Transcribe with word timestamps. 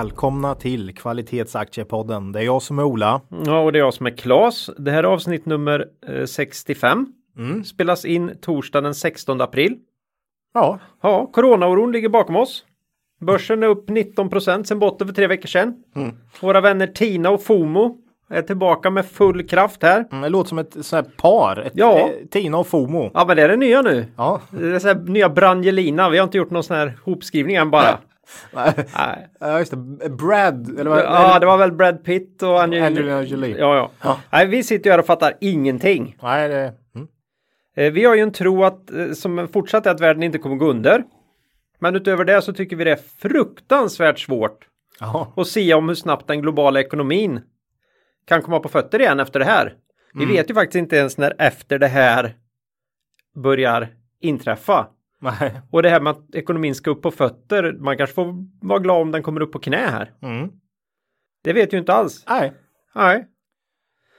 Välkomna 0.00 0.54
till 0.54 0.94
Kvalitetsaktiepodden. 0.94 2.32
Det 2.32 2.40
är 2.40 2.44
jag 2.44 2.62
som 2.62 2.78
är 2.78 2.82
Ola. 2.84 3.20
Ja, 3.46 3.60
och 3.60 3.72
det 3.72 3.78
är 3.78 3.80
jag 3.80 3.94
som 3.94 4.06
är 4.06 4.10
Klas. 4.10 4.70
Det 4.78 4.90
här 4.90 4.98
är 5.04 5.08
avsnitt 5.08 5.46
nummer 5.46 5.86
eh, 6.08 6.24
65. 6.24 7.06
Spelas 7.64 8.04
in 8.04 8.30
torsdag 8.40 8.80
den 8.80 8.94
16 8.94 9.40
april. 9.40 9.76
Ja, 10.54 10.78
Ja, 11.02 11.30
coronaoron 11.32 11.92
ligger 11.92 12.08
bakom 12.08 12.36
oss. 12.36 12.64
Börsen 13.20 13.62
är 13.62 13.66
upp 13.66 13.88
19 13.88 14.30
procent 14.30 14.68
sedan 14.68 14.78
botten 14.78 15.06
för 15.06 15.14
tre 15.14 15.26
veckor 15.26 15.48
sedan. 15.48 15.74
Våra 16.40 16.60
vänner 16.60 16.86
Tina 16.86 17.30
och 17.30 17.42
Fomo 17.42 17.96
är 18.30 18.42
tillbaka 18.42 18.90
med 18.90 19.06
full 19.06 19.48
kraft 19.48 19.82
här. 19.82 20.04
mm, 20.12 20.22
det 20.22 20.28
låter 20.28 20.48
som 20.48 20.58
ett 20.58 20.72
sånt 20.86 21.06
här 21.06 21.12
par. 21.16 21.56
Ett, 21.66 21.72
Ja. 21.76 21.98
eh, 21.98 22.06
Tina 22.30 22.58
och 22.58 22.66
Fomo. 22.66 23.10
Ja, 23.14 23.24
men 23.26 23.36
det 23.36 23.42
är 23.42 23.48
det 23.48 23.56
nya 23.56 23.82
nu. 23.82 24.06
Ja, 24.16 24.40
Det 24.50 24.74
är 24.74 24.78
så 24.78 24.88
här 24.88 24.94
nya 24.94 25.28
Brangelina. 25.28 26.10
Vi 26.10 26.18
har 26.18 26.24
inte 26.24 26.38
gjort 26.38 26.50
någon 26.50 26.64
sån 26.64 26.76
här 26.76 26.98
hopskrivning 27.04 27.56
än 27.56 27.70
bara. 27.70 27.98
Nej. 28.52 29.28
Ja 29.40 29.58
just 29.58 29.70
det. 29.70 30.08
Brad. 30.10 30.78
Eller 30.80 30.90
vad? 30.90 30.98
Ja, 30.98 31.38
det 31.38 31.46
var 31.46 31.58
väl 31.58 31.72
Brad 31.72 32.04
Pitt 32.04 32.42
och 32.42 32.62
Angelina. 32.62 32.86
Angelina 32.86 33.22
Jolie. 33.22 33.56
Ja, 33.58 33.76
ja. 33.76 33.90
Ja. 34.02 34.20
Nej, 34.32 34.46
vi 34.46 34.62
sitter 34.62 34.90
ju 34.90 34.92
här 34.92 34.98
och 34.98 35.06
fattar 35.06 35.34
ingenting. 35.40 36.16
Nej, 36.22 36.48
det... 36.48 36.74
Mm. 36.94 37.08
Eh, 37.76 37.92
Vi 37.92 38.04
har 38.04 38.14
ju 38.14 38.20
en 38.22 38.32
tro 38.32 38.64
att, 38.64 38.90
eh, 38.90 39.10
som 39.12 39.48
fortsatt 39.52 39.86
är 39.86 39.90
att 39.90 40.00
världen 40.00 40.22
inte 40.22 40.38
kommer 40.38 40.56
gå 40.56 40.66
under. 40.70 41.04
Men 41.78 41.96
utöver 41.96 42.24
det 42.24 42.42
så 42.42 42.52
tycker 42.52 42.76
vi 42.76 42.84
det 42.84 42.92
är 42.92 43.00
fruktansvärt 43.18 44.18
svårt 44.18 44.66
Ja. 45.00 45.32
att 45.36 45.46
se 45.46 45.74
om 45.74 45.88
hur 45.88 45.94
snabbt 45.94 46.26
den 46.28 46.42
globala 46.42 46.80
ekonomin 46.80 47.40
kan 48.26 48.42
komma 48.42 48.60
på 48.60 48.68
fötter 48.68 49.00
igen 49.00 49.20
efter 49.20 49.38
det 49.38 49.44
här. 49.44 49.74
Vi 50.14 50.24
vet 50.24 50.50
ju 50.50 50.54
faktiskt 50.54 50.76
inte 50.76 50.96
ens 50.96 51.18
när 51.18 51.34
efter 51.38 51.78
det 51.78 51.86
här 51.86 52.34
börjar 53.42 53.88
inträffa. 54.20 54.86
Nej. 55.20 55.60
Och 55.70 55.82
det 55.82 55.88
här 55.88 56.00
med 56.00 56.10
att 56.10 56.34
ekonomin 56.34 56.74
ska 56.74 56.90
upp 56.90 57.02
på 57.02 57.10
fötter, 57.10 57.72
man 57.72 57.96
kanske 57.96 58.14
får 58.14 58.34
vara 58.66 58.78
glad 58.78 59.02
om 59.02 59.12
den 59.12 59.22
kommer 59.22 59.40
upp 59.40 59.52
på 59.52 59.58
knä 59.58 59.76
här. 59.76 60.12
Mm. 60.22 60.50
Det 61.44 61.52
vet 61.52 61.72
ju 61.72 61.78
inte 61.78 61.92
alls. 61.92 62.24
Nej. 62.28 62.52
Nej. 62.94 63.26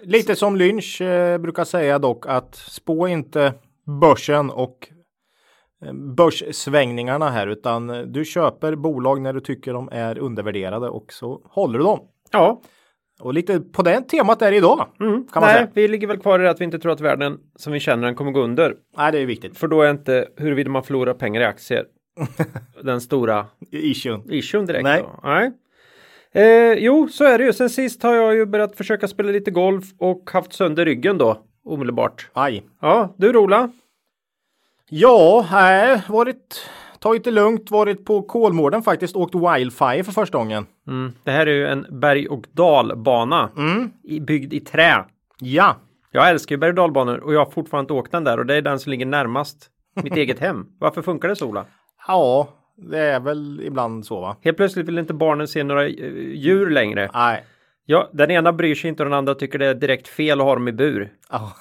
Lite 0.03 0.35
som 0.35 0.55
Lynch 0.55 1.01
eh, 1.01 1.37
brukar 1.37 1.63
säga 1.63 1.99
dock 1.99 2.25
att 2.27 2.55
spå 2.55 3.07
inte 3.07 3.53
börsen 4.01 4.49
och 4.49 4.89
eh, 5.85 5.93
börssvängningarna 5.93 7.29
här 7.29 7.47
utan 7.47 8.11
du 8.11 8.25
köper 8.25 8.75
bolag 8.75 9.21
när 9.21 9.33
du 9.33 9.39
tycker 9.39 9.73
de 9.73 9.89
är 9.91 10.17
undervärderade 10.17 10.89
och 10.89 11.13
så 11.13 11.41
håller 11.45 11.79
du 11.79 11.85
dem. 11.85 11.99
Ja, 12.31 12.61
Och 13.21 13.33
lite 13.33 13.59
på 13.59 13.81
det 13.81 14.01
temat 14.01 14.41
är 14.41 14.51
det 14.51 14.57
idag. 14.57 14.87
mm. 14.99 15.25
Nej, 15.35 15.67
vi 15.73 15.87
ligger 15.87 16.07
väl 16.07 16.17
kvar 16.17 16.39
i 16.39 16.43
det 16.43 16.49
att 16.49 16.61
vi 16.61 16.65
inte 16.65 16.79
tror 16.79 16.91
att 16.91 17.01
världen 17.01 17.37
som 17.55 17.73
vi 17.73 17.79
känner 17.79 18.05
den 18.05 18.15
kommer 18.15 18.31
gå 18.31 18.41
under. 18.41 18.75
Nej, 18.97 19.11
det 19.11 19.19
är 19.19 19.25
viktigt. 19.25 19.57
För 19.57 19.67
då 19.67 19.81
är 19.81 19.91
inte 19.91 20.27
huruvida 20.37 20.69
man 20.69 20.83
förlorar 20.83 21.13
pengar 21.13 21.41
i 21.41 21.45
aktier 21.45 21.85
den 22.83 23.01
stora 23.01 23.45
Issuen. 23.71 24.21
issuen 24.31 24.65
direkt. 24.65 24.83
Nej. 24.83 25.01
Då. 25.01 25.19
Nej. 25.29 25.51
Eh, 26.33 26.73
jo, 26.73 27.07
så 27.07 27.23
är 27.23 27.37
det 27.37 27.43
ju. 27.43 27.53
Sen 27.53 27.69
sist 27.69 28.03
har 28.03 28.13
jag 28.15 28.35
ju 28.35 28.45
börjat 28.45 28.75
försöka 28.75 29.07
spela 29.07 29.31
lite 29.31 29.51
golf 29.51 29.85
och 29.97 30.29
haft 30.33 30.53
sönder 30.53 30.85
ryggen 30.85 31.17
då 31.17 31.37
omedelbart. 31.65 32.29
Aj. 32.33 32.63
Ja, 32.81 33.15
du 33.17 33.31
Rola? 33.33 33.71
Ja, 34.89 35.47
nej, 35.51 36.01
varit 36.09 36.69
tagit 37.01 37.23
det 37.23 37.31
lugnt, 37.31 37.71
varit 37.71 38.05
på 38.05 38.21
Kolmården 38.21 38.81
faktiskt, 38.83 39.15
åkt 39.15 39.35
Wildfire 39.35 40.03
för 40.03 40.11
första 40.11 40.37
gången. 40.37 40.65
Mm, 40.87 41.11
det 41.23 41.31
här 41.31 41.47
är 41.47 41.51
ju 41.53 41.67
en 41.67 41.85
berg 42.01 42.27
och 42.27 42.45
dalbana 42.51 43.49
Mm. 43.57 43.89
i, 44.03 44.19
byggd 44.19 44.53
i 44.53 44.59
trä. 44.59 45.05
Ja, 45.39 45.75
Jag 46.11 46.29
älskar 46.29 46.55
ju 46.55 46.59
berg 46.59 46.69
och 46.69 46.75
dalbanor 46.75 47.17
och 47.17 47.33
jag 47.33 47.45
har 47.45 47.51
fortfarande 47.51 47.83
inte 47.83 47.93
åkt 47.93 48.11
den 48.11 48.23
där 48.23 48.39
och 48.39 48.45
det 48.45 48.55
är 48.55 48.61
den 48.61 48.79
som 48.79 48.89
ligger 48.89 49.05
närmast 49.05 49.69
mitt 50.03 50.15
eget 50.17 50.39
hem. 50.39 50.65
Varför 50.79 51.01
funkar 51.01 51.27
det 51.29 51.35
så 51.35 51.47
Ola? 51.47 51.65
ja, 52.07 52.47
det 52.75 52.99
är 52.99 53.19
väl 53.19 53.61
ibland 53.63 54.05
så 54.05 54.21
va? 54.21 54.35
Helt 54.41 54.57
plötsligt 54.57 54.87
vill 54.87 54.97
inte 54.99 55.13
barnen 55.13 55.47
se 55.47 55.63
några 55.63 55.85
eh, 55.87 55.93
djur 56.33 56.69
längre. 56.69 57.09
Nej. 57.13 57.43
Ja, 57.85 58.09
den 58.11 58.31
ena 58.31 58.53
bryr 58.53 58.75
sig 58.75 58.89
inte 58.89 59.03
och 59.03 59.09
den 59.09 59.17
andra 59.17 59.35
tycker 59.35 59.59
det 59.59 59.65
är 59.67 59.73
direkt 59.73 60.07
fel 60.07 60.39
att 60.41 60.45
ha 60.45 60.53
dem 60.53 60.67
i 60.67 60.71
bur. 60.71 61.09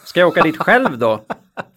Ska 0.04 0.20
jag 0.20 0.28
åka 0.28 0.42
dit 0.42 0.56
själv 0.58 0.98
då? 0.98 1.20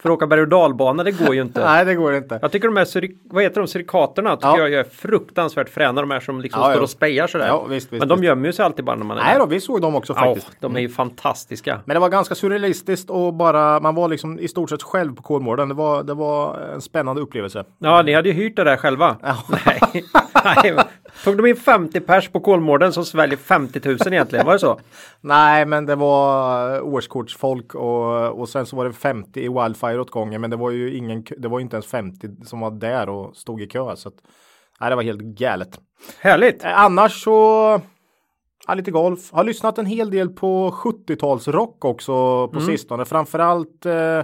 För 0.01 0.09
att 0.09 0.13
åka 0.13 0.27
berg 0.27 0.41
och 0.41 0.47
dalbana, 0.47 1.03
det 1.03 1.11
går 1.11 1.35
ju 1.35 1.41
inte. 1.41 1.65
Nej, 1.65 1.85
det 1.85 1.95
går 1.95 2.13
inte. 2.15 2.39
Jag 2.41 2.51
tycker 2.51 2.67
de 2.67 2.77
här, 2.77 2.87
vad 3.33 3.43
heter 3.43 3.61
de, 3.61 3.67
surikaterna 3.67 4.35
tycker 4.35 4.47
Ja. 4.47 4.57
jag 4.67 4.73
är 4.73 4.83
fruktansvärt 4.83 5.69
fräna. 5.69 6.01
De 6.01 6.11
här 6.11 6.19
som 6.19 6.41
liksom 6.41 6.61
Ja, 6.61 6.71
står 6.71 6.81
och 6.81 6.89
spejar 6.89 7.27
sådär. 7.27 7.47
Ja, 7.47 7.63
visst, 7.63 7.93
visst, 7.93 7.99
Men 7.99 8.07
de 8.07 8.15
visst. 8.19 8.25
gömmer 8.25 8.45
ju 8.47 8.53
sig 8.53 8.65
alltid 8.65 8.85
bara 8.85 8.95
när 8.95 9.05
man 9.05 9.17
är 9.17 9.21
Nej 9.23 9.33
där. 9.33 9.39
då, 9.39 9.45
vi 9.45 9.61
såg 9.61 9.81
dem 9.81 9.95
också 9.95 10.13
faktiskt. 10.13 10.51
de 10.59 10.75
är 10.75 10.79
ju 10.79 10.89
fantastiska. 10.89 11.79
Men 11.85 11.93
det 11.93 11.99
var 11.99 12.09
ganska 12.09 12.35
surrealistiskt 12.35 13.09
och 13.09 13.33
bara, 13.33 13.79
man 13.79 13.95
var 13.95 14.07
liksom 14.07 14.39
i 14.39 14.47
stort 14.47 14.69
sett 14.69 14.83
själv 14.83 15.15
på 15.15 15.21
Kolmården. 15.23 15.67
Det 15.69 15.75
var, 15.75 16.03
det 16.03 16.13
var 16.13 16.59
en 16.73 16.81
spännande 16.81 17.21
upplevelse. 17.21 17.63
Ja, 17.79 18.01
ni 18.01 18.13
hade 18.13 18.29
ju 18.29 18.35
hyrt 18.35 18.55
det 18.55 18.63
där 18.63 18.77
själva. 18.77 19.15
Nej. 19.65 20.03
Nej. 20.45 20.75
Tog 21.23 21.37
de 21.37 21.45
in 21.45 21.55
50 21.55 21.99
pers 21.99 22.29
på 22.29 22.39
Kolmården 22.39 22.93
som 22.93 23.05
sväljer 23.05 23.37
50 23.37 23.79
000 23.85 23.97
egentligen? 24.07 24.45
Var 24.45 24.53
det 24.53 24.59
så? 24.59 24.79
Nej, 25.21 25.65
men 25.65 25.85
det 25.85 25.95
var 25.95 26.81
årskortsfolk 26.81 27.75
och, 27.75 28.39
och 28.39 28.49
sen 28.49 28.65
så 28.65 28.75
var 28.75 28.85
det 28.85 28.93
50 28.93 29.39
i 29.39 29.49
Wildfire 29.49 29.99
åt 29.99 30.11
gången. 30.11 30.41
Men 30.41 30.49
det 30.49 30.55
var 30.55 30.71
ju 30.71 30.97
ingen, 30.97 31.25
det 31.37 31.47
var 31.47 31.59
inte 31.59 31.75
ens 31.75 31.87
50 31.87 32.27
som 32.45 32.59
var 32.59 32.71
där 32.71 33.09
och 33.09 33.35
stod 33.35 33.61
i 33.61 33.67
kö. 33.67 33.95
Så 33.95 34.09
att, 34.09 34.15
nej, 34.79 34.89
det 34.89 34.95
var 34.95 35.03
helt 35.03 35.21
galet. 35.21 35.79
Härligt. 36.19 36.63
Eh, 36.63 36.79
Annars 36.79 37.23
så, 37.23 37.31
ja, 38.67 38.73
lite 38.73 38.91
golf. 38.91 39.31
Har 39.31 39.43
lyssnat 39.43 39.77
en 39.77 39.85
hel 39.85 40.09
del 40.09 40.29
på 40.29 40.71
70-talsrock 40.71 41.77
också 41.79 42.47
på 42.47 42.59
sistone. 42.59 43.05
Framförallt 43.05 43.85
eh, 43.85 44.21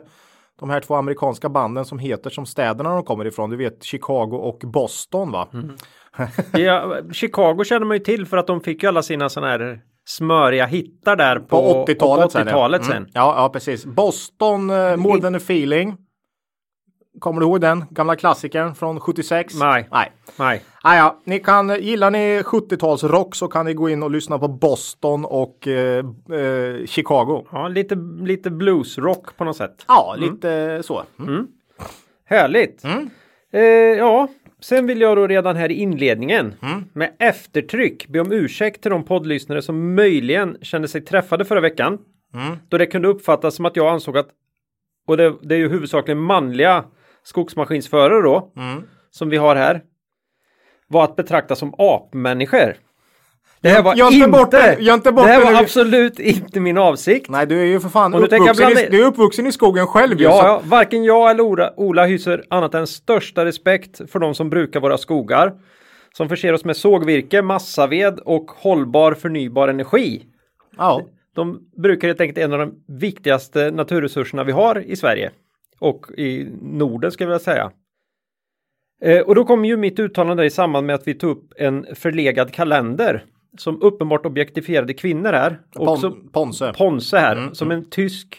de 0.59 0.69
här 0.69 0.79
två 0.79 0.95
amerikanska 0.95 1.49
banden 1.49 1.85
som 1.85 1.99
heter 1.99 2.29
som 2.29 2.45
städerna 2.45 2.93
de 2.95 3.03
kommer 3.03 3.25
ifrån. 3.25 3.49
Du 3.49 3.57
vet 3.57 3.83
Chicago 3.83 4.35
och 4.35 4.59
Boston 4.59 5.31
va? 5.31 5.47
Ja, 6.51 6.97
Chicago 7.11 7.63
känner 7.63 7.85
man 7.85 7.97
ju 7.97 8.03
till 8.03 8.25
för 8.25 8.37
att 8.37 8.47
de 8.47 8.61
fick 8.61 8.83
ju 8.83 8.89
alla 8.89 9.03
sina 9.03 9.29
sådana 9.29 9.51
här 9.51 9.79
smöriga 10.05 10.65
hittar 10.65 11.15
där 11.15 11.39
på, 11.39 11.47
På 11.47 11.85
80-talet 11.87 12.31
sen. 12.31 12.47
80-talet 12.47 12.81
ja. 12.83 12.87
sen. 12.87 12.97
Mm. 12.97 13.09
Ja, 13.13 13.33
ja, 13.37 13.49
precis. 13.49 13.85
Boston, 13.85 14.69
eh, 14.69 14.95
More 14.95 15.21
than 15.21 15.35
a 15.35 15.37
feeling. 15.37 15.97
Kommer 17.19 17.41
du 17.41 17.47
ihåg 17.47 17.61
den 17.61 17.85
gamla 17.89 18.15
klassikern 18.15 18.75
från 18.75 18.99
76? 18.99 19.53
Nej. 19.55 19.87
Nej. 19.91 20.11
Nej. 20.39 20.61
Ah, 20.83 20.95
ja, 20.95 21.19
ni 21.23 21.39
kan, 21.39 21.81
gillar 21.81 22.11
ni 22.11 22.41
70-talsrock 22.41 23.35
så 23.35 23.47
kan 23.47 23.65
ni 23.65 23.73
gå 23.73 23.89
in 23.89 24.03
och 24.03 24.11
lyssna 24.11 24.39
på 24.39 24.47
Boston 24.47 25.25
och 25.25 25.67
eh, 25.67 26.05
eh, 26.31 26.85
Chicago. 26.85 27.45
Ja, 27.51 27.67
lite, 27.67 27.95
lite 28.21 28.49
bluesrock 28.49 29.37
på 29.37 29.43
något 29.43 29.57
sätt. 29.57 29.85
Ja, 29.87 30.15
lite 30.17 30.83
så. 30.83 31.03
Mm. 31.19 31.47
Härligt. 32.25 32.83
Eh, 33.51 33.61
ja, 33.97 34.27
sen 34.59 34.87
vill 34.87 35.01
jag 35.01 35.17
då 35.17 35.27
redan 35.27 35.55
här 35.55 35.71
i 35.71 35.73
inledningen 35.73 36.55
med 36.93 37.13
eftertryck 37.19 38.07
be 38.07 38.19
om 38.19 38.31
ursäkt 38.31 38.81
till 38.81 38.91
de 38.91 39.03
poddlyssnare 39.05 39.61
som 39.61 39.95
möjligen 39.95 40.57
kände 40.61 40.87
sig 40.87 41.01
träffade 41.01 41.45
förra 41.45 41.61
veckan. 41.61 41.97
Då 42.69 42.77
det 42.77 42.85
kunde 42.85 43.07
uppfattas 43.07 43.55
som 43.55 43.65
att 43.65 43.75
jag 43.75 43.87
ansåg 43.93 44.17
att, 44.17 44.29
och 45.07 45.17
det, 45.17 45.33
det 45.41 45.55
är 45.55 45.59
ju 45.59 45.69
huvudsakligen 45.69 46.19
manliga 46.19 46.85
skogsmaskinsförare 47.23 48.21
då, 48.21 48.51
som 49.11 49.29
vi 49.29 49.37
har 49.37 49.55
här, 49.55 49.81
var 50.87 51.03
att 51.03 51.15
betrakta 51.15 51.55
som 51.55 51.73
apmänniskor. 51.77 52.75
Det 53.61 53.69
här 53.69 53.83
var 53.83 53.95
Gör 53.95 54.13
inte 54.13 54.27
bort 54.29 54.51
det, 54.51 54.77
gör 54.79 54.93
inte 54.93 55.11
bort 55.11 55.25
det 55.25 55.31
här 55.31 55.43
var 55.43 55.51
nu. 55.51 55.57
absolut 55.57 56.19
inte 56.19 56.59
min 56.59 56.77
avsikt. 56.77 57.29
Nej, 57.29 57.47
du 57.47 57.61
är 57.61 57.65
ju 57.65 57.79
för 57.79 57.89
fan 57.89 58.13
Och 58.13 58.19
jag 58.21 58.25
uppvuxen, 58.33 58.55
blanda 58.55 58.81
i, 58.85 58.89
du 58.89 59.01
är 59.03 59.07
uppvuxen 59.07 59.47
i 59.47 59.51
skogen 59.51 59.87
själv 59.87 60.17
ju, 60.19 60.23
Ja, 60.23 60.31
så- 60.31 60.45
ja, 60.47 60.61
varken 60.63 61.03
jag 61.03 61.31
eller 61.31 61.43
Ola, 61.43 61.73
Ola 61.77 62.05
hyser 62.05 62.43
annat 62.49 62.73
än 62.75 62.87
största 62.87 63.45
respekt 63.45 64.01
för 64.11 64.19
de 64.19 64.35
som 64.35 64.49
brukar 64.49 64.79
våra 64.79 64.97
skogar. 64.97 65.53
Som 66.13 66.29
förser 66.29 66.53
oss 66.53 66.65
med 66.65 66.77
sågvirke, 66.77 67.41
massaved 67.41 68.19
och 68.19 68.51
hållbar 68.51 69.13
förnybar 69.13 69.67
energi. 69.67 70.23
ja. 70.77 71.01
De 71.35 71.59
brukar 71.81 72.07
helt 72.07 72.21
enkelt 72.21 72.37
en 72.37 72.53
av 72.53 72.59
de 72.59 72.73
viktigaste 72.99 73.71
naturresurserna 73.71 74.43
vi 74.43 74.51
har 74.51 74.79
i 74.85 74.95
Sverige. 74.95 75.31
Och 75.79 76.05
i 76.17 76.47
Norden 76.61 77.11
ska 77.11 77.23
jag 77.23 77.27
vilja 77.29 77.39
säga. 77.39 77.71
Eh, 79.03 79.19
och 79.19 79.35
då 79.35 79.45
kom 79.45 79.65
ju 79.65 79.77
mitt 79.77 79.99
uttalande 79.99 80.45
i 80.45 80.49
samband 80.49 80.87
med 80.87 80.95
att 80.95 81.07
vi 81.07 81.13
tog 81.13 81.31
upp 81.31 81.53
en 81.57 81.85
förlegad 81.95 82.53
kalender 82.53 83.23
som 83.57 83.81
uppenbart 83.81 84.25
objektifierade 84.25 84.93
kvinnor 84.93 85.33
här. 85.33 85.59
Och 85.75 85.99
så- 85.99 86.09
Pon, 86.11 86.29
Ponse. 86.31 86.73
Ponse 86.77 87.17
här 87.17 87.49
som 87.53 87.71
en 87.71 87.89
tysk 87.89 88.37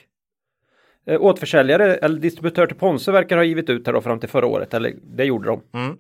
eh, 1.07 1.21
återförsäljare 1.23 1.95
eller 1.95 2.21
distributör 2.21 2.67
till 2.67 2.77
Ponse 2.77 3.13
verkar 3.13 3.37
ha 3.37 3.45
givit 3.45 3.71
ut 3.71 3.87
här 3.87 3.93
då 3.95 4.01
fram 4.01 4.21
till 4.21 4.29
förra 4.29 4.47
året 4.47 4.75
eller 4.75 4.93
det 5.17 5.25
gjorde 5.25 5.49
de. 5.49 5.97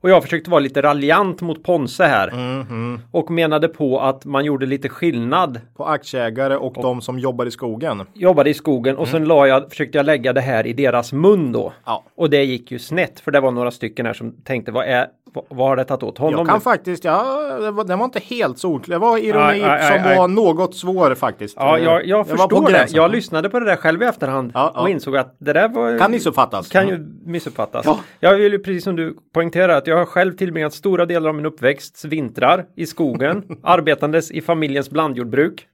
Och 0.00 0.10
jag 0.10 0.22
försökte 0.22 0.50
vara 0.50 0.60
lite 0.60 0.82
raljant 0.82 1.40
mot 1.40 1.62
Ponse 1.62 2.04
här. 2.04 2.30
Mhm. 2.60 3.00
Och 3.10 3.30
menade 3.30 3.68
på 3.68 4.00
att 4.00 4.24
man 4.24 4.44
gjorde 4.44 4.66
lite 4.66 4.88
skillnad. 4.88 5.60
På 5.76 5.84
aktieägare 5.84 6.56
och, 6.56 6.74
de 6.74 7.00
som 7.00 7.18
jobbar 7.18 7.46
i 7.46 7.50
skogen. 7.50 8.02
Jobbade 8.14 8.50
i 8.50 8.54
skogen 8.54 8.96
och 8.96 9.08
sen 9.08 9.24
la 9.24 9.46
jag, 9.46 9.70
försökte 9.70 9.98
jag 9.98 10.06
lägga 10.06 10.32
det 10.32 10.40
här 10.40 10.66
i 10.66 10.72
deras 10.72 11.12
mun 11.12 11.52
då. 11.52 11.72
Ja. 11.86 12.04
Och 12.14 12.30
det 12.30 12.44
gick 12.44 12.70
ju 12.70 12.78
snett 12.78 13.20
för 13.20 13.30
det 13.30 13.40
var 13.40 13.50
några 13.50 13.70
stycken 13.70 14.06
här 14.06 14.12
som 14.12 14.32
tänkte 14.32 14.72
vad 14.72 14.84
är, 14.86 15.06
vad, 15.32 15.68
har 15.68 15.76
det 15.76 15.84
tagit 15.84 16.02
åt 16.02 16.18
honom? 16.18 16.38
Jag 16.38 16.48
kan 16.48 16.60
faktiskt, 16.60 17.04
ja, 17.04 17.40
det 17.60 17.70
var, 17.70 17.84
den 17.84 17.98
var 17.98 18.04
inte 18.04 18.18
helt 18.20 18.58
solklar. 18.58 18.94
Det 18.96 18.98
var 19.00 19.18
ironi 19.18 19.42
Nej, 19.44 19.60
nej, 19.62 19.92
som 19.92 20.02
nej, 20.08 20.18
var 20.18 20.28
något 20.28 20.74
svår 20.74 21.14
faktiskt. 21.14 21.56
Ja, 21.60 21.78
jag, 21.78 22.06
jag 22.06 22.26
förstår 22.26 22.68
det. 22.70 22.86
Jag 22.90 23.10
lyssnade 23.10 23.48
på 23.50 23.60
det 23.60 23.66
där 23.66 23.76
själv 23.76 24.02
i 24.02 24.04
efterhand 24.06 24.50
Ja, 24.54 24.72
ja. 24.74 24.80
och 24.80 24.88
insåg 24.88 25.16
att 25.16 25.36
det 25.40 25.52
där 25.52 25.68
var 25.68 25.98
Kan 25.98 26.10
missuppfattas. 26.10 26.68
kan 26.68 26.88
ju 26.88 26.98
missuppfattas. 27.26 27.86
Ja. 27.86 27.98
Jag 28.20 28.34
vill 28.36 28.52
ju 28.52 28.58
precis 28.58 28.84
som 28.84 28.96
du 28.96 29.16
poängtera 29.34 29.76
att 29.76 29.86
jag 29.86 29.96
har 29.96 30.04
själv 30.04 30.36
tillbringat 30.36 30.74
stora 30.74 31.06
delar 31.06 31.28
av 31.28 31.34
min 31.34 31.46
uppväxt 31.46 32.04
vintrar 32.04 32.64
i 32.76 32.86
skogen, 32.86 33.42
arbetandes 33.62 34.30
i 34.30 34.40
familjens 34.40 34.90
blandjordbruk. 34.90 35.66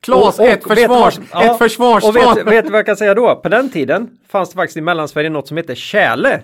Klas, 0.00 0.38
Och- 0.38 0.44
och 0.44 0.50
ett 0.50 0.66
vet 0.66 0.78
försvars, 0.78 1.18
ja, 1.32 1.44
ett 1.44 1.58
försvarstal. 1.58 2.10
Och 2.10 2.36
vet, 2.36 2.46
vet 2.46 2.70
vad 2.70 2.78
jag 2.78 2.86
kan 2.86 2.96
säga 2.96 3.14
då? 3.14 3.36
På 3.36 3.48
den 3.48 3.70
tiden 3.70 4.08
fanns 4.28 4.50
det 4.50 4.56
faktiskt 4.56 4.76
i 4.76 4.80
Mellansverige 4.80 5.30
något 5.30 5.48
som 5.48 5.56
heter 5.56 5.74
tjäle 5.74 6.40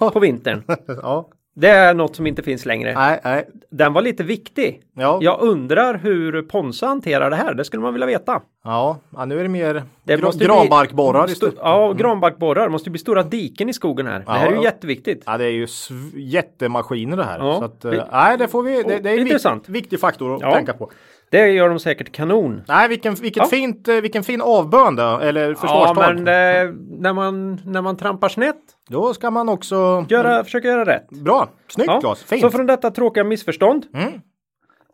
Ja. 0.00 0.10
på 0.12 0.20
vintern. 0.20 0.62
ja. 1.02 1.28
Det 1.54 1.68
är 1.68 1.94
något 1.94 2.16
som 2.16 2.26
inte 2.26 2.42
finns 2.42 2.66
längre. 2.66 2.94
Nej, 2.94 3.20
nej. 3.24 3.48
Den 3.70 3.92
var 3.92 4.02
lite 4.02 4.22
viktig. 4.24 4.82
Ja. 4.96 5.18
Jag 5.22 5.40
undrar 5.40 5.94
hur 5.98 6.42
Ponsa 6.42 6.86
hanterar 6.86 7.30
det 7.30 7.36
här. 7.36 7.54
Det 7.54 7.64
skulle 7.64 7.82
man 7.82 7.92
vilja 7.92 8.06
veta. 8.06 8.40
Ja, 8.64 8.98
ja, 9.16 9.24
nu 9.24 9.38
är 9.38 9.42
det 9.42 9.48
mer 9.48 9.82
Det 10.04 10.16
gra- 10.16 10.36
bli- 10.36 10.46
granbarkborrar 10.46 11.26
Sto- 11.26 11.30
istället. 11.32 11.54
Ja, 11.58 11.92
granbarkborrar. 11.92 12.62
Det 12.64 12.68
måste 12.70 12.90
bli 12.90 12.98
stora 12.98 13.22
diken 13.22 13.68
i 13.68 13.72
skogen 13.72 14.06
här. 14.06 14.18
det 14.26 14.32
här 14.32 14.46
är 14.46 14.50
ju 14.50 14.56
ja. 14.56 14.62
jätteviktigt. 14.64 15.22
Ja, 15.26 15.38
det 15.38 15.44
är 15.44 15.50
ju 15.50 15.66
jättemaskiner 16.14 17.16
det 17.16 17.24
här. 17.24 17.38
Ja. 17.38 17.58
Så 17.58 17.64
att, 17.64 17.84
eh, 17.84 18.04
nej, 18.12 18.38
det 18.38 18.48
får 18.48 18.62
vi. 18.62 18.82
Det, 18.82 18.98
det 18.98 19.10
är 19.10 19.14
en 19.14 19.20
Intressant. 19.20 19.68
vik- 19.68 19.74
viktig 19.74 20.00
faktor 20.00 20.34
att 20.34 20.40
Ja. 20.40 20.54
tänka 20.54 20.72
på. 20.72 20.90
Det 21.32 21.48
gör 21.48 21.68
de 21.68 21.78
säkert 21.78 22.12
kanon. 22.12 22.62
Nej, 22.68 22.88
vilken, 22.88 23.14
vilket 23.14 23.42
Ja. 23.42 23.46
fint, 23.46 23.88
eh, 23.88 23.94
vilken 23.96 24.22
fin 24.24 24.40
avbön 24.42 24.96
då, 24.96 25.18
eller 25.22 25.48
Ja, 25.48 25.54
försvarstal. 25.54 26.14
men 26.14 26.18
eh, 26.18 26.74
när, 27.00 27.12
man, 27.12 27.60
när 27.64 27.82
man 27.82 27.96
trampar 27.96 28.28
snett, 28.28 28.56
Då 28.88 29.14
ska 29.14 29.30
man 29.30 29.48
också... 29.48 30.06
göra, 30.08 30.44
försöka 30.44 30.68
göra 30.68 30.84
rätt. 30.84 31.08
Bra, 31.10 31.48
snyggt 31.68 31.90
Ja. 31.92 32.00
Claes, 32.00 32.22
fint. 32.24 32.40
Så 32.42 32.50
från 32.50 32.66
detta 32.66 32.90
tråkiga 32.90 33.24
missförstånd 33.24 33.86
Mm. 33.94 34.12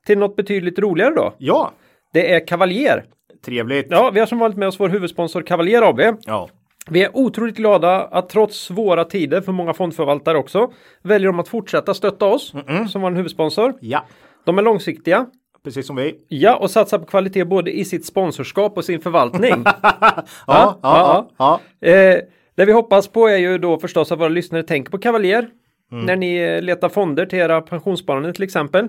till 0.06 0.19
något 0.19 0.37
betydligt 0.37 0.79
roligare 0.79 1.14
då. 1.14 1.35
Ja, 1.38 1.73
Det 2.12 2.35
är 2.35 2.46
Cavalier. 2.46 3.05
trevligt. 3.44 3.87
Ja, 3.90 4.11
vi 4.14 4.20
har 4.20 4.26
som 4.26 4.38
vanligt 4.38 4.58
med 4.58 4.69
oss 4.69 4.81
vår 4.81 4.88
huvudsponsor 4.88 5.43
Cavalier 5.43 5.82
AB. 5.82 6.00
Ja. 6.26 6.49
Vi 6.90 7.02
är 7.05 7.11
otroligt 7.17 7.56
glada 7.56 8.00
att 8.05 8.29
trots 8.29 8.58
svåra 8.58 9.05
tider 9.05 9.40
för 9.40 9.52
många 9.52 9.75
fondförvaltare 9.75 10.38
också 10.38 10.73
väljer 11.02 11.26
de 11.26 11.40
att 11.40 11.49
fortsätta 11.49 11.94
stötta 11.94 12.26
oss 12.26 12.52
som 12.90 13.02
vår 13.02 13.11
huvudsponsor. 13.11 13.75
ja, 13.81 14.05
De 14.44 14.58
är 14.58 14.62
långsiktiga. 14.62 15.26
Precis 15.65 15.87
som 15.87 15.97
vi. 15.97 16.15
Ja, 16.29 16.57
och 16.57 16.71
satsar 16.71 16.99
på 16.99 17.07
kvalitet 17.07 17.45
både 17.45 17.79
i 17.79 17.85
sitt 17.85 18.07
sponsorskap 18.07 18.77
och 18.77 18.85
sin 18.85 19.01
förvaltning. 19.01 19.65
Ja, 19.75 20.25
ja, 20.47 20.79
ja. 20.83 21.31
ja. 21.81 21.89
Eh, 21.89 22.19
det 22.55 22.65
vi 22.65 22.73
hoppas 22.73 23.09
på 23.09 23.29
är 23.29 23.37
ju 23.37 23.59
då 23.59 23.79
förstås 23.79 24.13
att 24.13 24.19
våra 24.21 24.29
lyssnare 24.29 24.63
tänker 24.63 24.91
på 24.91 24.99
Cavalier. 24.99 25.49
När 25.91 26.17
ni 26.17 26.61
letar 26.61 26.89
fonder 26.89 27.27
till 27.27 27.39
era 27.39 27.61
pensionssparande 27.61 28.33
till 28.33 28.43
exempel. 28.43 28.89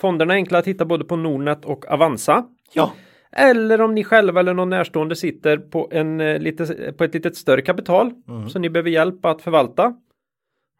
Fonderna 0.00 0.34
är 0.34 0.36
enkla 0.36 0.58
att 0.58 0.66
hitta 0.66 0.84
både 0.84 1.04
på 1.04 1.16
Nordnet 1.16 1.64
och 1.64 1.88
Avanza. 1.88 2.44
ja. 2.72 2.92
Eller 3.32 3.80
om 3.80 3.94
ni 3.94 4.04
själva 4.04 4.40
eller 4.40 4.54
någon 4.54 4.70
närstående 4.70 5.16
sitter 5.16 5.56
på, 5.56 5.88
en, 5.92 6.20
eh, 6.20 6.38
lite, 6.38 6.92
på 6.92 7.04
ett 7.04 7.14
litet 7.14 7.36
större 7.36 7.62
kapital 7.62 8.12
som 8.48 8.62
ni 8.62 8.70
behöver 8.70 8.90
hjälp 8.90 9.24
att 9.24 9.42
förvalta. 9.42 9.94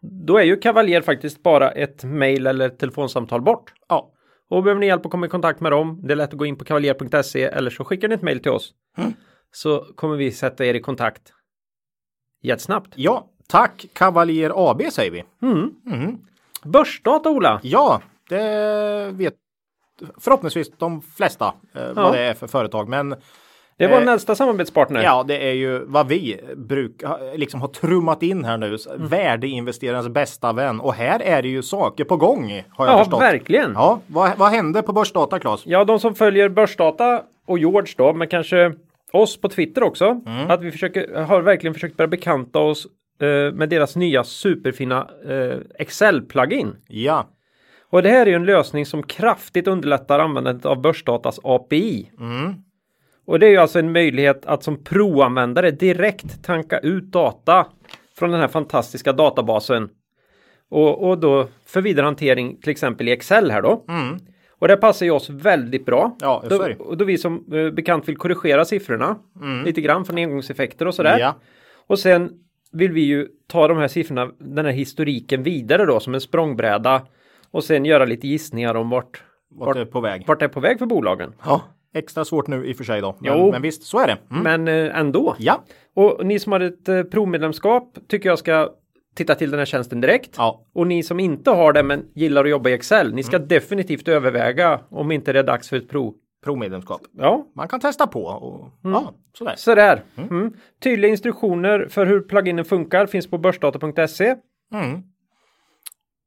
Då 0.03 0.39
är 0.39 0.43
ju 0.45 0.57
Cavalier 0.57 1.01
faktiskt 1.01 1.43
bara 1.43 1.71
ett 1.71 2.05
mail 2.05 2.47
eller 2.47 2.67
ett 2.67 2.79
telefonsamtal 2.79 3.43
bort. 3.43 3.73
ja. 3.89 4.11
Och 4.49 4.63
behöver 4.63 4.81
ni 4.81 4.87
hjälp 4.87 5.05
att 5.07 5.11
komma 5.13 5.27
i 5.27 5.29
kontakt 5.29 5.61
med 5.61 5.73
dem, 5.73 6.01
det 6.03 6.13
är 6.13 6.17
lätt 6.17 6.33
att 6.33 6.39
gå 6.39 6.47
in 6.47 6.57
på 6.57 6.65
kavaljer.se 6.65 7.43
eller 7.43 7.71
så 7.71 7.85
skickar 7.85 8.09
ni 8.09 8.15
ett 8.15 8.23
mail 8.23 8.41
till 8.41 8.51
oss. 8.53 8.75
Så 9.53 9.81
kommer 9.97 10.17
vi 10.17 10.33
sätta 10.33 10.65
er 10.67 10.75
i 10.75 10.81
kontakt 10.81 11.33
jättesnabbt. 12.43 12.93
Ja, 12.95 13.27
tack 13.49 13.87
Cavalier 13.93 14.71
AB 14.71 14.83
säger 14.93 15.11
vi. 15.11 15.25
Börsdata 16.65 17.31
Ola! 17.31 17.61
Ja, 17.63 18.03
det 18.29 19.11
vet 19.13 19.35
förhoppningsvis 20.19 20.71
de 20.79 21.03
flesta 21.03 21.55
eh, 21.75 21.83
Ja. 21.83 21.93
vad 21.95 22.13
det 22.13 22.21
är 22.21 22.35
för 22.35 22.47
företag. 22.47 22.89
Men 22.89 23.15
Det 23.79 23.87
var 23.87 23.97
Eh, 23.97 24.03
en 24.03 24.09
äldsta 24.09 24.35
samarbetspartner. 24.35 25.03
ja, 25.03 25.25
det 25.29 25.49
är 25.49 25.53
ju 25.53 25.85
vad 25.87 26.09
vi 26.09 26.41
brukar 26.57 27.37
liksom 27.39 27.61
ha 27.61 27.69
trummat 27.69 28.23
in 28.23 28.45
här 28.45 28.59
nu. 28.59 28.77
Mm. 28.95 29.09
Värdeinvesterarens 29.09 30.09
bästa 30.09 30.53
vän. 30.53 30.81
Och 30.81 30.95
här 30.95 31.21
är 31.23 31.43
det 31.43 31.49
ju 31.49 31.63
saker 31.63 32.05
på 32.05 32.17
gång 32.17 32.63
har 32.71 32.87
jag 32.87 32.95
Ja, 32.95 32.99
förstått. 32.99 33.21
verkligen. 33.23 33.73
Ja, 33.75 34.01
vad, 34.07 34.31
vad 34.39 34.51
hände 34.51 34.83
på 34.83 34.93
Börsdata 34.93 35.39
Claes? 35.39 35.63
Ja, 35.67 35.85
de 35.85 35.99
som 36.01 36.15
följer 36.15 36.49
Börsdata 36.49 37.23
och 37.47 37.59
George 37.59 37.95
då, 37.97 38.13
men 38.13 38.29
kanske 38.29 38.73
oss 39.13 39.41
på 39.41 39.49
Twitter 39.49 39.83
också. 39.83 40.21
Mm. 40.27 40.51
Att 40.51 40.63
vi 40.63 40.71
försöker, 40.71 41.21
har 41.23 41.41
verkligen 41.43 41.75
försökt 41.75 41.97
börja 41.97 42.09
bekanta 42.09 42.59
oss 42.59 42.87
eh, 43.21 43.53
med 43.55 43.69
deras 43.69 43.97
nya 43.97 44.25
superfina 44.25 45.09
eh, 45.29 45.59
Excel-plugin. 45.79 46.77
Ja, 46.89 47.27
Och 47.91 48.03
det 48.03 48.09
här 48.09 48.21
är 48.23 48.27
ju 48.31 48.35
en 48.37 48.45
lösning 48.45 48.87
som 48.87 49.03
kraftigt 49.03 49.69
underlättar 49.69 50.19
användandet 50.19 50.67
av 50.67 50.81
Börsdatas 50.83 51.41
API. 51.43 52.11
Mm. 52.21 52.55
Och 53.29 53.39
det 53.39 53.47
är 53.47 53.51
ju 53.51 53.57
alltså 53.57 53.79
en 53.79 53.93
möjlighet 53.93 54.47
att 54.47 54.63
som 54.63 54.85
proanvändare 54.85 55.71
direkt 55.71 56.45
tanka 56.45 56.79
ut 56.79 57.05
data 57.05 57.67
från 58.19 58.31
den 58.31 58.41
här 58.41 58.49
fantastiska 58.49 59.13
databasen. 59.13 59.89
Och, 60.71 61.09
och 61.09 61.19
då 61.19 61.49
för 61.67 61.81
vidare 61.81 62.05
hantering 62.05 62.61
till 62.61 62.71
exempel 62.71 63.09
i 63.09 63.13
Excel 63.13 63.51
här 63.51 63.63
då. 63.63 63.85
Och 64.59 64.69
det 64.69 64.77
passar 64.77 65.07
ju 65.07 65.13
oss 65.13 65.31
väldigt 65.31 65.87
bra. 65.87 66.05
Mm. 66.05 66.17
Ja, 66.21 66.45
då, 66.49 66.69
och 66.79 66.97
då 66.97 67.05
vi 67.05 67.19
som 67.19 67.45
eh, 67.53 67.71
bekant 67.71 68.09
vill 68.09 68.17
korrigera 68.17 68.65
siffrorna 68.65 69.17
lite 69.65 69.81
grann 69.81 70.05
från 70.05 70.19
engångseffekter 70.19 70.87
och 70.87 70.95
sådär. 70.95 71.11
Mm. 71.11 71.21
ja, 71.21 71.35
Och 71.87 71.99
sen 71.99 72.31
vill 72.73 72.93
vi 72.93 73.01
ju 73.01 73.29
ta 73.47 73.69
de 73.69 73.79
här 73.79 73.89
siffrorna, 73.89 74.31
den 74.39 74.65
här 74.65 74.73
historiken 74.73 75.43
vidare 75.43 75.85
då 75.85 76.01
som 76.01 76.15
en 76.15 76.21
språngbräda 76.21 77.03
och 77.51 77.65
sen 77.65 77.85
göra 77.85 78.05
lite 78.05 78.29
gissningar 78.29 78.75
om 78.75 78.91
vart, 78.91 79.23
vart 79.51 79.77
är 79.77 79.85
på 79.85 80.01
väg. 80.01 80.25
vart 80.27 80.39
det 80.39 80.45
är 80.45 80.49
på 80.49 80.61
väg 80.61 80.79
för 80.79 80.87
bolagen. 80.87 81.33
Ja, 81.45 81.63
extra 81.95 82.25
svårt 82.25 82.47
nu 82.47 82.67
i 82.67 82.73
och 82.73 82.77
för 82.77 82.85
sig 82.85 83.01
då. 83.01 83.17
Jo. 83.21 83.35
Men, 83.43 83.51
men 83.51 83.63
visst, 83.63 83.83
så 83.83 83.99
är 83.99 84.07
det. 84.07 84.17
Mm. 84.31 84.43
Men 84.43 84.69
eh, 84.89 84.99
ändå. 84.99 85.37
Ja, 85.39 85.65
Och 85.95 86.27
ni 86.27 86.39
som 86.39 86.53
har 86.53 86.61
ett 86.61 86.89
eh, 86.89 87.03
provmedlemskap 87.03 87.99
tycker 88.09 88.29
jag 88.29 88.39
ska 88.39 88.71
titta 89.17 89.35
till 89.35 89.51
den 89.51 89.59
här 89.59 89.65
tjänsten 89.67 90.01
direkt. 90.01 90.35
ja, 90.37 90.67
Och 90.75 90.87
ni 90.87 91.03
som 91.03 91.21
inte 91.21 91.51
har 91.51 91.73
det 91.73 91.83
men 91.83 92.05
gillar 92.15 92.45
att 92.45 92.51
jobba 92.51 92.71
i 92.71 92.73
Excel, 92.73 93.15
ni 93.15 93.23
ska 93.23 93.37
Mm. 93.37 93.49
definitivt 93.49 94.09
överväga 94.09 94.81
om 94.91 95.13
inte 95.13 95.33
det 95.33 95.39
är 95.39 95.43
dags 95.45 95.69
för 95.69 95.77
ett 95.77 95.89
prov. 95.89 96.15
provmedlemskap. 96.45 97.01
Ja, 97.19 97.47
Man 97.55 97.69
kan 97.69 97.81
testa 97.81 98.07
på 98.07 98.25
och 98.25 98.69
ja, 98.83 99.15
sådär. 99.39 99.55
sådär. 99.57 100.03
Mm. 100.31 100.53
Tydliga 100.83 101.11
instruktioner 101.11 101.87
för 101.91 102.07
hur 102.07 102.21
pluginen 102.21 102.65
funkar 102.65 103.07
finns 103.07 103.31
på 103.31 103.39
börsdata.se. 103.39 104.37
Mm. 104.75 105.03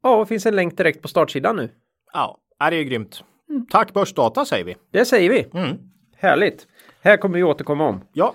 Ja, 0.03 0.15
och 0.15 0.27
finns 0.27 0.45
en 0.45 0.55
länk 0.55 0.77
direkt 0.77 1.01
på 1.01 1.07
startsidan 1.07 1.55
nu. 1.55 1.69
Ja, 2.13 2.37
det 2.69 2.75
är 2.75 2.83
grymt. 2.83 3.23
Tack 3.69 3.93
Börsdata 3.93 4.45
säger 4.45 4.65
vi. 4.65 4.75
Det 4.91 5.05
säger 5.05 5.29
vi. 5.29 5.47
Mm. 5.53 5.77
Härligt. 6.17 6.67
Här 7.01 7.17
kommer 7.17 7.37
vi 7.37 7.43
återkomma 7.43 7.87
om. 7.87 8.01
Ja, 8.13 8.33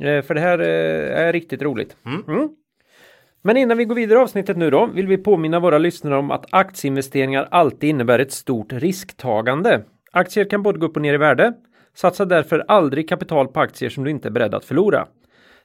Eh, 0.00 0.22
För 0.22 0.34
det 0.34 0.40
här 0.40 0.58
eh, 0.58 1.26
är 1.26 1.32
riktigt 1.32 1.62
roligt. 1.62 1.96
Mm. 2.28 2.48
Men 3.42 3.56
innan 3.56 3.78
vi 3.78 3.84
går 3.84 3.94
vidare 3.94 4.18
i 4.18 4.22
avsnittet 4.22 4.56
nu 4.56 4.70
då 4.70 4.86
vill 4.86 5.06
vi 5.06 5.18
påminna 5.18 5.60
våra 5.60 5.78
lyssnare 5.78 6.16
om 6.16 6.30
att 6.30 6.46
aktieinvesteringar 6.50 7.48
alltid 7.50 7.90
innebär 7.90 8.18
ett 8.18 8.32
stort 8.32 8.72
risktagande. 8.72 9.82
Aktier 10.12 10.44
kan 10.44 10.62
både 10.62 10.78
gå 10.78 10.86
upp 10.86 10.96
och 10.96 11.02
ner 11.02 11.14
i 11.14 11.16
värde. 11.16 11.52
Satsa 11.94 12.24
därför 12.24 12.64
aldrig 12.68 13.08
kapital 13.08 13.48
på 13.48 13.60
aktier 13.60 13.90
som 13.90 14.04
du 14.04 14.10
inte 14.10 14.28
är 14.28 14.32
beredd 14.32 14.54
att 14.54 14.64
förlora. 14.64 15.06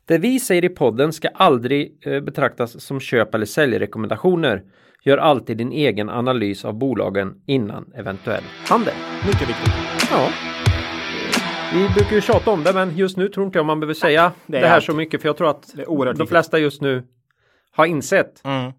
Det 0.05 0.17
vi 0.17 0.39
säger 0.39 0.65
i 0.65 0.69
podden 0.69 1.13
ska 1.13 1.27
aldrig 1.27 1.97
eh, 2.05 2.19
betraktas 2.19 2.83
som 2.83 2.99
köp 2.99 3.35
eller 3.35 3.45
säljrekommendationer. 3.45 4.63
Gör 5.03 5.17
alltid 5.17 5.57
din 5.57 5.71
egen 5.71 6.09
analys 6.09 6.65
av 6.65 6.73
bolagen 6.73 7.33
innan 7.45 7.93
eventuell 7.95 8.43
handel. 8.69 8.93
mycket 9.25 9.49
viktigt. 9.49 9.73
Ja. 10.11 10.27
Vi 11.73 11.89
brukar 11.95 12.15
ju 12.15 12.21
tjata 12.21 12.51
om 12.51 12.63
det 12.63 12.73
men 12.73 12.97
just 12.97 13.17
nu 13.17 13.29
tror 13.29 13.45
inte 13.45 13.59
jag 13.59 13.65
man 13.65 13.79
behöver 13.79 13.93
säga 13.93 14.31
det, 14.45 14.57
det 14.57 14.63
är 14.63 14.67
här 14.67 14.75
allt. 14.75 14.83
så 14.83 14.93
mycket 14.93 15.21
för 15.21 15.29
jag 15.29 15.37
tror 15.37 15.49
att 15.49 15.73
de 16.17 16.27
flesta 16.27 16.59
just 16.59 16.81
nu 16.81 17.03
har 17.71 17.85
insett 17.85 18.41
Mm. 18.43 18.71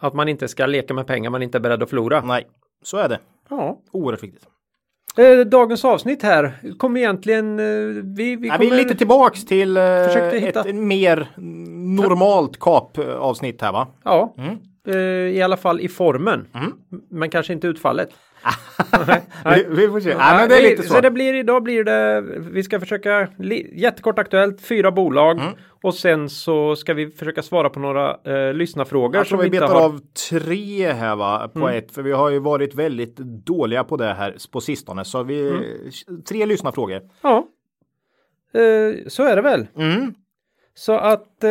att 0.00 0.14
man 0.14 0.28
inte 0.28 0.48
ska 0.48 0.66
leka 0.66 0.94
med 0.94 1.06
pengar 1.06 1.30
man 1.30 1.42
inte 1.42 1.58
är 1.58 1.60
beredd 1.60 1.82
att 1.82 1.88
förlora. 1.90 2.20
Nej, 2.24 2.46
så 2.82 2.96
är 2.96 3.08
det. 3.08 3.18
Ja. 3.50 3.78
Oerhört 3.92 4.22
viktigt. 4.22 4.42
Eh, 5.18 5.38
Dagens 5.46 5.84
avsnitt 5.84 6.22
här 6.22 6.52
kommer 6.78 7.00
egentligen... 7.00 7.60
eh, 7.60 7.64
Vi, 7.64 8.02
vi, 8.14 8.36
Nej, 8.36 8.50
kommer, 8.50 8.58
vi 8.58 8.70
är 8.70 8.76
lite 8.84 8.94
tillbaks 8.96 9.44
till 9.44 9.76
eh, 9.76 9.82
ett 10.44 10.74
mer 10.74 11.28
normalt 11.96 12.60
kapavsnitt 12.60 13.60
här 13.62 13.72
va? 13.72 13.86
Ja, 14.04 14.34
Mm. 14.38 14.56
Eh, 14.86 14.96
i 15.36 15.42
alla 15.42 15.56
fall 15.56 15.80
i 15.80 15.88
formen. 15.88 16.46
Men 17.10 17.30
kanske 17.30 17.52
inte 17.52 17.66
utfallet. 17.66 18.10
vi, 19.56 19.64
vi 19.68 19.88
får 19.88 20.00
se. 20.00 20.16
Nej, 20.16 20.36
men 20.36 20.48
det 20.48 20.56
är 20.58 20.70
lite 20.70 20.82
så. 20.82 20.94
så 20.94 21.00
det 21.00 21.10
blir, 21.10 21.34
idag 21.34 21.62
blir 21.62 21.84
det, 21.84 22.20
vi 22.38 22.62
ska 22.62 22.80
försöka, 22.80 23.28
jättekort 23.74 24.18
aktuellt, 24.18 24.60
fyra 24.60 24.90
bolag. 24.92 25.38
Mm. 25.40 25.52
Och 25.82 25.94
sen 25.94 26.28
så 26.30 26.76
ska 26.76 26.94
vi 26.94 27.10
försöka 27.10 27.42
svara 27.42 27.70
på 27.70 27.80
några 27.80 28.16
eh, 28.24 28.54
lyssnarfrågor. 28.54 29.16
Jag 29.16 29.26
tror 29.26 29.38
som 29.38 29.44
vi 29.44 29.50
betar 29.50 29.68
har- 29.74 29.84
av 29.84 30.00
tre 30.30 30.92
här 30.92 31.16
va, 31.16 31.48
på 31.54 31.58
Mm. 31.68 31.78
ett. 31.78 31.92
För 31.92 32.02
vi 32.02 32.12
har 32.12 32.30
ju 32.30 32.38
varit 32.38 32.74
väldigt 32.74 33.16
dåliga 33.46 33.84
på 33.84 33.96
det 33.96 34.12
här 34.14 34.36
på 34.52 34.60
sistone. 34.60 35.04
Så 35.04 35.22
vi, 35.22 35.48
Mm. 35.50 36.22
tre 36.28 36.46
lyssnarfrågor. 36.46 37.00
Ja. 37.22 37.46
Eh, 38.54 39.08
så 39.08 39.22
är 39.24 39.36
det 39.36 39.42
väl. 39.42 39.66
Mm. 39.76 40.14
Så 40.74 40.92
att 40.96 41.44
eh, 41.44 41.50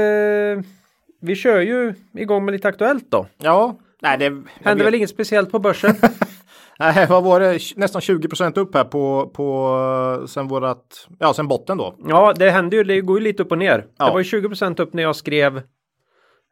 vi 1.21 1.35
kör 1.35 1.59
ju 1.61 1.93
igång 2.13 2.45
med 2.45 2.51
lite 2.51 2.67
aktuellt 2.67 3.05
då. 3.09 3.27
Ja, 3.37 3.75
nej 4.01 4.17
det 4.17 4.29
vet- 4.29 4.85
väl 4.85 4.95
inget 4.95 5.09
speciellt 5.09 5.51
på 5.51 5.59
börsen? 5.59 5.95
Nej, 6.79 7.07
vad 7.09 7.23
var 7.23 7.39
det? 7.39 7.59
Nästan 7.75 8.01
20% 8.01 8.59
upp 8.59 8.75
här 8.75 8.83
på, 8.83 9.31
på 9.33 10.27
sen 10.27 10.47
vårat, 10.47 11.07
ja 11.19 11.33
sen 11.33 11.47
botten 11.47 11.77
då. 11.77 11.95
ja, 12.07 12.33
det 12.33 12.49
händer 12.49 12.77
ju, 12.77 12.83
det 12.83 13.01
går 13.01 13.17
ju 13.19 13.23
lite 13.23 13.43
upp 13.43 13.51
och 13.51 13.57
ner. 13.57 13.85
Ja. 13.97 14.05
Det 14.05 14.11
var 14.11 14.19
ju 14.19 14.23
20% 14.41 14.81
upp 14.81 14.93
när 14.93 15.03
jag 15.03 15.15
skrev, 15.15 15.57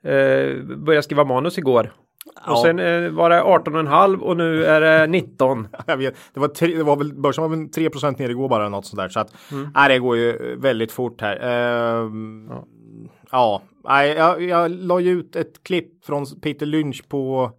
eh, 0.04 0.64
började 0.78 1.04
skriva 1.04 1.24
manus 1.24 1.58
igår. 1.58 1.94
Ja. 2.46 2.52
Och 2.52 2.60
sen 2.60 2.80
eh, 2.80 3.10
var 3.12 3.30
det 3.30 3.42
18,5 3.42 4.20
och 4.20 4.38
nu 4.38 4.66
är 4.66 4.82
det 4.82 5.08
19. 5.12 5.68
Jag 5.86 5.98
vet, 5.98 6.16
det 6.34 6.40
var, 6.40 6.48
tre, 6.48 6.76
det 6.78 6.84
var 6.84 6.96
väl, 6.96 7.14
börsen 7.14 7.42
var 7.42 7.50
väl 7.58 7.70
3 7.70 7.90
ner 8.20 8.30
igår 8.30 8.50
bara 8.50 8.70
något 8.70 8.86
sånt 8.86 9.00
där. 9.00 9.10
Så 9.10 9.20
att, 9.20 9.34
Mm. 9.52 9.70
nej, 9.76 9.90
det 9.90 10.00
går 10.00 10.18
ju 10.18 10.56
väldigt 10.60 10.92
fort 10.92 11.22
här. 11.22 11.36
Ehm, 11.42 12.50
ja, 13.32 13.62
nej, 13.88 14.10
jag, 14.10 14.42
jag 14.44 14.72
la 14.72 15.00
ju 15.00 15.12
ut 15.12 15.36
ett 15.36 15.64
klipp 15.64 16.06
från 16.06 16.26
Peter 16.42 16.66
Lynch 16.66 17.10
på, 17.10 17.52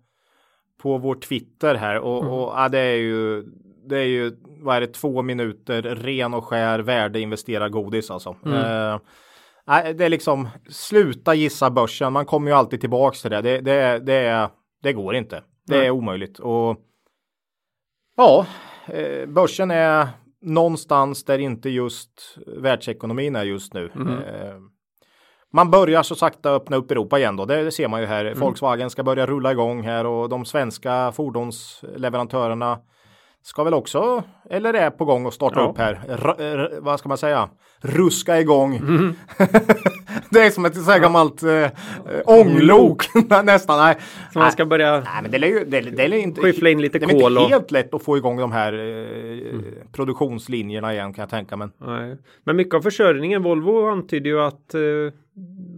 på 0.83 0.99
vår 0.99 1.15
Twitter 1.15 1.75
här 1.75 1.99
och, 2.01 2.19
Mm. 2.23 2.33
och 2.33 2.53
ja, 2.57 2.69
det 2.69 2.79
är 2.79 2.97
ju 2.97 3.45
det 3.89 3.99
är 3.99 4.05
ju, 4.05 4.37
vad 4.61 4.77
är 4.77 4.81
det, 4.81 4.87
två 4.87 5.23
minuter 5.23 5.83
ren 5.83 6.35
och 6.35 6.45
skär 6.45 6.79
värdeinvesterad 6.79 7.73
godis 7.73 8.11
alltså. 8.11 8.37
Mm. 8.45 8.55
Eh, 8.55 9.01
det 9.97 10.05
är 10.05 10.09
liksom, 10.09 10.49
sluta 10.69 11.35
gissa 11.35 11.71
börsen, 11.71 12.13
man 12.13 12.27
kommer 12.27 12.51
ju 12.51 12.57
alltid 12.57 12.81
tillbaks 12.81 13.23
till 13.23 13.31
det. 13.31 13.41
Det, 13.43 13.61
det, 13.61 13.99
det, 13.99 14.51
det 14.83 14.93
går 14.93 15.15
inte. 15.15 15.43
Det 15.67 15.75
är 15.77 15.81
Nej. 15.81 15.91
omöjligt. 15.91 16.39
Och 16.39 16.77
ja, 18.17 18.47
eh, 18.87 19.27
börsen 19.27 19.71
är 19.71 20.09
någonstans 20.43 21.25
där 21.25 21.39
inte 21.39 21.71
just 21.71 22.39
världsekonomin 22.47 23.37
är 23.37 23.45
just 23.45 23.75
nu. 23.75 23.85
Eh, 23.85 24.59
man 25.53 25.71
börjar 25.71 26.03
så 26.03 26.15
sakta 26.15 26.51
öppna 26.51 26.77
upp 26.77 26.91
Europa 26.91 27.19
igen 27.19 27.37
då. 27.37 27.45
Det, 27.45 27.73
ser 27.73 27.89
man 27.89 28.01
ju 28.01 28.07
här. 28.07 28.35
Volkswagen 28.35 28.91
ska 28.91 29.03
börja 29.03 29.27
rulla 29.27 29.53
igång 29.53 29.83
här 29.83 30.07
och 30.07 30.29
de 30.29 30.45
svenska 30.45 31.13
fordonsleverantörerna 31.13 32.79
ska 33.43 33.65
väl 33.65 33.75
också, 33.75 34.23
eller 34.51 34.75
är 34.75 34.91
på 34.91 35.05
gång 35.05 35.27
att 35.27 35.35
starta 35.35 35.61
Ja. 35.61 35.69
upp 35.69 35.79
här. 35.79 36.01
R- 36.09 36.35
r- 36.39 36.79
vad 36.81 36.99
ska 36.99 37.09
man 37.09 37.19
säga? 37.19 37.49
Ruska 37.81 38.41
igång. 38.41 38.73
det 40.31 40.41
är 40.41 40.51
som 40.51 40.65
ett 40.65 40.75
så 40.85 40.91
här 40.91 40.99
gammalt 40.99 41.43
eh, 41.43 41.51
eh, 41.53 41.71
ånglok 42.25 43.05
nästan. 43.45 43.79
Nej. 43.79 43.97
Så 44.33 44.39
man 44.39 44.53
ska 44.53 44.67
börja 44.67 44.93
Nej, 45.01 45.23
men 45.23 45.31
det 45.31 45.37
är 45.37 45.49
ju 45.49 45.65
det, 45.65 45.81
det 45.81 46.03
är 46.05 46.15
inte, 46.15 46.41
Skyffla 46.41 46.71
in 46.71 46.81
lite 46.81 46.99
det 46.99 47.05
är 47.05 47.09
kol 47.21 47.33
inte 47.33 47.43
och- 47.45 47.49
helt 47.51 47.71
lätt 47.71 47.95
att 47.95 48.03
få 48.05 48.17
igång 48.17 48.37
de 48.37 48.53
här 48.53 48.73
eh, 48.73 49.61
produktionslinjerna 49.93 50.93
igen 50.93 51.13
kan 51.15 51.23
jag 51.23 51.31
tänka 51.31 51.57
mig. 51.57 51.69
Nej. 51.79 52.17
Men 52.45 52.57
mycket 52.57 52.75
av 52.75 52.81
försörjningen, 52.83 53.43
Volvo 53.43 53.89
antyder 53.91 54.31
ju 54.31 54.41
att 54.41 54.75
eh, 54.75 54.81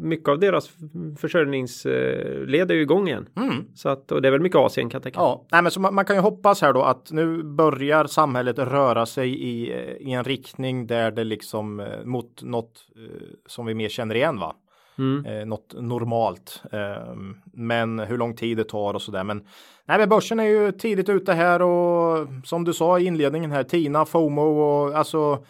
mycket 0.00 0.28
av 0.28 0.38
deras 0.38 0.71
försörjningsled 1.19 2.71
är 2.71 2.75
ju 2.75 2.83
igång 2.83 3.09
igen. 3.09 3.28
Så 3.75 3.88
att, 3.88 4.12
och 4.12 4.23
det 4.23 4.28
är 4.28 4.33
väl 4.33 4.40
mycket 4.40 4.59
Asien 4.59 4.90
kan 4.90 4.99
jag 4.99 5.02
tänka. 5.02 5.21
Ja, 5.21 5.47
nej, 5.52 5.62
men 5.62 5.73
så 5.73 5.80
man, 5.80 5.95
man 5.95 6.04
kan 6.04 6.16
ju 6.16 6.23
hoppas 6.23 6.62
här 6.62 6.73
då 6.73 6.83
att 6.83 7.12
nu 7.12 7.42
börjar 7.42 8.04
samhället 8.04 8.59
röra 8.59 9.07
sig 9.07 9.42
i, 9.42 9.73
eh, 9.73 10.09
i 10.09 10.12
en 10.12 10.25
riktning 10.25 10.87
där 10.87 11.11
det 11.11 11.25
liksom 11.25 11.80
eh, 11.80 12.04
mot 12.04 12.42
något 12.42 12.87
eh, 12.97 13.26
som 13.47 13.66
vi 13.66 13.75
mer 13.75 13.88
känner 13.88 14.14
igen 14.14 14.38
va. 14.38 14.54
Mm. 14.99 15.26
Eh, 15.26 15.47
något 15.47 15.75
normalt. 15.78 16.62
Eh, 16.73 17.14
men 17.52 17.99
hur 17.99 18.19
lång 18.19 18.37
tid 18.37 18.57
det 18.57 18.64
tar 18.64 18.95
och 18.95 19.02
sådär. 19.02 19.25
Men, 19.25 19.45
nej, 19.88 19.99
men 19.99 20.09
börsen 20.09 20.40
är 20.40 20.45
ju 20.45 20.73
tidigt 20.73 21.09
ute 21.09 21.33
här 21.33 21.62
och 21.62 22.26
som 22.45 22.64
du 22.64 22.73
sa 22.73 22.99
i 22.99 23.04
inledningen 23.04 23.50
här, 23.50 23.64
Tina, 23.64 24.04
FOMO 24.04 24.42
och 24.42 24.99
alltså 24.99 25.45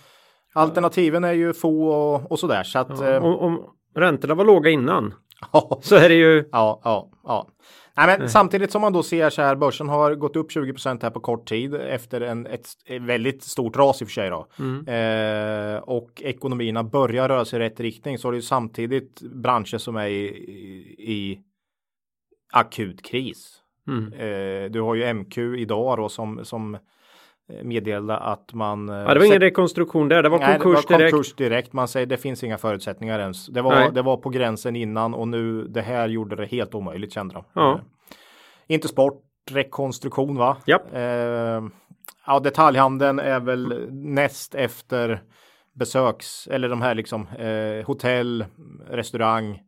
alternativen 0.54 1.24
är 1.24 1.32
ju 1.32 1.52
få 1.52 1.88
och, 1.88 2.32
och 2.32 2.38
sådär. 2.38 2.62
Så 2.62 2.78
att, 2.78 3.00
eh, 3.00 3.24
Om, 3.24 3.38
om 3.38 3.64
räntorna 3.94 4.34
var 4.34 4.44
låga 4.44 4.70
innan 4.70 5.14
så 5.82 5.96
är 5.96 6.08
det 6.08 6.14
ju 6.14 6.48
ja, 6.52 6.80
ja, 6.84 7.10
ja. 7.24 7.46
Nej, 7.96 8.18
men 8.18 8.30
samtidigt 8.30 8.70
som 8.70 8.80
man 8.80 8.92
då 8.92 9.02
ser 9.02 9.30
så 9.30 9.42
här, 9.42 9.56
börsen 9.56 9.88
har 9.88 10.14
gått 10.14 10.36
upp 10.36 10.52
20 10.52 10.74
här 10.84 11.10
på 11.10 11.20
kort 11.20 11.48
tid 11.48 11.74
efter 11.74 12.20
en, 12.20 12.46
ett, 12.46 12.68
ett 12.86 13.02
väldigt 13.02 13.42
stort 13.42 13.76
ras 13.76 14.02
i 14.02 14.04
och 14.04 14.08
för 14.08 14.12
sig 14.12 14.30
då. 14.30 14.46
Eh, 14.92 15.76
och 15.76 16.22
ekonomierna 16.24 16.84
börjar 16.84 17.28
röra 17.28 17.44
sig 17.44 17.56
i 17.56 17.62
rätt 17.62 17.80
riktning 17.80 18.18
så 18.18 18.28
är 18.28 18.32
det 18.32 18.36
ju 18.36 18.42
samtidigt 18.42 19.20
branscher 19.20 19.78
som 19.78 19.96
är 19.96 20.06
i, 20.06 20.24
i, 20.24 21.12
i 21.12 21.40
akut 22.52 23.02
kris. 23.02 23.56
Mm. 23.88 24.12
Eh, 24.12 24.70
du 24.70 24.80
har 24.80 24.94
ju 24.94 25.14
MQ 25.14 25.38
idag 25.38 25.98
då 25.98 26.08
som, 26.08 26.44
som 26.44 26.78
meddelade 27.62 28.18
att 28.18 28.52
man. 28.54 28.88
eh, 28.88 28.94
Ja, 28.96 29.14
det 29.14 29.18
var 29.20 29.26
ingen 29.26 29.40
rekonstruktion 29.40 30.08
där, 30.08 30.22
det 30.22 30.28
var 30.28 30.38
Nej, 30.38 30.58
konkurs 30.58 30.86
det 30.86 30.92
var 30.94 30.98
direkt. 30.98 31.12
konkurs 31.14 31.34
direkt. 31.34 31.72
Man 31.72 31.88
säger 31.88 32.06
det 32.06 32.16
finns 32.16 32.44
inga 32.44 32.58
förutsättningar 32.58 33.18
ens. 33.18 33.46
Det 33.46 33.62
var, 33.62 33.70
Nej. 33.74 33.90
det 33.94 34.02
var 34.02 34.16
på 34.16 34.28
gränsen 34.28 34.76
innan 34.76 35.14
och 35.14 35.28
nu 35.28 35.64
det 35.68 35.80
här 35.82 36.08
gjorde 36.08 36.36
det 36.36 36.46
helt 36.46 36.74
omöjligt 36.74 37.12
kände 37.12 37.34
de. 37.34 37.44
Ja. 37.52 37.72
Eh, 37.74 37.80
inte 38.68 38.88
sport, 38.88 39.22
rekonstruktion 39.50 40.36
va? 40.36 40.56
Japp. 40.66 40.94
Eh, 40.94 41.00
ja, 42.26 42.40
detaljhandeln 42.42 43.18
är 43.18 43.40
väl 43.40 43.88
näst 43.90 44.54
efter 44.54 45.22
besöks 45.74 46.46
eller 46.46 46.68
de 46.68 46.82
här 46.82 46.94
liksom 46.94 47.26
eh, 47.28 47.86
hotell, 47.86 48.44
restaurang, 48.90 49.60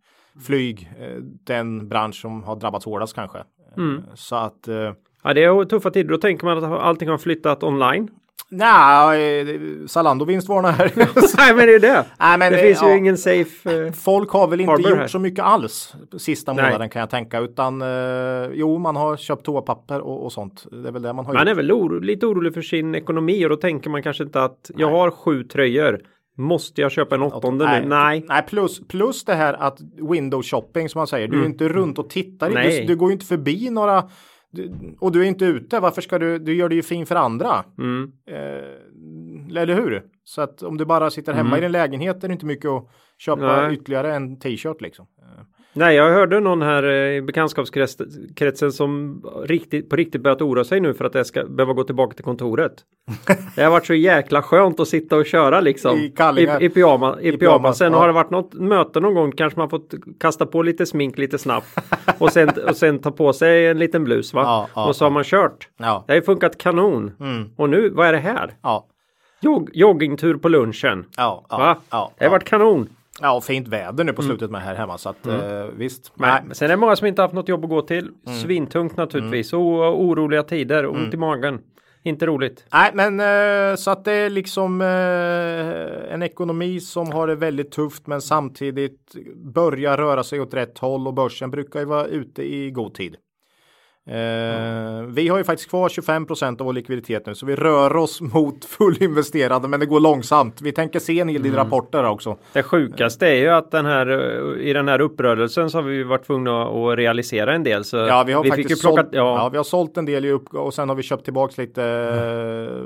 flyg, 0.47 0.93
eh, 0.99 1.17
den 1.47 1.89
bransch 1.89 2.21
som 2.21 2.43
har 2.43 2.57
drabbats 2.57 2.85
hårdast 2.85 3.15
kanske. 3.15 3.39
Mm. 3.77 3.97
Eh, 3.99 4.05
Så 4.15 4.37
att 4.37 4.69
eh, 4.69 4.93
Ja, 5.25 5.35
det 5.35 5.45
är 5.45 5.65
tuffa 5.65 5.91
tider. 5.91 6.11
Då 6.11 6.19
tänker 6.19 6.45
man 6.47 6.65
att 6.65 6.81
allting 6.81 7.09
har 7.09 7.19
flyttat 7.19 7.63
online. 7.63 8.09
nej, 8.51 9.41
eh, 9.55 9.61
Zalando 9.87 10.25
vinstvarnar 10.25 10.73
här. 10.73 10.93
Nej, 11.37 11.55
men 11.55 11.67
det 11.67 11.75
är 11.75 11.81
det. 11.81 12.05
Nej, 12.21 12.39
men 12.39 12.53
det 12.53 12.59
finns 12.59 12.83
ju 12.83 12.87
ja. 12.87 12.97
ingen 12.97 13.19
safe. 13.19 13.87
eh, 13.87 13.93
Folk 13.93 14.31
har 14.31 14.49
väl 14.49 14.61
inte 14.61 14.83
gjort 14.83 14.99
här. 14.99 15.07
så 15.07 15.19
mycket 15.19 15.45
alls 15.45 15.95
sista 16.19 16.53
Nej. 16.53 16.65
månaden 16.65 16.89
kan 16.89 17.01
jag 17.01 17.11
tänka 17.11 17.39
utan 17.41 17.83
eh, 17.83 17.89
jo 18.53 18.79
man 18.79 18.97
har 18.97 19.17
köpt 19.17 19.45
toapapper 19.47 20.01
och, 20.01 20.25
och 20.25 20.33
sånt. 20.33 20.67
Det 20.83 20.89
är 20.89 20.93
väl 20.93 21.03
det 21.03 21.13
man 21.13 21.27
har 21.27 21.33
Man 21.35 21.47
är 21.47 21.51
gjort. 21.51 21.59
väl 21.59 21.73
oro, 21.73 21.99
lite 22.01 22.27
orolig 22.27 22.55
för 22.55 22.63
sin 22.63 22.95
ekonomi 22.95 23.45
och 23.45 23.49
då 23.51 23.57
tänker 23.57 23.91
man 23.91 24.03
kanske 24.03 24.25
inte 24.25 24.43
att 24.43 24.71
jag 24.77 24.91
har 24.91 25.11
sju 25.11 25.45
tröjor. 25.45 26.01
Måste 26.37 26.81
jag 26.81 26.93
köpa 26.93 27.15
en 27.15 27.23
åttonde 27.23 27.81
nu? 27.81 27.89
Nej. 27.89 28.25
Nej, 28.29 28.43
plus, 28.49 28.81
plus 28.89 29.25
det 29.25 29.35
här 29.35 29.55
att 29.55 29.79
window 30.11 30.43
shopping 30.43 30.89
som 30.89 30.99
man 30.99 31.07
säger. 31.07 31.29
Du 31.29 31.37
är 31.37 31.41
ju 31.41 31.47
inte 31.47 31.69
runt 31.69 31.99
och 31.99 32.11
tittar. 32.11 32.47
Mm. 32.47 32.63
Nej. 32.63 32.81
Du, 32.81 32.87
du 32.87 32.97
går 32.97 33.09
ju 33.09 33.13
inte 33.13 33.27
förbi 33.27 33.71
några 33.71 34.05
du, 34.53 34.97
och 35.01 35.13
du 35.13 35.21
är 35.21 35.25
inte 35.25 35.45
ute. 35.45 35.81
Varför 35.81 36.03
ska 36.03 36.19
du? 36.19 36.39
Du 36.39 36.55
gör 36.55 36.69
det 36.69 36.75
ju 36.75 36.83
fin 36.83 37.07
för 37.07 37.17
andra. 37.17 37.65
Mm. 37.79 38.13
Eh, 38.27 39.59
eller 39.59 39.75
hur? 39.75 40.03
Så 40.25 40.43
att 40.43 40.63
om 40.63 40.77
du 40.79 40.85
bara 40.85 41.11
sitter 41.11 41.33
hemma 41.33 41.59
i 41.59 41.61
din 41.61 41.73
lägenhet 41.73 42.25
är 42.25 42.29
det 42.29 42.33
inte 42.33 42.47
mycket 42.47 42.71
att 42.71 42.89
köpa 43.19 43.43
Mm. 43.55 43.65
Nej. 43.65 43.75
ytterligare 43.75 44.15
en 44.15 44.39
t-shirt 44.39 44.81
liksom. 44.81 45.07
Nej, 45.75 45.97
jag 45.97 46.11
hörde 46.11 46.41
någon 46.41 46.63
här 46.63 46.83
eh, 46.83 47.17
i 47.17 47.23
bekantskapskretsen 47.23 48.73
som 48.73 49.23
riktigt, 49.45 49.91
på 49.91 49.97
riktigt 49.97 50.23
börjat 50.23 50.43
oroa 50.43 50.65
sig 50.65 50.81
nu 50.81 50.95
för 50.95 51.05
att 51.05 51.15
jag 51.15 51.27
ska 51.27 51.45
behöva 51.45 51.73
gå 51.73 51.85
tillbaka 51.85 52.15
till 52.15 52.25
kontoret. 52.25 52.73
Det 53.57 53.63
har 53.63 53.71
varit 53.71 53.87
så 53.87 53.95
jäkla 53.95 54.43
skönt 54.43 54.81
att 54.81 54.89
sitta 54.89 55.17
och 55.17 55.27
köra 55.27 55.61
liksom. 55.61 55.99
I. 55.99 56.15
I, 56.37 56.65
i, 56.65 56.69
pyjama, 56.69 57.21
i, 57.21 57.29
I 57.29 57.33
pyjamas. 57.33 57.39
pyjamas, 57.39 57.79
Sen 57.79 57.93
ja. 57.93 57.99
har 57.99 58.07
det 58.07 58.13
varit 58.13 58.31
något 58.31 58.55
möte 58.55 59.01
någon 59.01 59.15
gång 59.15 59.33
kanske 59.33 59.59
man 59.59 59.71
fått 59.71 59.95
kasta 60.21 60.47
på 60.47 60.63
lite 60.63 60.87
smink 60.87 61.19
lite 61.19 61.39
snabbt. 61.39 61.67
och, 62.19 62.33
sen, 62.33 62.49
och 62.69 62.77
sen 62.77 62.99
ta 62.99 63.11
på 63.11 63.33
sig 63.33 63.67
en 63.67 63.79
liten 63.79 64.05
blus 64.05 64.35
va. 64.35 64.43
Ja, 64.43 64.69
ja, 64.75 64.89
och 64.89 64.97
så 64.97 65.05
har 65.05 65.11
man 65.11 65.25
kört. 65.25 65.69
Ja. 65.77 66.05
Det 66.07 66.13
har 66.13 66.17
ju 66.17 66.23
funkat 66.23 66.59
kanon. 66.59 67.13
Mm. 67.21 67.51
Och 67.57 67.71
nu, 67.71 67.89
vad 67.91 68.07
är 68.07 68.13
det 68.13 68.19
här? 68.19 68.55
Ja. 68.63 68.87
Jog, 69.41 69.71
joggingtur 69.73 70.35
på 70.35 70.49
lunchen. 70.49 71.05
Ja, 71.17 71.47
ja, 71.49 71.59
Va? 71.59 71.77
ja, 71.91 72.13
det 72.19 72.25
har 72.25 72.31
varit 72.31 72.45
kanon. 72.45 72.89
Ja, 73.23 73.33
och 73.33 73.45
fint 73.45 73.69
väder 73.69 74.05
nu 74.05 74.13
på 74.13 74.23
slutet 74.23 74.51
med 74.51 74.63
här 74.63 74.75
hemma 74.75 74.99
så 74.99 75.09
att 75.09 75.27
eh, 75.27 75.65
visst. 75.77 76.13
Nej. 76.15 76.43
men 76.47 76.55
sen 76.55 76.67
är 76.67 76.69
det 76.69 76.77
många 76.77 76.97
som 76.97 77.07
inte 77.07 77.23
haft 77.23 77.35
något 77.35 77.49
jobb 77.49 77.65
att 77.65 77.71
gå 77.71 77.83
till. 77.83 78.11
Mm. 78.27 78.39
Svintungt 78.39 78.97
naturligtvis. 78.97 79.53
Och 79.53 80.01
oroliga 80.03 80.43
tider. 80.43 80.87
Ont 80.87 81.15
i 81.15 81.17
magen. 81.17 81.61
Inte 82.05 82.27
roligt. 82.27 82.67
Nej, 82.73 82.91
men 82.95 83.21
eh, 83.21 83.77
så 83.77 83.91
att 83.91 84.05
det 84.05 84.13
är 84.13 84.31
liksom 84.31 84.81
eh, 84.81 86.15
en 86.15 86.23
ekonomi 86.23 86.81
som 86.81 87.13
har 87.13 87.27
det 87.27 87.35
väldigt 87.35 87.71
tufft 87.71 88.07
men 88.07 88.21
samtidigt 88.21 89.15
börjar 89.55 89.97
röra 89.97 90.23
sig 90.23 90.41
åt 90.41 90.55
rätt 90.55 90.79
håll 90.79 91.07
och 91.07 91.15
börsen 91.15 91.51
brukar 91.51 91.81
ju 91.81 91.87
vara 91.87 92.07
ute 92.07 92.43
i 92.43 92.71
god 92.71 92.95
tid. 92.95 93.17
Eh, 94.07 95.03
Vi 95.09 95.29
har 95.29 95.39
ju 95.39 95.45
faktiskt 95.45 95.71
kvar 95.71 95.89
25% 95.89 96.61
av 96.61 96.67
vår 96.67 96.73
likviditet 96.73 97.27
nu 97.27 97.35
så 97.35 97.47
vi 97.47 97.57
rör 97.57 97.97
oss 97.97 98.21
mot 98.35 98.65
fullinvesterade 98.65 99.69
men 99.69 99.81
det 99.81 99.87
går 99.87 100.01
långsamt. 100.01 100.63
Vi 100.63 100.73
tänker 100.73 100.99
se 100.99 101.21
en 101.21 101.29
hel 101.29 101.43
del 101.43 101.55
rapporter 101.55 102.05
också. 102.05 102.37
Det 102.53 102.63
sjukaste 102.63 103.27
är 103.27 103.35
ju 103.35 103.49
att 103.49 103.71
den 103.71 103.87
här, 103.87 104.07
eh, 104.07 104.69
i 104.69 104.73
den 104.73 104.89
här 104.89 105.01
upprörelsen 105.01 105.71
så 105.71 105.79
har 105.79 105.83
vi 105.83 106.03
varit 106.03 106.27
tvungna 106.27 106.63
att 106.63 106.99
realisera 106.99 107.55
en 107.55 107.63
del. 107.63 107.85
Så 107.85 107.97
Ja, 107.97 108.25
vi 108.27 108.33
har 108.33 108.43
fick 108.43 108.53
faktiskt 108.53 108.71
ju 108.71 108.89
plocka, 108.89 109.03
sålt, 109.03 109.15
ja. 109.15 109.37
ja, 109.39 109.49
vi 109.49 109.57
har 109.57 109.65
sålt 109.65 109.97
en 109.97 110.05
del 110.05 110.25
i 110.25 110.31
upp 110.31 110.55
och 110.55 110.75
sen 110.75 110.89
har 110.89 110.97
vi 110.97 111.03
köpt 111.03 111.25
tillbaks 111.25 111.59
lite 111.59 111.85
eh, 111.85 112.85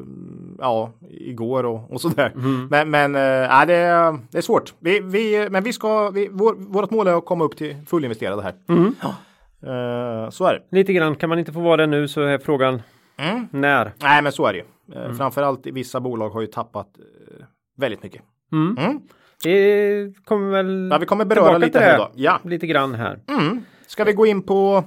ja, 0.58 0.92
igår 1.10 1.64
och, 1.64 1.92
och 1.92 2.00
sådär. 2.00 2.32
Mm. 2.34 2.66
Men, 2.70 2.90
men 2.90 3.14
äh, 3.14 3.66
det, 3.66 3.74
är, 3.74 4.18
det 4.30 4.38
är 4.38 4.42
svårt. 4.42 4.74
Vi, 4.78 5.00
vi, 5.00 5.48
men 5.50 5.64
vi 5.64 5.72
ska, 5.72 6.10
vi, 6.10 6.28
vår, 6.32 6.54
vårt 6.58 6.90
mål 6.90 7.06
är 7.06 7.18
att 7.18 7.24
komma 7.24 7.44
upp 7.44 7.56
till 7.56 7.76
fullinvesterade 7.86 8.42
här. 8.42 8.54
Mm. 8.68 8.94
Ja. 9.02 9.14
Eh, 9.62 10.30
så 10.30 10.44
är 10.44 10.54
det. 10.54 10.76
Lite 10.76 10.92
grann, 10.92 11.16
kan 11.16 11.28
man 11.28 11.38
inte 11.38 11.52
få 11.52 11.60
vara 11.60 11.76
det 11.76 11.86
nu 11.86 12.08
så 12.08 12.20
är 12.22 12.38
frågan 12.38 12.82
Mm. 13.18 13.48
när. 13.50 13.92
Nej, 14.02 14.22
men 14.22 14.32
så 14.32 14.46
är 14.46 14.52
det 14.52 14.58
ju. 14.58 14.64
Eh, 14.94 15.04
Mm. 15.04 15.16
Framförallt 15.16 15.66
i 15.66 15.70
vissa 15.70 16.00
bolag 16.00 16.30
har 16.30 16.40
ju 16.40 16.46
tappat 16.46 16.88
eh, 16.98 17.44
väldigt 17.76 18.02
mycket. 18.02 18.22
Mm. 18.52 18.76
Mm. 18.78 19.00
Det 19.44 20.12
kommer 20.24 20.50
väl 20.50 20.88
Ja, 20.92 20.98
vi 20.98 21.06
kommer 21.06 21.24
beröra 21.24 21.58
lite 21.58 21.78
här 21.80 21.98
då. 21.98 22.10
Ja. 22.14 22.40
lite 22.44 22.66
grann 22.66 22.94
här. 22.94 23.20
Mm. 23.28 23.60
Ska 23.86 24.04
vi 24.04 24.12
gå 24.12 24.26
in 24.26 24.42
på 24.42 24.84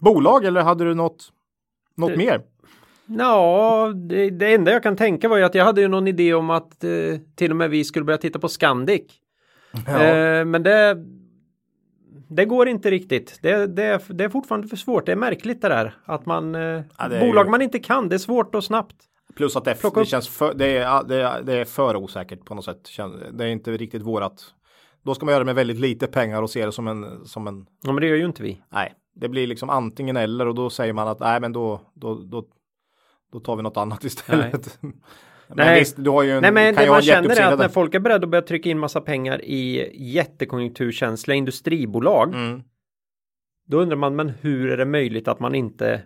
bolag 0.00 0.44
eller 0.44 0.62
hade 0.62 0.84
du 0.84 0.94
något, 0.94 1.28
något 1.96 2.10
Det- 2.10 2.16
mer? 2.16 2.40
Ja, 3.06 3.92
det, 4.08 4.30
det 4.30 4.54
enda 4.54 4.72
jag 4.72 4.82
kan 4.82 4.96
tänka 4.96 5.28
var 5.28 5.36
ju 5.36 5.42
att 5.44 5.54
jag 5.54 5.64
hade 5.64 5.80
ju 5.80 5.88
någon 5.88 6.08
idé 6.08 6.34
om 6.34 6.50
att 6.50 6.84
eh, 6.84 6.90
till 7.36 7.50
och 7.50 7.56
med 7.56 7.70
vi 7.70 7.84
skulle 7.84 8.04
börja 8.04 8.18
titta 8.18 8.38
på 8.38 8.48
Scandic. 8.48 9.02
Eh, 9.88 10.44
men 10.44 10.62
det 10.62 10.96
det 12.36 12.44
går 12.44 12.68
inte 12.68 12.90
riktigt. 12.90 13.38
Det, 13.42 13.66
det, 13.66 13.82
är, 13.84 14.02
det 14.12 14.24
är 14.24 14.28
fortfarande 14.28 14.68
för 14.68 14.76
svårt. 14.76 15.06
Det 15.06 15.12
är 15.12 15.16
märkligt 15.16 15.62
det 15.62 15.68
där. 15.68 15.94
Att 16.04 16.26
man... 16.26 16.54
Eh, 16.54 16.60
Ja, 16.98 17.08
bolag 17.20 17.46
ju- 17.46 17.50
man 17.50 17.62
inte 17.62 17.78
kan. 17.78 18.08
Det 18.08 18.16
är 18.16 18.18
svårt 18.18 18.54
och 18.54 18.64
snabbt. 18.64 18.96
Plus 19.36 19.56
att 19.56 19.64
det, 19.64 19.76
det 19.94 20.04
känns 20.04 20.28
för, 20.28 20.54
det, 20.54 20.76
är, 20.78 21.04
det, 21.04 21.22
är, 21.22 21.42
det 21.42 21.52
är 21.54 21.64
för 21.64 21.96
osäkert 21.96 22.44
på 22.44 22.54
något 22.54 22.64
sätt. 22.64 22.88
Det 23.32 23.44
är 23.44 23.48
inte 23.48 23.70
riktigt 23.72 24.02
vårat. 24.02 24.44
Då 25.04 25.14
ska 25.14 25.24
man 25.26 25.32
göra 25.32 25.40
det 25.40 25.46
med 25.46 25.54
väldigt 25.54 25.80
lite 25.80 26.06
pengar 26.06 26.42
och 26.42 26.50
se 26.50 26.66
det 26.66 26.72
som 26.72 26.88
en, 26.88 27.26
som 27.26 27.46
en, 27.46 27.66
Ja, 27.82 27.92
men 27.92 28.00
det 28.00 28.06
gör 28.06 28.16
ju 28.16 28.24
inte 28.24 28.42
vi. 28.42 28.62
nej, 28.72 28.94
det 29.14 29.28
blir 29.28 29.46
liksom 29.46 29.70
antingen 29.70 30.16
eller 30.16 30.46
och 30.48 30.54
då 30.54 30.70
säger 30.70 30.92
man 30.92 31.08
att 31.08 31.20
nej, 31.20 31.40
men 31.40 31.52
då, 31.52 31.80
då, 31.94 32.14
då, 32.14 32.44
då 33.32 33.40
tar 33.40 33.56
vi 33.56 33.62
något 33.62 33.76
annat 33.76 34.04
istället. 34.04 34.78
men 34.80 34.92
Nej. 35.56 35.78
visst, 35.78 35.96
du 35.98 36.10
har 36.10 36.22
ju 36.22 36.30
en, 36.30 36.42
Nej, 36.42 36.52
men 36.52 36.74
det 36.74 36.88
man 36.88 37.02
känner 37.02 37.40
är 37.40 37.52
att 37.52 37.58
när 37.58 37.68
folk 37.68 37.94
är 37.94 38.00
beredda 38.00 38.24
att 38.24 38.30
börja 38.30 38.42
trycka 38.42 38.70
in 38.70 38.78
massa 38.78 39.00
pengar 39.00 39.44
i 39.44 39.90
jättekonjunkturkänsliga 40.12 41.36
industribolag. 41.36 42.34
Mm. 42.34 42.62
Då 43.68 43.80
undrar 43.80 43.96
man, 43.96 44.16
men 44.16 44.28
hur 44.28 44.70
är 44.70 44.76
det 44.76 44.84
möjligt 44.84 45.28
att 45.28 45.40
man 45.40 45.54
inte 45.54 46.02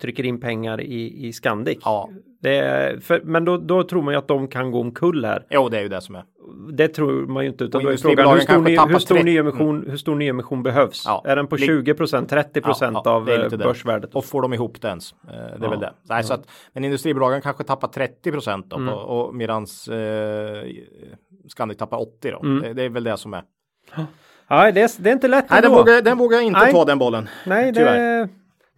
trycker 0.00 0.26
in 0.26 0.40
pengar 0.40 0.80
i, 0.80 1.26
i 1.26 1.32
Scandic? 1.32 1.78
Ja, 1.84 2.10
är, 2.42 3.00
för, 3.00 3.20
men 3.24 3.44
då, 3.44 3.56
då 3.56 3.82
tror 3.82 4.02
man 4.02 4.14
ju 4.14 4.18
att 4.18 4.28
de 4.28 4.48
kan 4.48 4.70
gå 4.70 4.80
omkull 4.80 5.24
här. 5.24 5.46
jo, 5.50 5.68
det 5.68 5.78
är 5.78 5.82
ju 5.82 5.88
det 5.88 6.00
som 6.00 6.14
är. 6.14 6.24
Det 6.72 6.88
tror 6.88 7.26
man 7.26 7.44
ju 7.44 7.50
inte. 7.50 7.64
Utan 7.64 7.78
Och 7.78 7.84
då 7.84 7.92
är 7.92 7.96
frågan 7.96 8.18
hur 8.26 8.32
industribolagen 8.32 8.40
stor, 8.50 8.54
ny, 8.64 8.92
hur, 8.92 8.98
stor 8.98 9.14
30 9.14 9.24
nyemission, 9.24 9.84
hur 9.90 9.96
stor 9.96 10.14
nyemission 10.14 10.62
behövs? 10.62 11.02
Ja. 11.06 11.22
Är 11.26 11.36
den 11.36 11.46
på 11.46 11.56
Lik- 11.56 11.66
20 11.66 11.94
procent, 11.94 12.28
30 12.30 12.60
procent 12.60 12.98
Ja, 13.04 13.10
av 13.10 13.30
eh, 13.30 13.48
börsvärdet? 13.58 14.14
Och 14.14 14.24
får 14.24 14.42
de 14.42 14.54
ihop 14.54 14.80
det 14.80 14.88
ens? 14.88 15.12
Eh, 15.28 15.58
Det 15.60 15.66
är 15.66 15.70
väl 15.70 15.80
det. 15.80 15.92
Nej, 16.02 16.24
så 16.24 16.34
att, 16.34 16.48
men 16.72 16.84
industribolagen 16.84 17.40
kanske 17.40 17.64
tappar 17.64 17.88
30 17.88 18.32
procent 18.32 18.72
Mm. 18.72 18.88
och, 18.94 19.26
och 19.26 19.34
medans 19.34 19.88
eh, 19.88 20.62
Scandic 21.48 21.78
tappar 21.78 22.00
80 22.00 22.30
då. 22.30 22.40
Mm. 22.40 22.62
Det, 22.62 22.72
det 22.72 22.82
är 22.82 22.88
väl 22.88 23.04
det 23.04 23.16
som 23.16 23.34
är. 23.34 23.42
Nej, 24.50 24.72
det 24.72 24.80
är, 24.80 25.02
det 25.02 25.10
är 25.10 25.14
inte 25.14 25.28
lätt 25.28 25.50
Nej, 25.50 25.62
den 25.62 25.70
vågar, 25.72 26.02
den 26.02 26.18
vågar 26.18 26.38
jag 26.38 26.46
inte 26.46 26.60
Nej. 26.60 26.72
ta 26.72 26.84
den 26.84 26.98
bollen. 26.98 27.28
Nej, 27.46 27.72
det... 27.72 28.28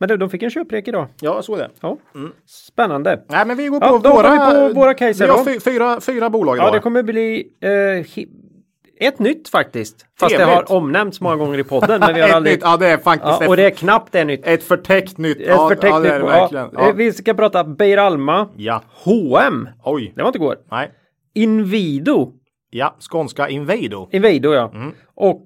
Men 0.02 0.09
du, 0.09 0.16
de 0.16 0.30
fick 0.30 0.42
en 0.42 0.50
köprek 0.50 0.88
idag. 0.88 1.06
Ja, 1.21 1.35
jag 1.35 1.44
såg 1.44 1.59
det. 1.59 1.71
Ja. 1.80 1.97
Mm. 2.14 2.32
Spännande. 2.47 3.23
Nej, 3.28 3.47
men 3.47 3.56
vi 3.56 3.66
går 3.68 3.80
på 3.80 3.87
Ja, 4.04 4.14
våra, 4.14 4.68
vi 4.68 4.75
på 4.75 4.80
våra 4.80 4.94
case 4.94 5.25
Vi 5.25 5.30
har 5.30 5.44
fy, 5.44 5.61
fyra, 5.61 6.00
fyra 6.00 6.30
bolag 6.30 6.56
idag. 6.56 6.66
Ja, 6.66 6.71
det 6.73 6.78
kommer 6.80 7.02
bli 7.02 7.47
eh, 7.61 9.06
ett 9.09 9.18
nytt 9.18 9.49
faktiskt. 9.49 10.06
Fast 10.21 10.30
det 10.38 10.44
Trevligt. 10.44 10.68
har 10.68 10.76
omnämnts 10.76 11.21
många 11.21 11.37
gånger 11.37 11.59
i 11.59 11.64
podden. 11.64 12.00
Men 12.00 12.14
vi 12.14 12.21
har 12.21 12.28
aldrig... 12.37 12.54
nytt, 12.54 12.62
ja, 12.64 12.76
det 12.76 12.87
är 12.87 12.97
faktiskt 12.99 13.40
Ja, 13.40 13.49
och 13.49 13.56
det 13.56 13.64
är 13.66 13.71
knappt 13.71 14.12
det 14.12 14.25
nytt. 14.25 14.47
ett, 14.47 14.62
förtäckt 14.62 15.18
nytt. 15.18 15.40
Ett 15.40 15.47
ja, 15.47 15.68
förtäckt 15.68 15.85
ja, 15.94 15.99
det 16.00 16.12
nytt. 16.12 16.21
det 16.21 16.26
verkligen. 16.26 16.64
eh, 16.64 16.71
Ja. 16.87 16.92
Vi 16.97 17.12
ska 17.12 17.35
prata 17.35 17.64
Beijer 17.64 17.99
Alma, 17.99 18.49
ja, 18.56 18.82
H&M. 19.04 19.68
oj. 19.85 20.12
Det 20.16 20.23
var 20.23 20.28
inte 20.28 20.38
igår. 20.38 20.56
Nej. 20.71 20.90
Invido. 21.35 22.32
Ja, 22.71 22.97
skånska 23.11 23.49
Invado. 23.49 24.09
Invido 24.12 24.52
ja. 24.54 24.71
Mm. 24.75 24.92
Och 25.14 25.44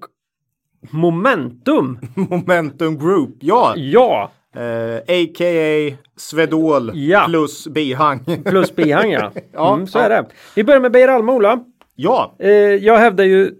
Momentum. 0.91 1.99
Momentum 2.15 2.97
Group. 2.99 3.29
Ja, 3.39 3.73
Ja, 3.75 4.31
eh, 4.55 4.97
a.k.a. 4.97 5.97
Svedol 6.17 6.91
Ja. 6.95 7.23
plus 7.27 7.67
bihang. 7.67 8.25
plus 8.45 8.75
bihang 8.75 9.11
ja. 9.11 9.31
Ja, 9.53 9.73
mm, 9.73 9.87
så 9.87 9.97
ja. 9.97 10.03
är 10.03 10.09
det. 10.09 10.25
Vi 10.55 10.63
börjar 10.63 10.79
med 10.81 10.91
Beijer 10.91 11.07
Alma 11.07 11.33
Ola. 11.33 11.59
ja, 11.95 12.35
Eh, 12.39 12.49
jag 12.51 12.97
hävdar 12.97 13.23
ju... 13.23 13.51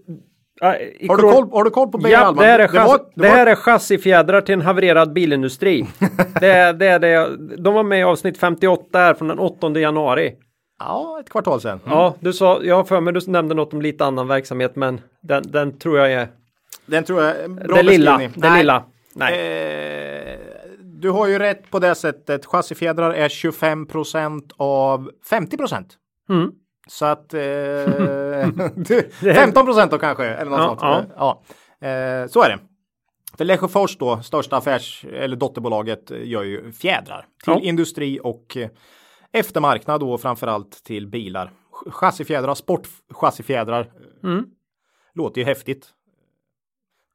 i 1.00 1.08
har 1.08 1.16
du, 1.16 1.22
koll, 1.22 1.48
har 1.52 1.64
du 1.64 1.70
koll 1.70 1.88
på 1.88 1.98
Beijer 1.98 2.18
Ja, 2.18 2.24
Alma? 2.26 2.42
det 2.42 2.48
här 2.48 2.58
är, 2.58 2.68
det, 2.68 2.78
var, 2.78 2.98
det, 2.98 3.04
det, 3.14 3.28
var, 3.28 3.36
här 3.36 3.46
är 3.46 3.54
chassifjädrar 3.54 4.40
till 4.40 4.52
en 4.52 4.60
havererad 4.62 5.12
bilindustri. 5.12 5.86
det, 6.40 6.46
är, 6.52 6.72
det 6.72 6.86
är 6.86 6.98
det. 6.98 7.36
De 7.62 7.74
var 7.74 7.82
med 7.82 8.00
i 8.00 8.02
avsnitt 8.02 8.38
58 8.38 8.98
här 8.98 9.14
från 9.14 9.28
den 9.28 9.38
8 9.38 9.70
januari. 9.78 10.34
Ja, 10.80 11.18
ett 11.20 11.30
kvartal 11.30 11.60
sedan. 11.60 11.80
Ja, 11.86 12.14
du 12.20 12.32
sa, 12.32 12.60
jag 12.62 12.76
har 12.76 12.84
för 12.84 13.00
mig 13.00 13.12
du 13.14 13.20
nämnde 13.26 13.54
något 13.54 13.72
om 13.72 13.82
lite 13.82 14.04
annan 14.04 14.28
verksamhet, 14.28 14.76
men 14.76 15.00
den, 15.22 15.42
den 15.46 15.78
tror 15.78 15.98
jag 15.98 16.12
är 16.12 16.28
Den 16.86 17.04
tror 17.04 17.22
jag 17.22 17.30
är 17.36 17.44
en 17.44 17.54
bra 17.56 17.76
det 17.76 17.82
lilla. 17.82 18.18
Det 18.18 18.30
Nej. 18.36 18.58
lilla. 18.58 18.84
Nej. 19.14 19.32
Eh, 20.32 20.38
du 21.00 21.10
har 21.10 21.26
ju 21.26 21.38
rätt 21.38 21.70
på 21.70 21.78
det 21.78 21.94
sättet. 21.94 22.46
Chassifjädrar 22.46 23.10
är 23.10 23.28
25% 23.28 24.50
av 24.56 25.10
50 25.30 25.56
Mm. 26.30 26.50
Så 26.86 27.06
att 27.06 27.34
eh, 27.34 27.40
15 29.34 29.66
då 29.90 29.98
kanske. 29.98 30.24
Eller 30.26 30.50
något 30.50 30.78
Ja, 30.82 30.94
sånt. 31.00 31.12
Ja. 31.16 31.42
Eh, 31.88 32.26
så 32.28 32.42
är 32.42 32.48
det. 32.48 32.58
För 33.36 33.44
Lesjöfors 33.44 33.96
då, 33.98 34.22
största 34.22 34.56
affärs 34.56 35.04
eller 35.12 35.36
dotterbolaget, 35.36 36.10
eh, 36.10 36.28
gör 36.28 36.42
ju 36.42 36.72
fjädrar 36.72 37.26
till 37.44 37.52
Ja. 37.52 37.60
industri 37.60 38.20
och 38.22 38.56
eh, 38.56 38.68
eftermarknad 39.32 40.00
då 40.00 40.18
framförallt 40.18 40.84
till 40.84 41.06
bilar. 41.06 41.50
Ch- 41.72 41.90
Chassifjädrar, 41.90 42.54
sportchassifjädrar. 42.54 43.90
Mm. 44.24 44.44
Låter 45.14 45.40
ju 45.40 45.44
häftigt. 45.44 45.88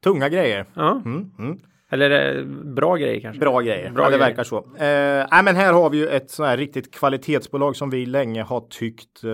Tunga 0.04 0.30
grejer. 0.30 0.66
Ja. 0.76 0.92
Mm, 1.06 1.32
mm. 1.40 1.60
Eller 1.94 2.38
eh, 2.38 2.46
bra 2.76 2.96
grejer 2.96 3.22
kanske. 3.22 3.40
Bra 3.40 3.62
grejer. 3.62 3.92
Bra 3.92 4.04
ja, 4.04 4.10
det 4.10 4.18
grejer. 4.18 4.30
verkar 4.30 4.44
så. 4.44 4.58
Eh, 4.58 5.28
nej, 5.32 5.44
men 5.44 5.56
här 5.56 5.74
har 5.74 5.90
vi 5.90 5.98
ju 5.98 6.08
ett 6.08 6.30
sånt 6.32 6.48
här 6.50 6.58
riktigt 6.58 6.94
kvalitetsbolag 6.94 7.76
som 7.76 7.90
vi 7.90 8.06
länge 8.06 8.44
har 8.44 8.62
tyckt 8.70 9.24
eh, 9.24 9.30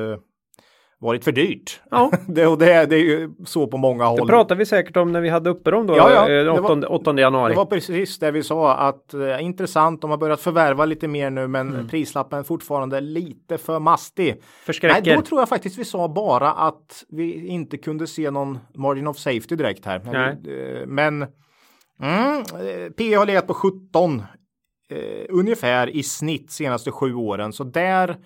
varit 1.02 1.24
för 1.24 1.32
dyrt. 1.32 1.82
Ja. 1.92 2.12
det, 2.28 2.48
och 2.48 2.58
det, 2.58 2.86
det 2.86 2.96
är 2.96 3.00
ju 3.04 3.30
så 3.46 3.68
på 3.68 3.78
många 3.78 4.04
Det 4.04 4.10
håll. 4.10 4.28
pratar 4.28 4.56
vi 4.56 4.66
säkert 4.66 4.98
om 4.98 5.12
när 5.12 5.22
vi 5.22 5.30
hade 5.30 5.50
uppe 5.50 5.72
dem 5.72 5.88
då, 5.88 5.98
Ja, 5.98 6.12
ja, 6.14 6.22
eh, 6.22 6.44
det 6.46 6.62
var- 6.62 6.78
8, 6.78 6.88
8 6.88 7.20
januari. 7.20 7.52
Det 7.54 7.58
var 7.58 7.66
precis 7.66 8.20
det 8.20 8.32
vi 8.32 8.44
sa 8.44 8.74
att 8.76 9.14
eh, 9.14 9.44
intressant. 9.44 10.02
De 10.02 10.10
har 10.10 10.18
börjat 10.18 10.40
förvärva 10.42 10.86
lite 10.86 11.08
mer 11.08 11.30
nu, 11.30 11.48
men 11.48 11.70
Mm. 11.74 11.88
prislappen 11.88 12.40
är 12.40 12.44
fortfarande 12.44 13.02
lite 13.02 13.58
för 13.58 13.80
mastig. 13.80 14.26
Nej, 14.26 14.42
Förskräcker. 14.66 15.16
då 15.16 15.22
tror 15.22 15.42
jag 15.42 15.50
faktiskt 15.50 15.78
vi 15.80 15.86
sa 15.86 16.08
bara 16.08 16.52
att 16.52 17.04
vi 17.10 17.48
inte 17.48 17.78
kunde 17.78 18.08
se 18.08 18.32
någon 18.32 18.60
margin 18.76 19.08
of 19.08 19.18
safety 19.18 19.56
direkt 19.56 19.86
här. 19.86 20.02
Nej. 20.06 20.38
eh, 20.82 20.88
men 20.88 21.26
mm, 22.04 22.40
eh, 22.40 22.90
P 22.98 23.14
har 23.14 23.26
legat 23.26 23.48
på 23.48 23.54
17 23.54 24.20
eh, 24.92 25.26
ungefär 25.30 25.90
i 25.90 26.04
snitt 26.04 26.52
senaste 26.52 26.92
sju 26.92 27.14
åren. 27.14 27.54
Så 27.54 27.64
där, 27.64 28.18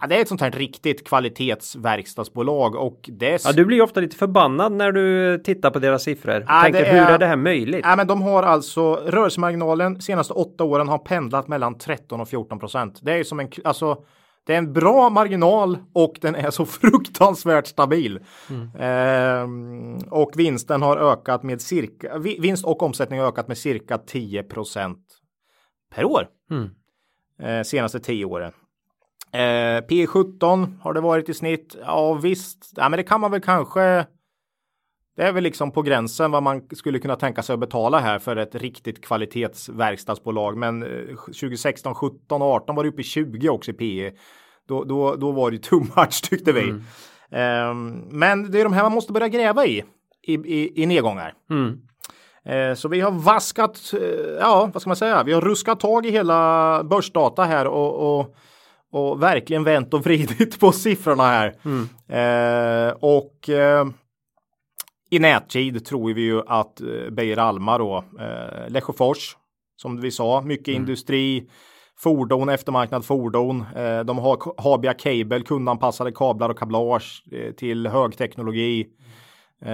ja, 0.00 0.06
det 0.06 0.16
är 0.16 0.20
ett 0.22 0.28
sånt 0.28 0.40
här 0.40 0.50
riktigt 0.50 1.08
kvalitetsverkstadsbolag 1.08 2.74
och 2.74 3.10
det 3.12 3.30
är 3.32 3.40
Ja, 3.44 3.52
du 3.52 3.64
blir 3.64 3.76
ju 3.76 3.82
ofta 3.82 4.00
lite 4.00 4.16
förbannad 4.16 4.72
när 4.72 4.92
du 4.92 5.38
tittar 5.38 5.70
på 5.70 5.78
deras 5.78 6.02
siffror. 6.02 6.44
Ja, 6.48 6.62
tänker, 6.62 6.80
det 6.82 6.88
hur 6.90 6.98
är- 7.00 7.10
är 7.14 7.18
det 7.18 7.26
här 7.26 7.36
möjligt? 7.36 7.80
Ja, 7.84 7.96
men 7.96 8.06
de 8.06 8.22
har 8.22 8.42
alltså 8.42 8.94
rörelsemarginalen 8.94 10.00
senaste 10.00 10.32
åtta 10.34 10.64
åren 10.64 10.88
har 10.88 10.98
pendlat 10.98 11.48
mellan 11.48 11.78
13 11.78 12.20
och 12.20 12.28
14 12.28 12.58
procent. 12.58 12.98
Det 13.02 13.12
är 13.12 13.16
ju 13.16 13.24
som 13.24 13.40
en, 13.40 13.48
alltså, 13.64 14.04
det 14.46 14.54
är 14.54 14.58
en 14.58 14.72
bra 14.72 15.10
marginal 15.10 15.78
och 15.92 16.18
den 16.20 16.34
är 16.34 16.50
så 16.50 16.66
fruktansvärt 16.80 17.66
stabil. 17.66 18.20
Ehm, 18.78 19.96
och 20.10 20.30
vinsten 20.36 20.82
har 20.82 20.96
ökat 20.96 21.42
med 21.42 21.60
cirka, 21.60 22.18
vi- 22.18 22.38
vinst 22.40 22.64
och 22.64 22.82
omsättning 22.82 23.20
har 23.20 23.26
ökat 23.26 23.48
med 23.48 23.58
cirka 23.58 23.98
10 23.98 24.42
procent 24.42 24.98
per 25.94 26.04
år. 26.04 26.28
Mm. 26.50 26.70
Eh, 27.42 27.62
senaste 27.62 28.00
10 28.00 28.24
åren. 28.24 28.52
Eh, 29.32 29.80
P 29.80 30.06
17 30.06 30.78
har 30.82 30.92
det 30.94 31.00
varit 31.00 31.28
i 31.28 31.34
snitt. 31.34 31.76
Ja 31.86 32.12
visst, 32.14 32.72
ja, 32.76 32.88
men 32.88 32.96
det 32.96 33.02
kan 33.02 33.20
man 33.20 33.30
väl 33.30 33.40
kanske 33.40 34.06
det 35.16 35.22
är 35.22 35.32
väl 35.32 35.44
liksom 35.44 35.70
på 35.70 35.82
gränsen 35.82 36.30
vad 36.30 36.42
man 36.42 36.62
skulle 36.72 36.98
kunna 36.98 37.16
tänka 37.16 37.42
sig 37.42 37.54
att 37.54 37.60
betala 37.60 37.98
här 37.98 38.18
för 38.18 38.36
ett 38.36 38.54
riktigt 38.54 39.04
kvalitetsverkstadsbolag. 39.04 40.56
Men 40.56 40.82
eh, 40.82 41.16
2016, 41.16 41.94
17 41.94 42.42
och 42.42 42.48
18 42.48 42.76
var 42.76 42.82
det 42.82 42.88
uppe 42.88 43.00
i 43.00 43.04
20 43.04 43.48
också 43.48 43.70
i 43.70 43.74
PE. 43.74 44.12
Då, 44.68 44.84
då, 44.84 45.16
då 45.16 45.32
var 45.32 45.50
det 45.50 45.58
too 45.58 45.80
much 45.96 46.22
tyckte 46.30 46.52
vi. 46.52 46.74
Ehm, 47.30 47.90
men 48.10 48.50
det 48.50 48.60
är 48.60 48.64
de 48.64 48.72
här 48.72 48.82
man 48.82 48.92
måste 48.92 49.12
börja 49.12 49.28
gräva 49.28 49.66
i 49.66 49.84
i, 50.26 50.34
i, 50.34 50.82
i 50.82 50.86
nedgångar. 50.86 51.34
Mm. 51.50 51.78
Eh, 52.44 52.74
så 52.74 52.88
vi 52.88 53.00
har 53.00 53.10
vaskat, 53.10 53.92
eh, 53.92 54.00
ja 54.40 54.70
vad 54.72 54.82
ska 54.82 54.88
man 54.88 54.96
säga, 54.96 55.22
vi 55.22 55.32
har 55.32 55.40
ruskat 55.40 55.80
tag 55.80 56.06
i 56.06 56.10
hela 56.10 56.84
börsdata 56.84 57.44
här 57.44 57.66
och, 57.66 58.18
och, 58.18 58.34
och 58.92 59.22
verkligen 59.22 59.64
vänt 59.64 59.94
och 59.94 60.04
vridit 60.04 60.60
på 60.60 60.72
siffrorna 60.72 61.22
här. 61.22 61.54
Mm. 61.64 61.88
Eh, 62.08 62.94
och 63.00 63.48
eh, 63.48 63.86
i 65.10 65.18
nättid 65.18 65.84
tror 65.86 66.14
vi 66.14 66.20
ju 66.22 66.42
att 66.46 66.80
eh, 66.80 67.10
Beijer 67.12 67.36
Alma 67.38 67.78
då, 67.78 68.04
eh, 68.20 68.68
Lesjöfors, 68.72 69.36
som 69.76 70.00
vi 70.00 70.10
sa, 70.10 70.40
mycket 70.40 70.68
Mm. 70.68 70.82
industri, 70.82 71.48
fordon, 71.98 72.48
eftermarknad 72.48 73.04
fordon. 73.04 73.64
Eh, 73.76 74.00
de 74.00 74.18
har 74.18 74.38
Habia 74.62 74.94
Cable, 74.94 75.40
kundanpassade 75.40 76.12
kablar 76.12 76.48
och 76.50 76.58
kablage 76.58 77.22
eh, 77.32 77.52
till 77.52 77.86
högteknologi. 77.86 78.86
Eh, 79.64 79.72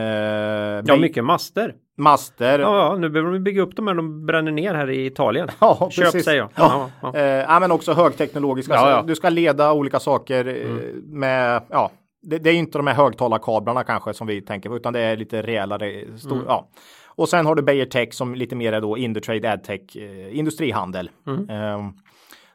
Ja, 0.85 0.97
mycket 1.01 1.25
master. 1.25 1.75
Master. 1.99 2.59
Ja, 2.59 2.77
ja, 2.77 2.97
nu 2.97 3.09
behöver 3.09 3.33
de 3.33 3.39
bygga 3.45 3.63
upp 3.63 3.77
dem 3.77 3.85
när 3.85 3.95
de 3.95 4.27
bränner 4.27 4.53
ner 4.53 4.75
här 4.75 4.91
i 4.91 5.07
Italien. 5.07 5.49
Ja, 5.61 5.89
Köp 5.91 6.05
precis. 6.05 6.25
säger 6.25 6.39
jag. 6.39 6.49
Ja. 6.57 6.91
Ja, 7.03 7.11
ja. 7.15 7.21
Eh, 7.55 7.61
men 7.61 7.73
också 7.73 7.93
högteknologiska. 7.93 8.77
Mm. 8.79 9.07
Du 9.07 9.15
ska 9.15 9.29
leda 9.29 9.73
olika 9.73 10.01
saker 10.01 10.47
eh, 10.49 10.85
med, 11.05 11.63
ja, 11.71 11.91
det, 12.23 12.39
det 12.39 12.51
är 12.51 12.55
inte 12.55 12.79
de 12.79 12.87
här 12.87 12.95
högtalarkablarna 12.95 13.85
kanske 13.85 14.15
som 14.15 14.27
vi 14.27 14.41
tänker 14.43 14.69
på, 14.69 14.77
utan 14.77 14.93
det 14.93 15.01
är 15.01 15.17
lite 15.17 15.43
rejälare. 15.43 16.19
Stor, 16.19 16.33
Mm. 16.33 16.45
ja. 16.49 16.69
Och 17.15 17.29
sen 17.29 17.47
har 17.47 17.55
du 17.55 17.63
Beijer 17.63 17.87
Tech 17.87 18.13
som 18.15 18.35
lite 18.35 18.57
mer 18.57 18.73
är 18.73 18.81
då 18.81 18.99
Indutrade 18.99 19.53
AdTech, 19.53 19.97
eh, 19.97 20.39
industrihandel. 20.39 21.11
Mm. 21.27 21.51
Eh, 21.51 21.91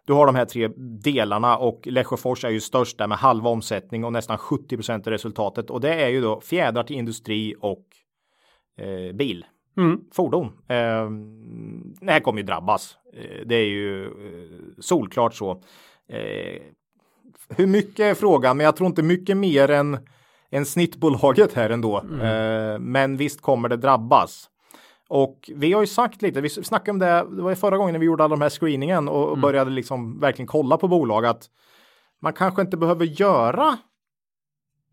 du 0.05 0.13
har 0.13 0.25
de 0.25 0.35
här 0.35 0.45
tre 0.45 0.67
delarna 1.03 1.57
och 1.57 1.81
Lesjöfors 1.87 2.45
är 2.45 2.49
ju 2.49 2.59
störst 2.59 2.97
där 2.97 3.07
med 3.07 3.17
halva 3.17 3.49
omsättning 3.49 4.03
och 4.05 4.13
nästan 4.13 4.37
70% 4.37 5.07
i 5.07 5.11
resultatet. 5.11 5.69
Och 5.69 5.81
det 5.81 5.93
är 5.93 6.09
ju 6.09 6.21
då 6.21 6.41
fjädrar 6.41 6.83
till 6.83 6.95
industri 6.95 7.55
och 7.59 7.85
eh, 8.77 9.15
bil 9.15 9.45
Mm. 9.77 9.99
fordon. 10.13 10.45
Eh, 10.45 11.09
det 12.01 12.11
här 12.11 12.19
kommer 12.19 12.39
ju 12.39 12.45
drabbas. 12.45 12.97
Eh, 13.13 13.45
det 13.45 13.55
är 13.55 13.65
ju 13.65 14.05
eh, 14.05 14.09
solklart 14.79 15.33
så. 15.33 15.61
Hur 17.49 17.67
mycket 17.67 17.99
är 17.99 18.13
frågan, 18.13 18.57
men 18.57 18.65
jag 18.65 18.75
tror 18.75 18.87
inte 18.87 19.03
mycket 19.03 19.37
mer 19.37 19.69
än, 19.71 19.97
än 20.51 20.65
snittbolaget 20.65 21.53
här 21.53 21.69
ändå. 21.69 21.97
Eh, 21.97 22.79
men 22.79 23.17
visst 23.17 23.41
kommer 23.41 23.69
det 23.69 23.77
drabbas. 23.77 24.49
Och 25.09 25.49
vi 25.55 25.73
har 25.73 25.81
ju 25.81 25.87
sagt 25.87 26.21
lite, 26.21 26.41
vi 26.41 26.49
snackade 26.49 26.91
om 26.91 26.99
det, 26.99 27.35
det 27.35 27.41
var 27.41 27.49
ju 27.49 27.55
förra 27.55 27.77
gången 27.77 27.93
när 27.93 27.99
vi 27.99 28.05
gjorde 28.05 28.23
alla 28.23 28.35
de 28.35 28.41
här 28.41 28.49
screeningen 28.49 29.07
och, 29.07 29.29
och 29.29 29.37
började 29.37 29.71
liksom 29.71 30.19
verkligen 30.19 30.47
kolla 30.47 30.77
på 30.77 30.87
bolag 30.87 31.25
att 31.25 31.49
man 32.21 32.33
kanske 32.33 32.61
inte 32.61 32.77
behöver 32.77 33.05
göra 33.05 33.77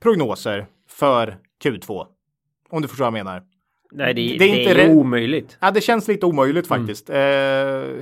prognoser 0.02 0.66
för 0.88 1.38
Q2. 1.64 2.06
Om 2.70 2.82
du 2.82 2.88
förstår 2.88 3.04
vad 3.04 3.18
jag 3.18 3.24
menar. 3.24 3.42
Nej, 3.92 4.14
det, 4.14 4.36
Det 4.38 4.44
är 4.44 4.58
inte 4.58 4.82
är 4.82 4.90
omöjligt. 4.90 5.58
Ja, 5.60 5.70
det 5.70 5.80
känns 5.80 6.08
lite 6.08 6.26
omöjligt 6.26 6.66
faktiskt. 6.66 7.10
Eh, 7.10 7.16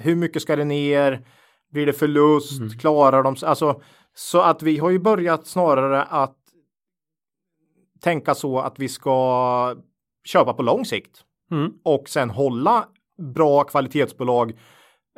hur 0.00 0.14
mycket 0.16 0.42
ska 0.42 0.56
det 0.56 0.64
ner? 0.64 1.20
Blir 1.72 1.86
det 1.86 1.92
förlust? 1.92 2.80
Klarar 2.80 3.22
de 3.22 3.36
sig? 3.36 3.48
Alltså, 3.48 3.80
så 4.14 4.40
att 4.40 4.62
vi 4.62 4.79
har 4.79 4.90
ju 4.90 4.98
börjat 4.98 5.46
snarare 5.46 6.03
att 6.03 6.37
tänka 8.01 8.35
så 8.35 8.59
att 8.59 8.79
vi 8.79 8.88
ska 8.88 9.75
köpa 10.25 10.53
på 10.53 10.62
lång 10.62 10.85
sikt 10.85 11.25
Mm. 11.51 11.72
och 11.83 12.09
sen 12.09 12.31
hålla 12.31 12.85
bra 13.35 13.64
kvalitetsbolag 13.64 14.53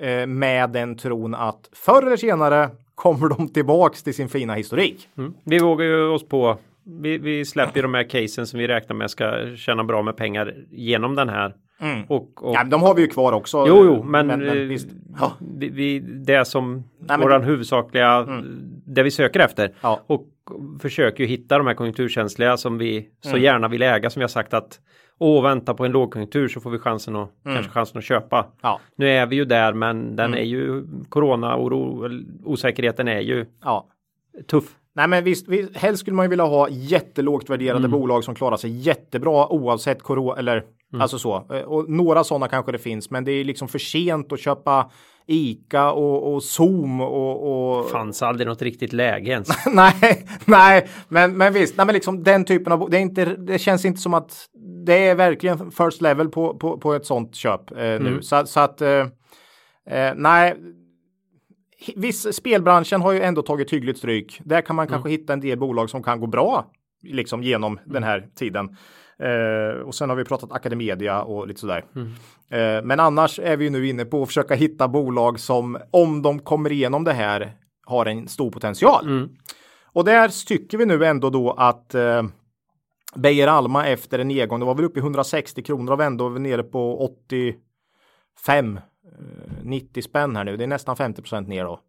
eh, 0.03 0.27
med 0.27 0.71
den 0.71 0.97
tron 0.97 1.35
att 1.35 1.69
förr 1.73 2.07
eller 2.07 2.17
senare 2.17 2.71
kommer 2.95 3.29
de 3.29 3.49
tillbaks 3.49 4.03
till 4.03 4.15
sin 4.15 4.29
fina 4.29 4.55
historik. 4.55 5.09
Mm. 5.19 5.35
Vi 5.45 5.59
vågar 5.59 5.87
ju 5.87 6.07
oss 6.09 6.29
på. 6.29 6.59
Vi, 6.85 7.19
vi 7.19 7.45
släpper 7.45 7.83
de 7.83 7.95
här 7.95 8.03
casen 8.11 8.47
som 8.47 8.59
vi 8.59 8.69
räknar 8.69 8.97
med 8.97 9.11
ska 9.11 9.57
tjäna 9.57 9.85
bra 9.85 10.03
med 10.03 10.17
pengar 10.17 10.55
genom 10.71 11.15
den 11.15 11.29
här. 11.29 11.55
Och, 12.09 12.45
och 12.45 12.55
Ja, 12.55 12.59
men 12.63 12.71
de 12.71 12.83
har 12.83 12.95
vi 12.95 13.03
ju 13.03 13.09
kvar 13.09 13.33
också. 13.33 13.65
Jo, 13.69 13.85
jo, 13.85 14.03
men, 14.03 14.27
men, 14.27 14.47
eh, 14.49 14.53
visst. 14.55 14.89
Ja. 15.21 15.33
vi, 15.59 15.99
det 16.01 16.45
som 16.45 16.85
men- 16.99 17.21
våran 17.21 17.43
huvudsakliga, 17.43 18.27
det 18.87 19.03
vi 19.03 19.11
söker 19.11 19.41
efter. 19.41 19.75
Ja. 19.81 20.01
Och 20.07 20.27
försöker 20.81 21.21
ju 21.25 21.29
hitta 21.29 21.59
de 21.59 21.67
här 21.67 21.75
konjunkturkänsliga 21.75 22.57
som 22.57 22.79
vi 22.79 23.09
så 23.21 23.29
Mm. 23.31 23.43
gärna 23.43 23.69
vill 23.69 23.83
äga 23.83 24.11
som 24.11 24.21
vi 24.21 24.25
har 24.25 24.29
sagt 24.29 24.55
att 24.55 24.81
Åh, 25.19 25.43
vänta 25.43 25.75
på 25.75 25.85
en 25.85 25.93
lågkonjunktur 25.93 26.49
så 26.49 26.61
får 26.61 26.71
vi 26.71 26.79
chansen 26.79 27.17
att, 27.17 27.31
kanske 27.45 27.73
chansen 27.73 27.99
att 27.99 28.05
köpa. 28.05 28.39
Mm. 28.39 28.51
Ja. 28.63 28.81
Nu 28.97 29.09
är 29.11 29.27
vi 29.27 29.37
ju 29.37 29.45
där 29.45 29.73
men 29.73 30.17
den 30.17 30.35
är 30.35 30.43
ju 30.43 30.85
corona 31.09 31.57
oro, 31.59 32.09
osäkerheten 32.45 33.09
är 33.09 33.21
ju 33.21 33.47
ja. 33.63 33.87
tuff. 34.51 34.65
Nej 34.97 35.09
men 35.09 35.25
visst, 35.25 35.49
vi, 35.49 35.69
helst 35.75 36.01
skulle 36.01 36.17
man 36.17 36.25
ju 36.25 36.31
vilja 36.31 36.45
ha 36.45 36.69
jättelågt 36.69 37.51
värderade 37.51 37.89
bolag 37.89 38.25
som 38.25 38.35
klarar 38.35 38.57
sig 38.57 38.71
jättebra 38.71 39.49
oavsett 39.49 40.03
corona 40.03 40.39
eller 40.39 40.65
alltså 41.01 41.19
så. 41.19 41.47
Eh, 41.53 41.61
Och 41.63 41.91
några 41.91 42.25
sådana 42.25 42.49
kanske 42.49 42.73
det 42.73 42.79
finns, 42.79 43.11
men 43.11 43.25
det 43.25 43.33
är 43.33 43.45
liksom 43.45 43.69
för 43.69 43.79
sent 43.79 44.33
att 44.33 44.41
köpa 44.41 44.91
Ica 45.27 45.93
och, 45.93 46.35
och 46.35 46.43
Zoom 46.43 47.01
och, 47.01 47.79
och... 47.79 47.91
Fanns 47.91 48.23
aldrig 48.23 48.49
något 48.49 48.63
riktigt 48.63 48.93
läge 48.93 49.31
ens. 49.31 49.49
nej, 49.73 50.27
nej, 50.45 50.89
men, 51.09 51.37
men 51.37 51.53
visst, 51.53 51.77
nej 51.77 51.87
men 51.87 51.93
liksom 51.95 52.23
den 52.23 52.45
typen 52.45 52.73
av, 52.73 52.91
det 52.91 52.97
är 52.97 53.01
inte, 53.01 53.25
det 53.25 53.59
känns 53.59 53.85
inte 53.85 54.01
som 54.01 54.15
att 54.15 54.49
det 54.87 55.09
är 55.09 55.15
verkligen 55.15 55.71
first 55.71 56.01
level 56.01 56.29
på, 56.29 56.55
på, 56.59 56.79
på 56.79 56.95
ett 56.95 57.07
sånt 57.07 57.35
köp 57.35 57.71
eh, 57.71 57.77
nu. 57.79 58.19
Så, 58.23 58.47
så 58.47 58.61
att, 58.61 58.81
eh, 58.81 59.07
eh, 59.91 60.13
nej, 60.17 60.57
viss 61.97 62.37
spelbranschen 62.37 63.01
har 63.01 63.13
ju 63.13 63.21
ändå 63.21 63.43
tagit 63.43 63.73
hyggligt 63.73 63.99
stryk. 63.99 64.41
Där 64.45 64.61
kan 64.61 64.77
man 64.77 64.87
kanske 64.87 65.11
hitta 65.11 65.33
en 65.33 65.41
del 65.41 65.59
bolag 65.59 65.91
som 65.91 66.03
kan 66.03 66.21
gå 66.21 66.27
bra 66.27 66.71
liksom 67.03 67.43
genom 67.43 67.79
den 67.85 68.03
här 68.03 68.27
tiden. 68.35 68.77
Eh, 69.25 69.81
och 69.81 69.95
sen 69.95 70.09
har 70.09 70.17
vi 70.17 70.25
pratat 70.25 70.53
Academedia 70.53 71.23
och 71.23 71.49
lite 71.49 71.61
sådär. 71.61 71.85
Eh, 72.51 72.83
men 72.85 73.01
annars 73.01 73.39
är 73.39 73.57
vi 73.57 73.71
nu 73.71 73.89
inne 73.89 74.05
på 74.05 74.23
att 74.23 74.29
försöka 74.29 74.55
hitta 74.55 74.89
bolag 74.89 75.41
som 75.41 75.79
om 75.91 76.23
de 76.23 76.39
kommer 76.39 76.73
igenom 76.73 77.05
det 77.05 77.13
här 77.13 77.53
har 77.87 78.07
en 78.07 78.29
stor 78.29 78.51
potential. 78.51 79.05
Och 79.85 80.05
där 80.05 80.47
tycker 80.47 80.79
vi 80.79 80.87
nu 80.87 81.05
ändå 81.05 81.31
då 81.31 81.51
att 81.53 81.95
eh, 81.95 82.23
Beijer 83.15 83.49
Alma 83.49 83.87
efter 83.87 84.19
en 84.19 84.29
nedgång, 84.29 84.61
det 84.61 84.67
var 84.67 84.75
väl 84.75 84.85
uppe 84.85 84.99
i 84.99 85.03
160 85.03 85.63
kronor 85.63 85.93
och 85.93 86.05
ändå 86.05 86.29
nere 86.29 86.63
på 86.63 87.05
85 88.47 88.77
eh, 88.77 88.83
90 89.63 90.03
spänn 90.03 90.37
här 90.37 90.45
nu. 90.45 90.57
Det 90.57 90.65
är 90.65 90.69
nästan 90.69 90.97
50 90.97 91.41
ner 91.41 91.65
då. 91.65 91.81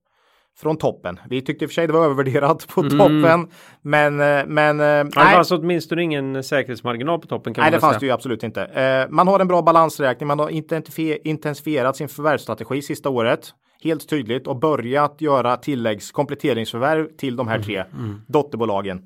Från 0.58 0.78
toppen. 0.78 1.20
Vi 1.30 1.42
tyckte 1.42 1.66
i 1.66 1.68
och 1.68 1.70
för 1.72 1.74
sig 1.74 1.88
det 1.88 1.94
var 1.94 2.06
övervärderat 2.06 2.68
på 2.68 2.82
toppen. 2.90 3.48
Men, 3.82 4.20
eh, 4.20 4.46
men 4.48 4.80
eh, 4.80 4.86
Det 4.86 5.04
nej, 5.16 5.34
fanns 5.36 5.52
åtminstone 5.52 6.02
ingen 6.04 6.44
säkerhetsmarginal 6.44 7.20
på 7.20 7.28
toppen 7.28 7.54
kan 7.54 7.62
nej 7.62 7.72
man 7.72 7.78
det 7.78 7.82
fanns 7.82 7.92
säga. 7.94 8.00
det 8.00 8.06
ju 8.06 8.12
absolut 8.12 8.44
inte. 8.44 8.64
Eh, 8.64 9.06
man 9.10 9.28
har 9.28 9.40
en 9.40 9.48
bra 9.48 9.62
balansräkning. 9.62 10.28
Man 10.28 10.40
har 10.40 10.50
intensifier- 10.50 11.18
intensifierat 11.24 11.96
sin 11.98 12.08
förvärvsstrategi 12.10 12.82
sista 12.82 13.10
året. 13.10 13.54
Helt 13.84 14.10
tydligt 14.10 14.48
och 14.48 14.60
börjat 14.60 15.22
göra 15.22 15.58
tilläggs 15.58 16.12
kompletteringsförvärv 16.12 17.08
till 17.18 17.36
de 17.36 17.48
här 17.48 17.60
tre 17.60 17.84
dotterbolagen. 18.28 18.98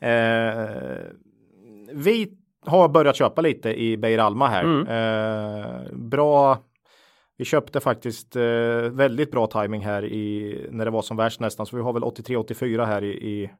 Eh, 0.00 0.10
vi 1.92 2.28
har 2.66 2.88
börjat 2.88 3.16
köpa 3.16 3.40
lite 3.42 3.82
i 3.82 3.96
Beijer 3.96 4.18
Alma 4.18 4.48
här. 4.48 4.64
Eh, 4.64 5.96
bra. 5.96 6.58
Vi 7.38 7.44
köpte 7.44 7.80
faktiskt 7.80 8.36
eh, 8.36 8.42
väldigt 8.92 9.30
bra 9.30 9.46
timing 9.46 9.80
här 9.84 10.04
i 10.04 10.68
när 10.70 10.84
det 10.84 10.90
var 10.90 11.02
som 11.02 11.16
värst 11.16 11.40
nästan, 11.40 11.66
så 11.66 11.76
vi 11.76 11.82
har 11.82 11.92
väl 11.92 12.02
83-84 12.02 12.84
här 12.84 13.04
i, 13.04 13.08
i 13.08 13.50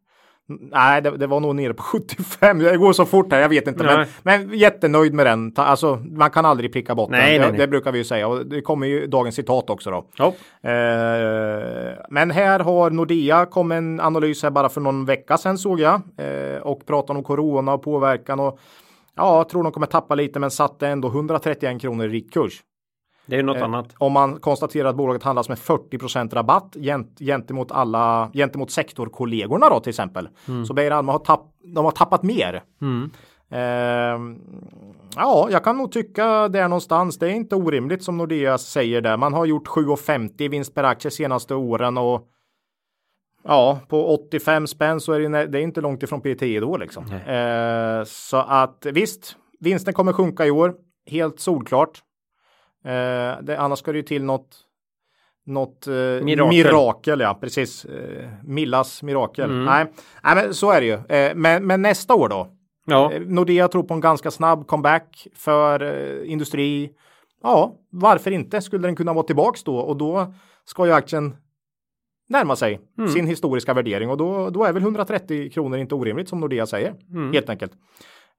Nej, 0.49 1.03
det, 1.03 1.17
det 1.17 1.27
var 1.27 1.41
nog 1.41 1.55
nere 1.57 1.75
på 1.75 1.83
75. 1.93 2.59
Det 2.59 2.77
går 2.77 2.93
så 2.93 3.05
fort 3.05 3.33
här, 3.33 3.41
jag 3.41 3.49
vet 3.49 3.67
inte. 3.69 3.85
Men, 3.85 3.97
Nej. 3.99 4.09
men 4.23 4.59
jättenöjd 4.59 5.15
med 5.15 5.27
den. 5.27 5.53
Ta- 5.53 5.63
Alltså, 5.65 5.97
man 5.97 6.31
kan 6.31 6.45
aldrig 6.45 6.73
pricka 6.73 6.95
botten. 6.95 7.13
Nej, 7.19 7.39
nej, 7.39 7.53
det, 7.53 7.59
det 7.59 7.69
brukar 7.69 7.93
vi 7.93 7.99
ju 7.99 8.05
säga. 8.05 8.29
Och 8.29 8.47
det 8.47 8.61
kommer 8.61 8.87
ju 8.87 9.07
dagens 9.07 9.35
citat 9.35 9.71
också 9.71 9.91
då. 9.91 10.05
Ja. 10.17 10.27
Eh, 10.71 11.95
men 12.11 12.31
här 12.31 12.61
har 12.61 12.91
Nordea 12.91 13.47
kom 13.47 13.73
en 13.73 14.01
analys 14.01 14.43
här 14.43 14.51
bara 14.51 14.69
för 14.69 14.81
någon 14.81 15.05
vecka 15.05 15.37
sedan 15.37 15.59
såg 15.59 15.81
jag. 15.81 15.95
Eh, 16.19 16.61
och 16.63 16.87
pratade 16.87 17.19
om 17.19 17.25
corona 17.25 17.75
och 17.75 17.83
påverkan. 17.83 18.41
Och 18.41 18.59
ja, 19.17 19.45
tror 19.51 19.63
de 19.63 19.73
kommer 19.73 19.87
tappa 19.87 20.15
lite 20.15 20.39
men 20.39 20.51
satte 20.51 20.89
ändå 20.89 21.09
131 21.09 21.81
kronor 21.81 22.07
i 22.07 22.09
riktkurs. 22.09 22.61
Det 23.27 23.35
är 23.37 23.43
ju 23.43 23.49
Eh, 23.49 23.55
något 23.55 23.63
annat. 23.63 23.95
Om 23.99 24.13
man 24.13 24.41
konstaterar 24.41 24.89
att 24.89 24.97
bolaget 24.97 25.23
handlas 25.23 25.49
med 25.49 25.59
40 25.59 26.35
rabatt 26.35 26.77
gent, 26.77 27.19
gentemot 27.19 27.73
alla 27.73 28.31
gentemot 28.35 28.71
sektorkollegorna 28.71 29.69
då 29.69 29.81
till 29.81 29.91
exempel. 29.91 30.29
Så 30.67 30.75
Beijer 30.75 30.91
Alma 30.91 31.13
har, 31.13 31.19
tapp, 31.19 31.53
de 31.75 31.85
har 31.85 31.93
tappat 31.93 32.23
mer. 32.23 32.63
Ehm, 33.51 34.41
ja, 35.17 35.49
jag 35.51 35.65
kan 35.65 35.79
nog 35.79 35.93
tycka 35.93 36.49
där 36.49 36.69
någonstans. 36.69 37.19
Det 37.19 37.27
är 37.27 37.31
inte 37.31 37.55
orimligt 37.55 38.03
som 38.03 38.17
Nordea 38.17 38.59
säger 38.59 39.01
där. 39.01 39.17
Man 39.17 39.35
har 39.35 39.47
gjort 39.47 39.69
7,50 39.69 40.43
i 40.43 40.49
vinst 40.49 40.75
per 40.75 40.85
aktie 40.85 41.11
senaste 41.11 41.55
åren 41.55 41.99
och 41.99 42.29
ja, 43.45 43.81
på 43.89 44.15
85 44.15 44.67
spänn 44.67 45.01
så 45.01 45.13
är 45.13 45.21
det, 45.21 45.47
det 45.47 45.59
är 45.59 45.63
inte 45.63 45.81
långt 45.81 46.03
ifrån 46.03 46.21
PTE 46.21 46.61
då 46.61 46.77
liksom. 46.77 47.05
Eh, 47.13 48.05
så 48.07 48.37
att 48.37 48.87
visst, 48.93 49.37
vinsten 49.61 49.95
kommer 49.95 50.13
sjunka 50.13 50.47
i 50.47 50.51
år. 50.51 50.75
Helt 51.11 51.41
solklart. 51.41 52.03
Eh, 52.87 53.43
det, 53.43 53.57
annars 53.59 53.79
ska 53.79 53.93
det 53.93 53.99
ju 53.99 54.03
till 54.05 54.25
något 54.25 54.63
något 55.47 55.87
eh, 55.87 55.93
mirakel. 55.95 56.49
Mirakel. 56.49 57.21
ja, 57.21 57.39
precis. 57.41 57.85
Eh, 57.85 58.29
Millas 58.45 59.03
mirakel. 59.03 59.51
Nej, 59.65 59.87
nej, 60.23 60.35
men 60.35 60.55
så 60.55 60.71
är 60.71 60.81
det 60.81 60.87
ju. 60.87 61.17
Eh, 61.17 61.35
men, 61.35 61.67
men 61.67 61.83
nästa 61.83 62.15
år 62.15 62.29
då? 62.29 62.49
Ja. 62.87 63.13
Eh, 63.13 63.21
Nordea 63.21 63.69
tror 63.69 63.83
på 63.83 63.95
en 63.95 64.01
ganska 64.01 64.31
snabb 64.31 64.67
comeback 64.67 65.27
för 65.35 65.83
eh, 65.83 66.33
industri. 66.33 66.91
Ja, 67.43 67.75
varför 67.91 68.31
inte? 68.31 68.61
Skulle 68.61 68.89
den 68.89 68.97
kunna 68.97 69.13
vara 69.13 69.27
tillbaks 69.27 69.65
då 69.65 69.77
och 69.79 69.97
då 69.97 70.35
ska 70.65 70.87
ju 70.87 70.93
aktien 70.93 71.37
närma 72.29 72.57
sig 72.57 72.81
Mm. 72.99 73.11
sin 73.11 73.27
historiska 73.27 73.75
värdering 73.75 74.11
och 74.11 74.17
då, 74.17 74.51
då 74.51 74.65
är 74.65 74.73
väl 74.73 74.83
130 74.83 75.51
kronor 75.51 75.79
inte 75.79 75.95
orimligt 75.95 76.29
som 76.29 76.41
Nordea 76.41 76.67
säger. 76.67 76.95
Helt 77.33 77.49
enkelt. 77.51 77.73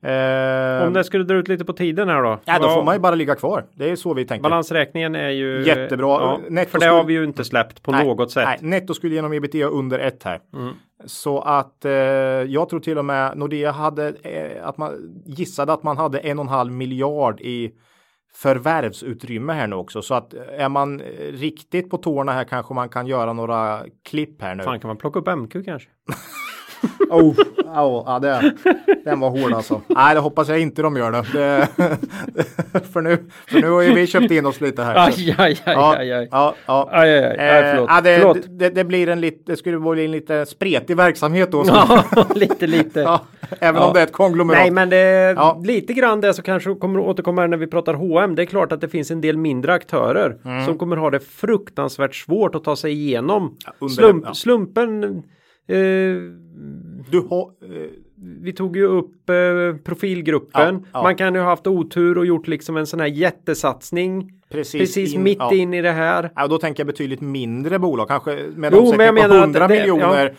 Eh. 0.04 0.88
Om 0.88 0.94
det 0.94 1.04
skulle 1.04 1.24
dra 1.24 1.36
ut 1.36 1.48
lite 1.48 1.66
på 1.66 1.74
tiden 1.74 2.10
här 2.10 2.24
då? 2.24 2.40
ja, 2.46 2.60
då 2.60 2.70
får 2.70 2.84
man 2.84 2.96
ju 2.96 3.00
bara 3.00 3.16
ligga 3.16 3.36
kvar. 3.36 3.66
Det 3.74 3.90
är 3.90 3.96
så 3.96 4.14
vi 4.14 4.26
tänker. 4.26 4.44
Balansräkningen 4.44 5.16
är 5.16 5.30
ju 5.30 5.64
Jättebra. 5.66 6.08
Ja, 6.08 6.40
Netto 6.50 6.70
för 6.72 6.80
det 6.80 6.86
skulle- 6.86 6.98
har 6.98 7.04
vi 7.04 7.14
ju 7.14 7.24
inte 7.24 7.44
släppt 7.44 7.84
på 7.84 7.92
något 7.92 8.32
sätt. 8.32 8.46
Nej, 8.46 8.58
netto 8.62 8.94
skulle 8.94 9.16
genom 9.16 9.34
ebitda 9.34 9.66
under 9.66 10.00
ett 10.00 10.24
här. 10.24 10.40
Mm. 10.54 10.74
Så 11.06 11.40
att 11.40 11.86
eh, 11.86 11.92
jag 11.92 12.70
tror 12.70 12.80
till 12.80 12.98
och 12.98 13.06
med 13.06 13.38
Nordea 13.38 13.72
hade 13.72 14.08
eh, 14.24 14.68
att 14.68 14.78
man 14.78 14.94
gissade 15.26 15.74
att 15.74 15.84
man 15.84 15.98
hade 15.98 16.20
en 16.20 16.40
och 16.40 16.46
en 16.46 16.50
halv 16.50 16.72
miljard 16.72 17.42
i 17.42 17.72
förvärvsutrymme 18.34 19.54
här 19.54 19.68
nu 19.68 19.76
också. 19.76 20.02
Så 20.02 20.14
att 20.14 20.34
eh, 20.34 20.42
är 20.58 20.70
man 20.70 21.02
eh, 21.02 21.06
riktigt 21.32 21.90
på 21.90 21.98
tårna 21.98 22.32
här 22.32 22.44
kanske 22.44 22.74
man 22.74 22.90
kan 22.90 23.08
göra 23.08 23.34
några 23.34 23.82
klipp 24.10 24.42
här 24.42 24.56
nu. 24.56 24.64
Fan, 24.64 24.80
kan 24.80 24.88
man 24.88 24.98
plocka 24.98 25.20
upp 25.20 25.28
MQ 25.38 25.54
kanske? 25.66 25.90
Oh, 27.10 27.34
oh, 27.66 28.04
ja, 28.06 28.20
det, 28.22 28.54
den 29.06 29.20
var 29.20 29.30
hård 29.30 29.54
alltså. 29.54 29.82
Nej, 29.88 30.16
det 30.16 30.22
hoppas 30.22 30.50
jag 30.50 30.60
inte 30.60 30.82
de 30.82 30.98
gör 30.98 31.12
det. 31.12 31.24
det 31.34 31.68
för, 32.94 33.02
nu, 33.02 33.18
för 33.48 33.62
nu 33.62 33.70
har 33.70 33.82
ju 33.82 33.94
vi 33.94 34.08
köpt 34.08 34.32
in 34.32 34.46
oss 34.46 34.62
lite 34.62 34.84
här. 34.84 34.96
Aj, 35.08 35.36
aj, 35.38 35.58
aj, 35.66 35.74
Ja, 35.76 35.96
aj, 35.98 36.12
aj. 36.14 36.28
ja, 36.32 36.54
ja. 36.66 36.90
Aj, 36.92 37.10
aj, 37.18 37.24
Eh, 37.24 37.72
förlåt. 37.72 37.90
ja, 37.90 38.02
det, 38.02 38.18
förlåt. 38.20 38.38
Det, 38.50 38.70
det 38.70 38.84
blir 38.84 39.10
en 39.10 39.22
lite, 39.22 39.52
det 39.52 39.58
skulle 39.58 39.78
vara 39.78 40.00
en 40.02 40.12
lite 40.12 40.46
spretig 40.46 40.98
verksamhet 40.98 41.52
då. 41.52 41.64
Ja, 41.68 42.04
lite, 42.36 42.68
lite. 42.68 43.00
Ja, 43.00 43.22
även 43.60 43.82
Ja. 43.82 43.88
om 43.88 43.94
det 43.94 44.00
är 44.00 44.04
ett 44.04 44.12
konglomerat. 44.14 44.62
Nej, 44.62 44.72
men 44.72 44.90
det 44.90 45.34
Ja. 45.38 45.62
lite 45.64 45.94
grann 45.94 46.22
det 46.22 46.34
så 46.34 46.42
kanske 46.42 46.76
kommer 46.76 47.00
återkomma 47.00 47.48
när 47.48 47.58
vi 47.58 47.68
pratar 47.68 47.94
H&M. 47.94 48.36
Det 48.36 48.42
är 48.42 48.46
klart 48.46 48.72
att 48.72 48.82
det 48.82 48.90
finns 48.90 49.12
en 49.12 49.22
del 49.22 49.38
mindre 49.38 49.74
aktörer 49.74 50.38
Mm. 50.46 50.66
som 50.66 50.78
kommer 50.78 50.98
ha 50.98 51.10
det 51.10 51.20
fruktansvärt 51.20 52.16
svårt 52.16 52.56
att 52.56 52.64
ta 52.64 52.76
sig 52.76 52.92
igenom. 52.92 53.56
under- 53.80 53.96
Slump, 53.96 54.24
ja. 54.28 54.34
Slumpen. 54.34 55.24
Eh, 55.68 55.78
Du 57.12 57.20
har, 57.30 57.42
eh, 57.42 57.90
vi 58.42 58.54
tog 58.54 58.78
ju 58.78 58.84
upp 58.86 59.30
eh, 59.30 59.36
profilgruppen. 59.84 60.76
Ja, 60.76 60.90
ja. 60.94 61.04
Man 61.04 61.16
kan 61.16 61.34
ju 61.34 61.40
ha 61.40 61.48
haft 61.50 61.68
otur 61.68 62.18
och 62.18 62.26
gjort 62.26 62.48
liksom 62.48 62.78
en 62.78 62.88
sån 62.88 63.00
här 63.00 63.08
jättesatsning. 63.08 64.32
precis, 64.50 64.82
Precis 64.82 65.14
in- 65.14 65.24
mitt 65.24 65.38
ja. 65.40 65.54
in 65.54 65.74
i 65.74 65.82
det 65.82 65.92
här. 65.92 66.32
Ja, 66.36 66.48
då 66.48 66.58
tänker 66.58 66.82
jag 66.82 66.88
betydligt 66.88 67.22
mindre 67.22 67.80
bolag, 67.80 68.08
kanske 68.08 68.32
med 68.56 68.74
Jo, 68.74 68.80
omsättning 68.80 68.98
men 68.98 69.06
jag 69.06 69.14
menar 69.16 69.36
att 69.36 69.42
100 69.44 69.68
det- 69.68 69.80
miljoner. 69.80 70.36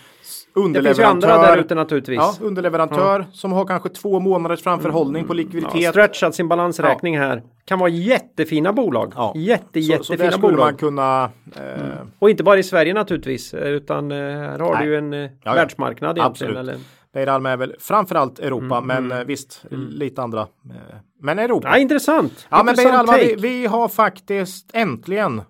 Ja. 0.61 0.67
s- 0.69 0.73
Det 0.75 0.83
finns 0.83 0.99
ju 0.99 1.03
Underleverantör. 1.03 1.29
andra 1.29 1.47
där 1.51 1.57
ute 1.59 1.75
naturligtvis. 1.75 2.17
Ja, 2.17 2.35
underleverantör 2.41 3.27
som 3.33 3.53
har 3.53 3.65
kanske 3.65 3.89
två 3.89 4.21
månaders 4.21 4.63
framförhållning 4.63 5.25
på 5.27 5.33
Ja, 5.33 5.37
likviditet. 5.37 5.91
stretchat 5.91 6.35
sin 6.35 6.49
balansräkning 6.49 7.19
här. 7.19 7.43
Kan 7.65 7.79
vara 7.79 7.91
jättefina 7.91 8.73
bolag. 8.73 9.13
Ja. 9.17 9.33
Jätte, 9.37 9.83
så, 9.83 9.87
så 10.05 10.13
jättefina 10.13 10.25
där 10.25 10.31
skulle 10.31 10.43
bolag. 10.53 10.65
man 10.67 10.77
kunna 10.77 11.25
eh, 11.57 12.07
Och 12.19 12.31
inte 12.31 12.45
bara 12.45 12.59
i 12.59 12.63
Sverige 12.63 12.95
naturligtvis, 12.95 13.55
utan 13.55 14.13
eh, 14.13 14.17
här 14.19 14.59
har 14.59 14.75
Nej. 14.75 14.87
du 14.87 14.91
ju 14.93 14.99
en 14.99 15.13
eh, 15.15 15.31
ja. 15.43 15.55
världsmarknad. 15.55 16.19
Absolut. 16.19 16.57
Eller? 16.57 16.77
Beijer 17.13 17.29
Alma 17.29 17.51
är 17.51 17.57
väl 17.57 17.75
framförallt 17.81 18.39
Europa, 18.39 18.79
Mm, 18.79 18.87
men 19.09 19.19
eh, 19.19 19.25
visst, 19.25 19.65
lite 19.71 20.23
andra. 20.23 20.41
eh, 20.41 20.97
Men 21.21 21.39
Europa. 21.39 21.69
Ja, 21.69 21.79
intressant. 21.79 22.47
Ja, 22.51 22.57
men 22.63 22.69
Intressant 22.69 22.95
Alma, 22.99 23.13
vi, 23.13 23.29
take. 23.29 23.37
vi 23.43 23.67
har 23.67 23.89
faktiskt 23.89 24.71
äntligen 24.75 25.43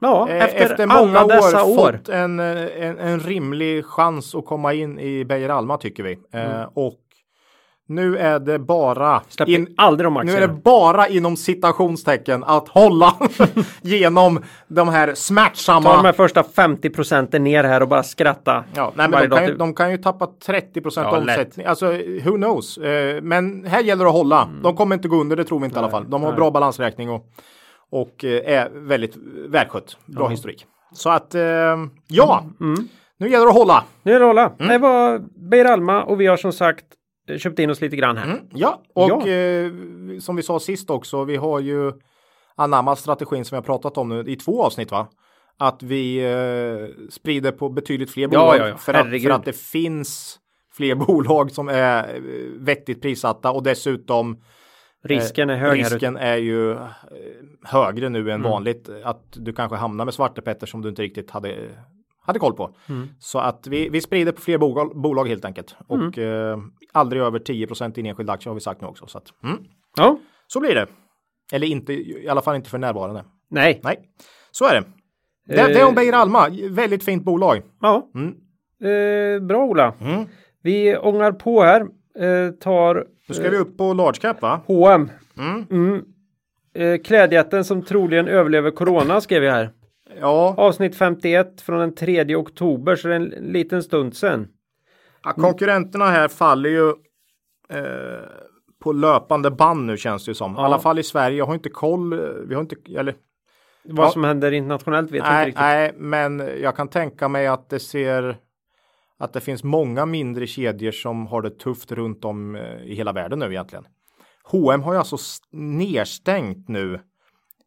ja, 0.00 0.28
eh, 0.28 0.44
efter, 0.44 0.60
efter 0.60 0.86
alla 0.86 1.06
många 1.06 1.24
dessa 1.26 1.64
år, 1.64 1.78
år. 1.78 1.92
fått 1.92 2.08
en, 2.08 2.40
eh, 2.40 2.46
en, 2.86 2.98
en 2.98 3.20
rimlig 3.20 3.84
chans 3.84 4.34
att 4.34 4.46
komma 4.46 4.72
in 4.74 4.98
i 4.98 5.24
Beijer 5.24 5.48
Alma 5.48 5.76
tycker 5.78 6.02
vi. 6.02 6.18
Eh, 6.32 6.62
och 6.74 7.00
nu 7.88 8.18
är 8.18 8.38
det 8.38 8.58
bara 8.58 9.22
Släpp 9.28 9.48
in, 9.48 9.74
aldrig 9.76 10.06
de 10.06 10.20
nu 10.24 10.32
är 10.36 10.40
det 10.40 10.48
bara 10.48 11.08
inom 11.08 11.36
citationstecken 11.36 12.44
att 12.44 12.68
hålla 12.68 13.14
genom 13.82 14.42
de 14.68 14.88
här 14.88 15.14
smärtsamma 15.14 15.90
Ta 15.90 15.96
de 15.96 16.04
här 16.04 16.12
första 16.12 16.42
50 16.44 16.90
procenten 16.90 17.44
ner 17.44 17.64
här 17.64 17.80
och 17.82 17.88
bara 17.88 18.02
skratta. 18.02 18.64
Ja, 18.74 18.92
nej, 18.94 19.08
men 19.08 19.30
de, 19.30 19.36
kan 19.36 19.42
ju, 19.42 19.48
till- 19.48 19.58
de 19.58 19.74
kan 19.74 19.90
ju 19.90 19.98
tappa 19.98 20.28
30 20.46 20.80
procent 20.80 21.08
Ja, 21.12 21.18
lätt. 21.18 21.38
omsättning. 21.38 21.66
Alltså, 21.66 21.86
who 22.24 22.32
knows? 22.36 22.78
Eh, 22.78 23.22
men 23.22 23.64
här 23.64 23.80
gäller 23.82 24.04
det 24.04 24.10
att 24.10 24.16
hålla. 24.16 24.42
Mm. 24.42 24.62
De 24.62 24.76
kommer 24.76 24.94
inte 24.94 25.08
gå 25.08 25.16
under, 25.16 25.36
det 25.36 25.44
tror 25.44 25.58
vi 25.58 25.64
inte 25.64 25.76
i 25.76 25.78
alla 25.78 25.90
fall. 25.90 26.10
De 26.10 26.22
har 26.22 26.32
bra 26.32 26.50
balansräkning 26.50 27.10
och, 27.10 27.26
och 27.90 28.24
eh, 28.24 28.52
är 28.58 28.70
väldigt 28.70 29.16
välskött. 29.48 29.96
Bra 30.06 30.28
historik. 30.28 30.66
Så 30.92 31.10
att, 31.10 31.34
eh, 31.34 31.42
ja, 32.08 32.44
Mm. 32.60 32.88
nu 33.18 33.28
gäller 33.30 33.44
det 33.46 33.50
att 33.50 33.56
hålla. 33.56 33.84
Nu 34.02 34.12
är 34.14 34.20
det 34.20 34.26
hålla. 34.26 34.52
Mm. 34.58 34.68
Det 34.68 34.78
var 34.78 35.18
Beijer 35.50 35.64
Alma 35.64 36.04
och 36.04 36.20
vi 36.20 36.26
har 36.26 36.36
som 36.36 36.52
sagt 36.52 36.84
eh, 37.28 37.38
köpt 37.38 37.58
in 37.58 37.70
oss 37.70 37.80
lite 37.80 37.96
grann 37.96 38.16
här. 38.16 38.40
Ja, 38.54 38.82
och 38.94 39.10
Ja. 39.10 39.20
Som 40.20 40.36
vi 40.36 40.42
sa 40.42 40.60
sist 40.60 40.90
också, 40.90 41.24
vi 41.24 41.36
har 41.36 41.60
ju 41.60 41.92
anammat 42.56 42.98
strategin 42.98 43.44
som 43.44 43.54
har 43.54 43.62
pratat 43.62 43.98
om 43.98 44.08
nu 44.08 44.24
i 44.26 44.36
två 44.36 44.62
avsnitt 44.62 44.90
va? 44.90 45.06
Att 45.58 45.82
vi 45.82 46.18
eh, 46.18 47.08
sprider 47.10 47.52
på 47.52 47.68
betydligt 47.68 48.10
fler 48.10 48.22
Ja, 48.22 48.28
bolag 48.28 48.56
ja, 48.58 48.68
ja. 48.68 48.76
För, 48.76 48.94
att, 48.94 49.22
för 49.22 49.30
att 49.30 49.44
det 49.44 49.56
finns 49.56 50.38
fler 50.72 50.94
bolag 51.06 51.50
som 51.50 51.68
är 51.68 52.20
vettigt 52.64 53.02
prissatta 53.02 53.50
och 53.50 53.62
dessutom 53.62 54.36
Risken 55.08 55.50
är 55.50 55.54
eh, 55.54 55.60
hög 55.60 55.80
risken 55.80 56.16
är 56.16 56.36
ju 56.36 56.72
eh, 56.72 56.78
högre 57.64 58.08
nu 58.08 58.20
Mm. 58.20 58.32
än 58.32 58.42
vanligt 58.42 58.88
att 59.04 59.22
du 59.32 59.52
kanske 59.52 59.76
hamnar 59.76 60.04
med 60.04 60.14
svartepetter 60.14 60.66
som 60.66 60.82
du 60.82 60.88
inte 60.88 61.02
riktigt 61.02 61.30
hade 61.30 61.54
hade 62.20 62.38
koll 62.38 62.52
på. 62.54 62.74
Mm. 62.88 63.08
Så 63.18 63.38
att 63.38 63.66
vi, 63.66 63.88
vi 63.88 64.00
sprider 64.00 64.32
på 64.32 64.40
fler 64.40 64.58
bolag, 64.58 65.00
bolag 65.00 65.28
helt 65.28 65.44
enkelt. 65.44 65.76
Mm. 65.90 66.08
Och 66.08 66.18
eh, 66.18 66.58
aldrig 66.92 67.22
över 67.22 67.38
10% 67.38 67.98
i 67.98 68.00
en 68.00 68.06
enskild 68.06 68.30
aktie 68.30 68.50
har 68.50 68.54
vi 68.54 68.60
sagt 68.60 68.80
nu 68.80 68.86
också. 68.86 69.06
Så, 69.06 69.18
att, 69.18 69.42
mm. 69.44 69.58
Ja, 69.96 70.18
så 70.46 70.60
blir 70.60 70.74
det. 70.74 70.86
Eller 71.52 71.66
inte, 71.66 71.92
i 71.92 72.28
alla 72.28 72.42
fall 72.42 72.56
inte 72.56 72.70
för 72.70 72.78
närvarande. 72.78 73.24
nej. 73.50 73.80
Nej, 73.84 73.98
så 74.50 74.64
är 74.64 74.74
det. 74.74 74.86
Det, 75.46 75.54
det 75.54 75.80
är 75.80 75.84
om 75.84 75.88
Eh. 75.88 75.94
Beijer 75.94 76.12
Alma, 76.12 76.48
väldigt 76.70 77.04
fint 77.04 77.24
bolag. 77.24 77.62
Ja. 77.80 78.10
Mm. 78.14 78.34
Eh, 78.82 79.46
bra 79.46 79.64
Ola. 79.64 79.94
Mm. 80.00 80.26
Vi 80.62 80.96
ångar 80.96 81.32
på 81.32 81.62
här. 81.62 81.86
Eh, 82.18 82.50
tar 82.50 83.06
Nu 83.28 83.34
ska 83.34 83.50
vi 83.50 83.56
upp 83.56 83.76
på 83.78 83.92
large 83.92 84.18
cap 84.20 84.42
va? 84.42 84.60
H&M. 84.66 85.10
Mm. 85.38 85.66
Mm. 85.70 86.04
Eh, 86.74 87.00
klädjätten 87.02 87.64
som 87.64 87.82
troligen 87.82 88.28
överlever 88.28 88.70
corona 88.70 89.20
skrev 89.20 89.42
vi 89.42 89.48
här. 89.50 89.70
Ja, 90.20 90.54
Avsnitt 90.58 90.96
51 90.96 91.60
från 91.60 91.78
den 91.80 91.94
3 91.94 92.36
oktober 92.36 92.96
så 92.96 93.08
det 93.08 93.14
är 93.14 93.20
en 93.20 93.24
liten 93.52 93.82
stund 93.82 94.16
sedan. 94.16 94.48
ja, 95.24 95.32
konkurrenterna 95.32 96.04
här 96.06 96.28
faller 96.28 96.70
ju 96.70 96.88
eh, 97.68 98.20
på 98.82 98.92
löpande 98.92 99.50
band 99.50 99.86
nu 99.86 99.96
känns 99.96 100.24
det 100.24 100.30
ju 100.30 100.34
som. 100.34 100.52
I 100.52 100.54
Ja. 100.58 100.64
alla 100.64 100.78
fall 100.78 100.98
i 100.98 101.02
Sverige. 101.02 101.36
Jag 101.38 101.46
har 101.46 101.54
inte 101.54 101.68
koll. 101.68 102.12
eh, 102.12 102.18
Vi 102.46 102.54
har 102.54 102.62
inte, 102.62 102.76
eller 102.96 103.14
Vad 103.84 104.06
Ja. 104.06 104.10
som 104.10 104.24
händer 104.24 104.52
internationellt 104.52 105.10
vet 105.10 105.24
jag 105.24 105.32
inte 105.34 105.46
riktigt. 105.46 105.60
nej, 105.60 105.92
men 105.96 106.50
jag 106.62 106.76
kan 106.76 106.88
tänka 106.88 107.28
mig 107.28 107.46
att 107.46 107.70
det 107.70 107.78
ser 107.80 108.36
att 109.18 109.32
det 109.32 109.40
finns 109.40 109.64
många 109.64 110.06
mindre 110.06 110.46
kedjor 110.46 110.90
som 110.90 111.26
har 111.26 111.42
det 111.42 111.58
tufft 111.58 111.92
runt 111.92 112.24
om 112.24 112.54
eh, 112.56 112.82
i 112.82 112.94
hela 112.94 113.12
världen 113.12 113.38
nu 113.38 113.46
egentligen. 113.46 113.84
H&M 114.44 114.82
har 114.82 114.92
ju 114.92 114.98
alltså 114.98 115.16
nedstängt 115.52 116.68
nu 116.68 117.00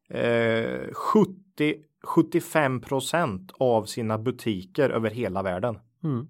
eh, 0.09 0.93
70 0.93 1.75
75 2.03 2.81
procent 2.81 3.51
av 3.59 3.85
sina 3.85 4.17
butiker 4.17 4.89
över 4.89 5.09
hela 5.09 5.43
världen. 5.43 5.79
Mm. 6.03 6.27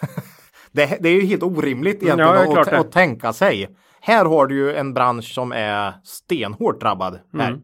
Det, 0.72 0.98
det 1.00 1.08
är 1.08 1.12
ju 1.12 1.26
helt 1.26 1.42
orimligt 1.42 2.02
egentligen 2.02 2.30
Ja, 2.30 2.60
att, 2.60 2.68
att 2.68 2.92
tänka 2.92 3.32
sig. 3.32 3.76
Här 4.00 4.24
har 4.24 4.46
du 4.46 4.54
ju 4.54 4.74
en 4.74 4.94
bransch 4.94 5.34
som 5.34 5.52
är 5.52 5.94
stenhårt 6.04 6.80
drabbad. 6.80 7.20
Här. 7.32 7.60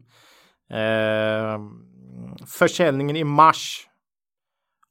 Mm. 0.69 1.53
Eh, 1.53 1.59
försäljningen 2.47 3.15
i 3.15 3.23
mars 3.23 3.87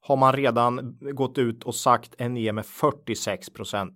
har 0.00 0.16
man 0.16 0.32
redan 0.32 0.98
gått 1.00 1.38
ut 1.38 1.64
och 1.64 1.74
sagt 1.74 2.14
är 2.18 2.28
ner 2.28 2.52
med 2.52 2.66
46 2.66 3.50
procent. 3.50 3.94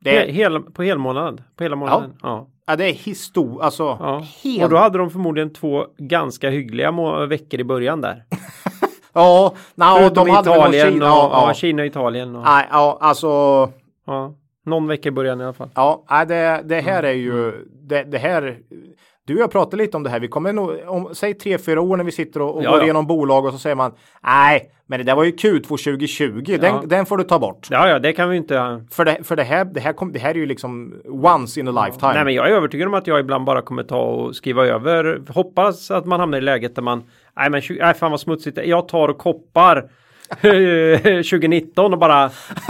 Det, 0.00 0.16
är- 0.16 0.32
hel, 0.32 0.60
på 0.60 0.82
helmånad. 0.82 1.42
På 1.56 1.64
hela 1.64 1.76
månaden. 1.76 2.16
Ja. 2.22 2.48
ja, 2.66 2.76
det 2.76 2.84
är 2.84 2.92
histor, 2.92 3.62
alltså 3.62 3.82
ja. 3.82 4.24
helt. 4.42 4.62
Och 4.64 4.70
då 4.70 4.76
hade 4.76 4.98
de 4.98 5.10
förmodligen 5.10 5.52
två 5.52 5.86
ganska 5.98 6.50
hyggliga 6.50 6.92
veckor 7.28 7.60
i 7.60 7.64
början 7.64 8.00
där. 8.00 8.24
ja, 9.12 9.54
na, 9.74 9.96
Förutom 9.98 10.26
de 10.26 10.30
hade 10.30 10.50
Italien 10.50 10.92
Kina, 10.92 11.12
och 11.12 11.18
ja, 11.18 11.30
ja. 11.32 11.48
ja. 11.48 11.54
Kina 11.54 11.82
och 11.82 11.86
Italien. 11.86 12.36
Och, 12.36 12.44
Nej, 12.44 12.68
ja, 12.70 12.98
alltså 13.00 13.28
ja. 14.06 14.34
Någon 14.66 14.86
vecka 14.86 15.08
i 15.08 15.12
början 15.12 15.40
i 15.40 15.44
alla 15.44 15.52
fall. 15.52 15.70
Ja, 15.74 16.04
nej, 16.10 16.26
det, 16.26 16.62
det 16.64 16.80
här 16.80 17.02
är 17.02 17.12
ju 17.12 17.66
det, 17.82 18.02
det 18.02 18.18
här. 18.18 18.58
Du 19.26 19.34
och 19.34 19.40
jag 19.40 19.50
pratade 19.50 19.82
lite 19.82 19.96
om 19.96 20.02
det 20.02 20.10
här. 20.10 20.20
Vi 20.20 20.28
kommer 20.28 20.52
nog 20.52 20.70
om 20.86 21.14
säg 21.14 21.34
tre, 21.34 21.58
fyra 21.58 21.80
år 21.80 21.96
när 21.96 22.04
vi 22.04 22.12
sitter 22.12 22.42
och, 22.42 22.56
och 22.56 22.64
Ja, 22.64 22.70
går 22.70 22.78
ja. 22.78 22.84
igenom 22.84 23.06
bolag 23.06 23.44
och 23.44 23.52
så 23.52 23.58
säger 23.58 23.76
man 23.76 23.92
nej, 24.22 24.70
men 24.86 24.98
det 24.98 25.04
där 25.04 25.14
var 25.14 25.24
ju 25.24 25.30
Q2 25.30 25.62
2020. 25.62 26.42
Den, 26.46 26.60
Ja. 26.62 26.82
den 26.86 27.06
får 27.06 27.16
du 27.16 27.24
ta 27.24 27.38
bort. 27.38 27.68
Ja, 27.70 27.88
ja, 27.88 27.98
det 27.98 28.12
kan 28.12 28.30
vi 28.30 28.36
inte. 28.36 28.84
För, 28.90 29.04
det, 29.04 29.18
för 29.24 29.36
det, 29.36 29.42
här, 29.44 29.64
det, 29.64 29.80
här 29.80 29.92
kom, 29.92 30.12
det 30.12 30.18
här 30.18 30.30
är 30.30 30.34
ju 30.34 30.46
liksom 30.46 30.94
once 31.06 31.60
in 31.60 31.68
a 31.68 31.84
lifetime. 31.86 32.12
Nej, 32.14 32.24
men 32.24 32.34
jag 32.34 32.48
är 32.50 32.52
övertygad 32.52 32.88
om 32.88 32.94
att 32.94 33.06
jag 33.06 33.20
ibland 33.20 33.44
bara 33.44 33.62
kommer 33.62 33.82
ta 33.82 34.00
och 34.00 34.36
skriva 34.36 34.66
över. 34.66 35.22
Hoppas 35.28 35.90
att 35.90 36.06
man 36.06 36.20
hamnar 36.20 36.38
i 36.38 36.40
läget 36.40 36.74
där 36.74 36.82
man. 36.82 37.02
Nej, 37.36 37.50
men 37.50 37.62
nej, 37.80 37.94
fan 37.94 38.10
vad 38.10 38.20
smutsigt. 38.20 38.58
Jag 38.64 38.88
tar 38.88 39.08
och 39.08 39.18
koppar 39.18 39.90
2019 40.40 41.92
och 41.92 41.98
bara, 41.98 42.26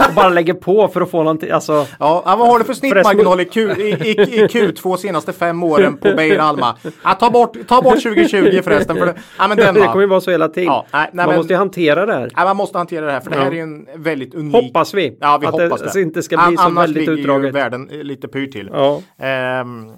och 0.09 0.13
bara 0.15 0.29
lägger 0.29 0.53
på 0.53 0.87
för 0.87 1.01
att 1.01 1.11
få 1.11 1.17
någonting. 1.17 1.51
Alltså, 1.51 1.87
Ja, 1.99 2.23
vad 2.37 2.47
har 2.47 2.59
du 2.59 2.65
för 2.65 2.73
snittmarginal 2.73 3.41
i, 3.41 3.45
Q, 3.45 3.61
i, 3.71 3.81
i, 3.89 4.11
i 4.11 4.47
Q2 4.47 4.95
senaste 4.97 5.33
fem 5.33 5.63
åren 5.63 5.97
på 5.97 6.13
Beijer 6.13 6.39
Alma? 6.39 6.75
Ja, 7.03 7.13
ta, 7.13 7.29
bort, 7.29 7.57
ta 7.67 7.81
bort 7.81 8.03
2020 8.03 8.61
förresten. 8.63 8.95
För, 8.97 9.05
det- 9.05 9.15
ja, 9.37 9.47
men 9.47 9.57
den 9.57 9.75
det 9.75 9.81
kommer 9.81 10.01
ju 10.01 10.07
va? 10.07 10.11
vara 10.11 10.21
så 10.21 10.31
hela 10.31 10.47
tiden. 10.47 10.65
Ja, 10.73 10.85
nej, 10.93 11.09
nej, 11.13 11.25
Man 11.25 11.27
men- 11.27 11.37
måste 11.37 11.53
ju 11.53 11.57
hantera 11.57 12.05
det 12.05 12.13
här. 12.13 12.31
Ja, 12.35 12.43
man 12.43 12.57
måste 12.57 12.77
hantera 12.77 13.05
det 13.05 13.11
här 13.11 13.19
för 13.19 13.29
det 13.29 13.37
här 13.37 13.45
är 13.47 13.51
ju 13.51 13.59
en 13.61 13.87
väldigt 13.95 14.35
unik... 14.35 14.55
Hoppas 14.55 14.93
vi. 14.93 15.17
Ja, 15.21 15.37
vi 15.41 15.47
att 15.47 15.53
hoppas 15.53 15.81
det 15.81 15.89
det. 15.93 16.01
inte 16.01 16.23
ska 16.23 16.37
bli 16.47 16.57
så 16.57 16.63
Annars 16.63 16.83
väldigt 16.83 16.97
ligger 17.01 17.13
ju 17.13 17.19
utdraget. 17.19 17.55
världen 17.55 17.89
eh, 17.89 17.97
lite 18.03 18.27
pyrt 18.27 18.51
till. 18.51 18.69
Ja. 18.73 19.01
Ehm, 19.19 19.91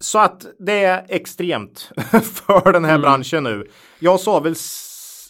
så 0.00 0.18
att 0.18 0.46
det 0.58 0.84
är 0.84 1.04
extremt 1.08 1.90
för 2.10 2.72
den 2.72 2.84
här 2.84 2.90
Mm. 2.94 3.02
branschen 3.02 3.44
nu. 3.44 3.66
Jag 3.98 4.20
sa 4.20 4.40
väl, 4.40 4.54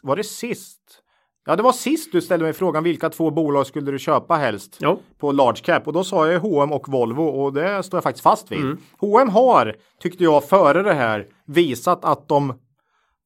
var 0.07 0.17
det 0.17 0.25
sist? 0.25 1.03
Ja, 1.49 1.57
det 1.57 1.63
var 1.63 1.73
sist 1.73 2.13
du 2.13 2.21
ställde 2.21 2.45
mig 2.45 2.53
frågan 2.53 2.85
vilka 2.85 3.11
två 3.11 3.31
bolag 3.31 3.67
skulle 3.67 3.91
du 3.93 3.99
köpa 3.99 4.35
helst 4.35 4.77
Ja. 4.81 4.99
på 5.19 5.33
large 5.33 5.61
cap 5.63 5.87
och 5.87 5.93
då 5.93 6.05
sa 6.05 6.29
jag 6.33 6.41
H&M 6.41 6.73
och 6.73 6.89
Volvo 6.89 7.23
och 7.23 7.53
det 7.53 7.83
står 7.83 7.97
jag 7.99 8.03
faktiskt 8.05 8.23
fast 8.23 8.53
vid. 8.53 8.59
Mm. 8.61 8.79
H&M 8.99 9.29
har, 9.29 9.75
tyckte 10.01 10.25
jag, 10.25 10.45
före 10.49 10.83
det 10.83 10.95
här 10.95 11.27
visat 11.47 12.05
att 12.05 12.29
de, 12.29 12.55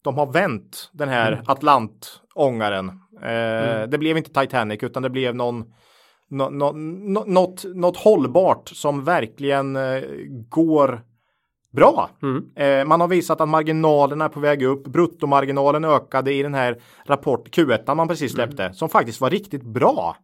de 0.05 0.19
har 0.19 0.27
vänt 0.33 0.90
den 0.93 1.09
här 1.09 1.33
Mm. 1.33 1.45
Atlantångaren. 1.47 2.88
Eh, 3.23 3.88
Det 3.88 3.99
blev 3.99 4.16
inte 4.16 4.40
Titanic 4.40 4.83
utan 4.83 5.03
det 5.03 5.11
blev 5.11 5.35
någon 5.35 5.64
nå- 6.31 6.51
nå- 6.51 6.73
nå- 6.73 7.25
något, 7.27 7.64
något 7.75 7.97
hållbart 7.97 8.69
som 8.69 9.05
verkligen 9.05 9.77
eh, 9.77 10.03
går 10.49 11.01
bra. 11.70 12.11
Mm. 12.22 12.44
Eh, 12.56 12.88
man 12.88 13.00
har 13.00 13.09
visat 13.09 13.40
att 13.40 13.48
marginalerna 13.48 14.24
är 14.24 14.28
på 14.28 14.40
väg 14.40 14.62
upp. 14.62 14.85
Bruttomarginalen 14.85 15.85
ökade 15.85 16.33
i 16.33 16.42
den 16.42 16.54
här 16.54 16.80
rapport 17.06 17.56
Q1 17.56 17.94
man 17.94 18.09
precis 18.09 18.33
släppte 18.33 18.72
som 18.72 18.88
faktiskt 18.88 19.20
var 19.20 19.30
riktigt 19.30 19.62
bra. 19.62 20.16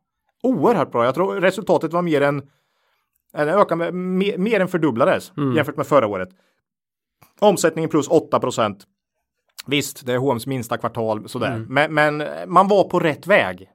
Oerhört 0.43 0.93
bra. 0.93 1.05
Jag 1.05 1.15
tror 1.15 1.35
resultatet 1.35 1.93
var 1.93 2.03
mer 2.03 2.21
än 2.21 2.43
eller 3.35 3.59
ökade 3.59 3.77
med, 3.77 3.95
mer, 3.95 4.39
mer 4.39 4.61
än 4.61 4.69
fördubblades 4.69 5.33
jämfört 5.57 5.77
med 5.77 5.87
förra 5.87 6.07
året. 6.07 6.29
Omsättningen 7.41 7.91
plus 7.91 8.09
8 8.09 8.41
procent. 8.41 8.85
Visst, 9.67 10.07
det 10.07 10.13
är 10.13 10.19
H&M's 10.19 10.49
minsta 10.49 10.77
kvartal 10.77 11.29
sådär, 11.29 11.65
men, 11.69 11.95
men 11.95 12.25
man 12.47 12.69
var 12.69 12.85
på 12.85 13.01
rätt 13.01 13.27
väg. 13.27 13.69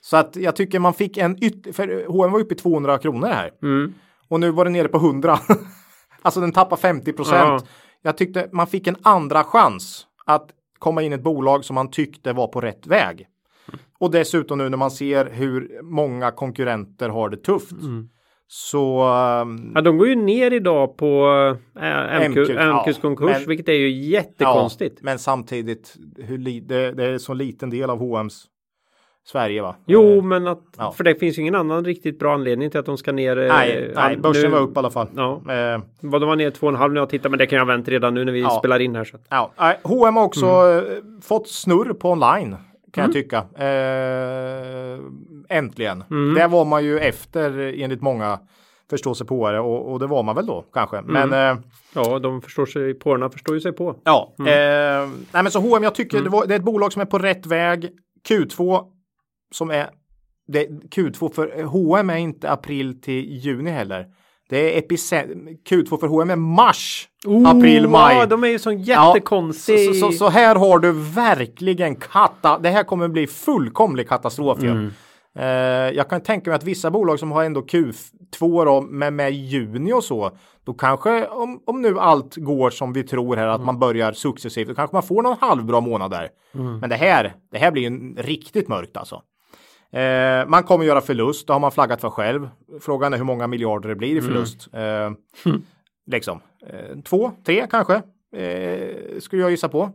Så 0.00 0.16
att 0.16 0.36
jag 0.36 0.56
tycker 0.56 0.78
man 0.78 0.94
fick 0.94 1.16
en 1.16 1.44
yt... 1.44 1.76
För 1.76 2.06
H&M 2.06 2.32
var 2.32 2.40
uppe 2.40 2.54
i 2.54 2.58
200 2.58 2.98
kronor 2.98 3.28
här. 3.28 3.50
Mm. 3.62 3.94
Och 4.28 4.40
nu 4.40 4.50
var 4.50 4.64
det 4.64 4.70
nere 4.70 4.88
på 4.88 4.96
100. 4.96 5.38
alltså 6.22 6.40
den 6.40 6.52
tappar 6.52 6.76
50 6.76 7.12
procent. 7.12 7.62
Ja. 7.64 7.68
Jag 8.02 8.16
tyckte 8.16 8.48
man 8.52 8.66
fick 8.66 8.86
en 8.86 8.96
andra 9.02 9.44
chans 9.44 10.06
att 10.26 10.50
komma 10.78 11.02
in 11.02 11.12
i 11.12 11.14
ett 11.14 11.22
bolag 11.22 11.64
som 11.64 11.74
man 11.74 11.90
tyckte 11.90 12.32
var 12.32 12.46
på 12.46 12.60
rätt 12.60 12.86
väg. 12.86 13.26
Och 13.98 14.10
dessutom 14.10 14.58
nu 14.58 14.68
när 14.68 14.76
man 14.76 14.90
ser 14.90 15.30
hur 15.30 15.80
många 15.82 16.30
konkurrenter 16.30 17.08
har 17.08 17.28
det 17.28 17.36
tufft. 17.36 17.72
Så 18.48 19.00
ehm, 19.02 19.72
Ja, 19.74 19.80
de 19.80 19.98
går 19.98 20.08
ju 20.08 20.14
ner 20.16 20.50
idag 20.50 20.96
på 20.96 21.26
äh, 21.80 22.28
MQ, 22.30 22.36
MQ, 22.38 22.48
ja, 22.50 22.82
MQs 22.86 22.98
konkurs, 22.98 23.30
men- 23.38 23.48
vilket 23.48 23.68
är 23.68 23.72
ju 23.72 23.90
jättekonstigt. 23.90 24.94
Ja, 24.98 25.04
men 25.04 25.18
samtidigt, 25.18 25.96
hur 26.18 26.38
li- 26.38 26.60
det, 26.60 26.92
det 26.92 27.04
är 27.04 27.18
så 27.18 27.34
liten 27.34 27.70
del 27.70 27.90
av 27.90 27.98
H&M's 27.98 28.44
Sverige 29.32 29.62
va? 29.62 29.76
Jo, 29.86 30.16
Eh, 30.16 30.22
men 30.24 30.46
att, 30.46 30.62
ja. 30.78 30.92
för 30.92 31.04
det 31.04 31.14
finns 31.14 31.38
ju 31.38 31.42
ingen 31.42 31.54
annan 31.54 31.84
riktigt 31.84 32.18
bra 32.18 32.34
anledning 32.34 32.70
till 32.70 32.80
att 32.80 32.86
de 32.86 32.96
ska 32.98 33.12
ner. 33.12 33.38
eh, 33.38 33.48
nej, 33.48 33.92
nej, 33.94 34.04
all- 34.04 34.18
börsen 34.20 34.42
nu- 34.42 34.48
var 34.56 34.60
upp 34.60 34.76
i 34.76 34.78
alla 34.78 34.90
fall. 34.90 35.08
Ja, 35.16 35.32
Eh, 35.52 35.80
vad 36.00 36.20
de 36.20 36.28
var 36.28 36.36
ner 36.36 36.50
2,5 36.50 36.92
när 36.92 37.00
jag 37.00 37.08
tittar, 37.10 37.30
men 37.30 37.38
det 37.38 37.46
kan 37.46 37.56
jag 37.58 37.66
ha 37.66 37.72
vänt 37.72 37.88
redan 37.88 38.14
nu 38.14 38.24
när 38.24 38.32
vi 38.32 38.40
Ja. 38.40 38.50
spelar 38.50 38.80
in 38.80 38.96
här. 38.96 39.04
Så. 39.04 39.16
Ja, 39.28 39.50
nej, 39.58 39.78
H&M 39.84 40.16
har 40.16 40.24
också 40.24 40.46
Mm. 40.46 40.84
eh, 40.84 40.92
fått 41.22 41.48
snurr 41.48 41.92
på 41.92 42.10
online 42.10 42.56
kan 42.92 43.04
jag 43.04 43.12
tycka. 43.12 43.36
Eh, 43.58 44.98
äntligen. 45.58 46.04
Mm. 46.10 46.34
Där 46.34 46.48
var 46.48 46.64
man 46.64 46.84
ju 46.84 46.98
efter 46.98 47.58
enligt 47.82 48.00
många 48.02 48.38
förståsigpåare 48.90 49.60
och, 49.60 49.92
och 49.92 49.98
det 49.98 50.06
var 50.06 50.22
man 50.22 50.36
väl 50.36 50.46
då 50.46 50.64
kanske. 50.72 50.96
Mm. 50.98 51.28
Men 51.30 51.50
eh, 51.56 51.58
Ja, 51.94 52.18
de 52.18 52.42
förstår 52.42 52.66
sig, 52.66 52.94
påarna 52.94 53.30
förstår 53.30 53.54
ju 53.54 53.60
sig 53.60 53.72
på. 53.72 53.96
ja, 54.04 54.34
Mm. 54.38 54.48
eh, 54.52 55.08
nej 55.32 55.42
men 55.42 55.50
så 55.52 55.60
H&M 55.60 55.82
jag 55.82 55.94
tycker 55.94 56.22
det, 56.22 56.28
var, 56.30 56.46
det 56.46 56.54
är 56.54 56.58
ett 56.58 56.64
bolag 56.64 56.92
som 56.92 57.02
är 57.02 57.06
på 57.06 57.18
rätt 57.18 57.46
väg. 57.46 57.88
Q2 58.28 58.80
som 59.50 59.70
är 59.70 59.90
det, 60.48 60.68
Q2 60.68 61.32
för 61.34 61.62
H&M 61.62 62.10
är 62.10 62.16
inte 62.16 62.50
april 62.50 63.00
till 63.00 63.24
juni 63.24 63.70
heller. 63.70 64.06
Det 64.48 64.74
är 64.74 64.78
epicent 64.78 65.30
Q2 65.70 66.00
för 66.00 66.06
H&M 66.06 66.30
är 66.30 66.36
mars, 66.36 67.08
april, 67.46 67.88
maj. 67.88 68.16
Ja, 68.16 68.26
de 68.26 68.44
är 68.44 68.48
ju 68.48 68.58
Ja, 68.64 69.08
jättekonstig. 69.08 69.94
så, 69.94 69.94
så, 69.94 70.12
så 70.12 70.28
här 70.28 70.56
har 70.56 70.78
du 70.78 70.92
verkligen 70.92 71.96
katta. 71.96 72.58
Det 72.58 72.68
här 72.68 72.84
kommer 72.84 73.08
bli 73.08 73.26
fullkomlig 73.26 74.08
katastrof. 74.08 74.62
Mm. 74.62 74.90
Eh, 75.34 75.44
jag 75.96 76.10
kan 76.10 76.20
tänka 76.20 76.50
mig 76.50 76.56
att 76.56 76.64
vissa 76.64 76.90
bolag 76.90 77.18
som 77.18 77.32
har 77.32 77.44
ändå 77.44 77.60
Q2 77.60 78.64
då, 78.64 78.80
med, 78.80 79.12
med 79.12 79.32
juni 79.32 79.92
och 79.92 80.04
så. 80.04 80.30
Då 80.64 80.74
kanske 80.74 81.26
om, 81.26 81.62
om 81.66 81.82
nu 81.82 81.98
allt 81.98 82.36
går 82.36 82.70
som 82.70 82.92
vi 82.92 83.02
tror 83.02 83.36
här 83.36 83.46
att 83.46 83.64
man 83.64 83.78
börjar 83.78 84.12
successivt. 84.12 84.68
Då 84.68 84.74
kanske 84.74 84.96
man 84.96 85.02
får 85.02 85.22
någon 85.22 85.36
halvbra 85.40 85.80
månad 85.80 86.10
där. 86.10 86.28
Men 86.80 86.90
det 86.90 86.96
här, 86.96 87.34
det 87.52 87.58
här 87.58 87.70
blir 87.70 87.82
ju 87.82 88.14
riktigt 88.16 88.68
mörkt 88.68 88.96
alltså. 88.96 89.22
Eh, 89.92 90.48
man 90.48 90.62
kommer 90.62 90.84
göra 90.84 91.00
förlust, 91.00 91.46
det 91.46 91.52
har 91.52 91.60
man 91.60 91.72
flaggat 91.72 92.00
för 92.00 92.10
själv. 92.10 92.48
Frågan 92.80 93.12
är 93.12 93.16
hur 93.16 93.24
många 93.24 93.46
miljarder 93.46 93.88
det 93.88 93.94
blir 93.94 94.16
i 94.16 94.22
förlust. 94.22 94.68
Eh, 94.72 95.10
liksom 96.06 96.40
eh, 96.66 97.00
två, 97.04 97.32
tre 97.44 97.66
kanske 97.70 97.94
eh, 98.36 99.20
skulle 99.20 99.42
jag 99.42 99.50
gissa 99.50 99.68
på. 99.68 99.92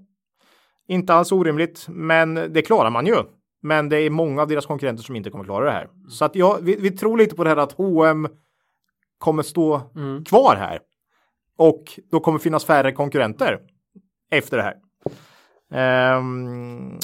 Inte 0.88 1.14
alls 1.14 1.32
orimligt, 1.32 1.86
men 1.90 2.36
det 2.36 2.62
klarar 2.62 2.90
man 2.90 3.06
ju. 3.06 3.16
Men 3.62 3.90
det 3.90 3.98
är 3.98 4.10
många 4.10 4.42
av 4.42 4.48
deras 4.48 4.66
konkurrenter 4.66 5.04
som 5.04 5.16
inte 5.16 5.30
kommer 5.30 5.44
klara 5.44 5.66
det 5.66 5.72
här. 5.72 5.90
Så 6.10 6.26
att 6.26 6.36
jag, 6.36 6.58
vi, 6.62 6.76
vi 6.76 6.92
tror 6.92 7.18
lite 7.18 7.36
på 7.36 7.44
det 7.44 7.50
här 7.50 7.58
att 7.58 7.72
H&M 7.72 8.28
kommer 9.18 9.44
stå 9.44 9.82
kvar 10.26 10.56
här. 10.56 10.80
Och 11.58 12.00
då 12.12 12.20
kommer 12.20 12.40
finnas 12.40 12.66
färre 12.66 12.92
konkurrenter 12.92 13.60
efter 14.32 14.58
det 14.58 14.64
här. 14.64 14.76
Ehm, 15.72 17.00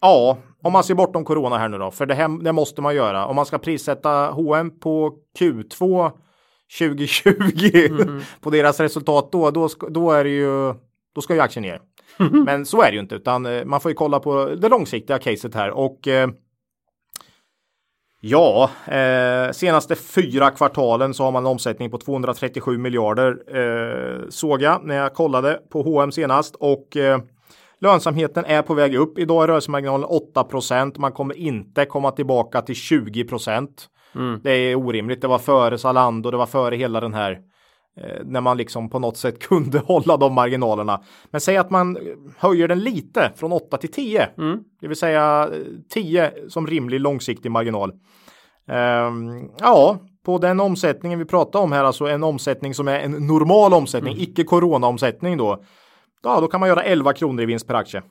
ja, 0.00 0.38
om 0.62 0.72
man 0.72 0.84
ser 0.84 0.94
bortom 0.94 1.24
corona 1.24 1.58
här 1.58 1.68
nu 1.68 1.78
då, 1.78 1.90
för 1.90 2.06
det, 2.06 2.14
här, 2.14 2.42
det 2.44 2.52
måste 2.52 2.82
man 2.82 2.94
göra. 2.94 3.26
Om 3.26 3.36
man 3.36 3.46
ska 3.46 3.58
prissätta 3.58 4.30
H&M 4.30 4.70
på 4.80 5.14
Q2 5.38 6.10
2020 6.78 8.20
på 8.40 8.50
deras 8.50 8.80
resultat 8.80 9.32
då, 9.32 9.50
då, 9.50 9.68
då 9.90 10.10
är 10.10 10.24
det 10.24 10.30
ju, 10.30 10.74
då 11.14 11.20
ska 11.20 11.34
ju 11.34 11.40
aktien 11.40 11.62
ner. 11.62 11.80
Men 12.44 12.66
så 12.66 12.82
är 12.82 12.86
det 12.86 12.94
ju 12.94 13.00
inte, 13.00 13.14
utan 13.14 13.46
eh, 13.46 13.64
man 13.64 13.80
får 13.80 13.90
ju 13.90 13.94
kolla 13.94 14.20
på 14.20 14.44
det 14.44 14.68
långsiktiga 14.68 15.18
caset 15.18 15.54
här 15.54 15.70
och 15.70 16.08
eh, 16.08 16.28
Ja, 18.20 18.70
eh, 18.86 19.52
senaste 19.52 19.94
fyra 19.94 20.50
kvartalen 20.50 21.14
så 21.14 21.24
har 21.24 21.32
man 21.32 21.42
en 21.42 21.50
omsättning 21.50 21.90
på 21.90 21.98
237 21.98 22.78
miljarder 22.78 23.56
eh, 23.56 24.28
såg 24.28 24.62
jag 24.62 24.84
när 24.84 24.94
jag 24.94 25.14
kollade 25.14 25.60
på 25.70 25.82
H&M 25.82 26.12
senast 26.12 26.54
och 26.54 26.96
eh, 26.96 27.20
lönsamheten 27.80 28.44
är 28.44 28.62
på 28.62 28.74
väg 28.74 28.94
upp. 28.94 29.18
Idag 29.18 29.42
är 29.42 29.48
rörelsemarginalen 29.48 30.08
8% 30.34 30.98
Man 30.98 31.12
kommer 31.12 31.34
inte 31.34 31.84
komma 31.84 32.10
tillbaka 32.10 32.62
till 32.62 32.74
20% 32.74 33.68
Det 34.42 34.50
är 34.50 34.74
orimligt. 34.74 35.20
Det 35.20 35.28
var 35.28 35.38
före 35.38 35.78
Zalando, 35.78 36.30
det 36.30 36.36
var 36.36 36.46
före 36.46 36.76
hela 36.76 37.00
den 37.00 37.14
här 37.14 37.38
eh, 38.00 38.24
när 38.24 38.40
man 38.40 38.56
liksom 38.56 38.90
på 38.90 38.98
något 38.98 39.16
sätt 39.16 39.38
kunde 39.48 39.78
hålla 39.78 40.16
de 40.16 40.34
marginalerna. 40.34 41.02
Men 41.30 41.40
säg 41.40 41.56
att 41.56 41.70
man 41.70 41.98
höjer 42.38 42.68
den 42.68 42.80
lite 42.80 43.32
från 43.36 43.52
8 43.52 43.76
till 43.76 43.92
10, 43.92 44.28
det 44.80 44.88
vill 44.88 44.96
säga 44.96 45.48
eh, 45.52 45.58
10 45.94 46.32
som 46.48 46.66
rimlig 46.66 47.00
långsiktig 47.00 47.50
marginal. 47.50 47.92
Ehm, 48.68 49.50
ja, 49.60 49.98
på 50.24 50.38
den 50.38 50.60
omsättningen 50.60 51.18
vi 51.18 51.24
pratar 51.24 51.60
om 51.60 51.72
här, 51.72 51.84
alltså 51.84 52.06
en 52.06 52.24
omsättning 52.24 52.74
som 52.74 52.88
är 52.88 53.00
en 53.00 53.12
normal 53.26 53.74
omsättning, 53.74 54.14
icke 54.18 54.44
corona-omsättning 54.44 55.36
då. 55.36 55.62
Ja, 56.22 56.40
då 56.40 56.48
kan 56.48 56.60
man 56.60 56.68
göra 56.68 56.82
11 56.82 57.12
kronor 57.12 57.42
i 57.42 57.46
vinst 57.46 57.66
per 57.66 57.74
aktie. 57.74 58.02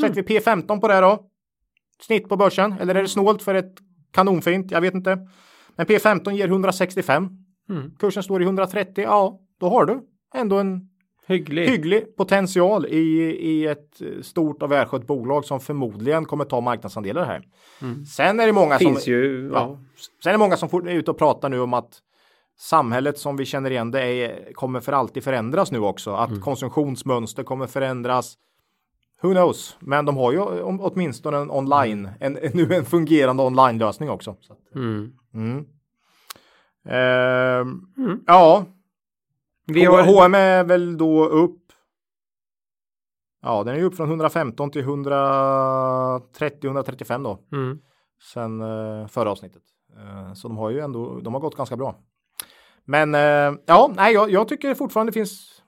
Sätter 0.00 0.14
vi 0.14 0.22
P15 0.38 0.80
på 0.80 0.88
det 0.88 1.00
då? 1.00 1.26
Snitt 2.02 2.28
på 2.28 2.36
börsen, 2.36 2.72
eller 2.80 2.94
är 2.94 3.02
det 3.02 3.08
snålt 3.08 3.42
för 3.42 3.54
ett 3.54 3.74
kanonfint? 4.12 4.70
Jag 4.70 4.80
vet 4.80 4.94
inte. 4.94 5.18
Men 5.76 5.86
P15 5.86 6.30
ger 6.30 6.48
165. 6.48 7.28
Kursen 7.98 8.22
står 8.22 8.42
i 8.42 8.44
130. 8.44 9.04
Ja, 9.04 9.40
då 9.60 9.68
har 9.68 9.84
du 9.84 10.00
ändå 10.34 10.58
en 10.58 10.80
Hygglig. 11.26 11.68
hygglig 11.68 12.16
potential 12.16 12.86
i, 12.86 12.98
i 13.40 13.66
ett 13.66 14.02
stort 14.22 14.62
och 14.62 14.72
välskött 14.72 15.06
bolag 15.06 15.44
som 15.44 15.60
förmodligen 15.60 16.24
kommer 16.24 16.44
ta 16.44 16.60
marknadsandelar 16.60 17.24
här. 17.26 17.42
Sen 18.16 18.40
är 18.40 18.46
det 18.46 18.52
många 18.52 18.78
Finns 18.78 19.04
som, 19.04 19.12
ju. 19.12 19.50
ja, 19.54 19.60
Ja. 19.60 19.78
sen 20.22 20.30
är 20.30 20.34
det 20.34 20.38
många 20.38 20.56
som 20.56 20.68
får- 20.68 20.88
är 20.88 20.94
ute 20.94 21.10
och 21.10 21.18
pratar 21.18 21.48
nu 21.48 21.60
om 21.60 21.74
att 21.74 21.98
samhället 22.60 23.18
som 23.18 23.36
vi 23.36 23.44
känner 23.44 23.70
igen 23.70 23.90
det 23.90 24.02
är, 24.02 24.52
kommer 24.52 24.80
för 24.80 24.92
alltid 24.92 25.24
förändras 25.24 25.72
nu 25.72 25.78
också. 25.78 26.14
Att 26.14 26.40
konsumtionsmönster 26.40 27.42
kommer 27.42 27.66
förändras. 27.66 28.36
Who 29.22 29.30
knows? 29.30 29.76
Men 29.80 30.04
de 30.04 30.16
har 30.16 30.32
ju 30.32 30.40
åtminstone 30.62 31.36
en 31.36 31.50
online, 31.50 32.08
en, 32.20 32.36
en, 32.36 32.50
nu 32.54 32.74
en 32.74 32.84
fungerande 32.84 33.42
online-lösning 33.42 34.10
också. 34.10 34.36
Mm. 34.74 35.12
mm. 35.34 35.66
Ehm, 36.84 37.82
Ja, 38.26 38.64
Vi 39.66 39.84
har, 39.84 40.02
H&M 40.02 40.34
är 40.34 40.64
väl 40.64 40.98
då 40.98 41.24
upp 41.24 41.56
Ja, 43.42 43.64
den 43.64 43.74
är 43.74 43.78
ju 43.78 43.84
upp 43.84 43.96
från 43.96 44.08
115 44.08 44.70
till 44.70 44.84
130-135 44.84 47.24
då. 47.24 47.38
Mm. 47.52 47.78
Sen 48.32 48.60
eh, 48.60 49.06
förra 49.06 49.30
avsnittet. 49.30 49.62
Eh, 49.96 50.32
så 50.32 50.48
de 50.48 50.56
har 50.56 50.70
ju 50.70 50.80
ändå, 50.80 51.20
de 51.20 51.34
har 51.34 51.40
gått 51.40 51.56
ganska 51.56 51.76
bra. 51.76 51.94
Men 52.90 53.14
eh, 53.14 53.58
ja, 53.66 53.92
nej, 53.96 54.14
jag, 54.14 54.30
jag 54.30 54.48
tycker 54.48 54.74
fortfarande 54.74 55.10
det 55.10 55.14
finns 55.14 55.62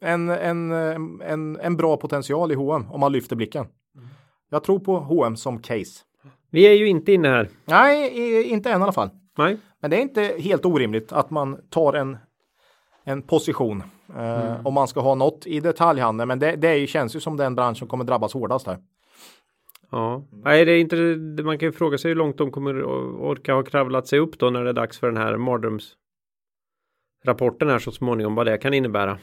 en, 0.00 0.28
en, 0.28 0.72
en, 1.20 1.60
en 1.60 1.76
bra 1.76 1.96
potential 1.96 2.52
i 2.52 2.54
H&M 2.54 2.86
om 2.90 3.00
man 3.00 3.12
lyfter 3.12 3.36
blicken. 3.36 3.66
Jag 4.50 4.64
tror 4.64 4.78
på 4.78 4.96
H&M 4.96 5.36
som 5.36 5.58
case. 5.58 6.00
Vi 6.50 6.66
är 6.66 6.72
ju 6.72 6.88
inte 6.88 7.12
inne 7.12 7.28
här. 7.28 7.48
Nej, 7.64 8.42
inte 8.42 8.70
än 8.70 8.80
i 8.80 8.82
alla 8.82 8.92
fall. 8.92 9.10
Nej. 9.38 9.56
Men 9.80 9.90
det 9.90 9.96
är 9.96 10.00
inte 10.00 10.22
helt 10.38 10.64
orimligt 10.64 11.12
att 11.12 11.30
man 11.30 11.58
tar 11.70 11.92
en, 11.92 12.16
en 13.04 13.22
position 13.22 13.82
eh, 14.16 14.66
om 14.66 14.74
man 14.74 14.88
ska 14.88 15.00
ha 15.00 15.14
något 15.14 15.46
i 15.46 15.60
detaljhandeln. 15.60 16.28
Men 16.28 16.38
det, 16.38 16.56
det 16.56 16.68
är 16.68 16.76
ju, 16.76 16.86
känns 16.86 17.16
ju 17.16 17.20
som 17.20 17.36
den 17.36 17.54
bransch 17.54 17.78
som 17.78 17.88
kommer 17.88 18.04
drabbas 18.04 18.34
hårdast 18.34 18.66
här. 18.66 18.78
Ja, 19.90 20.24
nej, 20.44 20.64
det 20.64 20.72
är 20.72 20.80
inte, 20.80 20.96
man 21.42 21.58
kan 21.58 21.68
ju 21.68 21.72
fråga 21.72 21.98
sig 21.98 22.08
hur 22.08 22.16
långt 22.16 22.38
de 22.38 22.50
kommer 22.50 22.78
att 22.78 23.20
orka 23.20 23.54
ha 23.54 23.62
kravlat 23.62 24.06
sig 24.06 24.18
upp 24.18 24.38
då 24.38 24.50
när 24.50 24.64
det 24.64 24.70
är 24.70 24.74
dags 24.74 24.98
för 24.98 25.06
den 25.06 25.16
här 25.16 25.36
mardröms 25.36 25.94
rapporten 27.28 27.68
här 27.70 27.78
så 27.78 27.90
småningom 27.92 28.34
vad 28.34 28.46
det 28.46 28.58
kan 28.58 28.74
innebära. 28.74 29.18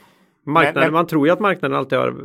Marknaden, 0.45 0.73
Men- 0.73 0.83
men- 0.83 0.93
man 0.93 1.07
tror 1.07 1.27
ju 1.27 1.33
att 1.33 1.39
marknaden 1.39 1.77
alltid 1.77 1.99
har 1.99 2.15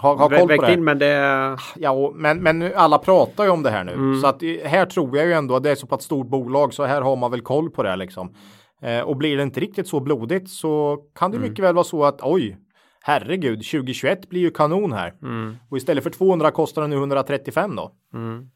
Ha, 0.00 0.14
ha 0.16 0.28
koll 0.28 0.48
på 0.56 0.62
det. 0.62 0.72
in 0.72 0.84
men 0.84 0.98
det 0.98 1.56
Ja, 1.76 2.12
men, 2.14 2.42
men 2.42 2.72
alla 2.76 2.98
pratar 2.98 3.44
ju 3.44 3.50
om 3.50 3.62
det 3.62 3.70
här 3.70 3.84
nu. 3.84 3.92
Mm. 3.92 4.20
Så 4.20 4.26
att 4.26 4.42
här 4.64 4.86
tror 4.86 5.16
jag 5.16 5.26
ju 5.26 5.32
ändå 5.32 5.56
att 5.56 5.62
det 5.62 5.70
är 5.70 5.74
så 5.74 5.86
pass 5.86 6.02
stort 6.02 6.26
bolag 6.28 6.74
så 6.74 6.84
här 6.84 7.00
har 7.02 7.16
man 7.16 7.30
väl 7.30 7.40
koll 7.40 7.70
på 7.70 7.82
det 7.82 7.96
liksom. 7.96 8.34
Eh, 8.82 9.00
och 9.00 9.16
blir 9.16 9.36
det 9.36 9.42
inte 9.42 9.60
riktigt 9.60 9.88
så 9.88 10.00
blodigt 10.00 10.50
så 10.50 10.98
kan 11.14 11.30
det 11.30 11.36
Mm. 11.36 11.48
mycket 11.48 11.64
väl 11.64 11.74
vara 11.74 11.84
så 11.84 12.04
att 12.04 12.18
oj, 12.22 12.56
herregud, 13.02 13.64
2021 13.64 14.28
blir 14.28 14.40
ju 14.40 14.50
kanon 14.50 14.92
här. 14.92 15.14
mm, 15.22 15.56
Och 15.70 15.76
istället 15.76 16.02
för 16.04 16.10
200 16.10 16.50
kostar 16.50 16.82
den 16.82 16.90
nu 16.90 16.96
135 16.96 17.76
då. 17.76 17.92
mm. 18.14 18.48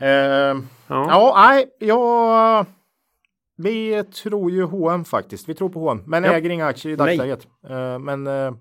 Eh, 0.00 0.08
Ja. 0.08 1.06
ja, 1.08 1.34
nej, 1.36 1.66
jag... 1.80 2.66
Vi 3.58 4.04
tror 4.04 4.50
ju 4.50 4.62
H&M 4.62 5.04
faktiskt. 5.04 5.48
Vi 5.48 5.54
tror 5.54 5.68
på 5.68 5.80
H&M 5.80 6.02
men 6.06 6.24
Ja. 6.24 6.32
äger 6.32 6.50
inga 6.50 6.66
aktier 6.66 6.92
i 6.92 6.96
dagsläget. 6.96 7.46
Eh, 7.70 7.98
men 7.98 8.26
eh, 8.26 8.52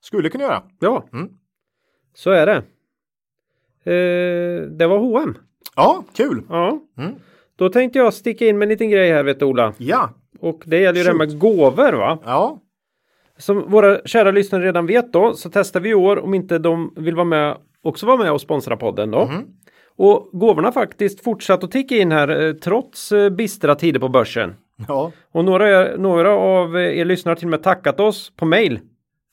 skulle 0.00 0.28
kunna 0.28 0.44
göra. 0.44 0.62
ja. 0.80 1.04
Mm. 1.12 1.28
Så 2.14 2.30
är 2.30 2.46
det. 2.46 2.56
Eh, 3.84 4.62
det 4.70 4.86
var 4.86 4.98
H&M. 4.98 5.34
Ja, 5.76 6.04
kul. 6.16 6.42
Ja. 6.48 6.80
Mm. 6.98 7.12
Då 7.56 7.68
tänkte 7.68 7.98
jag 7.98 8.14
sticka 8.14 8.46
in 8.46 8.58
med 8.58 8.66
en 8.66 8.70
liten 8.70 8.90
grej 8.90 9.12
här 9.12 9.22
vet 9.24 9.38
du 9.38 9.44
Ola. 9.44 9.72
Ja, 9.78 10.10
Och 10.40 10.62
det 10.66 10.78
gäller 10.80 10.98
ju 10.98 11.04
det 11.04 11.10
här 11.10 11.18
med 11.18 11.38
gåvor 11.38 11.92
va? 11.92 12.18
ja, 12.24 12.60
Som 13.36 13.70
våra 13.70 14.00
kära 14.04 14.30
lyssnare 14.30 14.64
redan 14.64 14.86
vet 14.86 15.12
då 15.12 15.34
så 15.34 15.50
testar 15.50 15.80
vi 15.80 15.88
i 15.90 15.94
år 15.94 16.18
om 16.18 16.34
inte 16.34 16.58
de 16.58 16.92
vill 16.96 17.14
vara 17.14 17.24
med 17.24 17.56
också 17.82 18.06
vara 18.06 18.16
med 18.16 18.32
och 18.32 18.40
sponsra 18.40 18.76
podden 18.76 19.10
då. 19.10 19.26
Mhm. 19.26 19.44
Och 19.96 20.28
gåvorna 20.32 20.72
faktiskt 20.72 21.24
fortsatt 21.24 21.64
att 21.64 21.70
ticka 21.70 21.96
in 21.96 22.12
här 22.12 22.46
eh, 22.46 22.52
trots 22.52 23.12
eh, 23.12 23.30
bistra 23.30 23.74
tider 23.74 24.00
på 24.00 24.08
börsen. 24.08 24.54
ja. 24.88 25.12
Och 25.32 25.44
några, 25.44 25.96
några 25.96 26.30
av 26.30 26.76
er 26.76 27.04
lyssnare 27.04 27.30
har 27.30 27.36
till 27.36 27.46
och 27.46 27.50
med 27.50 27.62
tackat 27.62 28.00
oss 28.00 28.32
på 28.36 28.44
mail 28.44 28.80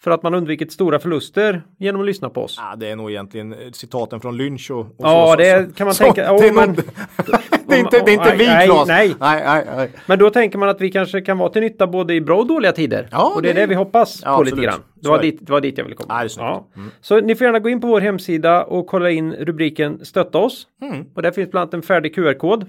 för 0.04 0.12
att 0.12 0.24
man 0.24 0.34
undvikit 0.34 0.72
stora 0.72 1.00
förluster 1.00 1.64
genom 1.78 2.02
att 2.02 2.08
lyssna 2.08 2.30
på 2.30 2.44
oss. 2.44 2.56
Ja, 2.60 2.76
det 2.76 2.88
är 2.88 2.96
nog 2.96 3.12
egentligen 3.12 3.54
eh, 3.54 3.60
citaten 3.72 4.20
från 4.22 4.38
Lynch 4.38 4.72
och, 4.72 4.80
och 4.80 4.86
Ja, 4.98 5.28
så, 5.32 5.36
det 5.36 5.68
så, 5.70 5.74
kan 5.76 5.86
man 5.86 5.94
så, 5.94 6.04
tänka. 6.04 6.34
Det 6.34 6.48
är, 6.48 6.54
men- 6.54 6.76
det 7.68 7.76
är 7.76 7.80
inte, 7.80 8.00
det 8.06 8.12
är 8.12 8.14
inte 8.14 8.36
vi, 8.36 8.46
Nej, 8.48 8.68
Claes. 8.68 8.88
nej. 8.88 9.16
nej, 9.20 9.44
nej, 9.46 9.66
nej. 9.76 9.90
Men 10.06 10.20
då 10.20 10.30
tänker 10.30 10.58
man 10.58 10.70
att 10.70 10.82
vi 10.82 10.92
kanske 10.92 11.22
kan 11.22 11.38
vara 11.38 11.50
till 11.50 11.62
nytta 11.62 11.88
både 11.88 12.14
i 12.14 12.22
bra 12.22 12.38
och 12.40 12.48
dåliga 12.48 12.72
tider. 12.72 13.08
Ja, 13.12 13.34
och 13.36 13.42
det 13.42 13.50
är 13.50 13.54
det- 13.54 13.66
vi 13.66 13.76
hoppas 13.76 14.22
Ja, 14.26 14.38
på 14.38 14.44
lite 14.44 14.54
absolut. 14.54 14.70
grann. 14.72 14.80
Det 14.96 15.04
Så 15.06 15.12
var, 15.12 15.18
är 15.18 15.22
dit, 15.22 15.38
det 15.42 15.52
var 15.52 15.62
dit 15.62 15.78
jag 15.78 15.86
ville 15.86 15.96
komma. 15.96 16.30
Ja, 16.38 16.44
är. 16.46 16.80
Mm. 16.80 16.92
Så 17.02 17.20
ni 17.22 17.36
får 17.36 17.46
gärna 17.46 17.60
gå 17.60 17.70
in 17.70 17.82
på 17.82 17.88
vår 17.88 18.02
hemsida 18.02 18.64
och 18.64 18.88
kolla 18.88 19.10
in 19.10 19.34
rubriken 19.34 20.06
Stötta 20.06 20.38
oss. 20.38 20.68
Mm. 20.82 21.06
Och 21.16 21.22
där 21.22 21.32
finns 21.32 21.52
bland 21.52 21.62
annat 21.62 21.74
en 21.74 21.82
färdig 21.82 22.16
QR-kod 22.16 22.66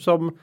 som 0.00 0.38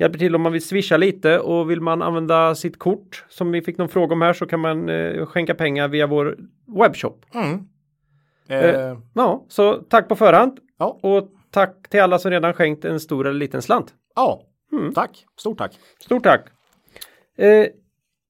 hjälper 0.00 0.18
till 0.18 0.34
om 0.34 0.42
man 0.42 0.52
vill 0.52 0.64
swisha 0.64 0.96
lite 0.96 1.38
och 1.38 1.70
vill 1.70 1.80
man 1.80 2.02
använda 2.02 2.54
sitt 2.54 2.78
kort 2.78 3.24
som 3.28 3.52
vi 3.52 3.62
fick 3.62 3.78
någon 3.78 3.88
fråga 3.88 4.12
om 4.12 4.22
här 4.22 4.32
så 4.32 4.46
kan 4.46 4.60
man 4.60 4.88
eh, 4.88 5.26
skänka 5.26 5.54
pengar 5.54 5.88
via 5.88 6.06
vår 6.06 6.36
webbshop. 6.80 7.24
Mm. 7.34 7.58
Eh, 8.48 8.98
Ja, 9.14 9.44
så 9.48 9.74
tack 9.74 10.08
på 10.08 10.16
förhand 10.16 10.58
ja, 10.78 10.98
och 11.02 11.28
tack 11.50 11.88
till 11.90 12.00
alla 12.00 12.18
som 12.18 12.30
redan 12.30 12.52
skänkt 12.54 12.84
en 12.84 13.00
stor 13.00 13.26
eller 13.26 13.38
liten 13.38 13.62
slant. 13.62 13.94
ja. 14.16 14.42
Mm. 14.72 14.94
tack. 14.94 15.24
Stort 15.36 15.58
tack. 15.58 15.78
Stort 16.04 16.22
tack! 16.22 16.40
Eh, 17.38 17.66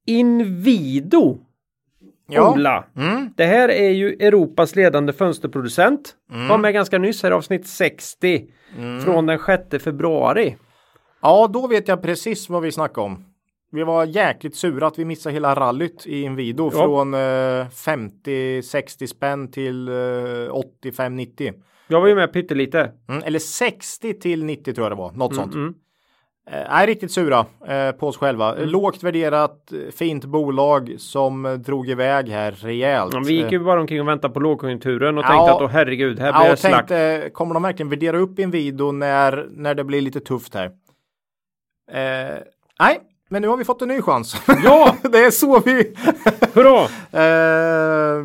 Invido 0.07 1.39
Ja. 2.33 2.53
Ola. 2.53 2.85
Mm. 2.97 3.33
Det 3.37 3.45
här 3.45 3.68
är 3.68 3.91
ju 3.91 4.09
Europas 4.12 4.77
ledande 4.77 5.12
fönsterproducent. 5.12 6.14
Var 6.49 6.59
med 6.59 6.73
ganska 6.75 6.99
nyss 6.99 7.23
här 7.23 7.31
avsnitt 7.31 7.66
60 7.66 8.47
Mm. 8.79 9.01
från 9.01 9.27
den 9.27 9.39
6 9.71 9.85
februari. 9.85 10.57
Ja, 11.23 11.47
då 11.53 11.66
vet 11.66 11.89
jag 11.89 12.03
precis 12.03 12.49
vad 12.49 12.62
vi 12.62 12.73
snackade 12.73 13.05
om. 13.07 13.25
Vi 13.73 13.83
var 13.85 14.05
jäkligt 14.05 14.57
sura 14.57 14.87
att 14.87 14.99
vi 14.99 15.05
missade 15.05 15.33
hela 15.33 15.55
rallyt 15.55 16.07
i 16.07 16.23
Inwido 16.23 16.71
Ja. 16.75 16.83
från 16.83 17.14
eh, 17.14 17.18
50-60 17.18 19.07
spänn 19.07 19.51
till 19.51 19.89
eh, 19.89 19.93
85-90. 19.93 21.53
Jag 21.89 22.01
var 22.01 22.09
ju 22.09 22.14
med 22.14 22.33
pyttelite. 22.33 22.93
Mm, 23.09 23.23
eller 23.27 23.39
60 23.39 24.14
till 24.14 24.45
90 24.45 24.75
tror 24.75 24.85
jag 24.85 24.93
det 24.93 24.97
var, 25.03 25.12
något 25.12 25.35
sånt. 25.35 25.55
Mm. 25.55 25.75
Eh, 26.51 26.73
är 26.81 26.87
riktigt 26.87 27.12
sura 27.12 27.47
eh, 27.68 27.91
på 27.93 28.09
oss 28.09 28.16
själva. 28.16 28.55
Mm. 28.57 28.68
Lågt 28.68 29.03
värderat, 29.03 29.73
eh, 29.73 29.79
fint 29.93 30.25
bolag 30.25 30.95
som 30.99 31.47
eh, 31.47 31.53
drog 31.53 31.89
iväg 31.91 32.29
här 32.29 32.53
rejält. 32.53 33.14
Ja, 33.14 33.23
vi 33.27 33.35
gick 33.43 33.53
ju 33.53 33.59
bara 33.59 33.81
omkring 33.81 34.01
och 34.01 34.09
väntade 34.09 34.35
på 34.35 34.41
lågkonjunkturen 34.41 35.18
och 35.18 35.25
Ja. 35.25 35.29
tänkte 35.29 35.53
att 35.53 35.62
åh 35.62 35.68
herregud, 35.68 36.18
här 36.18 36.33
blir 36.33 36.41
Ja, 36.43 36.47
det 36.47 36.53
och 36.53 36.59
slakt. 36.59 36.89
tänkte, 36.89 37.31
kommer 37.33 37.55
de 37.55 37.62
verkligen 37.62 37.91
värdera 37.91 38.18
upp 38.18 38.39
Inwido 38.39 38.93
när, 38.93 39.47
när 39.51 39.75
det 39.75 39.85
blir 39.85 40.01
lite 40.01 40.21
tufft 40.21 40.55
här? 40.55 40.71
Eh, 41.93 42.38
nej, 42.80 43.01
men 43.28 43.43
nu 43.43 43.49
har 43.49 43.57
vi 43.57 43.64
fått 43.64 43.82
en 43.82 43.88
ny 43.88 44.03
chans. 44.03 44.36
Ja, 44.64 44.97
det 45.03 45.18
är 45.18 45.30
så 45.30 45.61
vi... 45.61 45.95
hurra! 46.55 46.82
eh, 47.12 48.24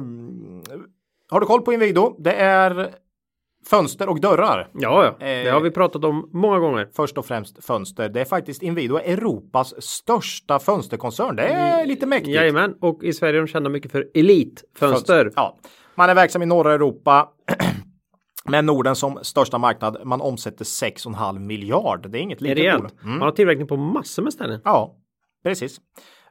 har 1.30 1.40
du 1.40 1.46
koll 1.46 1.62
på 1.62 1.74
Inwido? 1.74 2.16
Det 2.20 2.34
är 2.34 2.90
fönster 3.70 4.10
och 4.10 4.22
dörrar. 4.22 4.70
Ja, 4.74 5.06
ja, 5.06 5.16
det 5.26 5.48
Eh. 5.48 5.54
har 5.54 5.62
vi 5.62 5.72
pratat 5.72 6.04
om 6.06 6.30
många 6.34 6.60
gånger. 6.60 6.90
Först 6.96 7.18
och 7.18 7.26
främst 7.26 7.66
fönster. 7.66 8.10
Det 8.10 8.22
är 8.22 8.26
faktiskt 8.26 8.62
Inwido 8.64 8.98
Europas 8.98 9.74
största 9.84 10.60
fönsterkoncern. 10.60 11.36
Det 11.36 11.44
är 11.48 11.86
lite 11.86 12.06
mäktigt. 12.06 12.36
Jajamän, 12.36 12.76
och 12.82 13.04
i 13.04 13.14
Sverige 13.14 13.38
är 13.40 13.42
de 13.42 13.48
kända 13.48 13.70
mycket 13.70 13.92
för 13.92 14.08
elitfönster. 14.14 15.32
Ja, 15.36 15.58
man 15.96 16.10
är 16.10 16.16
verksam 16.16 16.42
i 16.42 16.46
norra 16.46 16.74
Europa. 16.74 17.30
Med 18.50 18.66
Norden 18.66 18.96
som 18.96 19.20
största 19.22 19.58
marknad. 19.58 19.98
Man 20.06 20.22
omsätter 20.22 20.66
6,5 20.66 21.40
miljard. 21.40 22.10
Det 22.12 22.18
är 22.20 22.22
inget 22.22 22.42
litet 22.42 22.58
bolag. 22.58 22.68
rejält. 22.68 23.04
Man 23.04 23.22
har 23.22 23.32
tillverkning 23.32 23.68
på 23.68 23.78
massor 23.78 24.24
med 24.24 24.34
ställen. 24.34 24.62
Ja, 24.64 24.96
precis. 25.44 25.78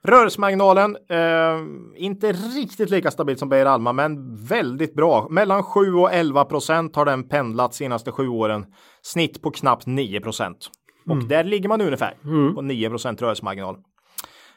Rörelsemarginalen, 0.03 0.97
eh, 1.11 1.59
inte 1.97 2.33
riktigt 2.33 2.91
lika 2.91 3.11
stabilt 3.11 3.39
som 3.39 3.49
Beijer 3.49 3.67
Alma, 3.67 3.93
men 3.93 4.37
väldigt 4.45 4.95
bra. 4.95 5.27
Mellan 5.31 5.63
7 5.63 5.95
och 5.95 6.13
11 6.13 6.45
procent 6.45 6.97
har 6.97 7.05
den 7.05 7.29
pendlat 7.29 7.75
senaste 7.75 8.13
sju 8.13 8.29
åren. 8.29 8.67
Snitt 9.03 9.43
på 9.43 9.51
knappt 9.51 9.87
9 9.87 10.21
procent. 10.21 10.71
Och 11.09 11.25
där 11.25 11.45
ligger 11.45 11.69
man 11.69 11.81
ungefär 11.81 12.15
på 12.55 12.63
9 12.63 12.91
procent 12.91 13.23
rörelsemarginal. 13.23 13.77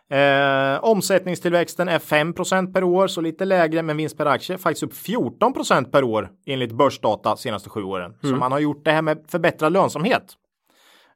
Eh, 0.10 0.84
omsättningstillväxten 0.84 1.90
är 1.90 2.00
5 2.00 2.34
procent 2.34 2.74
per 2.74 2.84
år, 2.84 3.08
så 3.08 3.22
lite 3.22 3.46
lägre, 3.46 3.84
men 3.84 3.98
vinst 3.98 4.18
per 4.18 4.26
aktie 4.26 4.58
faktiskt 4.58 4.84
upp 4.84 4.94
14 4.94 5.54
procent 5.54 5.92
per 5.92 6.04
år 6.04 6.30
enligt 6.46 6.72
börsdata 6.72 7.36
senaste 7.36 7.70
sju 7.70 7.84
åren. 7.84 8.14
Så 8.22 8.28
man 8.28 8.52
har 8.52 8.60
gjort 8.60 8.86
det 8.86 8.92
här 8.92 9.02
med 9.02 9.24
förbättrad 9.28 9.74
lönsamhet. 9.74 10.24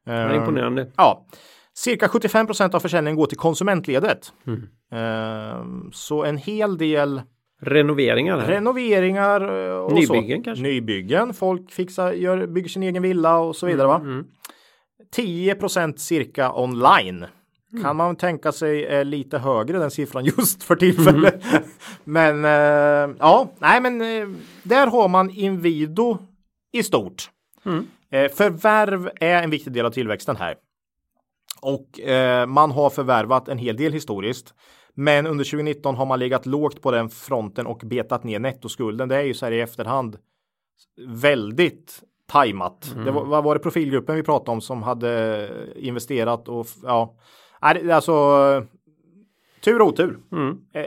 Det 0.04 0.12
är 0.12 0.34
imponerande. 0.34 0.86
Ja, 0.96 1.26
cirka 1.74 2.06
75% 2.06 2.74
av 2.74 2.80
försäljningen 2.80 3.16
går 3.16 3.26
till 3.26 3.38
konsumentledet. 3.38 4.32
Mm. 4.46 4.68
Ehm, 4.92 5.90
så 5.92 6.24
en 6.24 6.36
hel 6.36 6.78
del 6.78 7.22
Renoveringar. 7.64 8.38
Här. 8.38 8.48
renoveringar 8.48 9.68
eh, 9.68 9.76
och 9.76 9.92
Nybyggen 9.92 10.38
så. 10.38 10.44
kanske? 10.44 10.62
Nybyggen. 10.62 11.34
Folk 11.34 11.70
fixar, 11.70 12.12
gör, 12.12 12.46
bygger 12.46 12.68
sin 12.68 12.82
egen 12.82 13.02
villa 13.02 13.38
och 13.38 13.56
så 13.56 13.66
vidare. 13.66 13.94
Mm, 13.94 14.18
va? 14.18 14.24
10% 15.16 15.96
cirka 15.96 16.52
online. 16.52 17.26
Mm. 17.72 17.84
Kan 17.84 17.96
man 17.96 18.16
tänka 18.16 18.52
sig 18.52 18.86
är 18.86 19.04
lite 19.04 19.38
högre 19.38 19.78
den 19.78 19.90
siffran 19.90 20.24
just 20.38 20.62
för 20.62 20.76
tillfället. 20.76 21.44
Mm. 21.44 21.62
men 22.04 22.44
eh, 22.44 23.16
ja, 23.18 23.50
nej 23.58 23.80
men 23.80 24.00
eh, 24.00 24.28
där 24.62 24.86
har 24.86 25.08
man 25.08 25.30
Inwido 25.30 26.18
i 26.72 26.82
stort. 26.82 27.30
Mm. 27.64 27.86
Eh, 28.10 28.32
förvärv 28.32 29.10
är 29.20 29.42
en 29.42 29.50
viktig 29.50 29.72
del 29.72 29.86
av 29.86 29.90
tillväxten 29.90 30.36
här. 30.36 30.54
Och 31.60 32.00
eh, 32.00 32.46
man 32.46 32.70
har 32.70 32.90
förvärvat 32.90 33.48
en 33.48 33.58
hel 33.58 33.76
del 33.76 33.92
historiskt. 33.92 34.54
Men 34.94 35.26
under 35.26 35.44
2019 35.44 35.96
har 35.96 36.06
man 36.06 36.18
legat 36.18 36.46
lågt 36.46 36.82
på 36.82 36.90
den 36.90 37.08
fronten 37.08 37.66
och 37.66 37.82
betat 37.84 38.24
ner 38.24 38.38
nettoskulden. 38.38 39.08
Det 39.08 39.16
är 39.16 39.22
ju 39.22 39.34
så 39.34 39.46
här 39.46 39.52
i 39.52 39.60
efterhand 39.60 40.16
väldigt 41.06 42.02
tajmat. 42.26 42.94
Det 43.04 43.10
var, 43.10 43.24
vad 43.24 43.44
var 43.44 43.54
det 43.54 43.60
profilgruppen 43.60 44.16
vi 44.16 44.22
pratade 44.22 44.50
om 44.50 44.60
som 44.60 44.82
hade 44.82 45.48
investerat 45.76 46.48
och 46.48 46.66
ja, 46.82 47.16
alltså 47.62 48.12
tur 49.64 49.80
och 49.82 49.86
otur. 49.88 50.18
Mm. 50.32 50.58
Eh, 50.72 50.82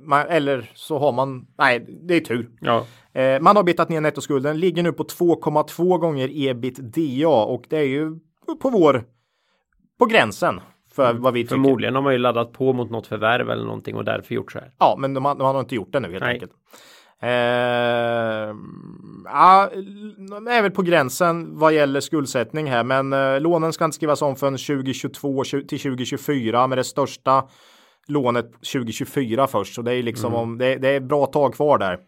man, 0.00 0.26
eller 0.28 0.70
så 0.74 0.98
har 0.98 1.12
man, 1.12 1.46
nej 1.58 1.86
det 2.02 2.14
är 2.14 2.20
tur. 2.20 2.50
Ja. 2.60 2.86
Eh, 3.12 3.40
man 3.40 3.56
har 3.56 3.62
bitat 3.62 3.88
ner 3.88 4.00
nettoskulden, 4.00 4.58
ligger 4.60 4.82
nu 4.82 4.92
på 4.92 5.04
2,2 5.04 5.98
gånger 5.98 6.30
ebitda 6.48 7.28
och 7.28 7.64
det 7.68 7.78
är 7.78 7.84
ju 7.86 8.18
på 8.60 8.70
vår, 8.70 9.04
på 9.98 10.06
gränsen 10.06 10.60
för 10.92 11.14
vad 11.14 11.32
vi 11.34 11.42
tycker. 11.42 11.54
Förmodligen 11.54 11.94
har 11.94 12.02
man 12.02 12.12
ju 12.12 12.18
laddat 12.18 12.52
på 12.52 12.72
mot 12.72 12.90
något 12.90 13.06
förvärv 13.06 13.50
eller 13.50 13.64
någonting 13.64 13.96
och 13.96 14.04
därför 14.04 14.34
gjort 14.34 14.52
så 14.52 14.58
här. 14.58 14.70
Ja, 14.78 14.96
men 14.98 15.14
de, 15.14 15.24
har- 15.24 15.34
de 15.34 15.42
har 15.54 15.60
inte 15.60 15.74
gjort 15.74 15.92
det 15.92 16.00
nu 16.00 16.08
helt 16.10 16.24
Nej. 16.24 16.32
enkelt. 16.34 16.52
Eh, 17.22 18.54
ja, 19.24 19.70
är 20.50 20.62
väl 20.62 20.70
på 20.70 20.82
gränsen 20.82 21.58
vad 21.58 21.72
gäller 21.72 22.00
skuldsättning 22.00 22.66
här, 22.70 22.84
men 22.84 23.12
eh, 23.12 23.40
lånen 23.40 23.72
ska 23.72 23.84
inte 23.84 23.94
skrivas 23.94 24.22
om 24.22 24.36
förrän 24.36 24.52
2022 24.58 25.42
tju- 25.42 25.66
till 25.66 25.80
2024 25.80 26.66
med 26.66 26.78
det 26.78 26.84
största 26.84 27.44
lånet 28.08 28.52
2024 28.52 29.46
först. 29.46 29.74
Så 29.74 29.82
det 29.82 29.94
är 29.94 30.02
liksom 30.02 30.34
om 30.34 30.58
det, 30.58 30.76
det 30.76 30.88
är 30.88 31.00
bra 31.00 31.26
tag 31.26 31.54
kvar 31.54 31.78
där. 31.78 31.98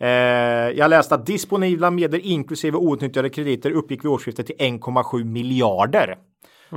Eh, 0.00 0.78
jag 0.78 0.90
läste 0.90 1.14
att 1.14 1.26
disponibla 1.26 1.90
medel 1.90 2.20
inklusive 2.24 2.76
outnyttjade 2.76 3.28
krediter 3.30 3.70
uppgick 3.70 4.04
vid 4.04 4.10
årsskiftet 4.10 4.46
till 4.46 4.56
1,7 4.56 5.24
miljarder. 5.24 6.18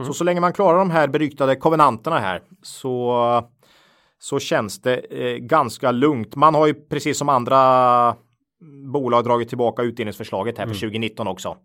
Så 0.05 0.13
så 0.13 0.23
länge 0.23 0.39
man 0.41 0.53
klarar 0.53 0.77
de 0.77 0.89
här 0.91 1.07
beryktade 1.07 1.55
kovenanterna 1.55 2.19
här 2.19 2.41
så 2.63 3.43
så 4.20 4.39
känns 4.39 4.82
det 4.82 4.95
eh, 4.97 5.38
ganska 5.38 5.91
lugnt. 5.91 6.36
Man 6.36 6.55
har 6.55 6.67
ju 6.67 6.74
precis 6.74 7.17
som 7.17 7.30
andra 7.30 8.15
bolag 8.93 9.24
dragit 9.24 9.49
tillbaka 9.49 9.82
utdelningsförslaget 9.82 10.57
här 10.57 10.65
för 10.65 10.74
2019 10.74 11.28
också. 11.28 11.57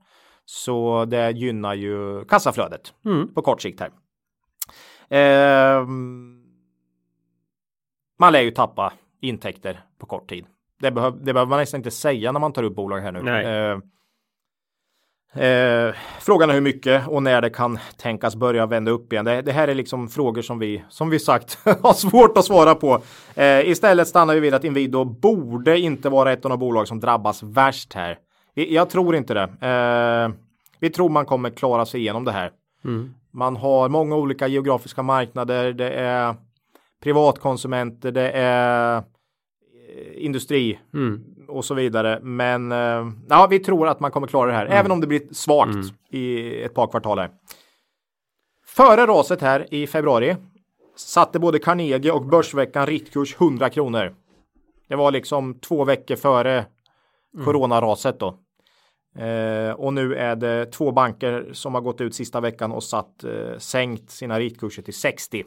Så 0.44 1.04
det 1.04 1.30
gynnar 1.30 1.74
ju 1.74 2.24
kassaflödet 2.24 2.94
Mm. 3.04 3.34
på 3.34 3.42
kort 3.42 3.62
sikt 3.62 3.80
här. 3.80 3.90
Ehm, 5.08 6.40
man 8.18 8.32
lär 8.32 8.40
ju 8.40 8.50
tappa 8.50 8.92
intäkter 9.20 9.80
på 9.98 10.06
kort 10.06 10.28
tid. 10.28 10.46
Det, 10.80 10.90
behöv, 10.90 11.24
det 11.24 11.32
behöver 11.32 11.50
man 11.50 11.58
nästan 11.58 11.78
inte 11.78 11.90
säga 11.90 12.32
när 12.32 12.40
man 12.40 12.52
tar 12.52 12.62
upp 12.62 12.74
bolag 12.76 13.00
här 13.00 13.12
nu. 13.12 13.22
Eh, 13.72 13.78
Eh, 15.36 15.94
frågan 16.20 16.50
är 16.50 16.54
hur 16.54 16.60
mycket 16.60 17.08
och 17.08 17.22
när 17.22 17.42
det 17.42 17.50
kan 17.50 17.78
tänkas 17.96 18.36
börja 18.36 18.66
vända 18.66 18.90
upp 18.90 19.12
igen. 19.12 19.24
Det, 19.24 19.42
det 19.42 19.52
här 19.52 19.68
är 19.68 19.74
liksom 19.74 20.08
frågor 20.08 20.42
som 20.42 20.58
vi, 20.58 20.84
som 20.88 21.10
vi 21.10 21.18
sagt, 21.18 21.58
har 21.82 21.92
svårt 21.92 22.38
att 22.38 22.44
svara 22.44 22.74
på. 22.74 23.02
Eh, 23.34 23.68
istället 23.68 24.08
stannar 24.08 24.34
vi 24.34 24.40
vid 24.40 24.54
att 24.54 24.64
Inwido 24.64 25.04
borde 25.04 25.78
inte 25.78 26.08
vara 26.08 26.32
ett 26.32 26.44
av 26.44 26.48
de 26.50 26.58
bolag 26.58 26.88
som 26.88 27.00
drabbas 27.00 27.42
värst 27.42 27.92
här. 27.92 28.18
Vi- 28.54 28.74
Jag 28.74 28.90
tror 28.90 29.16
inte 29.16 29.34
det. 29.34 29.42
Eh, 29.68 30.34
vi 30.80 30.90
tror 30.90 31.08
man 31.08 31.26
kommer 31.26 31.50
klara 31.50 31.86
sig 31.86 32.00
igenom 32.00 32.24
det 32.24 32.32
här. 32.32 32.50
Mm. 32.84 33.14
Man 33.32 33.56
har 33.56 33.88
många 33.88 34.16
olika 34.16 34.46
geografiska 34.46 35.02
marknader. 35.02 35.72
Det 35.72 35.90
är 35.90 36.34
privatkonsumenter, 37.02 38.12
det 38.12 38.30
är 38.30 38.96
eh, 38.96 39.02
industri 40.24 40.78
Mm. 40.94 41.24
Och 41.48 41.64
så 41.64 41.74
vidare. 41.74 42.20
Men 42.22 42.72
eh, 42.72 43.06
ja, 43.28 43.46
vi 43.50 43.58
tror 43.58 43.88
att 43.88 44.00
man 44.00 44.10
kommer 44.10 44.26
klara 44.26 44.46
det 44.50 44.56
här, 44.56 44.66
även 44.66 44.92
om 44.92 45.00
det 45.00 45.06
blir 45.06 45.22
svagt 45.34 45.76
i 46.10 46.54
ett 46.62 46.74
par 46.74 46.86
kvartal 46.86 47.18
här. 47.18 47.30
Före 48.66 49.06
raset 49.06 49.40
här 49.40 49.74
i 49.74 49.86
februari 49.86 50.36
satte 50.96 51.38
både 51.38 51.58
Carnegie 51.58 52.12
och 52.12 52.26
Börsveckan 52.26 52.86
rittkurs 52.86 53.34
100 53.40 53.70
kronor. 53.70 54.14
Det 54.88 54.96
var 54.96 55.10
liksom 55.12 55.60
två 55.60 55.84
veckor 55.84 56.16
före 56.16 56.64
coronaraset 57.44 58.20
då. 58.20 58.38
Eh, 59.18 59.72
och 59.72 59.92
nu 59.92 60.14
är 60.14 60.36
det 60.36 60.66
två 60.66 60.92
banker 60.92 61.48
som 61.52 61.74
har 61.74 61.80
gått 61.80 62.00
ut 62.00 62.14
sista 62.14 62.40
veckan 62.40 62.72
och 62.72 62.82
satt 62.82 63.24
eh, 63.24 63.58
sänkt 63.58 64.10
sina 64.10 64.38
ritkurser 64.38 64.82
till 64.82 64.94
60. 64.94 65.44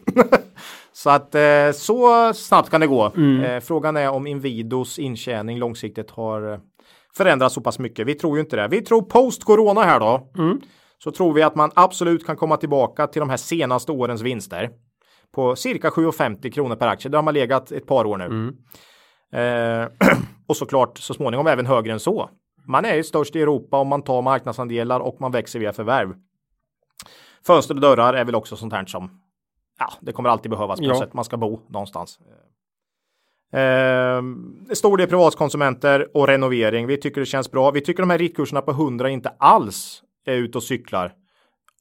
så 0.91 1.09
att 1.09 1.35
eh, 1.35 1.71
så 1.73 2.33
snabbt 2.33 2.69
kan 2.69 2.81
det 2.81 2.87
gå. 2.87 3.11
Eh, 3.43 3.59
frågan 3.59 3.97
är 3.97 4.09
om 4.09 4.27
Inwidos 4.27 4.99
intjäning 4.99 5.59
långsiktigt 5.59 6.11
har 6.11 6.53
eh, 6.53 6.59
förändrats 7.17 7.55
så 7.55 7.61
pass 7.61 7.79
mycket. 7.79 8.07
Vi 8.07 8.15
tror 8.15 8.37
ju 8.37 8.41
inte 8.43 8.55
det. 8.55 8.67
Vi 8.67 8.81
tror 8.81 9.01
post 9.01 9.43
corona 9.43 9.81
här 9.81 9.99
då. 9.99 10.27
Så 11.03 11.11
tror 11.11 11.33
vi 11.33 11.43
att 11.43 11.55
man 11.55 11.71
absolut 11.75 12.25
kan 12.25 12.35
komma 12.35 12.57
tillbaka 12.57 13.07
till 13.07 13.19
de 13.19 13.29
här 13.29 13.37
senaste 13.37 13.91
årens 13.91 14.21
vinster 14.21 14.69
på 15.35 15.55
cirka 15.55 15.89
7,50 15.89 16.51
kronor 16.51 16.75
per 16.75 16.87
aktie. 16.87 17.11
Där 17.11 17.17
har 17.17 17.23
man 17.23 17.33
legat 17.33 17.71
ett 17.71 17.85
par 17.85 18.05
år 18.05 18.17
nu. 18.17 18.25
Eh, 19.33 19.87
och 20.47 20.57
såklart 20.57 20.97
så 20.97 21.13
småningom 21.13 21.47
även 21.47 21.65
högre 21.65 21.93
än 21.93 21.99
så. 21.99 22.29
Man 22.67 22.85
är 22.85 22.95
ju 22.95 23.03
störst 23.03 23.35
i 23.35 23.41
Europa 23.41 23.77
om 23.77 23.87
man 23.87 24.01
tar 24.01 24.21
marknadsandelar 24.21 24.99
och 24.99 25.21
man 25.21 25.31
växer 25.31 25.59
via 25.59 25.73
förvärv. 25.73 26.13
Fönster 27.47 27.75
och 27.75 27.81
dörrar 27.81 28.13
är 28.13 28.25
väl 28.25 28.35
också 28.35 28.55
sånt 28.55 28.73
här 28.73 28.85
som 28.85 29.21
ja, 29.79 29.93
det 30.01 30.11
kommer 30.11 30.29
alltid 30.29 30.51
behövas 30.51 30.79
på 30.79 30.85
Ja. 30.85 30.99
sätt. 30.99 31.13
Man 31.13 31.25
ska 31.25 31.37
bo 31.37 31.59
någonstans. 31.69 32.19
Eh, 33.53 34.21
stor 34.73 34.97
del 34.97 35.07
privatkonsumenter 35.07 36.17
och 36.17 36.27
renovering. 36.27 36.87
Vi 36.87 36.97
tycker 36.97 37.21
det 37.21 37.25
känns 37.25 37.51
bra. 37.51 37.71
Vi 37.71 37.81
tycker 37.81 38.03
de 38.03 38.09
här 38.09 38.17
riktkurserna 38.17 38.61
på 38.61 38.71
100 38.71 39.09
inte 39.09 39.29
alls 39.37 40.03
är 40.25 40.35
ute 40.35 40.57
och 40.57 40.63
cyklar. 40.63 41.13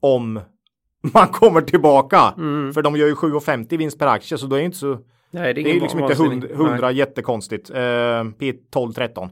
Om 0.00 0.40
man 1.14 1.28
kommer 1.28 1.60
tillbaka. 1.60 2.32
För 2.74 2.82
de 2.82 2.96
gör 2.96 3.06
ju 3.06 3.14
7,50 3.14 3.76
vinst 3.78 3.98
per 3.98 4.06
aktie 4.06 4.38
så 4.38 4.46
då 4.46 4.56
är 4.56 4.60
det 4.60 4.64
inte 4.64 4.76
så 4.78 4.98
Nej, 5.30 5.54
det 5.54 5.60
är, 5.60 5.64
det 5.64 5.70
är 5.76 5.80
liksom 5.80 6.00
inte 6.00 6.14
vansinnig- 6.14 6.50
100, 6.52 6.68
100 6.70 6.90
jättekonstigt. 6.92 7.70
Eh, 7.70 7.74
P12 7.78 8.92
13. 8.92 9.24
Eh, 9.24 9.30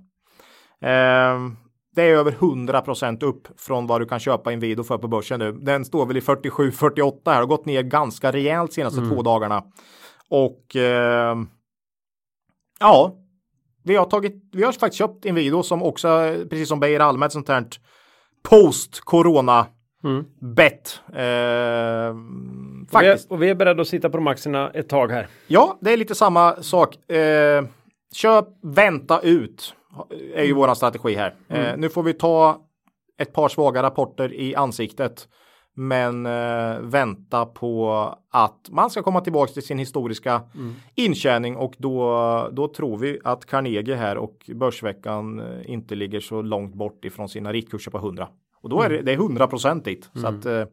det 1.94 2.02
är 2.02 2.14
över 2.16 2.32
100% 2.32 3.24
upp 3.24 3.48
från 3.60 3.86
vad 3.86 4.00
du 4.00 4.06
kan 4.06 4.20
köpa 4.20 4.52
Inwido 4.52 4.82
för 4.84 4.98
på 4.98 5.08
börsen 5.08 5.38
nu. 5.40 5.52
Den 5.52 5.84
står 5.84 6.06
väl 6.06 6.16
i 6.16 6.20
47 6.20 6.70
48 6.72 7.32
här 7.32 7.42
och 7.42 7.48
gått 7.48 7.66
ner 7.66 7.82
ganska 7.82 8.32
rejält 8.32 8.72
senaste 8.72 9.00
två 9.00 9.22
dagarna. 9.22 9.62
Och 10.30 10.76
eh, 10.76 11.36
ja, 12.80 13.14
vi 13.84 13.96
har 13.96 14.04
tagit. 14.06 14.34
Vi 14.52 14.62
har 14.64 14.72
faktiskt 14.72 14.98
köpt 14.98 15.24
Inwido 15.24 15.62
som 15.62 15.82
också 15.82 16.34
precis 16.50 16.68
som 16.68 16.80
Beijer 16.80 17.00
Alma 17.00 17.26
ett 17.26 17.32
sånt 17.32 17.48
här 17.48 17.64
post 18.48 19.00
corona 19.00 19.66
Mm. 20.04 20.24
bet. 20.54 21.00
Eh, 21.08 21.14
Och 21.16 21.16
vi, 21.16 21.26
är, 21.26 22.86
faktiskt. 22.90 23.30
och 23.30 23.42
vi 23.42 23.48
är 23.50 23.54
beredda 23.54 23.82
att 23.82 23.88
sitta 23.88 24.10
på 24.10 24.16
de 24.16 24.26
aktierna 24.26 24.70
ett 24.70 24.88
tag 24.88 25.10
här. 25.12 25.26
Ja, 25.46 25.78
det 25.80 25.92
är 25.92 25.96
lite 25.96 26.14
samma 26.14 26.62
sak. 26.62 27.10
Eh, 27.10 27.64
köp, 28.14 28.44
vänta 28.62 29.20
ut 29.20 29.74
är 30.34 30.44
ju 30.44 30.52
våran 30.52 30.76
strategi 30.76 31.14
här. 31.14 31.34
Eh, 31.48 31.76
nu 31.76 31.88
får 31.88 32.02
vi 32.02 32.12
ta 32.12 32.60
ett 33.18 33.32
par 33.32 33.48
svaga 33.48 33.82
rapporter 33.82 34.32
i 34.32 34.54
ansiktet. 34.54 35.28
Men 35.76 36.26
eh, 36.26 36.80
vänta 36.80 37.46
på 37.46 38.08
att 38.30 38.68
man 38.70 38.90
ska 38.90 39.02
komma 39.02 39.20
tillbaka 39.20 39.52
till 39.52 39.66
sin 39.66 39.78
historiska 39.78 40.42
intjäning 40.94 41.56
och 41.56 41.74
då, 41.78 42.48
då 42.52 42.68
tror 42.68 42.98
vi 42.98 43.18
att 43.24 43.46
Carnegie 43.46 43.94
här 43.94 44.16
och 44.16 44.50
Börsveckan 44.54 45.40
eh, 45.40 45.70
inte 45.70 45.94
ligger 45.94 46.20
så 46.20 46.42
långt 46.42 46.74
bort 46.74 47.04
ifrån 47.04 47.28
sina 47.28 47.52
riktkurser 47.52 47.90
på 47.90 47.98
100. 47.98 48.28
Och 48.62 48.68
då 48.68 48.82
är 48.82 48.88
det, 48.88 49.02
det 49.02 49.12
är 49.12 49.16
100 49.16 49.48
dit. 49.84 50.10
Så 50.14 50.26
att, 50.26 50.46
eh, 50.46 50.64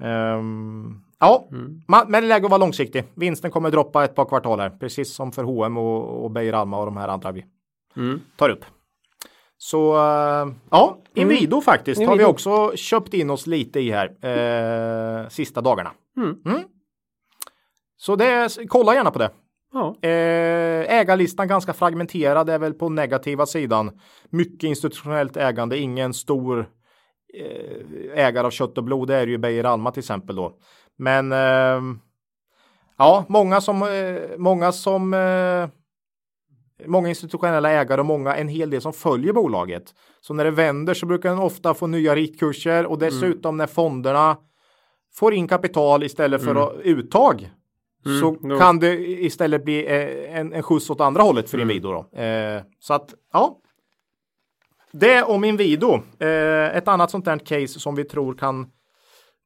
ehm, 0.00 1.02
ja, 1.18 1.48
man, 1.88 2.10
men 2.10 2.22
det 2.22 2.26
är 2.26 2.28
läge 2.28 2.44
att 2.44 2.50
vara 2.50 2.60
långsiktig. 2.60 3.04
Vinsten 3.14 3.50
kommer 3.50 3.70
droppa 3.70 4.04
ett 4.04 4.14
par 4.14 4.24
kvartal 4.24 4.60
här, 4.60 4.70
precis 4.70 5.14
som 5.14 5.32
för 5.32 5.44
H&M 5.44 5.76
och, 5.76 6.24
och 6.24 6.30
Beijer 6.30 6.52
Alma 6.52 6.78
och 6.78 6.86
de 6.86 6.96
här 6.96 7.08
andra 7.08 7.32
vi 7.32 7.44
Mm. 7.96 8.20
tar 8.36 8.50
upp. 8.50 8.64
Så 9.56 9.96
eh, 9.96 10.52
ja, 10.70 10.98
Inwido 11.14 11.60
faktiskt 11.60 12.06
har 12.06 12.16
vi 12.16 12.24
också 12.24 12.76
köpt 12.76 13.14
in 13.14 13.30
oss 13.30 13.46
lite 13.46 13.80
i 13.80 13.90
här 13.90 14.26
eh, 15.24 15.28
sista 15.28 15.60
dagarna. 15.60 15.90
Mm. 16.16 16.62
Så 17.96 18.16
det, 18.16 18.56
kolla 18.68 18.94
gärna 18.94 19.10
på 19.10 19.18
det. 19.18 19.30
Ja. 19.72 19.96
Eh, 20.08 20.98
ägarlistan 20.98 21.48
ganska 21.48 21.72
fragmenterad 21.72 22.50
är 22.50 22.58
väl 22.58 22.74
på 22.74 22.88
negativa 22.88 23.46
sidan. 23.46 24.00
Mycket 24.30 24.68
institutionellt 24.68 25.36
ägande, 25.36 25.78
ingen 25.78 26.14
stor 26.14 26.70
eh, 27.34 28.24
ägare 28.26 28.46
av 28.46 28.50
kött 28.50 28.78
och 28.78 28.84
blod. 28.84 29.08
Det 29.08 29.16
är 29.16 29.26
ju 29.26 29.38
Beijer 29.38 29.64
Alma 29.64 29.90
till 29.90 30.00
exempel 30.00 30.36
då. 30.36 30.58
Men 30.96 31.32
eh, 31.32 31.80
ja, 32.98 33.24
många 33.28 33.60
som, 33.60 33.82
eh, 33.82 34.38
många 34.38 34.72
som 34.72 35.14
eh, 35.14 35.68
Många 36.86 37.08
institutionella 37.08 37.70
ägare 37.70 38.00
och 38.00 38.06
många, 38.06 38.36
en 38.36 38.48
hel 38.48 38.70
del 38.70 38.80
som 38.80 38.92
följer 38.92 39.32
bolaget. 39.32 39.94
Så 40.20 40.34
när 40.34 40.44
det 40.44 40.50
vänder 40.50 40.94
så 40.94 41.06
brukar 41.06 41.28
den 41.28 41.38
ofta 41.38 41.74
få 41.74 41.86
nya 41.86 42.14
riktkurser 42.14 42.86
och 42.86 42.98
dessutom 42.98 43.56
när 43.56 43.66
fonderna 43.66 44.36
får 45.14 45.34
in 45.34 45.48
kapital 45.48 46.04
istället 46.04 46.44
för 46.44 46.54
att 46.54 46.80
uttag 46.82 47.50
så 48.04 48.36
jo. 48.42 48.58
kan 48.58 48.78
det 48.78 48.94
istället 49.24 49.64
bli 49.64 49.86
eh, 49.86 50.38
en, 50.38 50.52
en 50.52 50.62
skjuts 50.62 50.90
åt 50.90 51.00
andra 51.00 51.22
hållet 51.22 51.50
för 51.50 51.60
Inwido. 51.60 51.92
Då. 51.92 52.18
Eh, 52.18 52.62
så 52.78 52.94
att, 52.94 53.14
ja. 53.32 53.58
Det 54.92 55.22
om 55.22 55.44
Inwido. 55.44 56.00
Eh, 56.18 56.76
ett 56.76 56.88
annat 56.88 57.10
sånt 57.10 57.24
där 57.24 57.38
case 57.38 57.80
som 57.80 57.94
vi 57.94 58.04
tror 58.04 58.34
kan 58.34 58.66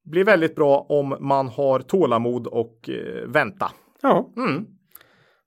bli 0.05 0.23
väldigt 0.23 0.55
bra 0.55 0.87
om 0.89 1.17
man 1.21 1.49
har 1.49 1.81
tålamod 1.81 2.47
och 2.47 2.89
eh, 2.89 3.29
vänta. 3.29 3.73
ja. 4.03 4.33
Mm. 4.37 4.67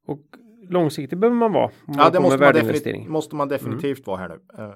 Och 0.08 0.22
långsiktig 0.70 1.18
behöver 1.20 1.38
man 1.38 1.52
vara. 1.52 1.66
om 1.66 1.94
Ja, 1.98 2.10
det 2.10 2.20
måste 2.20 2.38
man, 2.40 2.54
definitivt, 2.54 3.08
måste 3.08 3.36
man 3.36 3.48
definitivt 3.48 4.08
vara 4.08 4.18
här 4.18 4.28
nu. 4.30 4.64
Eh, 4.64 4.70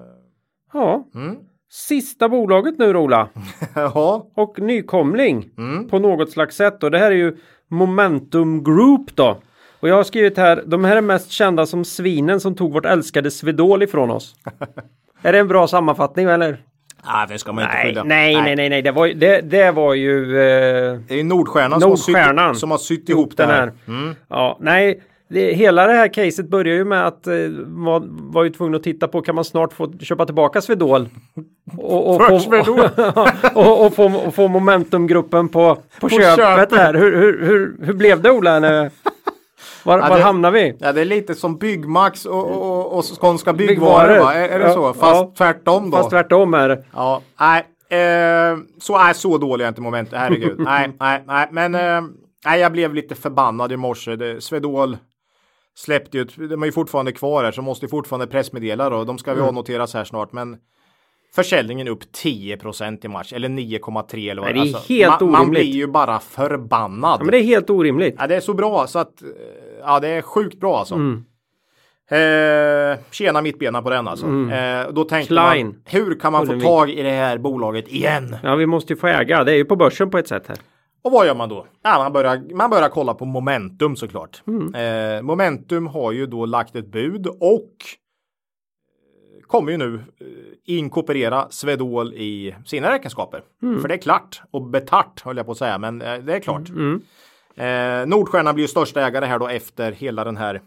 Ja, 0.72 1.08
mm. 1.14 1.36
Sista 1.72 2.28
bolaget 2.28 2.78
nu 2.78 2.96
Ola. 2.96 3.28
Ja, 3.74 4.30
Och 4.36 4.58
nykomling 4.60 5.48
Mm. 5.58 5.88
på 5.88 5.98
något 5.98 6.30
slags 6.30 6.56
sätt. 6.56 6.82
Och 6.82 6.90
det 6.90 6.98
här 6.98 7.10
är 7.10 7.16
ju 7.16 7.36
Momentum 7.70 8.64
Group 8.64 9.16
då. 9.16 9.42
Och 9.80 9.88
jag 9.88 9.94
har 9.96 10.02
skrivit 10.04 10.36
här, 10.36 10.62
de 10.66 10.84
här 10.84 10.96
är 10.96 11.00
mest 11.00 11.30
kända 11.30 11.66
som 11.66 11.84
svinen 11.84 12.40
som 12.40 12.54
tog 12.54 12.72
vårt 12.72 12.86
älskade 12.86 13.30
Swedol 13.30 13.82
ifrån 13.82 14.10
oss. 14.10 14.34
är 15.22 15.32
det 15.32 15.38
en 15.38 15.48
bra 15.48 15.66
sammanfattning 15.66 16.26
eller? 16.26 16.64
nej 17.04 17.26
det 17.28 17.38
ska 17.38 17.52
man 17.52 17.64
inte 17.64 17.74
Nej, 17.76 17.86
skylla. 17.86 18.04
nej, 18.04 18.34
nej, 18.42 18.56
nej, 18.56 18.68
nej, 18.68 18.82
det 18.82 18.90
var, 18.92 19.08
det, 19.08 19.40
det 19.40 19.70
var 19.70 19.94
ju 19.94 20.22
eh, 20.38 20.98
Det 21.08 21.20
är 21.20 21.24
Nordstjärnan, 21.24 21.80
Nordstjärnan. 21.80 22.34
Som, 22.36 22.46
har 22.46 22.52
sytt, 22.54 22.60
som 22.60 22.70
har 22.70 22.78
sytt 22.78 23.08
ihop 23.08 23.36
det 23.36 23.46
här. 23.46 23.72
Mm. 23.88 24.14
Ja, 24.28 24.58
nej, 24.60 25.02
det, 25.30 25.52
hela 25.52 25.86
det 25.86 25.92
här 25.92 26.08
caset 26.08 26.48
börjar 26.48 26.74
ju 26.74 26.84
med 26.84 27.06
att 27.06 27.26
eh, 27.26 27.34
var, 27.66 28.02
var 28.32 28.44
ju 28.44 28.50
tvungen 28.50 28.74
att 28.74 28.82
titta 28.82 29.08
på 29.08 29.22
kan 29.22 29.34
man 29.34 29.44
snart 29.44 29.72
få 29.72 29.92
köpa 30.00 30.26
tillbaka 30.26 30.60
Swedol? 30.60 31.08
Och, 31.78 32.14
och, 32.14 32.22
få, 32.22 32.34
och, 33.54 33.86
och, 33.86 33.94
få, 33.94 34.04
och 34.26 34.34
få 34.34 34.48
Momentumgruppen 34.48 35.48
på, 35.48 35.76
på, 36.00 36.08
köpet, 36.08 36.36
köpet. 36.36 36.72
här. 36.78 36.94
Hur, 36.94 37.16
hur, 37.16 37.46
hur, 37.46 37.76
hur 37.86 37.94
blev 37.94 38.22
det 38.22 38.30
Ola? 38.30 38.58
När- 38.60 38.90
Var, 39.84 39.98
Ja, 39.98 40.08
var 40.08 40.16
det- 40.16 40.22
hamnar 40.22 40.50
vi? 40.50 40.76
Ja, 40.78 40.92
det 40.92 41.00
är 41.00 41.04
lite 41.04 41.34
som 41.34 41.58
Byggmax 41.58 42.26
och, 42.26 42.48
och, 42.50 42.98
och 42.98 43.20
Skånska 43.20 43.52
Byggvaror. 43.52 44.08
Byggvaror. 44.08 44.24
Va? 44.24 44.34
Är, 44.34 44.48
är 44.48 44.58
det 44.58 44.64
Ja, 44.66 44.74
så? 44.74 44.92
Fast 44.94 45.20
ja. 45.20 45.32
tvärtom 45.38 45.90
då? 45.90 45.96
Fast 45.96 46.10
tvärtom 46.10 46.54
är 46.54 46.68
det. 46.68 46.84
Ja, 46.94 47.20
nej. 47.40 47.66
Eh, 48.00 48.58
så, 48.80 48.98
nej, 48.98 49.14
så 49.14 49.38
dålig 49.38 49.64
är 49.64 49.68
inte 49.68 49.80
momentet. 49.80 50.18
Herregud. 50.18 50.54
nej, 50.58 50.90
nej, 51.00 51.22
nej. 51.26 51.48
Men 51.50 51.74
eh, 51.74 52.00
nej, 52.46 52.60
jag 52.60 52.72
blev 52.72 52.94
lite 52.94 53.14
förbannad 53.14 53.72
i 53.72 53.76
morse. 53.76 54.16
Det, 54.16 54.40
Swedol 54.40 54.96
släppte 55.76 56.18
ju, 56.18 56.24
de 56.24 56.62
är 56.62 56.66
ju 56.66 56.72
fortfarande 56.72 57.12
kvar 57.12 57.44
här 57.44 57.52
så 57.52 57.62
måste 57.62 57.86
ju 57.86 57.90
fortfarande 57.90 58.26
pressmeddela 58.26 58.90
då. 58.90 59.04
De 59.04 59.18
ska 59.18 59.30
Mm. 59.30 59.42
vi 59.42 59.48
avnoteras 59.48 59.94
här 59.94 60.04
snart. 60.04 60.32
Men 60.32 60.56
försäljningen 61.34 61.88
upp 61.88 62.02
10% 62.12 63.04
i 63.04 63.08
mars 63.08 63.32
eller 63.32 63.48
9,3 63.48 64.30
eller 64.30 64.42
vad 64.42 64.54
det 64.54 64.60
är 64.60 64.88
helt 64.88 65.20
man, 65.20 65.30
man 65.30 65.40
orimligt. 65.40 65.60
blir 65.62 65.72
ju 65.72 65.86
bara 65.86 66.18
förbannad. 66.18 67.16
Ja, 67.20 67.24
men 67.24 67.30
det 67.32 67.38
är 67.38 67.42
helt 67.42 67.70
orimligt. 67.70 68.14
Ja, 68.18 68.26
det 68.26 68.36
är 68.36 68.40
så 68.40 68.54
bra 68.54 68.86
så 68.86 68.98
att 68.98 69.22
eh, 69.22 69.28
ja, 69.80 70.00
det 70.00 70.08
är 70.08 70.22
sjukt 70.22 70.60
bra 70.60 70.78
alltså. 70.78 70.94
Mm. 70.94 71.24
Eh, 72.12 72.98
tjena 73.10 73.42
mittbena 73.42 73.82
på 73.82 73.90
den 73.90 74.08
alltså. 74.08 74.26
Eh, 74.26 74.92
då 74.92 75.04
tänkte 75.04 75.34
Mm. 75.34 75.44
Klein. 75.50 75.66
man, 75.66 75.82
hur 75.84 76.20
kan 76.20 76.32
man 76.32 76.40
få 76.46 76.52
Ullenvik. 76.52 76.68
tag 76.68 76.90
i 76.90 77.02
det 77.02 77.10
här 77.10 77.38
bolaget 77.38 77.88
igen? 77.88 78.36
Ja, 78.42 78.54
vi 78.54 78.66
måste 78.66 78.92
ju 78.92 78.96
få 78.96 79.06
äga. 79.06 79.44
Det 79.44 79.52
är 79.52 79.56
ju 79.56 79.64
på 79.64 79.76
börsen 79.76 80.10
på 80.10 80.18
ett 80.18 80.28
sätt 80.28 80.44
här. 80.48 80.56
Och 81.02 81.12
vad 81.12 81.26
gör 81.26 81.34
man 81.34 81.48
då? 81.48 81.66
Ja, 81.82 81.98
man, 81.98 82.12
börjar, 82.12 82.54
man 82.54 82.70
börjar 82.70 82.88
kolla 82.88 83.14
på 83.14 83.24
Momentum 83.24 83.96
såklart. 83.96 84.42
Eh, 84.74 85.22
Momentum 85.22 85.86
har 85.86 86.12
ju 86.12 86.26
då 86.26 86.46
lagt 86.46 86.76
ett 86.76 86.86
bud 86.86 87.26
och 87.26 87.74
eh, 89.40 89.46
kommer 89.46 89.72
ju 89.72 89.78
nu 89.78 89.94
eh, 89.94 90.26
inkorporera 90.76 91.46
Swedol 91.50 92.14
i 92.14 92.54
sina 92.66 92.90
räkenskaper. 92.92 93.42
För 93.80 93.88
det 93.88 93.94
är 93.94 93.98
klart 93.98 94.42
och 94.50 94.62
betart 94.62 95.20
höll 95.24 95.36
jag 95.36 95.46
på 95.46 95.52
att 95.52 95.58
säga, 95.58 95.78
men 95.78 96.02
eh, 96.02 96.18
det 96.18 96.34
är 96.36 96.40
klart. 96.40 96.68
Eh, 97.56 98.06
Nordstjärnan 98.06 98.54
blir 98.54 98.64
ju 98.64 98.68
största 98.68 99.06
ägare 99.06 99.26
här 99.26 99.38
då 99.38 99.48
efter 99.48 99.92
hela 99.92 100.24
den 100.24 100.36
här 100.36 100.60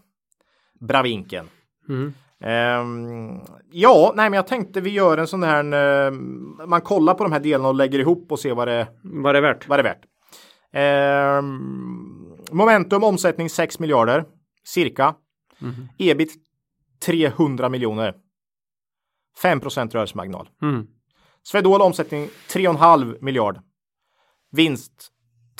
bravinken. 0.80 1.46
Ehm, 2.40 3.40
ja, 3.70 4.12
nej, 4.16 4.30
men 4.30 4.36
jag 4.36 4.46
tänkte 4.46 4.80
vi 4.80 4.90
gör 4.90 5.18
en 5.18 5.26
sån 5.26 5.42
här. 5.42 5.64
eh, 6.06 6.10
man 6.66 6.80
kollar 6.80 7.14
på 7.14 7.24
de 7.24 7.32
här 7.32 7.40
delarna 7.40 7.68
och 7.68 7.74
lägger 7.74 7.98
ihop 7.98 8.32
och 8.32 8.38
ser 8.38 8.54
vad 8.54 8.68
det 8.68 8.86
Vad 9.02 9.30
är 9.30 9.34
det 9.42 9.48
värt? 9.48 9.68
vad 9.68 9.78
det 9.78 9.80
är 9.80 9.84
värt. 9.84 10.02
Ehm, 10.74 12.36
momentum 12.50 13.04
omsättning 13.04 13.50
6 13.50 13.78
miljarder 13.78 14.24
cirka. 14.66 15.14
Ebit 15.98 16.32
300 17.06 17.68
miljoner. 17.68 18.14
5 19.42 19.60
rörelsemarginal. 19.94 20.48
Mm. 20.62 20.86
Swedol 21.42 21.82
omsättning 21.82 22.28
3,5 22.48 23.18
miljard. 23.20 23.60
Vinst 24.52 25.10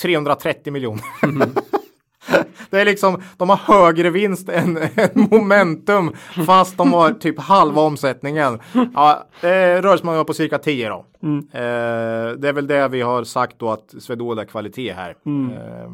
330 0.03 0.73
miljoner. 0.73 1.05
Det 2.71 2.81
är 2.81 2.85
liksom, 2.85 3.23
de 3.37 3.49
har 3.51 3.57
högre 3.57 4.11
vinst 4.11 4.49
än, 4.49 4.77
än 4.95 5.29
momentum 5.31 6.13
fast 6.47 6.77
de 6.77 6.93
har 6.93 7.13
typ 7.13 7.41
halva 7.41 7.83
omsättningen. 7.83 8.61
Ja, 8.95 9.27
eh, 9.41 9.47
rörelsemarginal 9.83 10.25
på 10.25 10.35
cirka 10.35 10.59
10 10.59 10.89
då. 10.89 11.05
Eh, 11.53 12.33
det 12.39 12.49
är 12.49 12.53
väl 12.53 12.67
det 12.67 12.89
vi 12.89 13.01
har 13.01 13.25
sagt 13.25 13.59
då 13.59 13.71
att 13.71 13.95
Swedol 13.99 14.39
är 14.39 14.45
kvalitet 14.45 14.93
här. 14.93 15.11
Eh, 15.53 15.91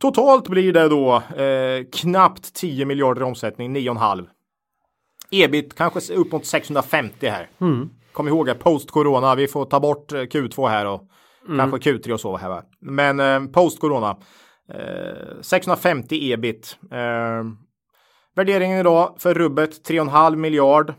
totalt 0.00 0.48
blir 0.48 0.72
det 0.72 0.88
då 0.88 1.14
eh, 1.16 1.84
knappt 1.92 2.54
10 2.54 2.84
miljarder 2.84 3.20
i 3.20 3.24
omsättning, 3.24 3.76
9,5. 3.76 4.26
Ebit 5.30 5.74
kanske 5.76 6.14
upp 6.14 6.32
mot 6.32 6.46
650 6.46 7.28
här. 7.28 7.48
Kom 8.12 8.28
ihåg 8.28 8.50
att 8.50 8.58
post-corona, 8.58 9.34
vi 9.34 9.48
får 9.48 9.64
ta 9.64 9.80
bort 9.80 10.12
eh, 10.12 10.16
Q2 10.16 10.68
här 10.68 10.86
och 10.86 11.02
kanske 11.58 11.90
Q3 11.90 12.12
och 12.12 12.20
så 12.20 12.36
här. 12.36 12.48
Va? 12.48 12.62
Men 12.80 13.20
eh, 13.20 13.52
post-corona, 13.52 14.10
eh, 14.10 14.16
650 15.42 16.32
ebit. 16.32 16.78
Eh, 16.92 17.44
värderingen 18.36 18.78
idag 18.78 19.14
för 19.18 19.34
rubbet 19.34 19.88
3,5 19.88 20.36
miljard. 20.36 20.94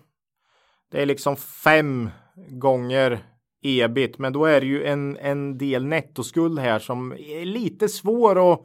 Det 0.92 1.02
är 1.02 1.06
liksom 1.06 1.36
fem 1.36 2.10
gånger 2.50 3.20
ebit, 3.64 4.18
men 4.18 4.34
då 4.34 4.46
är 4.46 4.62
det 4.62 4.68
ju 4.68 4.84
en, 4.84 5.18
en 5.18 5.58
del 5.58 5.86
nettoskuld 5.86 6.60
här 6.60 6.80
som 6.80 7.12
är 7.12 7.46
lite 7.46 7.88
svår 7.90 8.54
att, 8.54 8.60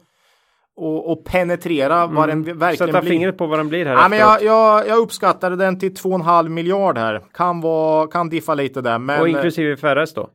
att, 0.81 1.09
att 1.09 1.23
penetrera 1.23 2.07
vad 2.07 2.29
den 2.29 2.43
verkligen 2.43 2.61
Mm. 2.61 2.75
Sätta 2.77 3.01
blir. 3.01 3.11
fingret 3.11 3.37
på 3.37 3.47
vad 3.47 3.59
den 3.59 3.69
blir 3.69 3.85
här 3.85 3.93
Ja, 3.93 4.07
men 4.09 4.19
jag, 4.19 4.43
jag, 4.43 4.87
jag 4.87 4.97
uppskattade 4.97 5.55
den 5.55 5.79
till 5.79 5.93
2,5 5.93 6.49
miljard 6.49 6.97
här. 6.97 7.23
Kan, 7.33 7.61
vara, 7.61 8.07
kan 8.07 8.29
diffa 8.29 8.53
lite 8.53 8.81
där. 8.81 8.99
Men, 8.99 9.21
Och 9.21 9.29
inklusive 9.29 9.77
FRS 9.77 10.13
då? 10.13 10.29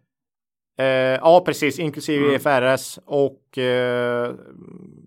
Eh, 0.79 0.87
ja, 0.87 1.43
precis. 1.47 1.79
Inklusive 1.79 2.25
Mm. 2.25 2.35
IFRS 2.37 2.99
och 3.05 3.59
eh, 3.59 4.35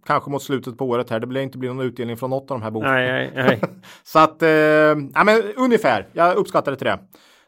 kanske 0.05 0.31
mot 0.31 0.43
slutet 0.43 0.77
på 0.77 0.85
året 0.85 1.09
här. 1.09 1.19
Det 1.19 1.27
blir 1.27 1.41
inte 1.41 1.57
bli 1.57 1.67
någon 1.67 1.85
utdelning 1.85 2.17
från 2.17 2.29
något 2.29 2.51
av 2.51 2.59
de 2.59 2.63
här 2.63 2.71
bolagen. 2.71 2.95
Nej, 2.95 3.31
nej, 3.35 3.45
nej. 3.47 3.61
Så 4.03 4.19
att, 4.19 4.41
eh, 4.41 4.49
ja, 4.49 5.23
men 5.25 5.41
ungefär. 5.57 6.07
Jag 6.13 6.35
uppskattar 6.37 6.71
det 6.71 6.77
till 6.77 6.87
det. 6.87 6.99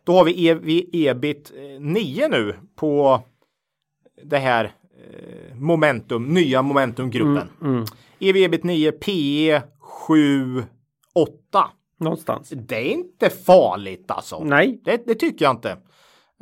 Då 0.04 0.14
har 0.14 0.24
vi, 0.26 0.48
e, 0.48 0.54
vi 0.54 1.08
ebit 1.08 1.52
eh, 1.56 1.82
9 1.82 2.28
nu 2.28 2.56
på 2.76 3.22
det 4.24 4.38
här 4.38 4.66
eh, 4.66 5.56
momentum, 5.56 6.24
nya 6.24 6.62
momentumgruppen. 6.62 7.50
Mm, 7.62 7.86
EV 8.20 8.36
ebit 8.38 8.64
9, 8.64 8.92
PE 8.92 9.62
7, 9.80 10.64
8. 11.16 11.32
Någonstans. 12.00 12.50
Det 12.56 12.76
är 12.76 12.92
inte 12.92 13.30
farligt 13.30 14.12
alltså. 14.12 14.44
Nej. 14.44 14.82
Det, 14.86 15.08
det 15.08 15.16
tycker 15.16 15.46
jag 15.46 15.54
inte. 15.54 15.78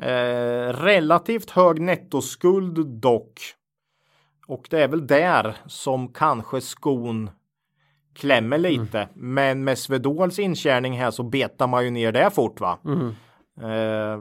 Eh, 0.01 0.73
relativt 0.73 1.49
hög 1.49 1.81
nettoskuld 1.81 2.87
dock. 2.87 3.41
Och 4.47 4.67
det 4.69 4.83
är 4.83 4.87
väl 4.87 5.07
där 5.07 5.55
som 5.65 6.13
kanske 6.13 6.61
skon 6.61 7.29
klämmer 8.15 8.57
lite. 8.57 9.09
Men 9.13 9.63
med 9.63 9.77
Svedols 9.77 10.39
intjärning 10.39 10.99
här 10.99 11.11
så 11.11 11.23
betar 11.23 11.67
man 11.67 11.85
ju 11.85 11.91
ner 11.91 12.11
det 12.11 12.29
fort 12.29 12.59
va. 12.59 12.79
Eh, 13.61 14.19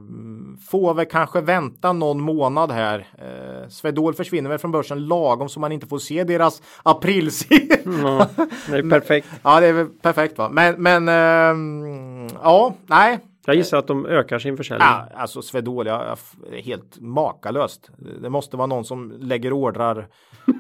får 0.71 0.95
väl 0.95 1.07
kanske 1.07 1.41
vänta 1.41 1.93
någon 1.93 2.21
månad 2.21 2.71
här. 2.71 3.07
Eh, 3.19 3.69
Swedol 3.69 4.15
försvinner 4.15 4.51
väl 4.51 4.59
från 4.59 4.73
börsen 4.73 5.07
lagom 5.07 5.49
så 5.49 5.61
man 5.61 5.73
inte 5.73 5.87
får 5.87 5.99
se 5.99 6.25
deras 6.25 6.63
aprilsiffror. 6.83 7.75
Ja, 8.03 8.29
det 8.69 8.77
är 8.77 8.91
perfekt. 8.91 9.27
ja, 9.43 9.61
det 9.61 9.67
är 9.67 9.87
perfekt 10.03 10.39
va. 10.39 10.49
Men, 10.49 10.83
men 10.83 11.09
ehm, 11.09 12.29
ja, 12.43 12.75
nej. 12.87 13.19
Jag 13.47 13.57
gissar 13.57 13.79
att 13.79 13.87
de 13.87 14.07
ökar 14.07 14.39
sin 14.39 14.57
försäljning. 14.57 14.89
Ja, 14.89 15.09
alltså 15.17 15.43
Swedol, 15.43 15.87
jag, 15.87 16.19
jag, 16.53 16.59
helt 16.59 17.01
makalöst. 17.01 17.91
Det 18.23 18.31
måste 18.31 18.57
vara 18.57 18.67
någon 18.67 18.85
som 18.85 19.13
lägger 19.21 19.53
ordrar. 19.53 20.07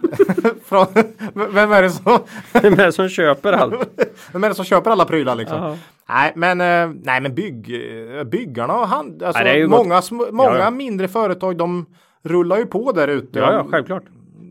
från, 0.64 0.86
vem 1.34 1.72
är 1.72 1.82
det 1.82 1.90
som, 1.90 2.18
Vem 2.62 2.72
är 2.72 2.86
det 2.86 2.92
som 2.92 3.08
köper 3.08 3.52
allt? 3.52 3.74
vem 4.32 4.44
är 4.44 4.48
det 4.48 4.54
som 4.54 4.64
köper 4.64 4.90
alla 4.90 5.04
prylar 5.04 5.34
liksom? 5.36 5.58
Ja. 5.62 5.76
Nej, 6.08 6.32
men, 6.36 6.60
eh, 6.60 6.96
nej, 7.02 7.20
men 7.20 7.34
bygg, 7.34 7.70
eh, 8.18 8.24
byggarna 8.24 8.74
och 8.78 8.88
han, 8.88 9.20
alltså, 9.24 9.42
Nej, 9.42 9.66
många, 9.66 10.00
sm- 10.00 10.32
många 10.32 10.50
Ja, 10.50 10.58
ja. 10.58 10.70
mindre 10.70 11.08
företag, 11.08 11.56
de 11.56 11.86
rullar 12.22 12.56
ju 12.58 12.66
på 12.66 12.92
där 12.92 13.08
ute. 13.08 13.38
Ja, 13.38 13.52
ja, 13.52 13.66
självklart. 13.70 14.02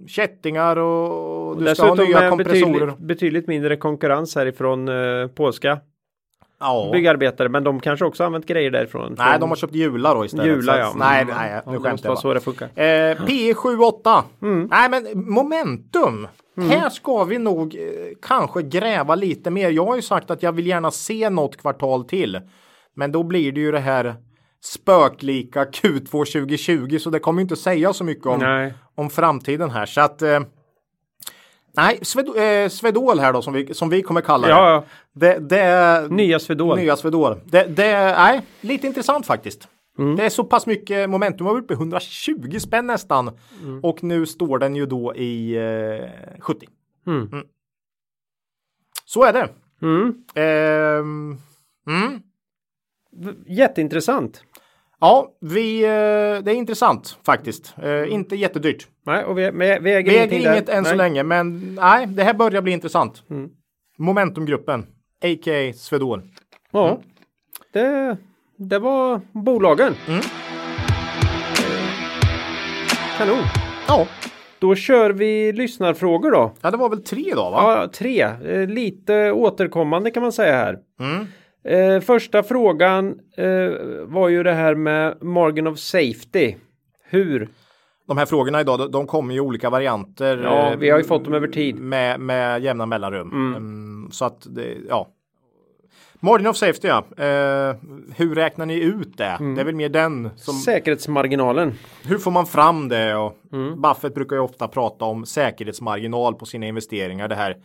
Kättingar 0.08 0.78
och 0.78 1.58
du 1.64 1.76
ska 1.76 1.88
ha 1.88 1.96
nya 1.96 2.30
kompressorer. 2.30 2.72
betydligt, 2.72 2.98
betydligt 2.98 3.48
mindre 3.48 3.76
konkurrens 3.78 4.36
härifrån 4.36 4.88
eh, 4.88 5.28
polska 5.28 5.80
Ja. 6.64 6.90
byggarbetare. 6.92 7.50
Men 7.50 7.64
de 7.64 7.80
kanske 7.80 8.06
också 8.06 8.24
använt 8.24 8.46
grejer 8.46 8.72
därifrån. 8.72 9.16
Nej, 9.18 9.40
de 9.40 9.50
har 9.50 9.56
köpt 9.56 9.76
hjular 9.76 10.16
då 10.16 10.26
istället. 10.26 10.46
Jula 10.48 10.80
ja. 10.80 10.94
Nej, 10.96 11.22
Mm. 11.22 11.36
nej, 11.38 11.52
Ja, 11.52 11.72
nu 11.72 11.78
det 11.78 11.84
skämtar 11.84 11.92
måste 11.92 12.08
jag 12.08 12.10
vara 12.10 12.16
bara. 12.16 12.22
så 12.22 12.34
det 12.34 12.40
funkar. 12.40 12.84
Eh, 12.84 13.26
P 13.26 13.54
78. 13.54 14.24
Mm. 14.42 14.68
Nej 14.72 14.90
men 14.90 15.30
momentum. 15.34 16.28
Här 16.70 16.90
ska 16.90 17.24
vi 17.24 17.38
nog 17.38 17.76
eh, 17.76 17.82
kanske 18.22 18.62
gräva 18.62 19.16
lite 19.16 19.50
mer. 19.52 19.70
Jag 19.70 19.86
har 19.86 19.96
ju 19.96 20.02
sagt 20.02 20.32
att 20.32 20.44
jag 20.44 20.52
vill 20.52 20.68
gärna 20.68 20.92
se 20.92 21.30
något 21.30 21.58
kvartal 21.58 22.06
till. 22.06 22.40
Men 22.96 23.12
då 23.12 23.24
blir 23.24 23.52
det 23.52 23.60
ju 23.62 23.72
det 23.72 23.80
här 23.80 24.16
spöklika 24.64 25.64
Q2 25.64 26.06
2020 26.12 26.98
så 27.00 27.10
det 27.10 27.20
kommer 27.20 27.42
inte 27.42 27.56
säga 27.56 27.94
så 27.94 28.04
mycket 28.04 28.26
om, 28.26 28.40
Nej. 28.40 28.74
om 28.96 29.10
framtiden 29.10 29.70
här. 29.70 29.86
Så 29.86 30.02
att 30.02 30.22
eh, 30.22 30.40
Nej, 31.78 32.00
Sved, 32.02 32.28
eh, 32.28 32.70
Svedol 32.70 33.20
här 33.20 33.34
då 33.34 33.42
som 33.42 33.54
vi, 33.54 33.74
som 33.74 33.90
vi 33.90 34.02
kommer 34.02 34.22
kalla 34.22 34.48
det. 34.48 34.54
Ja, 34.54 34.70
ja. 34.70 34.84
Det, 35.14 35.40
det 35.40 35.60
är 35.60 36.10
Nya 36.10 36.40
Swedol. 36.40 36.78
nya 36.78 36.96
Svedol. 36.96 37.36
Det, 37.46 37.64
det 37.64 37.92
nej, 38.18 38.42
lite 38.62 38.88
intressant 38.88 39.26
faktiskt. 39.26 39.68
Det 40.18 40.26
är 40.26 40.30
så 40.30 40.44
pass 40.44 40.66
mycket 40.66 41.10
momentum. 41.10 41.48
var 41.48 41.58
uppe 41.58 41.74
i 41.74 41.78
120 41.78 42.60
spänn 42.60 42.88
nästan. 42.88 43.32
Och 43.84 44.04
nu 44.04 44.26
står 44.26 44.58
den 44.60 44.76
ju 44.76 44.86
då 44.86 45.16
i 45.16 45.56
eh, 45.56 46.40
70. 46.40 46.68
Mm. 47.08 47.30
Så 49.06 49.24
är 49.24 49.34
det. 49.34 49.50
Mm. 49.82 50.24
Mm. 51.88 52.22
Jätteintressant. 53.48 54.44
Ja, 55.04 55.28
vi, 55.42 55.84
eh, 55.84 55.90
det 56.44 56.52
är 56.52 56.54
intressant 56.54 57.18
faktiskt. 57.26 57.74
Eh, 57.84 58.14
inte 58.14 58.36
jättedyrt. 58.36 58.88
Nej, 59.06 59.24
och 59.24 59.38
vi, 59.38 59.52
vi, 59.52 59.78
vi 59.82 59.94
äger, 59.94 60.12
Vi 60.12 60.18
äger 60.18 60.38
inget 60.40 60.66
där. 60.66 60.74
än 60.74 60.84
så 60.84 60.90
Nej. 60.90 60.98
länge, 60.98 61.24
men 61.24 61.76
nej, 61.76 62.08
det 62.08 62.24
här 62.24 62.34
börjar 62.34 62.62
bli 62.62 62.72
intressant. 62.72 63.24
Mm. 63.30 63.50
Momentumgruppen, 63.98 64.82
a.k.a. 65.24 65.74
Swedol. 65.76 66.22
Ja, 66.72 67.00
det, 67.74 68.18
det 68.58 68.80
var 68.80 69.22
bolagen. 69.32 69.96
Mm. 70.08 70.22
Kanon. 73.18 73.44
Ja, 73.88 74.08
Då 74.60 74.76
kör 74.76 75.10
vi 75.10 75.52
lyssnarfrågor 75.54 76.32
då. 76.32 76.52
ja, 76.62 76.72
det 76.72 76.78
var 76.78 76.90
väl 76.90 77.04
tre 77.04 77.32
då 77.36 77.50
va? 77.50 77.58
Ja, 77.82 77.88
tre. 77.94 78.22
Eh, 78.22 78.68
Lite 78.68 79.32
återkommande 79.32 80.12
kan 80.12 80.24
man 80.24 80.32
säga 80.32 80.54
här. 80.54 80.78
Mm. 81.00 81.28
Eh, 81.66 82.00
första 82.00 82.44
frågan 82.44 83.20
eh, 83.38 83.72
var 84.04 84.30
ju 84.30 84.44
det 84.44 84.54
här 84.54 84.76
med 84.76 85.24
margin 85.24 85.68
of 85.68 85.80
safety. 85.80 86.56
Hur? 87.10 87.50
De 88.08 88.18
här 88.18 88.26
frågorna 88.26 88.62
idag, 88.62 88.92
de, 88.92 89.08
kommer 89.08 89.34
ju 89.34 89.38
i 89.38 89.42
olika 89.42 89.70
varianter. 89.70 90.38
Ja, 90.44 90.72
eh, 90.72 90.78
vi 90.78 90.90
har 90.90 90.98
ju 90.98 91.04
fått 91.04 91.24
dem 91.24 91.34
över 91.34 91.48
tid. 91.48 91.76
Med, 91.76 92.20
med 92.20 92.64
jämna 92.64 92.86
mellanrum. 92.86 93.32
Mm, 93.56 94.12
så 94.12 94.26
att, 94.26 94.48
det, 94.56 94.78
ja. 94.90 95.08
Margin 96.20 96.48
of 96.48 96.56
safety 96.56 96.88
ja. 96.88 96.98
Eh, 97.18 97.76
hur 98.16 98.36
räknar 98.36 98.66
ni 98.66 98.80
ut 98.80 99.18
det? 99.18 99.26
Mm. 99.40 99.56
Det 99.56 99.62
är 99.62 99.66
väl 99.66 99.76
mer 99.76 99.90
den 99.90 100.30
som 100.36 100.54
Säkerhetsmarginalen. 100.54 101.74
Hur 102.04 102.18
får 102.18 102.32
man 102.32 102.46
fram 102.46 102.90
det? 102.90 103.16
Och 103.16 103.38
Mm. 103.54 103.82
Buffett 103.82 104.14
brukar 104.16 104.36
ju 104.36 104.42
ofta 104.42 104.68
prata 104.68 105.06
om 105.06 105.26
säkerhetsmarginal 105.26 106.36
på 106.36 106.46
sina 106.46 106.66
investeringar. 106.66 107.28
Det 107.28 107.36
här. 107.36 107.58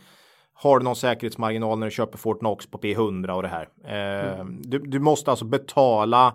Har 0.61 0.79
du 0.79 0.83
någon 0.85 0.95
säkerhetsmarginal 0.95 1.79
när 1.79 1.87
du 1.87 1.91
köper 1.91 2.17
Fortnox 2.17 2.67
på 2.71 2.77
P100 2.77 3.29
och 3.31 3.41
det 3.41 3.47
här? 3.47 3.69
Eh, 3.85 4.39
Mm. 4.39 4.61
du, 4.61 4.79
du 4.79 4.99
måste 4.99 5.31
alltså 5.31 5.45
betala 5.45 6.33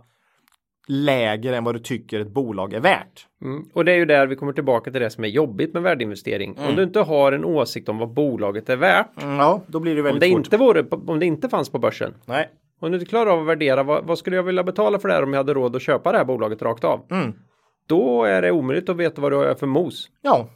lägre 0.89 1.57
än 1.57 1.64
vad 1.64 1.75
du 1.75 1.79
tycker 1.79 2.20
ett 2.20 2.31
bolag 2.35 2.72
är 2.75 2.81
värt. 2.81 3.27
Mm. 3.43 3.64
Och 3.75 3.85
det 3.85 3.93
är 3.93 3.97
ju 3.97 4.05
där 4.05 4.27
vi 4.27 4.37
kommer 4.37 4.53
tillbaka 4.53 4.91
till 4.91 5.01
det 5.01 5.11
som 5.11 5.25
är 5.25 5.29
jobbigt 5.29 5.75
med 5.75 5.83
värdeinvestering. 5.83 6.55
Mm. 6.57 6.70
Om 6.70 6.77
du 6.77 6.83
inte 6.83 7.01
har 7.01 7.33
en 7.33 7.45
åsikt 7.45 7.89
om 7.89 7.99
vad 7.99 8.09
bolaget 8.12 8.68
är 8.68 8.77
värt. 8.77 9.07
Ja, 9.20 9.62
då 9.66 9.81
blir 9.81 9.95
det 9.95 10.01
Om 10.01 10.05
väldigt 10.05 10.20
det, 10.20 10.29
svårt. 10.29 10.39
inte 10.47 10.57
vore, 10.57 10.85
om 11.12 11.18
det 11.18 11.27
inte 11.27 11.49
fanns 11.49 11.70
på 11.70 11.79
börsen. 11.79 12.14
Nej. 12.25 12.51
Om 12.81 12.91
du 12.91 12.99
inte 12.99 13.09
klarar 13.11 13.31
av 13.31 13.41
att 13.41 13.47
värdera 13.47 13.83
vad, 13.83 14.05
vad 14.05 14.18
skulle 14.18 14.37
jag 14.37 14.43
vilja 14.43 14.64
betala 14.64 14.99
för 14.99 15.09
det 15.09 15.14
här 15.14 15.22
om 15.22 15.33
jag 15.33 15.39
hade 15.41 15.55
råd 15.55 15.77
att 15.77 15.83
köpa 15.83 16.12
det 16.12 16.18
här 16.18 16.25
bolaget 16.25 16.62
rakt 16.62 16.85
av. 16.85 17.01
Mm. 17.11 17.33
Då 17.87 18.25
är 18.25 18.43
det 18.43 18.51
omöjligt 18.51 18.89
att 18.89 18.97
veta 18.97 19.20
vad 19.22 19.33
du 19.33 19.37
har 19.37 19.55
för 19.55 19.66
mos. 19.66 20.09
Ja. 20.22 20.49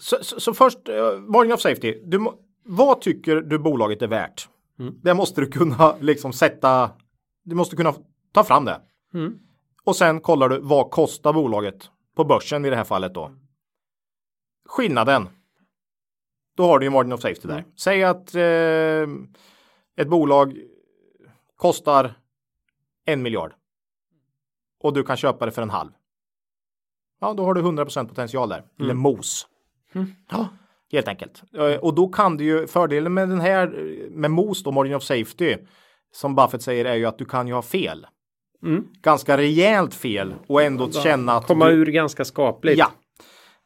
Så, 0.00 0.16
så, 0.20 0.40
så 0.40 0.54
först, 0.54 0.88
uh, 0.88 0.94
margin 1.20 1.52
of 1.52 1.60
safety. 1.60 1.94
Du, 2.04 2.18
må- 2.18 2.34
vad 2.68 3.00
tycker 3.00 3.36
du 3.36 3.58
bolaget 3.58 4.02
är 4.02 4.06
värt? 4.06 4.48
Mm. 4.78 4.94
Det 5.02 5.14
måste 5.14 5.40
du 5.40 5.46
kunna 5.46 5.96
liksom 6.00 6.32
sätta. 6.32 6.90
Du 7.44 7.54
måste 7.54 7.76
kunna 7.76 7.94
ta 8.32 8.44
fram 8.44 8.64
det. 8.64 8.80
Mm. 9.14 9.38
Och 9.84 9.96
sen 9.96 10.20
kollar 10.20 10.48
du 10.48 10.58
vad 10.58 10.90
kostar 10.90 11.32
bolaget 11.32 11.90
på 12.16 12.24
börsen 12.24 12.64
i 12.64 12.70
det 12.70 12.76
här 12.76 12.84
fallet 12.84 13.14
då. 13.14 13.32
Skillnaden. 14.68 15.28
Då 16.56 16.66
har 16.66 16.78
du 16.78 16.86
ju 16.86 16.90
margin 16.90 17.12
of 17.12 17.20
safety 17.20 17.48
där. 17.48 17.64
Säg 17.76 18.04
att 18.04 18.34
eh, 18.34 18.42
ett 19.96 20.08
bolag 20.08 20.58
kostar 21.56 22.14
en 23.04 23.22
miljard. 23.22 23.52
Och 24.80 24.92
du 24.92 25.02
kan 25.02 25.16
köpa 25.16 25.46
det 25.46 25.52
för 25.52 25.62
en 25.62 25.70
halv. 25.70 25.90
Ja, 27.20 27.34
då 27.34 27.44
har 27.44 27.54
du 27.54 27.62
100% 27.62 28.08
potential 28.08 28.48
där. 28.48 28.64
Eller 28.80 28.94
mos. 28.94 29.48
Ja, 30.30 30.48
helt 30.92 31.08
enkelt. 31.08 31.42
Eh, 31.58 31.76
Och 31.76 31.94
då 31.94 32.08
kan 32.08 32.36
du 32.36 32.44
ju, 32.44 32.66
fördelen 32.66 33.14
med 33.14 33.28
den 33.28 33.40
här, 33.40 33.66
med 34.10 34.30
mos 34.30 34.62
då, 34.62 34.70
margin 34.72 34.94
of 34.94 35.02
safety, 35.02 35.56
som 36.12 36.34
Buffett 36.34 36.62
säger 36.62 36.84
är 36.84 36.94
ju 36.94 37.06
att 37.06 37.18
du 37.18 37.24
kan 37.24 37.48
ju 37.48 37.54
ha 37.54 37.62
fel. 37.62 38.06
Mm. 38.66 38.84
Ganska 39.02 39.36
rejält 39.36 39.94
fel 39.94 40.34
och 40.46 40.62
ändå 40.62 40.90
känna 40.90 41.32
att 41.32 41.46
Komma 41.46 41.68
du, 41.68 41.74
ur 41.74 41.86
ganska 41.86 42.24
skapligt. 42.24 42.78
Ja, 42.78 42.90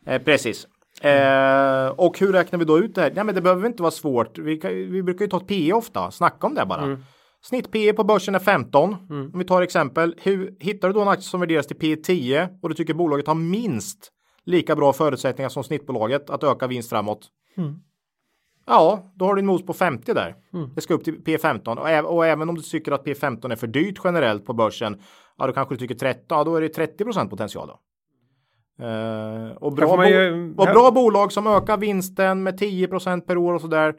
eh, 0.07 0.23
precis. 0.23 0.67
Eh, 1.03 1.89
och 1.89 2.19
hur 2.19 2.33
räknar 2.33 2.59
vi 2.59 2.65
då 2.65 2.79
ut 2.79 2.95
det 2.95 3.01
här? 3.01 3.13
Ja, 3.17 3.25
men 3.25 3.35
det 3.35 3.41
behöver 3.41 3.67
inte 3.67 3.83
vara 3.83 3.91
svårt. 3.91 4.39
Vi, 4.39 4.57
kan, 4.57 4.71
vi 4.71 5.03
brukar 5.03 5.25
ju 5.25 5.31
ta 5.31 5.37
ett 5.37 5.47
P 5.47 5.73
ofta, 5.73 6.11
snacka 6.11 6.47
om 6.47 6.55
det 6.55 6.67
bara. 6.67 6.83
Mm. 6.83 7.05
Snitt 7.45 7.73
P 7.73 7.93
på 7.93 8.05
börsen 8.05 8.35
är 8.35 8.39
15. 8.39 8.97
Om 9.11 9.39
vi 9.39 9.45
tar 9.45 9.63
exempel. 9.63 10.15
Hur 10.23 10.55
hittar 10.61 10.89
du 10.89 10.95
då 10.95 11.01
en 11.01 11.09
aktie 11.09 11.23
som 11.23 11.41
värderas 11.41 11.67
till 11.67 11.77
P 11.77 11.97
10 11.97 12.49
och 12.63 12.69
du 12.69 12.75
tycker 12.75 12.95
bolaget 12.95 13.27
har 13.27 13.35
minst 13.35 14.13
lika 14.45 14.77
bra 14.77 14.93
förutsättningar 14.93 15.49
som 15.49 15.65
snittbolaget 15.65 16.31
att 16.31 16.45
öka 16.45 16.67
vinst 16.67 16.89
framåt? 16.89 17.29
Mm. 17.57 17.75
Ja, 18.67 19.13
då 19.15 19.25
har 19.25 19.35
du 19.35 19.39
en 19.41 19.47
mos 19.47 19.67
på 19.67 19.73
50 19.73 20.15
där. 20.15 20.37
Mm. 20.55 20.71
Det 20.75 20.81
ska 20.81 20.95
upp 20.95 21.05
till 21.05 21.21
P15 21.23 21.77
och, 21.79 21.89
äv- 21.89 22.03
och 22.03 22.27
även 22.27 22.49
om 22.49 22.55
du 22.55 22.63
tycker 22.63 22.93
att 22.93 23.07
P15 23.07 23.53
är 23.53 23.57
för 23.57 23.67
dyrt 23.67 24.01
generellt 24.05 24.47
på 24.47 24.53
börsen. 24.53 25.01
Ja, 25.39 25.47
då 25.47 25.53
kanske 25.53 25.75
du 25.75 25.79
tycker 25.79 25.95
13. 25.95 26.39
Ja, 26.39 26.45
då 26.45 26.57
är 26.57 26.61
det 26.61 26.77
30% 26.99 27.29
potential 27.29 27.69
då. 27.69 27.79
Eh, 28.85 29.53
och 29.57 29.73
bra, 29.73 30.09
ju- 30.09 30.55
och 30.57 30.67
bra 30.75 30.91
bolag 30.91 31.33
som 31.33 31.47
ökar 31.47 31.77
vinsten 31.77 32.43
med 32.43 32.59
10% 32.61 33.21
per 33.27 33.37
år 33.37 33.55
och 33.55 33.61
så 33.61 33.67
där. 33.67 33.95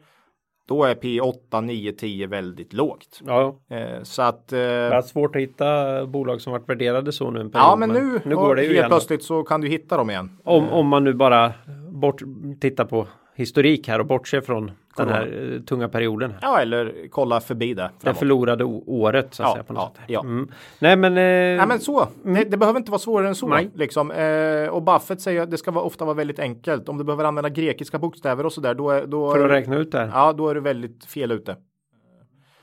Då 0.68 0.84
är 0.84 0.96
P8, 0.96 1.62
9, 1.62 1.92
10 1.92 2.28
väldigt 2.28 2.74
lågt. 2.74 3.20
Ja, 3.26 3.60
Eh, 3.70 4.04
så 4.04 4.22
att. 4.22 4.54
Eh, 4.54 4.58
det 4.60 4.66
är 4.66 5.02
svårt 5.02 5.36
att 5.36 5.42
hitta 5.42 6.06
bolag 6.06 6.42
som 6.42 6.54
varit 6.54 6.70
värderade 6.70 7.12
så 7.12 7.32
nu 7.32 7.40
en 7.40 7.52
period. 7.52 7.68
ja, 7.68 7.76
men 7.76 7.90
nu, 7.90 8.22
nu 8.26 8.36
går 8.36 8.56
det 8.56 8.62
ju 8.62 8.68
helt 8.68 8.78
igen. 8.78 8.90
plötsligt 8.90 9.24
så 9.24 9.44
kan 9.44 9.62
du 9.62 9.68
hitta 9.68 9.98
dem 9.98 10.10
igen. 10.10 10.38
Om, 10.44 10.70
om 10.70 10.88
man 10.88 11.04
nu 11.04 11.14
bara 11.14 11.54
bort, 11.92 12.22
tittar 12.62 12.86
på 12.86 13.08
historik 13.36 13.88
här 13.88 14.00
och 14.00 14.06
bortser 14.06 14.42
från 14.42 14.72
den 14.98 15.10
här 15.10 15.54
eh, 15.56 15.62
tunga 15.62 15.90
perioden. 15.90 16.34
Ja, 16.42 16.60
eller 16.60 16.94
kolla 17.10 17.40
förbi 17.42 17.74
det. 17.74 17.82
Det 17.82 18.04
framåt. 18.04 18.18
förlorade 18.20 18.64
o- 18.64 18.84
året 18.88 19.34
så 19.34 19.44
att 19.44 19.50
Ja, 19.50 19.54
säga. 19.54 19.64
På 19.64 19.74
något 19.74 19.94
ja, 19.98 20.04
ja. 20.08 20.20
Mm. 20.20 20.50
Nej 20.80 20.96
men, 20.96 21.18
eh, 21.18 21.24
Ja 21.24 21.66
men 21.66 21.80
så, 21.80 22.08
det, 22.24 22.44
det 22.44 22.58
behöver 22.58 22.80
inte 22.80 22.92
vara 22.92 23.00
svårare 23.00 23.28
än 23.28 23.36
så. 23.36 23.48
Nej. 23.48 23.70
Liksom. 23.76 24.12
Eh, 24.12 24.68
och 24.70 24.84
Buffett 24.84 25.22
säger 25.22 25.42
att 25.42 25.52
det 25.52 25.58
ska 25.58 25.72
vara, 25.72 25.86
ofta 25.86 26.06
vara 26.06 26.16
väldigt 26.16 26.40
enkelt. 26.40 26.90
Om 26.90 26.98
du 26.98 27.04
behöver 27.04 27.24
använda 27.24 27.50
grekiska 27.50 28.00
bokstäver 28.00 28.46
och 28.46 28.54
sådär, 28.54 28.74
då, 28.74 28.90
är- 28.90 29.06
då, 29.06 29.32
för 29.32 29.46
att 29.46 29.52
räkna 29.52 29.76
ut 29.76 29.92
det 29.92 30.00
här. 30.00 30.08
ja, 30.14 30.34
då 30.34 30.50
är 30.50 30.56
du 30.56 30.62
väldigt 30.62 31.06
fel 31.06 31.32
ute. 31.32 31.56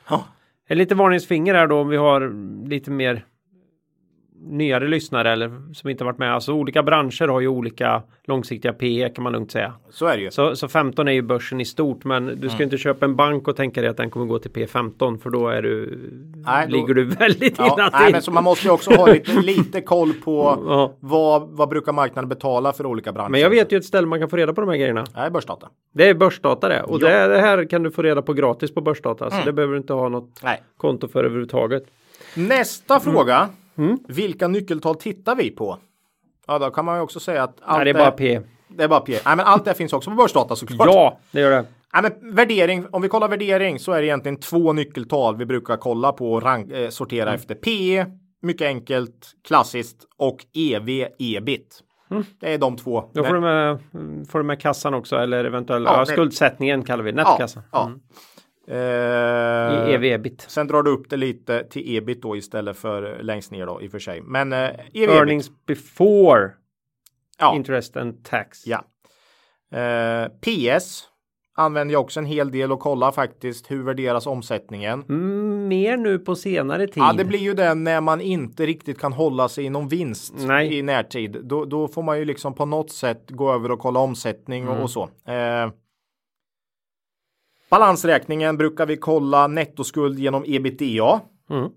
Ja, 0.09 0.25
lite 0.69 0.95
varningsfinger 0.95 1.55
här 1.55 1.67
då 1.67 1.81
om 1.81 1.89
vi 1.89 1.97
har 1.97 2.33
lite 2.69 2.91
mer 2.91 3.25
nyare 4.43 4.89
lyssnare 4.89 5.33
eller 5.33 5.75
som 5.75 5.91
inte 5.91 6.05
varit 6.05 6.19
med. 6.19 6.35
Alltså 6.35 6.53
olika 6.53 6.83
branscher 6.83 7.29
har 7.29 7.41
ju 7.41 7.49
olika 7.49 8.03
långsiktiga 8.25 8.73
PE 8.73 9.09
kan 9.15 9.25
man 9.25 9.33
lugnt 9.33 9.51
säga. 9.53 9.73
så 9.91 10.07
är 10.07 10.17
det 10.17 10.23
ju. 10.23 10.31
Så, 10.31 10.57
så 10.57 10.69
15 10.69 11.09
är 11.09 11.13
ju 11.13 11.23
börsen 11.23 11.61
i 11.61 11.65
stort 11.65 12.05
men 12.05 12.27
du 12.27 12.49
ska 12.49 12.57
Mm. 12.57 12.63
inte 12.63 12.79
köpa 12.79 13.05
en 13.07 13.17
bank 13.17 13.49
och 13.49 13.57
tänka 13.57 13.81
dig 13.81 13.91
att 13.91 13.97
den 13.97 14.11
kommer 14.11 14.27
gå 14.27 14.39
till 14.39 14.51
P15 14.51 15.19
för 15.19 15.31
då 15.31 15.49
är 15.49 15.63
du 15.63 15.99
Nej, 16.47 16.67
då- 16.67 16.73
ligger 16.77 16.95
du 16.95 17.05
väldigt 17.05 17.59
Ja, 17.59 17.67
illa 17.67 17.91
nej, 17.93 18.05
till. 18.05 18.13
men 18.13 18.23
så 18.23 18.31
man 18.31 18.45
måste 18.45 18.67
ju 18.67 18.73
också 18.73 18.91
ha 18.95 19.07
lite, 19.07 19.33
lite 19.43 19.81
koll 19.81 20.13
på 20.13 20.59
Ja. 20.69 20.93
vad, 21.01 21.49
vad 21.49 21.69
brukar 21.69 21.93
marknaden 21.93 22.29
betala 22.29 22.73
för 22.73 22.87
olika 22.87 23.13
branscher. 23.13 23.31
Men 23.31 23.41
jag 23.41 23.51
vet 23.51 23.73
ju 23.73 23.77
ett 23.79 23.85
ställe 23.85 24.07
man 24.07 24.21
kan 24.21 24.29
få 24.29 24.37
reda 24.37 24.53
på 24.53 24.61
de 24.61 24.71
här 24.71 24.77
grejerna. 24.77 25.05
Nej, 25.17 25.31
börsdata. 25.31 25.69
Det 25.95 26.09
är 26.09 26.15
börsdata 26.15 26.69
det. 26.69 26.83
Och 26.83 27.03
Ja. 27.03 27.09
det, 27.09 27.29
det 27.35 27.39
här 27.41 27.65
kan 27.65 27.83
du 27.83 27.91
få 27.91 28.03
reda 28.03 28.23
på 28.23 28.33
gratis 28.33 28.75
på 28.75 28.81
börsdata. 28.81 29.31
Så 29.31 29.37
det 29.45 29.53
behöver 29.53 29.73
du 29.75 29.79
inte 29.79 29.93
ha 29.93 30.09
något 30.09 30.41
Nej. 30.43 30.63
konto 30.77 31.09
för 31.09 31.25
överhuvudtaget. 31.25 31.83
Nästa 32.35 32.95
Mm. 32.95 33.05
Fråga. 33.89 34.15
Vilka 34.15 34.49
nyckeltal 34.49 34.95
tittar 34.97 35.35
vi 35.37 35.51
på? 35.51 35.79
Ja, 36.47 36.59
då 36.59 36.71
kan 36.71 36.85
man 36.85 36.97
ju 36.97 37.03
också 37.03 37.21
säga 37.21 37.43
att 37.43 37.59
allt 37.63 37.77
Nej, 37.79 37.85
det 37.85 37.91
är 37.91 37.95
bara 38.05 38.11
P. 38.11 38.41
Det 38.69 38.85
är 38.85 38.89
bara 38.89 39.01
P. 39.01 39.13
Nej, 39.27 39.37
men 39.37 39.47
allt 39.47 39.65
det 39.65 39.75
finns 39.75 39.93
också 39.93 40.11
på 40.11 40.17
börsdata 40.17 40.57
såklart. 40.57 40.89
Ja, 40.89 41.19
det 41.31 41.41
gör 41.41 41.51
det. 41.51 41.65
Nej, 41.95 42.03
men 42.21 42.35
värdering, 42.35 42.87
om 42.91 43.03
vi 43.03 43.09
kollar 43.09 43.29
värdering 43.29 43.79
så 43.79 43.93
är 43.93 44.01
det 44.01 44.07
egentligen 44.07 44.37
två 44.37 44.73
nyckeltal 44.73 45.37
vi 45.37 45.47
brukar 45.47 45.77
kolla 45.77 46.13
på 46.13 46.33
och 46.33 46.43
rank, 46.43 46.73
eh, 46.73 46.89
sortera 46.89 47.23
Mm. 47.23 47.35
efter. 47.35 47.55
P, 47.55 48.05
mycket 48.43 48.67
enkelt, 48.67 49.33
klassiskt 49.49 49.97
och 50.17 50.39
EV, 50.55 51.07
ebit. 51.19 51.81
Det 52.41 52.55
är 52.55 52.59
de 52.59 52.77
två. 52.77 52.99
Mm. 52.99 53.11
Då 53.15 53.25
får 53.25 53.35
du, 53.35 53.41
med, 53.41 53.79
får 54.31 54.39
du 54.39 54.45
med 54.45 54.61
kassan 54.61 54.95
också 54.95 55.17
eller 55.17 55.45
eventuellt 55.45 55.87
Ja, 55.87 55.99
ja, 55.99 56.07
skuldsättningen 56.07 56.83
kallar 56.85 57.05
vi 57.05 57.11
ja, 57.11 57.17
netkassan. 57.17 57.63
ja. 57.73 57.87
Mm. 57.87 58.01
Eh, 58.71 58.77
I 59.91 59.95
ev 59.95 60.05
ebit. 60.05 60.45
Sen 60.49 60.67
drar 60.67 60.83
du 60.83 60.91
upp 60.91 61.11
det 61.11 61.17
lite 61.17 61.65
till 61.65 61.97
ebit 61.97 62.23
då 62.23 62.37
istället 62.37 62.77
för 62.77 63.19
längst 63.23 63.51
ner 63.51 63.67
då 63.67 63.83
i 63.83 63.87
och 63.87 63.91
för 63.91 63.99
sig. 63.99 64.21
Men 64.23 64.53
eh, 64.53 64.71
EV. 64.95 65.11
Earnings 65.11 65.51
before 65.67 66.51
Ja. 67.39 67.55
interest 67.57 67.97
and 67.97 68.25
tax. 68.25 68.67
Ja. 68.67 68.85
Eh, 69.79 70.29
PS 70.41 71.05
använder 71.57 71.93
jag 71.93 72.01
också 72.01 72.21
en 72.21 72.27
hel 72.27 72.51
del 72.51 72.73
och 72.73 72.81
kollar 72.81 73.13
faktiskt 73.13 73.71
hur 73.71 73.83
värderas 73.83 74.27
omsättningen. 74.27 75.05
Mm, 75.09 75.69
mer 75.69 75.97
nu 75.97 76.19
på 76.19 76.35
senare 76.37 76.87
tid. 76.87 77.03
Ja, 77.03 77.13
det 77.13 77.25
blir 77.25 77.39
ju 77.39 77.55
det 77.55 77.75
när 77.75 78.01
man 78.01 78.21
inte 78.21 78.67
riktigt 78.67 78.99
kan 78.99 79.13
hålla 79.13 79.49
sig 79.49 79.65
inom 79.65 79.89
vinst 79.89 80.35
Nej. 80.37 80.79
i 80.79 80.83
närtid. 80.83 81.37
Då, 81.45 81.65
då 81.65 81.89
får 81.89 82.03
man 82.03 82.19
ju 82.19 82.25
liksom 82.25 82.55
på 82.55 82.67
något 82.67 82.91
sätt 82.91 83.25
gå 83.31 83.53
över 83.53 83.71
och 83.71 83.79
kolla 83.79 84.01
omsättning 84.01 84.65
och, 84.69 84.73
Mm. 84.73 84.83
och 84.85 84.91
så. 84.91 85.03
Eh, 85.03 85.71
balansräkningen 87.71 88.57
brukar 88.57 88.87
vi 88.87 88.97
kolla 88.97 89.47
nettoskuld 89.47 90.19
genom 90.19 90.45
ebitda. 90.47 91.21
Mm. 91.51 91.71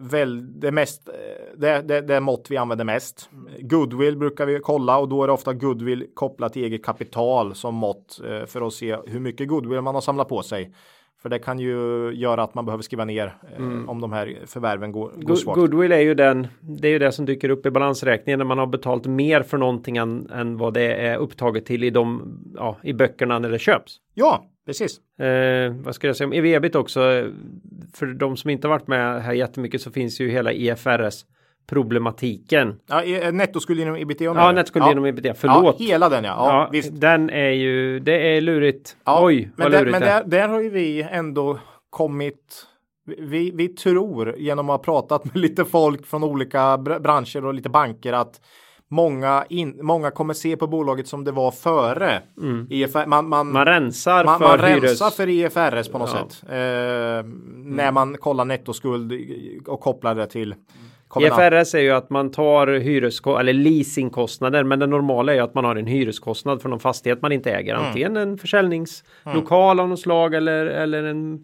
Väl 0.00 0.60
det 0.60 0.72
mest, 0.72 1.08
det, 1.56 1.82
det, 1.82 2.00
det 2.00 2.20
mått 2.20 2.46
vi 2.50 2.56
använder 2.56 2.84
mest. 2.84 3.30
Goodwill 3.60 4.16
brukar 4.16 4.46
vi 4.46 4.60
kolla 4.60 4.98
och 4.98 5.08
då 5.08 5.22
är 5.22 5.26
det 5.26 5.32
ofta 5.32 5.54
goodwill 5.54 6.06
kopplat 6.14 6.52
till 6.52 6.64
eget 6.64 6.84
kapital 6.84 7.54
som 7.54 7.74
mått 7.74 8.20
eh, 8.24 8.46
för 8.46 8.66
att 8.66 8.72
se 8.72 8.96
hur 9.06 9.20
mycket 9.20 9.48
goodwill 9.48 9.80
man 9.80 9.94
har 9.94 10.02
samlat 10.02 10.28
på 10.28 10.42
sig. 10.42 10.74
För 11.22 11.28
det 11.28 11.38
kan 11.38 11.58
ju 11.58 12.10
göra 12.14 12.42
att 12.42 12.54
man 12.54 12.64
behöver 12.64 12.82
skriva 12.82 13.04
ner 13.04 13.36
eh, 13.52 13.56
mm. 13.56 13.88
om 13.88 14.00
de 14.00 14.12
här 14.12 14.38
förvärven 14.46 14.92
går, 14.92 15.12
går 15.16 15.34
svagt. 15.34 15.60
Goodwill 15.60 15.92
är 15.92 16.00
ju 16.00 16.14
den, 16.14 16.46
det 16.60 16.88
är 16.88 16.92
ju 16.92 16.98
det 16.98 17.12
som 17.12 17.26
dyker 17.26 17.48
upp 17.48 17.66
i 17.66 17.70
balansräkningen 17.70 18.38
när 18.38 18.46
man 18.46 18.58
har 18.58 18.66
betalt 18.66 19.06
mer 19.06 19.42
för 19.42 19.58
någonting 19.58 19.96
än, 19.96 20.30
än 20.30 20.56
vad 20.56 20.74
det 20.74 20.94
är 20.94 21.16
upptaget 21.16 21.66
till 21.66 21.84
i 21.84 21.90
de, 21.90 22.38
ja, 22.56 22.76
i 22.82 22.92
böckerna 22.92 23.38
när 23.38 23.50
det 23.50 23.58
köps. 23.58 23.96
Ja, 24.14 24.44
precis. 24.66 25.18
Eh, 25.18 25.72
vad 25.72 25.94
ska 25.94 26.06
jag 26.06 26.16
säga 26.16 26.26
om 26.26 26.32
EV-EBIT 26.32 26.76
också? 26.76 27.00
För 27.94 28.06
de 28.06 28.36
som 28.36 28.50
inte 28.50 28.68
varit 28.68 28.86
med 28.86 29.22
här 29.22 29.32
jättemycket 29.32 29.80
så 29.80 29.90
finns 29.90 30.20
ju 30.20 30.30
hela 30.30 30.52
IFRS 30.52 31.24
problematiken. 31.68 32.80
Ja, 32.86 33.02
eh, 33.02 33.32
nettoskuld 33.32 33.80
inom 33.80 33.96
ebitda. 33.96 34.24
Ja, 34.24 34.52
nettoskuld 34.52 34.84
ja. 34.84 34.92
inom 34.92 35.04
ebitda. 35.04 35.34
Förlåt. 35.34 35.76
Ja, 35.78 35.86
hela 35.86 36.08
den 36.08 36.24
ja. 36.24 36.68
ja, 36.72 36.78
ja 36.78 36.82
Den 36.92 37.30
är 37.30 37.50
ju, 37.50 38.00
det 38.00 38.36
är 38.36 38.40
lurigt. 38.40 38.96
Ja, 39.04 39.24
Oj, 39.24 39.50
vad 39.56 39.72
lurigt 39.72 39.90
Men 39.90 40.00
där, 40.00 40.24
där 40.24 40.48
har 40.48 40.60
ju 40.60 40.70
vi 40.70 41.02
ändå 41.10 41.58
kommit 41.90 42.66
vi, 43.18 43.50
vi 43.54 43.68
tror 43.68 44.34
genom 44.38 44.70
att 44.70 44.78
ha 44.78 44.84
pratat 44.84 45.24
med 45.24 45.36
lite 45.36 45.64
folk 45.64 46.06
från 46.06 46.24
olika 46.24 46.78
branscher 46.78 47.44
och 47.44 47.54
lite 47.54 47.68
banker 47.68 48.12
att 48.12 48.40
många, 48.88 49.44
in, 49.48 49.78
många 49.82 50.10
kommer 50.10 50.34
se 50.34 50.56
på 50.56 50.66
bolaget 50.66 51.08
som 51.08 51.24
det 51.24 51.32
var 51.32 51.50
före. 51.50 52.22
Mm. 52.40 52.66
IFR, 52.70 53.06
man, 53.06 53.28
man, 53.28 53.52
man 53.52 53.64
rensar 53.64 54.24
man, 54.24 54.38
för 54.38 54.48
man 54.48 54.58
rensar 54.58 55.10
för 55.10 55.28
IFRS 55.28 55.88
på 55.88 55.98
något 55.98 56.10
ja. 56.14 56.28
sätt. 56.28 56.42
Eh, 56.48 56.56
mm. 56.56 57.76
När 57.76 57.92
man 57.92 58.16
kollar 58.18 58.44
nettoskuld 58.44 59.12
och 59.66 59.80
kopplar 59.80 60.14
det 60.14 60.26
till 60.26 60.54
IFRS 61.16 61.74
är 61.74 61.80
ju 61.80 61.90
att 61.90 62.10
man 62.10 62.30
tar 62.30 62.66
hyresko 62.66 63.36
eller 63.36 63.52
leasingkostnader 63.52 64.64
men 64.64 64.78
det 64.78 64.86
normala 64.86 65.32
är 65.32 65.36
ju 65.36 65.42
att 65.42 65.54
man 65.54 65.64
har 65.64 65.76
en 65.76 65.86
hyreskostnad 65.86 66.62
för 66.62 66.68
någon 66.68 66.80
fastighet 66.80 67.22
man 67.22 67.32
inte 67.32 67.52
äger. 67.52 67.74
Mm. 67.74 67.86
Antingen 67.86 68.16
en 68.16 68.38
försäljningslokal 68.38 69.76
mm. 69.76 69.82
av 69.82 69.88
något 69.88 70.00
slag 70.00 70.34
eller, 70.34 70.66
eller 70.66 71.02
en 71.02 71.42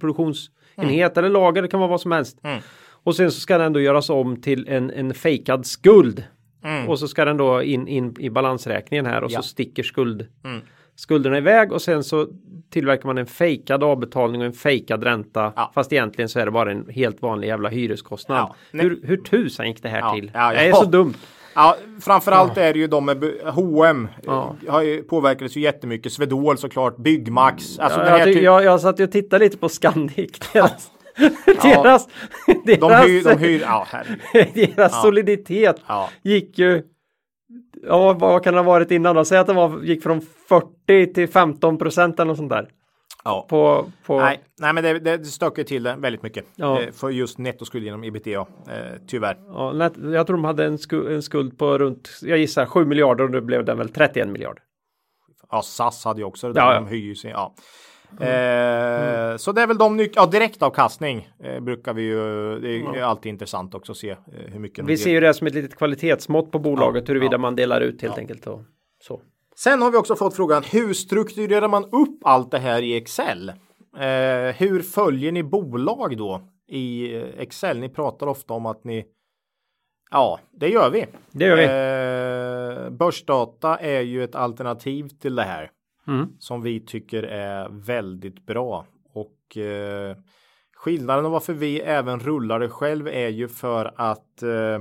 produktionsenhet 0.00 1.16
mm. 1.16 1.24
eller 1.24 1.28
lager. 1.28 1.62
Det 1.62 1.68
kan 1.68 1.80
vara 1.80 1.90
vad 1.90 2.00
som 2.00 2.12
helst. 2.12 2.38
Mm. 2.42 2.58
Och 2.88 3.16
sen 3.16 3.30
så 3.30 3.40
ska 3.40 3.58
den 3.58 3.72
då 3.72 3.80
göras 3.80 4.10
om 4.10 4.40
till 4.40 4.68
en, 4.68 4.90
en 4.90 5.14
fejkad 5.14 5.66
skuld. 5.66 6.24
Mm. 6.64 6.88
Och 6.88 6.98
så 6.98 7.08
ska 7.08 7.24
den 7.24 7.36
då 7.36 7.62
in, 7.62 7.88
in 7.88 8.16
i 8.18 8.30
balansräkningen 8.30 9.06
här 9.06 9.24
och 9.24 9.30
ja. 9.30 9.42
så 9.42 9.48
sticker 9.48 9.82
skuld 9.82 10.26
mm. 10.44 10.60
Skulderna 10.96 11.38
iväg 11.38 11.72
och 11.72 11.82
sen 11.82 12.04
så 12.04 12.26
tillverkar 12.70 13.06
man 13.06 13.18
en 13.18 13.26
fejkad 13.26 13.84
avbetalning 13.84 14.40
och 14.40 14.46
en 14.46 14.52
fejkad 14.52 15.04
ränta. 15.04 15.52
Ja. 15.56 15.70
Fast 15.74 15.92
egentligen 15.92 16.28
så 16.28 16.38
är 16.38 16.44
det 16.44 16.50
bara 16.50 16.70
en 16.70 16.88
helt 16.90 17.22
vanlig 17.22 17.48
jävla 17.48 17.68
hyreskostnad. 17.68 18.38
Ja. 18.38 18.54
Hur, 18.70 19.00
hur 19.02 19.16
tusan 19.16 19.66
gick 19.68 19.82
det 19.82 19.88
här 19.88 20.14
till? 20.14 20.30
Ja, 20.34 20.52
Det 20.52 20.58
är 20.58 20.72
så 20.72 20.84
dumt. 20.84 21.14
Ja, 21.54 21.76
framförallt 22.00 22.56
är 22.56 22.72
det 22.72 22.78
ju 22.78 22.86
de 22.86 23.04
med 23.04 23.24
H&M 23.44 24.08
ja. 24.22 24.56
har 24.68 24.82
ju 24.82 25.02
påverkats 25.02 25.56
ju 25.56 25.60
jättemycket. 25.60 26.12
Swedol 26.12 26.58
såklart, 26.58 26.96
Byggmax. 26.96 27.78
Alltså 27.78 28.00
ja, 28.00 28.18
jag, 28.18 28.34
jag, 28.34 28.64
jag 28.64 28.80
satt 28.80 29.00
och 29.00 29.12
tittade 29.12 29.44
lite 29.44 29.56
på 29.56 29.68
Scandic. 29.68 30.38
Deras, 30.52 30.90
deras, 31.62 32.08
deras, 32.64 32.80
de 32.80 33.10
hyr, 33.10 33.24
de 33.24 33.38
hyr, 33.38 33.60
ja, 33.60 33.86
deras 34.76 35.02
soliditet 35.02 35.76
gick 36.22 36.58
ju 36.58 36.82
Ja, 37.88 38.12
vad 38.12 38.44
kan 38.44 38.54
det 38.54 38.60
ha 38.60 38.64
varit 38.64 38.90
innan 38.90 39.16
då? 39.16 39.24
Säg 39.24 39.38
att 39.38 39.46
det 39.46 39.52
var, 39.52 39.82
gick 39.82 40.02
från 40.02 40.20
40 40.48 41.12
till 41.14 41.28
15 41.28 41.78
procent 41.78 42.20
eller 42.20 42.28
något 42.28 42.36
sånt 42.36 42.50
där. 42.50 42.68
Ja. 43.24 43.46
På, 43.48 43.90
på... 44.06 44.20
Nej, 44.20 44.40
nej, 44.60 44.72
men 44.72 44.84
det, 44.84 44.98
det 44.98 45.24
stökar 45.24 45.62
till 45.62 45.82
det 45.82 45.96
väldigt 45.98 46.22
mycket 46.22 46.44
ja. 46.56 46.82
eh, 46.82 46.92
för 46.92 47.10
just 47.10 47.38
nettoskuld 47.38 47.84
genom 47.84 48.04
ebitda. 48.04 48.40
Eh, 48.40 48.46
tyvärr. 49.06 49.36
Ja, 49.48 49.90
jag 50.12 50.26
tror 50.26 50.36
de 50.36 50.44
hade 50.44 50.64
en, 50.64 50.78
sku, 50.78 51.14
en 51.14 51.22
skuld 51.22 51.58
på 51.58 51.78
runt, 51.78 52.10
jag 52.22 52.38
gissar 52.38 52.66
7 52.66 52.84
miljarder 52.84 53.24
och 53.24 53.30
nu 53.30 53.40
blev 53.40 53.64
den 53.64 53.78
väl 53.78 53.88
31 53.88 54.28
miljarder. 54.28 54.62
Ja, 55.50 55.62
SAS 55.62 56.04
hade 56.04 56.20
ju 56.20 56.24
också 56.24 56.46
det 56.46 56.52
där. 56.52 56.60
Ja, 56.60 56.74
ja. 56.74 56.80
De 56.80 56.88
höjer 56.88 57.14
sin, 57.14 57.30
ja. 57.30 57.54
Eh, 58.12 59.36
Så 59.36 59.52
det 59.52 59.62
är 59.62 59.66
väl 59.66 59.78
de 59.78 60.00
nyc- 60.00 60.12
ja, 60.14 60.26
direktavkastning 60.26 61.28
eh, 61.44 61.60
brukar 61.60 61.94
vi 61.94 62.02
ju. 62.02 62.18
Det 62.60 62.68
är 62.68 62.98
ja. 62.98 63.04
alltid 63.04 63.30
intressant 63.30 63.74
också 63.74 63.92
att 63.92 63.98
se 63.98 64.10
eh, 64.10 64.16
hur 64.46 64.60
mycket. 64.60 64.84
Vi 64.84 64.96
ser 64.96 65.10
ju 65.10 65.20
det 65.20 65.34
som 65.34 65.46
ett 65.46 65.54
litet 65.54 65.76
kvalitetsmått 65.76 66.52
på 66.52 66.58
bolaget 66.58 67.04
ja, 67.06 67.12
huruvida 67.12 67.32
ja. 67.32 67.38
man 67.38 67.56
delar 67.56 67.80
ut 67.80 68.02
helt 68.02 68.18
enkelt. 68.18 68.46
Och 68.46 68.60
så. 69.02 69.20
Sen 69.56 69.82
har 69.82 69.90
vi 69.90 69.96
också 69.96 70.16
fått 70.16 70.36
frågan 70.36 70.62
hur 70.72 70.94
strukturerar 70.94 71.68
man 71.68 71.84
upp 71.84 72.20
allt 72.24 72.50
det 72.50 72.58
här 72.58 72.82
i 72.82 72.96
Excel? 72.96 73.52
Hur 74.56 74.82
följer 74.82 75.32
ni 75.32 75.42
bolag 75.42 76.16
då 76.18 76.40
i 76.68 77.14
Excel? 77.38 77.78
Ni 77.78 77.88
pratar 77.88 78.26
ofta 78.26 78.54
om 78.54 78.66
att 78.66 78.84
ni 78.84 79.04
Ja, 80.10 80.40
det 80.52 80.68
gör 80.68 80.90
vi. 80.90 81.06
Det 81.30 81.44
gör 81.44 81.56
vi. 81.56 82.90
Börsdata 82.90 83.76
är 83.76 84.00
ju 84.00 84.24
ett 84.24 84.34
alternativ 84.34 85.08
till 85.08 85.34
det 85.34 85.42
här 85.42 85.70
mm. 86.06 86.28
som 86.38 86.62
vi 86.62 86.80
tycker 86.80 87.22
är 87.22 87.68
väldigt 87.68 88.46
bra 88.46 88.86
och 89.12 89.56
eh, 89.56 90.16
skillnaden 90.76 91.24
och 91.24 91.30
varför 91.30 91.52
vi 91.52 91.80
även 91.80 92.20
rullar 92.20 92.60
det 92.60 92.68
själv 92.68 93.08
är 93.08 93.28
ju 93.28 93.48
för 93.48 93.94
att 93.96 94.42
eh, 94.42 94.78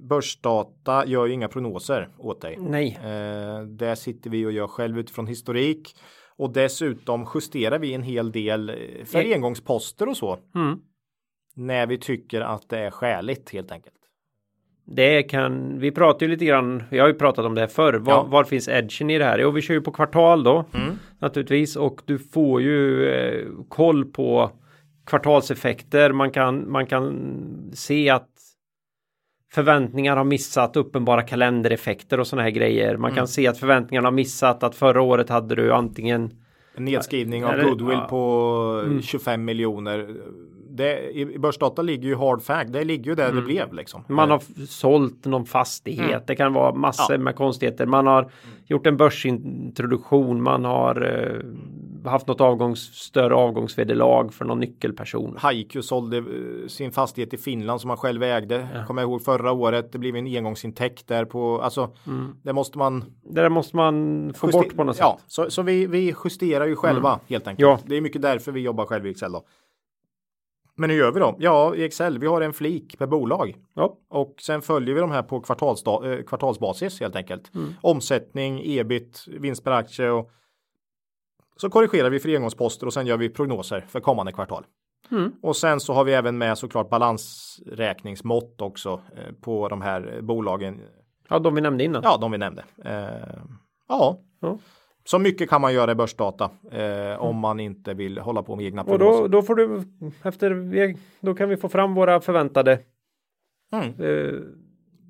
Börsdata 0.00 1.06
gör 1.06 1.28
inga 1.28 1.48
prognoser 1.48 2.08
åt 2.18 2.40
dig. 2.40 2.56
Nej. 2.60 2.98
Eh, 3.04 3.62
det 3.62 3.96
sitter 3.96 4.30
vi 4.30 4.46
och 4.46 4.52
gör 4.52 4.66
själv 4.66 4.98
utifrån 4.98 5.26
historik 5.26 5.96
och 6.36 6.52
dessutom 6.52 7.26
justerar 7.34 7.78
vi 7.78 7.94
en 7.94 8.02
hel 8.02 8.32
del 8.32 8.70
eh, 8.70 9.04
för 9.04 9.18
e 9.18 9.34
engångsposter 9.34 10.08
och 10.08 10.16
så. 10.16 10.38
Mm. 10.54 10.78
När 11.56 11.86
vi 11.86 11.98
tycker 11.98 12.40
att 12.40 12.68
det 12.68 12.78
är 12.78 12.90
skäligt 12.90 13.50
helt 13.50 13.72
enkelt. 13.72 13.96
Det 14.86 15.22
kan, 15.22 15.78
vi 15.78 15.90
pratar 15.90 16.26
ju 16.26 16.32
lite 16.32 16.44
grann, 16.44 16.82
vi 16.90 16.98
har 16.98 17.08
ju 17.08 17.14
pratat 17.14 17.44
om 17.44 17.54
det 17.54 17.60
här 17.60 17.68
förr. 17.68 17.94
Var, 17.94 18.12
ja. 18.12 18.22
var 18.22 18.44
finns 18.44 18.68
edgen 18.68 19.10
i 19.10 19.18
det 19.18 19.24
här? 19.24 19.38
Jo, 19.38 19.50
vi 19.50 19.62
kör 19.62 19.74
ju 19.74 19.80
på 19.80 19.92
kvartal 19.92 20.44
då 20.44 20.64
mm. 20.74 20.98
naturligtvis 21.18 21.76
och 21.76 22.00
du 22.04 22.18
får 22.18 22.62
ju 22.62 23.08
eh, 23.08 23.46
koll 23.68 24.04
på 24.04 24.50
kvartalseffekter. 25.06 26.12
Man 26.12 26.30
kan, 26.30 26.70
man 26.70 26.86
kan 26.86 27.16
se 27.74 28.10
att 28.10 28.28
förväntningar 29.52 30.16
har 30.16 30.24
missat 30.24 30.76
uppenbara 30.76 31.22
kalendereffekter 31.22 32.20
och 32.20 32.26
sådana 32.26 32.42
här 32.42 32.50
grejer. 32.50 32.96
Man 32.96 33.10
mm. 33.10 33.16
kan 33.16 33.28
se 33.28 33.46
att 33.46 33.58
förväntningarna 33.58 34.06
har 34.06 34.12
missat 34.12 34.62
att 34.62 34.74
förra 34.74 35.02
året 35.02 35.28
hade 35.28 35.54
du 35.54 35.72
antingen 35.72 36.30
en 36.76 36.84
nedskrivning 36.84 37.44
av 37.44 37.62
goodwill 37.62 37.98
ja. 38.00 38.06
på 38.10 38.82
mm. 38.84 39.02
25 39.02 39.44
miljoner 39.44 40.16
det, 40.76 41.10
i, 41.10 41.38
börsdata 41.38 41.82
ligger 41.82 42.08
ju 42.08 42.16
hard 42.16 42.42
fact. 42.42 42.72
Det 42.72 42.84
ligger 42.84 43.10
ju 43.10 43.14
där 43.14 43.24
mm. 43.30 43.36
det 43.36 43.42
blev 43.42 43.74
liksom. 43.74 44.04
Man 44.08 44.30
har 44.30 44.66
sålt 44.66 45.24
någon 45.24 45.44
fastighet. 45.44 46.10
Mm. 46.10 46.22
Det 46.26 46.36
kan 46.36 46.52
vara 46.52 46.74
massor 46.74 47.16
ja. 47.16 47.18
med 47.18 47.36
konstigheter. 47.36 47.86
Man 47.86 48.06
har 48.06 48.30
gjort 48.66 48.86
en 48.86 48.96
börsintroduktion. 48.96 50.42
Man 50.42 50.64
har 50.64 51.02
eh, 52.04 52.10
haft 52.10 52.26
något 52.26 52.40
avgångs, 52.40 52.80
större 52.80 53.34
avgångsvederlag 53.34 54.34
för 54.34 54.44
någon 54.44 54.60
nyckelperson. 54.60 55.36
Haiku 55.38 55.82
sålde 55.82 56.16
eh, 56.16 56.24
sin 56.68 56.92
fastighet 56.92 57.34
i 57.34 57.36
Finland 57.36 57.80
som 57.80 57.90
han 57.90 57.96
själv 57.96 58.22
ägde. 58.22 58.68
Ja. 58.74 58.84
Kommer 58.86 59.02
jag 59.02 59.08
ihåg 59.08 59.22
förra 59.22 59.52
året. 59.52 59.92
Det 59.92 59.98
blev 59.98 60.16
en 60.16 60.26
engångsintäkt 60.26 61.08
där 61.08 61.24
på 61.24 61.60
alltså. 61.60 61.90
Mm. 62.06 62.36
Det 62.42 62.52
måste 62.52 62.78
man. 62.78 63.04
Det 63.22 63.40
där 63.40 63.48
måste 63.48 63.76
man 63.76 64.34
få 64.34 64.46
bort 64.46 64.76
på 64.76 64.84
något 64.84 64.96
sätt. 64.96 65.04
Ja, 65.04 65.18
så, 65.26 65.50
så 65.50 65.62
vi, 65.62 65.86
vi 65.86 66.14
justerar 66.24 66.66
ju 66.66 66.76
själva 66.76 67.08
mm. 67.08 67.20
helt 67.28 67.48
enkelt. 67.48 67.68
Ja. 67.68 67.78
Det 67.86 67.96
är 67.96 68.00
mycket 68.00 68.22
därför 68.22 68.52
vi 68.52 68.60
jobbar 68.60 68.86
själva 68.86 69.08
i 69.08 69.10
Excel 69.10 69.32
då. 69.32 69.44
Men 70.76 70.90
hur 70.90 70.96
gör 70.96 71.12
vi 71.12 71.20
då? 71.20 71.36
Ja, 71.38 71.74
i 71.74 71.84
Excel, 71.84 72.18
vi 72.18 72.26
har 72.26 72.40
en 72.40 72.52
flik 72.52 72.98
per 72.98 73.06
bolag. 73.06 73.56
Ja. 73.74 73.96
Och 74.08 74.34
sen 74.40 74.62
följer 74.62 74.94
vi 74.94 75.00
de 75.00 75.10
här 75.10 75.22
på 75.22 75.36
eh, 75.36 76.22
kvartalsbasis 76.22 77.00
helt 77.00 77.16
enkelt. 77.16 77.54
Mm. 77.54 77.74
Omsättning, 77.80 78.60
ebit, 78.64 79.24
vinst 79.26 79.64
per 79.64 79.70
aktie 79.70 80.10
och 80.10 80.30
så 81.56 81.70
korrigerar 81.70 82.10
vi 82.10 82.20
för 82.20 82.34
engångsposter 82.34 82.86
och 82.86 82.92
sen 82.92 83.06
gör 83.06 83.16
vi 83.16 83.28
prognoser 83.28 83.84
för 83.88 84.00
kommande 84.00 84.32
kvartal. 84.32 84.64
Mm. 85.10 85.32
Och 85.42 85.56
sen 85.56 85.80
så 85.80 85.92
har 85.92 86.04
vi 86.04 86.12
även 86.12 86.38
med 86.38 86.58
såklart 86.58 86.90
balansräkningsmått 86.90 88.60
också 88.60 89.00
eh, 89.16 89.34
på 89.40 89.68
de 89.68 89.82
här 89.82 90.18
bolagen. 90.22 90.80
Ja, 91.28 91.38
de 91.38 91.54
vi 91.54 91.60
nämnde 91.60 91.84
innan. 91.84 92.02
Ja, 92.04 92.16
de 92.20 92.32
vi 92.32 92.38
nämnde. 92.38 92.64
Eh, 92.84 93.42
ja. 93.88 94.18
ja. 94.40 94.58
Så 95.04 95.18
mycket 95.18 95.50
kan 95.50 95.60
man 95.60 95.74
göra 95.74 95.92
i 95.92 95.94
börsdata 95.94 96.50
eh, 96.70 96.80
mm. 96.80 97.20
om 97.20 97.36
man 97.36 97.60
inte 97.60 97.94
vill 97.94 98.18
hålla 98.18 98.42
på 98.42 98.56
med 98.56 98.66
egna 98.66 98.84
prognoser. 98.84 99.22
Och 99.22 99.30
då, 99.30 99.38
då 99.38 99.42
får 99.42 99.54
du 99.54 99.82
efter, 100.22 100.94
då 101.20 101.34
kan 101.34 101.48
vi 101.48 101.56
få 101.56 101.68
fram 101.68 101.94
våra 101.94 102.20
förväntade 102.20 102.78
mm. 103.72 103.88
eh, 103.88 104.40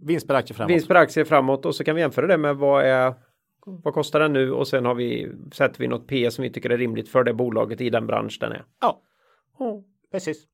vinst 0.02 0.28
per 0.28 0.34
aktie 0.34 0.56
framåt. 0.56 0.70
Vinst 0.70 0.88
per 0.88 0.94
aktie 0.94 1.24
framåt 1.24 1.66
och 1.66 1.74
så 1.74 1.84
kan 1.84 1.94
vi 1.94 2.00
jämföra 2.00 2.26
det 2.26 2.38
med 2.38 2.56
vad 2.56 2.84
är 2.84 3.14
vad 3.66 3.94
kostar 3.94 4.20
den 4.20 4.32
nu 4.32 4.52
och 4.52 4.68
sen 4.68 4.84
har 4.84 4.94
vi 4.94 5.32
sätter 5.52 5.78
vi 5.78 5.88
något 5.88 6.06
P 6.06 6.30
som 6.30 6.42
vi 6.42 6.50
tycker 6.50 6.70
är 6.70 6.78
rimligt 6.78 7.08
för 7.08 7.24
det 7.24 7.34
bolaget 7.34 7.80
i 7.80 7.90
den 7.90 8.06
bransch 8.06 8.38
den 8.40 8.52
är. 8.52 8.64
Ja, 8.80 9.00
oh. 9.58 9.82
precis. 10.12 10.44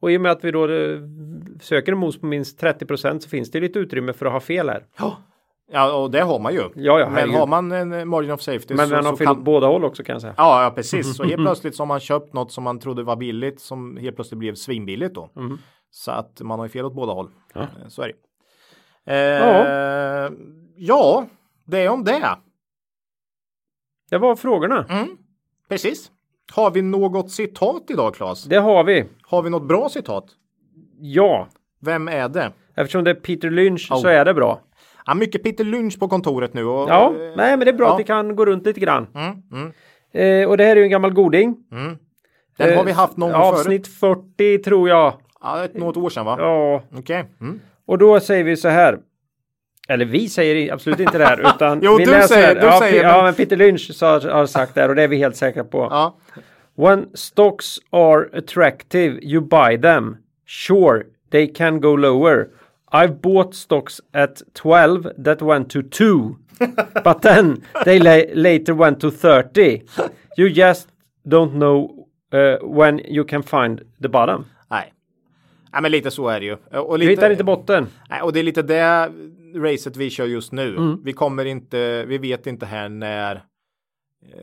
Och 0.00 0.12
i 0.12 0.16
och 0.16 0.20
med 0.20 0.32
att 0.32 0.44
vi 0.44 0.50
då 0.50 0.68
eh, 0.68 1.00
söker 1.60 1.92
en 1.92 1.98
mos 1.98 2.20
på 2.20 2.26
minst 2.26 2.62
30% 2.62 3.18
så 3.18 3.28
finns 3.28 3.50
det 3.50 3.60
lite 3.60 3.78
utrymme 3.78 4.12
för 4.12 4.26
att 4.26 4.32
ha 4.32 4.40
fel 4.40 4.68
här. 4.68 4.86
Ja, 4.98 5.22
Ja, 5.70 5.92
och 5.92 6.10
det 6.10 6.20
har 6.20 6.38
man 6.38 6.54
ju. 6.54 6.60
Ja, 6.74 7.00
ja, 7.00 7.08
men 7.10 7.30
har 7.34 7.46
man 7.46 7.72
en 7.72 8.08
margin 8.08 8.30
of 8.30 8.40
safety 8.40 8.74
Men 8.74 8.88
så, 8.88 8.94
den 8.94 9.04
har 9.04 9.12
åt 9.12 9.18
kan... 9.18 9.44
båda 9.44 9.66
håll 9.66 9.84
också 9.84 10.04
kan 10.04 10.12
jag 10.12 10.20
säga. 10.22 10.34
Ja, 10.36 10.62
ja, 10.64 10.70
precis. 10.70 11.16
Så 11.16 11.24
helt 11.24 11.36
plötsligt 11.44 11.76
så 11.76 11.82
har 11.82 11.86
man 11.86 12.00
köpt 12.00 12.32
något 12.32 12.52
som 12.52 12.64
man 12.64 12.78
trodde 12.78 13.02
var 13.02 13.16
billigt 13.16 13.60
som 13.60 13.96
helt 13.96 14.16
plötsligt 14.16 14.38
blev 14.38 14.54
svinbilligt 14.54 15.14
då. 15.14 15.30
Så 15.90 16.10
att 16.10 16.40
man 16.40 16.58
har 16.58 16.66
ju 16.66 16.70
fel 16.70 16.84
åt 16.84 16.94
båda 16.94 17.12
håll. 17.12 17.30
Ja. 17.54 17.60
Eh, 17.60 17.66
Så 17.88 18.02
är 18.02 18.06
det. 18.08 18.14
Eh, 19.14 20.32
ja. 20.76 21.26
det 21.64 21.78
är 21.78 21.88
om 21.88 22.04
det. 22.04 22.36
Det 24.10 24.18
var 24.18 24.36
frågorna. 24.36 24.86
Mm, 24.88 25.08
precis. 25.68 26.10
Har 26.52 26.70
vi 26.70 26.82
något 26.82 27.30
citat 27.30 27.82
idag, 27.88 28.14
Claes? 28.14 28.44
Det 28.44 28.56
har 28.56 28.84
vi. 28.84 29.04
Har 29.22 29.42
vi 29.42 29.50
något 29.50 29.68
bra 29.68 29.88
citat? 29.88 30.24
Ja, 31.00 31.48
Vem 31.80 32.08
är 32.08 32.28
det? 32.28 32.52
eftersom 32.74 33.04
det 33.04 33.10
är 33.10 33.14
Peter 33.14 33.50
Lynch 33.50 33.92
Oh. 33.92 34.00
så 34.00 34.08
är 34.08 34.24
det 34.24 34.34
bra. 34.34 34.60
Ja, 35.08 35.14
mycket 35.14 35.42
Peter 35.42 35.64
Lynch 35.64 35.98
på 35.98 36.08
kontoret 36.08 36.54
nu. 36.54 36.64
Och, 36.64 36.88
Ja, 36.88 37.06
eh, 37.14 37.36
nej 37.36 37.56
men 37.56 37.60
det 37.60 37.68
är 37.68 37.72
bra 37.72 37.86
ja. 37.86 37.92
att 37.94 38.00
vi 38.00 38.04
kan 38.04 38.36
gå 38.36 38.44
runt 38.46 38.66
lite 38.66 38.80
grann. 38.80 39.06
Mm, 39.14 39.32
mm, 39.52 39.72
Eh, 40.12 40.48
och 40.48 40.56
det 40.56 40.64
här 40.64 40.70
är 40.72 40.76
ju 40.76 40.82
en 40.82 40.90
gammal 40.90 41.12
goding. 41.12 41.56
mm. 41.72 41.96
Den 42.58 42.76
har 42.76 42.84
vi 42.84 42.92
haft 42.92 43.16
någon 43.16 43.32
gång 43.32 43.40
Eh, 43.40 43.46
förut. 43.50 43.58
Avsnitt 43.58 43.88
40 43.88 44.58
tror 44.62 44.88
jag. 44.88 45.12
Ja, 45.42 45.64
ett, 45.64 45.74
något 45.74 45.96
år 45.96 46.10
sedan 46.10 46.26
va? 46.26 46.36
Ja, 46.38 46.82
Okej. 46.98 47.24
Mm. 47.40 47.60
och 47.86 47.98
då 47.98 48.20
säger 48.20 48.44
vi 48.44 48.56
så 48.56 48.68
här. 48.68 48.98
Eller 49.88 50.04
vi 50.04 50.28
säger 50.28 50.72
absolut 50.72 51.00
inte 51.00 51.18
det 51.18 51.24
här 51.24 51.40
utan 51.56 51.80
Jo, 51.82 51.96
vi 51.96 52.04
du 52.04 52.10
läser. 52.10 52.34
säger- 52.34 52.54
du 52.54 52.66
ja, 52.66 52.78
säger, 52.80 53.04
ja, 53.04 53.22
men 53.22 53.34
Peter 53.34 53.56
Lynch 53.56 53.90
har 54.02 54.46
sagt 54.46 54.74
det 54.74 54.80
här 54.80 54.88
och 54.88 54.94
det 54.94 55.02
är 55.02 55.08
vi 55.08 55.16
helt 55.16 55.36
säkra 55.36 55.64
på. 55.64 55.88
Ja. 55.90 56.16
When 56.76 57.06
stocks 57.14 57.76
are 57.90 58.38
attractive, 58.38 59.18
you 59.22 59.40
buy 59.40 59.80
them. 59.82 60.16
Sure, 60.46 61.02
they 61.30 61.52
can 61.54 61.80
go 61.80 61.96
lower. 61.96 62.46
I've 62.92 63.20
bought 63.20 63.54
stocks 63.54 64.00
at 64.12 64.42
12 64.54 65.24
that 65.24 65.42
went 65.42 65.70
to 65.70 65.82
2. 65.82 66.36
but 67.04 67.22
then 67.22 67.62
they 67.84 67.98
la- 67.98 68.34
later 68.34 68.74
went 68.74 69.00
to 69.00 69.10
30. 69.10 69.82
You 70.38 70.48
just 70.48 70.88
don't 71.28 71.52
know 71.52 72.06
uh, 72.32 72.56
when 72.62 72.98
you 72.98 73.24
can 73.24 73.42
find 73.42 73.82
the 74.02 74.08
bottom. 74.08 74.44
Nej. 74.70 74.92
Nej, 75.72 75.82
men 75.82 75.90
lite 75.92 76.10
så 76.10 76.28
är 76.28 76.40
det 76.40 76.46
ju. 76.46 76.56
Och 76.78 76.98
Du 76.98 76.98
lite, 76.98 77.10
hittar 77.10 77.30
inte 77.30 77.44
botten. 77.44 77.86
Nej, 78.10 78.22
och 78.22 78.32
det 78.32 78.38
är 78.40 78.44
lite 78.44 78.62
det 78.62 79.12
racet 79.54 79.96
vi 79.96 80.10
kör 80.10 80.26
just 80.26 80.52
nu. 80.52 80.76
Mm. 80.76 81.00
Vi 81.04 81.12
kommer 81.12 81.44
inte, 81.44 82.04
vi 82.04 82.18
vet 82.18 82.46
inte 82.46 82.66
här 82.66 82.88
när 82.88 83.42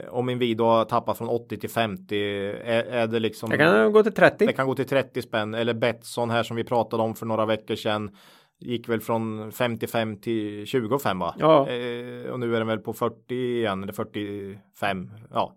om 0.09 0.29
Inwido 0.29 0.63
har 0.63 0.85
tappat 0.85 1.17
från 1.17 1.29
80 1.29 1.57
till 1.57 1.69
50. 1.69 2.15
Är, 2.15 2.83
är 2.83 3.07
det 3.07 3.19
liksom 3.19 3.51
Jag 3.51 3.59
kan 3.59 3.91
gå 3.91 4.03
till 4.03 4.13
30. 4.13 4.45
det 4.45 4.53
kan 4.53 4.67
gå 4.67 4.75
till 4.75 4.87
30 4.87 5.21
spänn 5.21 5.53
eller 5.53 5.73
Betsson 5.73 6.29
här 6.29 6.43
som 6.43 6.55
vi 6.55 6.63
pratade 6.63 7.03
om 7.03 7.15
för 7.15 7.25
några 7.25 7.45
veckor 7.45 7.75
sedan. 7.75 8.15
Gick 8.59 8.89
väl 8.89 9.01
från 9.01 9.51
55 9.51 10.21
till 10.21 10.65
25 10.65 11.19
va? 11.19 11.35
Ja. 11.39 11.69
Eh, 11.69 12.29
och 12.31 12.39
nu 12.39 12.55
är 12.55 12.59
den 12.59 12.67
väl 12.67 12.79
på 12.79 12.93
40 12.93 13.35
igen 13.35 13.83
eller 13.83 13.93
45. 13.93 15.11
Ja, 15.31 15.55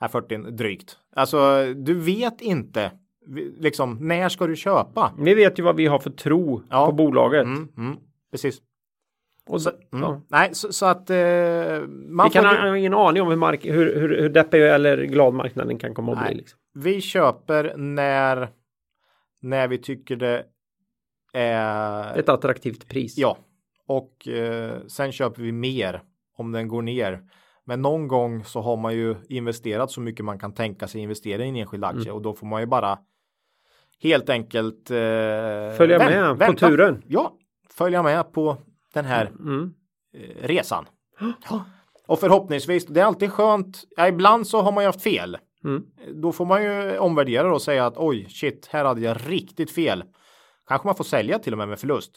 är 0.00 0.08
40 0.08 0.36
drygt. 0.50 0.96
Alltså 1.16 1.64
du 1.76 1.94
vet 1.94 2.40
inte 2.40 2.92
liksom 3.58 4.08
när 4.08 4.28
ska 4.28 4.46
du 4.46 4.56
köpa? 4.56 5.12
Vi 5.18 5.34
vet 5.34 5.58
ju 5.58 5.62
vad 5.62 5.76
vi 5.76 5.86
har 5.86 5.98
för 5.98 6.10
tro 6.10 6.62
Ja. 6.70 6.86
på 6.86 6.92
bolaget. 6.92 7.44
Mm, 7.44 7.68
mm, 7.76 7.96
precis. 8.30 8.58
Och 9.46 9.62
så, 9.62 9.70
Mm. 9.70 9.80
ja. 10.04 10.20
Nej, 10.28 10.54
så, 10.54 10.72
så 10.72 10.86
att 10.86 11.10
eh, 11.10 11.16
man 12.08 12.26
Vi 12.26 12.30
kan 12.32 12.44
får, 12.44 12.68
ha 12.68 12.76
ingen 12.76 12.94
aning 12.94 13.22
om 13.22 13.28
hur, 13.28 13.36
mark- 13.36 13.64
hur, 13.64 14.00
hur, 14.00 14.20
hur 14.22 14.28
deppig 14.28 14.62
eller 14.62 15.02
glad 15.04 15.34
marknaden 15.34 15.78
kan 15.78 15.94
komma 15.94 16.12
att 16.12 16.18
Nej. 16.18 16.28
bli. 16.28 16.36
Liksom. 16.36 16.58
vi 16.74 17.00
köper 17.00 17.74
när 17.76 18.48
när 19.40 19.68
vi 19.68 19.78
tycker 19.78 20.16
det 20.16 20.44
är 21.32 22.18
Ett 22.18 22.28
attraktivt 22.28 22.88
pris. 22.88 23.18
Ja, 23.18 23.36
och 23.86 24.28
eh, 24.28 24.72
sen 24.86 25.12
köper 25.12 25.42
vi 25.42 25.52
mer 25.52 26.02
om 26.36 26.52
den 26.52 26.68
går 26.68 26.82
ner. 26.82 27.20
Men 27.66 27.82
någon 27.82 28.08
gång 28.08 28.44
så 28.44 28.60
har 28.60 28.76
man 28.76 28.94
ju 28.94 29.14
investerat 29.28 29.90
så 29.90 30.00
mycket 30.00 30.24
man 30.24 30.38
kan 30.38 30.54
tänka 30.54 30.86
sig 30.86 31.00
investera 31.00 31.44
i 31.44 31.48
en 31.48 31.56
enskild 31.56 31.84
aktie 31.84 32.02
Mm. 32.02 32.14
och 32.14 32.22
då 32.22 32.34
får 32.34 32.46
man 32.46 32.60
ju 32.60 32.66
bara 32.66 32.98
helt 34.02 34.30
enkelt 34.30 34.90
eh, 34.90 34.96
Följa 35.76 35.98
vänt- 35.98 36.10
med 36.10 36.28
på 36.28 36.34
vänta. 36.34 36.68
turen. 36.68 37.02
Ja, 37.06 37.32
följa 37.70 38.02
med 38.02 38.32
på 38.32 38.56
den 38.94 39.04
här 39.04 39.26
Mm. 39.26 39.70
eh, 40.14 40.46
resan. 40.46 40.84
Ja. 41.50 41.64
Och 42.06 42.20
förhoppningsvis, 42.20 42.86
det 42.86 43.00
är 43.00 43.04
alltid 43.04 43.32
skönt. 43.32 43.84
Ja, 43.96 44.08
ibland 44.08 44.46
så 44.46 44.60
har 44.62 44.72
man 44.72 44.84
ju 44.84 44.88
haft 44.88 45.02
fel. 45.02 45.36
Mm. 45.64 45.82
Då 46.22 46.32
får 46.32 46.44
man 46.46 46.62
ju 46.62 46.98
omvärdera 46.98 47.54
och 47.54 47.62
säga 47.62 47.86
att 47.86 47.94
oj, 47.96 48.26
shit, 48.28 48.68
här 48.72 48.84
hade 48.84 49.00
jag 49.00 49.16
riktigt 49.26 49.70
fel. 49.70 50.04
Kanske 50.68 50.88
man 50.88 50.94
får 50.96 51.04
sälja 51.04 51.38
till 51.38 51.52
och 51.52 51.58
med 51.58 51.68
med 51.68 51.78
förlust. 51.78 52.10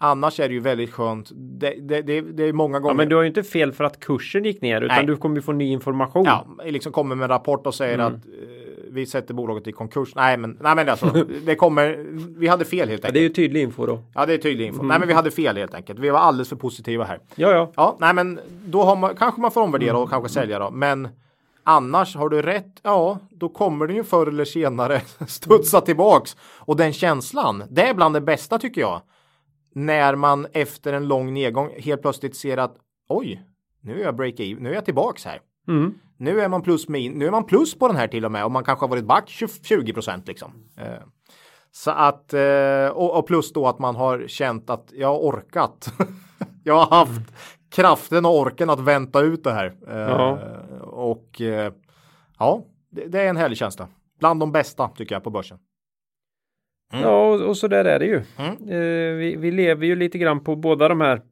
Annars 0.00 0.40
är 0.40 0.48
det 0.48 0.54
ju 0.54 0.60
väldigt 0.60 0.90
skönt. 0.92 1.30
Det, 1.60 1.70
det, 1.88 2.02
det, 2.02 2.20
det 2.20 2.42
är 2.44 2.52
många 2.52 2.80
gånger. 2.80 2.90
Ja, 2.94 2.96
men 2.96 3.08
du 3.08 3.14
har 3.16 3.22
ju 3.22 3.28
inte 3.28 3.42
fel 3.42 3.72
för 3.72 3.84
att 3.84 4.00
kursen 4.00 4.44
gick 4.44 4.62
ner 4.62 4.80
utan 4.82 4.96
Nej. 4.96 5.06
du 5.06 5.16
kommer 5.16 5.36
ju 5.36 5.42
få 5.42 5.52
ny 5.52 5.70
information. 5.72 6.24
Ja, 6.24 6.46
liksom 6.64 6.92
kommer 6.92 7.14
med 7.16 7.24
en 7.24 7.28
rapport 7.28 7.66
och 7.66 7.74
säger 7.74 7.94
Mm. 7.94 8.06
att 8.06 8.14
eh, 8.26 8.32
vi 8.90 9.06
sätter 9.06 9.34
bolaget 9.34 9.66
i 9.66 9.72
konkurs. 9.72 10.14
Nej, 10.14 10.36
men, 10.36 10.58
nej, 10.60 10.74
men 10.76 10.88
alltså, 10.88 11.06
det 11.46 11.54
kommer. 11.54 12.06
Vi 12.38 12.46
hade 12.48 12.64
fel 12.64 12.88
helt 12.88 13.02
Ja, 13.02 13.06
enkelt. 13.08 13.14
det 13.14 13.20
är 13.20 13.22
ju 13.22 13.28
tydlig 13.28 13.62
info 13.62 13.86
då. 13.86 14.02
Ja, 14.14 14.26
det 14.26 14.34
är 14.34 14.38
tydlig 14.38 14.66
info. 14.66 14.78
Mm. 14.78 14.88
Nej, 14.88 14.98
men 14.98 15.08
vi 15.08 15.14
hade 15.14 15.30
fel 15.30 15.56
helt 15.56 15.74
enkelt. 15.74 15.98
Vi 15.98 16.10
var 16.10 16.18
alldeles 16.18 16.48
för 16.48 16.56
positiva 16.56 17.04
här. 17.04 17.20
Ja, 17.34 17.50
ja. 17.50 17.72
Ja, 17.76 17.96
nej, 18.00 18.14
men 18.14 18.40
då 18.66 18.82
har 18.82 18.96
man 18.96 19.16
kanske 19.16 19.40
man 19.40 19.50
får 19.50 19.60
omvärdera 19.60 19.90
Mm. 19.90 20.02
och 20.02 20.10
kanske 20.10 20.28
sälja 20.28 20.58
då. 20.58 20.70
Men 20.70 21.08
annars 21.64 22.16
har 22.16 22.28
du 22.28 22.42
rätt. 22.42 22.80
Ja, 22.82 23.18
då 23.30 23.48
kommer 23.48 23.86
det 23.86 23.94
ju 23.94 24.04
förr 24.04 24.26
eller 24.26 24.44
senare 24.44 25.00
studsa 25.28 25.80
tillbaks. 25.80 26.36
Och 26.58 26.76
den 26.76 26.92
känslan, 26.92 27.62
det 27.70 27.82
är 27.82 27.94
bland 27.94 28.14
det 28.14 28.20
bästa 28.20 28.58
tycker 28.58 28.80
jag. 28.80 29.00
När 29.74 30.14
man 30.14 30.46
efter 30.52 30.92
en 30.92 31.08
lång 31.08 31.34
nedgång 31.34 31.70
helt 31.78 32.02
plötsligt 32.02 32.36
ser 32.36 32.56
att 32.56 32.76
oj, 33.08 33.42
nu 33.80 34.00
är 34.00 34.04
jag 34.04 34.16
break 34.16 34.40
even, 34.40 34.62
nu 34.62 34.70
är 34.70 34.74
jag 34.74 34.84
tillbaks 34.84 35.24
här. 35.24 35.40
Mm. 35.68 35.94
Nu 36.20 36.40
är 36.40 36.48
man 36.48 36.62
plus 36.62 36.88
min, 36.88 37.12
nu 37.12 37.26
är 37.26 37.30
man 37.30 37.44
plus 37.44 37.78
på 37.78 37.88
den 37.88 37.96
här 37.96 38.08
till 38.08 38.24
och 38.24 38.32
med 38.32 38.44
och 38.44 38.50
man 38.50 38.64
kanske 38.64 38.84
har 38.84 38.90
varit 38.90 39.04
back 39.04 39.28
20 39.62 39.92
procent 39.92 40.28
liksom. 40.28 40.52
Eh, 40.76 41.02
Så 41.70 41.90
att 41.90 42.34
eh, 42.34 42.88
och, 42.88 43.26
plus 43.26 43.52
då 43.52 43.66
att 43.66 43.78
man 43.78 43.96
har 43.96 44.24
känt 44.26 44.70
att 44.70 44.92
jag 44.92 45.08
har 45.08 45.18
orkat. 45.18 45.92
jag 46.64 46.74
har 46.74 46.96
haft 46.96 47.32
kraften 47.70 48.26
och 48.26 48.38
orken 48.38 48.70
att 48.70 48.80
vänta 48.80 49.20
ut 49.20 49.44
det 49.44 49.52
här. 49.52 49.76
Eh, 49.88 49.96
Ja. 49.98 50.38
Och 50.80 51.40
ja, 52.38 52.64
det, 52.90 53.20
är 53.20 53.28
en 53.28 53.36
härlig 53.36 53.58
känsla. 53.58 53.88
Bland 54.20 54.40
de 54.40 54.52
bästa 54.52 54.88
tycker 54.88 55.14
jag 55.14 55.24
på 55.24 55.30
börsen. 55.30 55.58
Mm. 56.92 57.04
Ja, 57.04 57.26
och, 57.26 57.40
och 57.40 57.56
så 57.56 57.68
där 57.68 57.84
är 57.84 57.98
det 57.98 58.06
ju. 58.06 58.22
Mm. 58.36 58.56
Vi, 59.18 59.36
vi 59.36 59.50
lever 59.50 59.86
ju 59.86 59.96
lite 59.96 60.18
grann 60.18 60.44
på 60.44 60.56
båda 60.56 60.88
de 60.88 61.00
här 61.00 61.22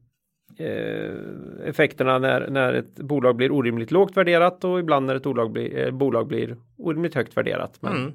effekterna 1.65 2.19
när, 2.19 2.47
när 2.49 2.73
ett 2.73 2.95
bolag 2.95 3.35
blir 3.35 3.51
orimligt 3.51 3.91
lågt 3.91 4.17
värderat 4.17 4.63
och 4.63 4.79
ibland 4.79 5.05
när 5.05 5.15
ett 5.15 5.23
bolag 5.23 5.51
blir, 5.51 5.85
eh, 5.85 5.91
bolag 5.91 6.27
blir 6.27 6.57
orimligt 6.77 7.15
högt 7.15 7.37
värderat. 7.37 7.77
Men 7.81 7.93
Mm. 7.97 8.13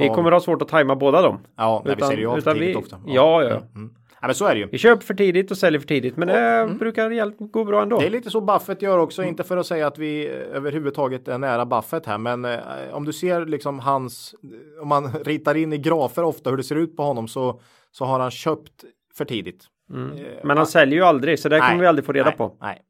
Vi 0.00 0.08
kommer 0.08 0.32
ha 0.32 0.40
svårt 0.40 0.62
att 0.62 0.68
tajma 0.68 0.96
båda 0.96 1.22
dem. 1.22 1.38
Ja, 1.56 1.82
när 1.84 1.90
vi 1.92 1.96
utan- 1.96 2.08
säljer 2.08 2.24
ju 2.24 2.30
av 2.30 2.38
utan 2.38 2.54
för 2.54 2.60
tidigt 2.60 2.76
vi- 2.76 2.80
ofta. 2.80 3.00
ja, 3.06 3.42
ja, 3.42 3.48
ja. 3.48 3.56
Mm. 3.56 3.62
Mm. 3.74 3.90
ja, 4.20 4.26
men 4.26 4.34
så 4.34 4.46
är 4.46 4.54
det 4.54 4.60
ju. 4.60 4.66
Vi 4.72 4.78
köper 4.78 5.04
för 5.04 5.14
tidigt 5.14 5.50
och 5.50 5.56
säljer 5.56 5.80
för 5.80 5.86
tidigt 5.88 6.16
men 6.16 6.28
det 6.28 6.74
brukar 6.78 7.10
hjälp, 7.10 7.34
gå 7.38 7.64
bra 7.64 7.82
ändå. 7.82 7.98
Det 7.98 8.06
är 8.06 8.10
lite 8.10 8.30
så 8.30 8.40
Buffett 8.40 8.82
gör 8.82 8.98
också, 8.98 9.22
inte 9.24 9.44
för 9.44 9.56
att 9.56 9.66
säga 9.66 9.86
att 9.86 9.98
vi 9.98 10.26
eh, 10.26 10.56
överhuvudtaget 10.56 11.28
är 11.28 11.38
nära 11.38 11.66
Buffett 11.66 12.06
här, 12.06 12.18
men 12.18 12.44
eh, 12.44 12.58
om 12.92 13.04
du 13.04 13.12
ser 13.12 13.46
liksom 13.46 13.78
hans, 13.78 14.34
om 14.82 14.88
man 14.88 15.12
ritar 15.24 15.54
in 15.54 15.72
i 15.72 15.78
grafer 15.78 16.22
ofta 16.24 16.50
hur 16.50 16.56
det 16.56 16.62
ser 16.64 16.76
ut 16.76 16.96
på 16.96 17.02
honom 17.02 17.28
så, 17.28 17.60
så 17.90 18.04
har 18.04 18.20
han 18.20 18.30
köpt 18.30 18.84
för 19.14 19.24
tidigt. 19.24 19.64
Mm. 19.90 20.12
Eh, 20.12 20.24
Men 20.44 20.56
han 20.56 20.66
säljer 20.66 20.98
ju 20.98 21.04
aldrig 21.04 21.38
så 21.38 21.48
det 21.48 21.60
kommer 21.60 21.78
vi 21.80 21.86
aldrig 21.86 22.06
få 22.06 22.12
reda 22.12 22.28
nej, 22.28 22.36
på. 22.36 22.56
Nej, 22.60 22.82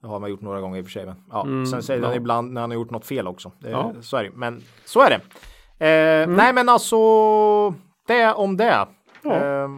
det 0.00 0.06
har 0.08 0.20
man 0.20 0.30
gjort 0.30 0.40
några 0.40 0.60
gånger 0.60 0.78
i 0.78 0.80
och 0.80 0.84
för 0.86 0.90
sig. 0.92 1.06
Men, 1.06 1.16
ja. 1.30 1.42
Mm, 1.42 1.66
Sen 1.66 1.82
säger 1.82 2.00
ja. 2.02 2.06
han 2.08 2.16
ibland 2.16 2.52
när 2.52 2.60
han 2.60 2.70
har 2.70 2.74
gjort 2.74 2.90
något 2.90 3.06
fel 3.06 3.26
också. 3.26 3.52
Det, 3.60 3.70
Ja. 3.70 3.90
Mm. 3.90 4.02
Så 4.02 4.16
är 4.16 4.24
det. 4.24 4.30
Men 4.34 4.62
så 4.84 5.00
är 5.00 5.10
det. 5.10 5.20
Eh, 5.86 6.28
Nej, 6.28 6.52
men 6.52 6.68
alltså 6.68 6.96
det 8.06 8.32
om 8.32 8.56
det. 8.56 8.86
Ja. 9.22 9.34
Eh, 9.36 9.68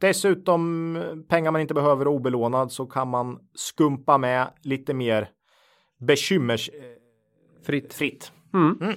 dessutom 0.00 1.24
pengar 1.28 1.50
man 1.50 1.60
inte 1.60 1.74
behöver 1.74 2.08
obelånad 2.08 2.72
så 2.72 2.86
kan 2.86 3.08
man 3.08 3.38
skumpa 3.54 4.18
med 4.18 4.48
lite 4.62 4.94
mer 4.94 5.28
bekymmersfritt. 6.06 7.94
Fritt. 7.94 8.32
Mm. 8.54 8.78
Mm. 8.80 8.96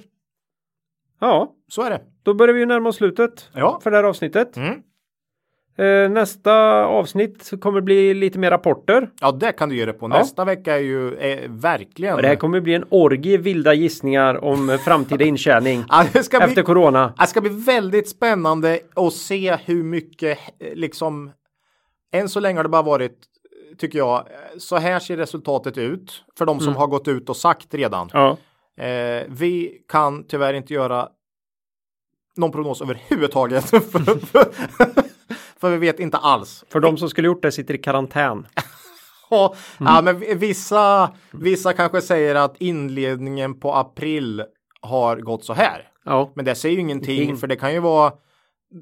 Ja, 1.20 1.54
Så 1.68 1.82
är 1.82 1.90
det. 1.90 2.00
då 2.22 2.34
börjar 2.34 2.54
vi 2.54 2.60
ju 2.60 2.66
närma 2.66 2.88
oss 2.88 2.96
slutet 2.96 3.50
Ja. 3.54 3.80
för 3.82 3.90
det 3.90 3.96
här 3.96 4.04
avsnittet. 4.04 4.56
Mm. 4.56 4.82
Eh, 5.78 6.10
nästa 6.10 6.84
avsnitt 6.84 7.50
kommer 7.60 7.80
bli 7.80 8.14
lite 8.14 8.38
mer 8.38 8.50
rapporter. 8.50 9.10
Ja, 9.20 9.32
det 9.32 9.52
kan 9.52 9.68
du 9.68 9.76
göra 9.76 9.92
på. 9.92 10.06
Ja. 10.06 10.08
Nästa 10.08 10.44
vecka 10.44 10.74
är 10.74 10.80
ju 10.80 11.14
eh, 11.14 11.50
verkligen. 11.50 12.14
Och 12.14 12.22
det 12.22 12.28
här 12.28 12.36
kommer 12.36 12.60
bli 12.60 12.74
en 12.74 12.84
orgie 12.88 13.38
vilda 13.38 13.74
gissningar 13.74 14.44
om 14.44 14.70
eh, 14.70 14.78
framtida 14.78 15.24
intjäning 15.24 15.84
Ja, 15.88 16.06
det 16.12 16.22
ska 16.22 16.38
bli 16.38 16.48
efter 16.48 16.62
corona. 16.62 17.14
Det 17.18 17.26
ska 17.26 17.40
bli 17.40 17.50
väldigt 17.50 18.08
spännande 18.08 18.80
att 18.94 19.12
se 19.12 19.56
hur 19.64 19.82
mycket 19.82 20.38
liksom 20.74 21.30
än 22.12 22.28
så 22.28 22.40
länge 22.40 22.58
har 22.58 22.62
det 22.62 22.68
bara 22.68 22.82
varit 22.82 23.18
tycker 23.78 23.98
jag 23.98 24.28
så 24.58 24.76
här 24.76 24.98
ser 24.98 25.16
resultatet 25.16 25.78
ut 25.78 26.24
för 26.38 26.46
de 26.46 26.60
som 26.60 26.76
har 26.76 26.86
gått 26.86 27.08
ut 27.08 27.28
och 27.28 27.36
sagt 27.36 27.74
redan. 27.74 28.10
Ja. 28.12 28.36
Eh, 28.84 29.24
vi 29.28 29.82
kan 29.88 30.24
tyvärr 30.24 30.54
inte 30.54 30.74
göra 30.74 31.08
någon 32.36 32.52
prognos 32.52 32.82
överhuvudtaget 32.82 33.70
för, 35.60 35.70
vi 35.70 35.76
vet 35.76 36.00
inte 36.00 36.16
alls. 36.16 36.64
För 36.68 36.80
de 36.80 36.96
som 36.96 37.10
skulle 37.10 37.26
gjort 37.26 37.42
det 37.42 37.52
sitter 37.52 37.74
i 37.74 37.78
karantän. 37.78 38.46
Ja, 39.32 39.54
ja 39.78 40.02
men 40.02 40.38
vissa, 40.38 41.10
vissa 41.30 41.72
kanske 41.72 42.00
säger 42.00 42.34
att 42.34 42.56
inledningen 42.58 43.60
på 43.60 43.74
april 43.74 44.44
har 44.80 45.16
gått 45.16 45.44
så 45.44 45.52
här. 45.52 45.88
Ja. 46.04 46.32
Men 46.36 46.44
det 46.44 46.54
säger 46.54 46.74
ju 46.74 46.80
ingenting 46.80 47.14
Ingenting. 47.14 47.36
för 47.36 47.46
det 47.46 47.56
kan 47.56 47.72
ju 47.72 47.80
vara 47.80 48.12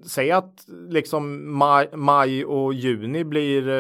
Säg 0.07 0.31
att 0.31 0.65
liksom 0.89 1.53
maj, 1.59 1.89
maj 1.95 2.45
och 2.45 2.75
juni 2.75 3.25
blir 3.25 3.69
eh, 3.69 3.75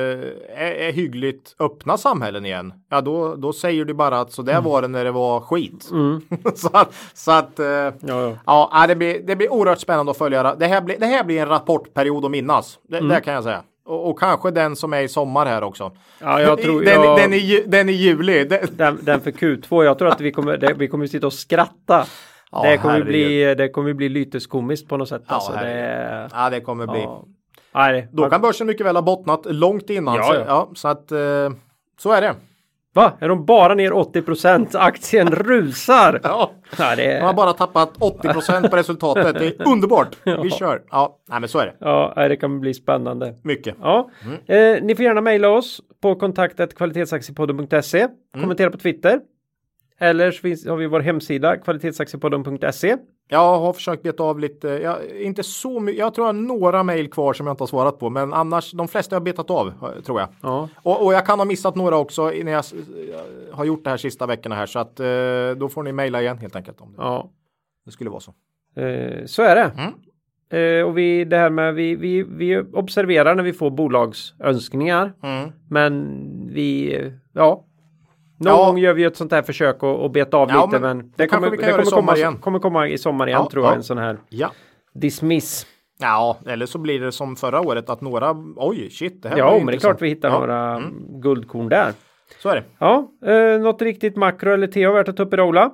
är, 0.56 0.70
är 0.72 0.92
hyggligt 0.92 1.54
öppna 1.58 1.96
samhällen 1.98 2.46
igen. 2.46 2.72
Ja, 2.90 3.00
då, 3.00 3.34
då 3.36 3.52
säger 3.52 3.84
du 3.84 3.94
bara 3.94 4.20
att 4.20 4.32
så 4.32 4.42
där 4.42 4.60
var 4.60 4.82
det 4.82 4.88
när 4.88 5.04
det 5.04 5.10
var 5.10 5.40
skit. 5.40 5.82
så 6.54 6.68
att, 6.72 6.94
så 7.14 7.32
att 7.32 7.58
eh, 7.58 7.66
Ja, 7.66 7.92
ja. 8.00 8.36
ja, 8.72 8.86
det 8.86 8.96
blir, 8.96 9.20
det 9.26 9.36
blir 9.36 9.52
oerhört 9.52 9.78
spännande 9.78 10.10
att 10.10 10.18
följa. 10.18 10.54
Det 10.54 10.66
här 10.66 10.80
blir, 10.80 10.96
det 10.98 11.06
här 11.06 11.24
blir 11.24 11.40
en 11.42 11.48
rapportperiod 11.48 12.24
att 12.24 12.30
minnas. 12.30 12.78
Det, 12.88 13.08
det 13.08 13.20
kan 13.20 13.34
jag 13.34 13.44
säga. 13.44 13.62
Och, 13.84 14.10
och 14.10 14.18
kanske 14.18 14.50
den 14.50 14.76
som 14.76 14.92
är 14.92 15.00
i 15.02 15.08
sommar 15.08 15.46
här 15.46 15.62
också. 15.62 15.92
Ja, 16.20 16.40
jag 16.40 16.62
tror- 16.62 16.82
den, 16.82 17.02
jag- 17.02 17.18
den, 17.18 17.32
i, 17.34 17.64
den 17.66 17.88
i 17.88 17.92
juli. 17.92 18.44
Den, 18.44 18.98
Den, 19.02 19.20
för 19.20 19.30
Q2, 19.30 19.84
jag 19.84 19.98
tror 19.98 20.08
att 20.08 20.20
vi 20.20 20.32
kommer, 20.32 20.74
vi 20.78 20.88
kommer 20.88 21.06
sitta 21.06 21.26
och 21.26 21.32
skratta. 21.32 22.06
Ja, 22.52 22.62
det, 22.62 22.78
kommer 22.78 22.92
herregud. 22.94 23.06
bli, 23.08 23.54
det 23.54 23.68
kommer 23.68 23.92
bli 23.92 24.08
lyteskomiskt 24.08 24.88
på 24.88 24.96
något 24.96 25.08
sätt. 25.08 25.22
Ja, 25.28 25.34
alltså, 25.34 25.52
det, 25.52 26.28
ja, 26.32 26.50
det 26.50 26.60
kommer 26.60 26.86
bli. 26.86 27.00
ja. 27.00 27.24
Nej, 27.74 28.08
Då 28.12 28.30
kan 28.30 28.40
börsen 28.40 28.66
mycket 28.66 28.86
väl 28.86 28.96
ha 28.96 29.02
bottnat 29.02 29.46
långt 29.46 29.90
innan. 29.90 30.16
Ja, 30.16 30.22
så, 30.22 30.34
ja. 30.34 30.44
ja, 30.46 30.70
så 30.74 30.88
att 30.88 31.12
eh, 31.12 31.50
så 31.98 32.12
är 32.12 32.20
det. 32.20 32.34
Va? 32.94 33.12
Är 33.20 33.28
de 33.28 33.44
bara 33.44 33.74
ner 33.74 33.90
80% 33.90 34.68
Aktien 34.74 35.30
rusar! 35.32 36.20
Ja. 36.22 36.50
Ja, 36.78 36.96
det 36.96 37.14
De 37.14 37.20
har 37.20 37.34
bara 37.34 37.52
tappat 37.52 37.90
80 37.98 38.68
på 38.70 38.76
resultatet. 38.76 39.38
Det 39.38 39.60
är 39.60 39.68
underbart. 39.68 40.16
Vi 40.42 40.50
kör. 40.50 40.82
Ja, 40.90 41.18
nej, 41.28 41.40
men 41.40 41.48
så 41.48 41.58
är 41.58 41.66
det. 41.66 41.74
Ja, 41.80 42.28
det 42.28 42.36
kan 42.36 42.60
bli 42.60 42.74
spännande. 42.74 43.34
Mycket. 43.42 43.76
Ja, 43.80 44.10
eh, 44.46 44.82
ni 44.82 44.94
får 44.96 45.04
gärna 45.04 45.20
mejla 45.20 45.48
oss 45.48 45.80
på 46.02 46.14
kontaktet 46.14 46.74
kvalitetsaktiepodden.se. 46.74 48.00
Mm. 48.00 48.12
Kommentera 48.40 48.70
på 48.70 48.78
Twitter. 48.78 49.20
Eller 50.00 50.30
så 50.30 50.40
finns, 50.40 50.66
har 50.66 50.76
vi 50.76 50.86
vår 50.86 51.00
hemsida 51.00 51.56
kvalitetsaktiepodden.se. 51.56 52.96
Jag 53.30 53.58
har 53.58 53.72
försökt 53.72 54.02
beta 54.02 54.22
av 54.22 54.38
lite, 54.38 54.68
jag, 54.68 54.96
inte 55.20 55.42
så 55.42 55.80
mycket, 55.80 55.98
jag 55.98 56.14
tror 56.14 56.26
jag 56.26 56.34
har 56.34 56.40
några 56.40 56.82
mejl 56.82 57.10
kvar 57.10 57.32
som 57.32 57.46
jag 57.46 57.52
inte 57.54 57.62
har 57.62 57.66
svarat 57.68 57.98
på, 57.98 58.10
men 58.10 58.32
annars 58.32 58.72
de 58.72 58.88
flesta 58.88 59.16
har 59.16 59.20
jag 59.20 59.24
betat 59.24 59.50
av 59.50 59.72
tror 60.06 60.20
jag. 60.20 60.28
Ja. 60.42 60.68
Och, 60.82 61.04
och 61.04 61.12
jag 61.14 61.26
kan 61.26 61.38
ha 61.38 61.44
missat 61.44 61.76
några 61.76 61.96
också 61.96 62.24
när 62.30 62.52
jag, 62.52 62.64
har 63.52 63.64
gjort 63.64 63.84
det 63.84 63.90
här 63.90 63.96
sista 63.96 64.26
veckorna 64.26 64.54
här 64.54 64.66
så 64.66 64.78
att 64.78 65.00
eh, 65.00 65.06
då 65.56 65.68
får 65.68 65.82
ni 65.82 65.92
mejla 65.92 66.20
igen 66.22 66.38
helt 66.38 66.56
enkelt 66.56 66.80
om 66.80 66.92
det, 66.92 67.02
Ja, 67.02 67.30
det 67.84 67.90
skulle 67.90 68.10
vara 68.10 68.20
så. 68.20 68.34
eh, 68.80 69.24
så 69.26 69.42
är 69.42 69.56
det. 69.56 69.70
Mm. 69.78 69.92
Eh, 70.50 70.86
och 70.86 70.98
vi, 70.98 71.24
det 71.24 71.36
här 71.36 71.50
med, 71.50 71.74
vi, 71.74 71.96
vi, 71.96 72.22
vi 72.22 72.58
observerar 72.58 73.34
när 73.34 73.42
vi 73.42 73.52
får 73.52 73.70
bolagsönskningar. 73.70 75.12
Mm. 75.22 75.50
Men 75.68 76.22
vi, 76.52 76.98
ja. 77.32 77.64
Någon 78.40 78.58
Ja. 78.58 78.66
gång 78.66 78.78
gör 78.78 78.92
vi 78.92 79.04
ett 79.04 79.16
sånt 79.16 79.32
här 79.32 79.42
försök 79.42 79.76
att, 79.76 79.84
att 79.84 80.12
beta 80.12 80.36
av 80.36 80.48
Ja, 80.50 80.66
lite. 80.66 80.78
men 80.80 80.96
Men, 80.98 81.12
det 81.16 81.26
kanske 81.26 81.50
vi 81.50 81.56
kan 81.56 81.68
i 81.80 81.84
sommar 81.86 82.00
komma, 82.02 82.16
igen. 82.16 82.30
igen. 82.32 82.40
kommer 82.42 82.58
komma 82.58 82.88
i 82.88 82.98
sommar 82.98 83.26
igen 83.26 83.40
Ja, 83.44 83.50
tror 83.50 83.64
jag. 83.64 83.72
ja. 83.72 83.76
En 83.76 83.82
sån 83.82 83.98
här 83.98 84.18
Ja. 84.28 84.50
dismiss. 84.94 85.66
Ja, 86.00 86.36
eller 86.46 86.66
så 86.66 86.78
blir 86.78 87.00
det 87.00 87.12
som 87.12 87.36
förra 87.36 87.60
året 87.60 87.90
att 87.90 88.00
några, 88.00 88.36
oj 88.56 88.90
shit, 88.90 89.22
det 89.22 89.28
här 89.28 89.36
Ja, 89.38 89.56
men 89.56 89.66
det 89.66 89.74
är 89.74 89.78
klart 89.78 90.02
vi 90.02 90.08
hittar 90.08 90.30
några 90.30 90.82
guldkorn 91.22 91.68
där. 91.68 91.92
Så 92.42 92.48
är 92.48 92.54
det. 92.56 92.64
Ja, 92.78 93.08
eh, 93.26 93.60
något 93.60 93.82
riktigt 93.82 94.16
makro 94.16 94.52
eller 94.52 94.66
TH 94.66 94.92
värt 94.94 95.08
att 95.08 95.16
ta 95.16 95.22
upp 95.22 95.32
idag 95.32 95.48
Ola? 95.48 95.70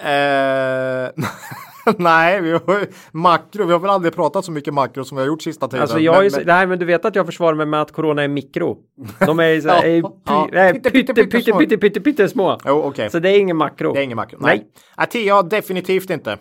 Eh, 0.00 1.10
nej, 1.98 2.40
vi 2.40 2.52
har 2.52 2.86
makro. 3.10 3.64
Vi 3.66 3.72
har 3.72 3.80
väl 3.80 3.90
aldrig 3.90 4.14
pratat 4.14 4.44
så 4.44 4.52
mycket 4.52 4.74
makro 4.74 5.04
som 5.04 5.16
vi 5.16 5.22
har 5.22 5.26
gjort 5.28 5.42
sista 5.42 5.68
tiden. 5.68 5.82
Alltså 5.82 5.98
jag 5.98 6.14
Men- 6.14 6.24
ju, 6.24 6.30
men- 6.30 6.42
nej 6.46 6.66
men 6.66 6.78
du 6.78 6.84
vet 6.84 7.04
att 7.04 7.14
jag 7.16 7.26
försvarar 7.26 7.54
mig 7.54 7.66
med 7.66 7.82
att 7.82 7.92
corona 7.92 8.22
är 8.22 8.28
mikro. 8.28 8.78
De 9.26 9.40
är 9.40 9.60
så 9.60 9.68
här, 9.68 9.86
Ja, 10.26 10.72
Pytte, 10.72 10.90
pytte, 10.90 12.00
pytte, 12.00 12.28
små. 12.28 12.58
Jo. 12.66 12.92
Så 13.10 13.18
det 13.18 13.30
är 13.30 13.38
ingen 13.38 13.56
makro. 13.56 13.92
Det 13.92 14.00
är 14.00 14.02
ingen 14.04 14.16
makro. 14.16 14.38
Nej. 14.40 14.56
Nej. 14.56 14.66
Nej. 14.98 15.06
TIA 15.06 15.42
definitivt 15.42 16.10
inte. 16.10 16.32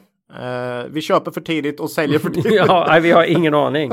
Eh, 0.42 0.86
vi 0.90 1.02
köper 1.02 1.32
för 1.32 1.42
tidigt 1.42 1.80
och 1.80 1.90
säljer 1.92 2.20
för 2.20 2.30
tidigt. 2.34 2.54
ja, 2.68 2.86
nej, 2.90 3.02
vi 3.02 3.12
har 3.12 3.24
ingen 3.24 3.54
aning. 3.54 3.92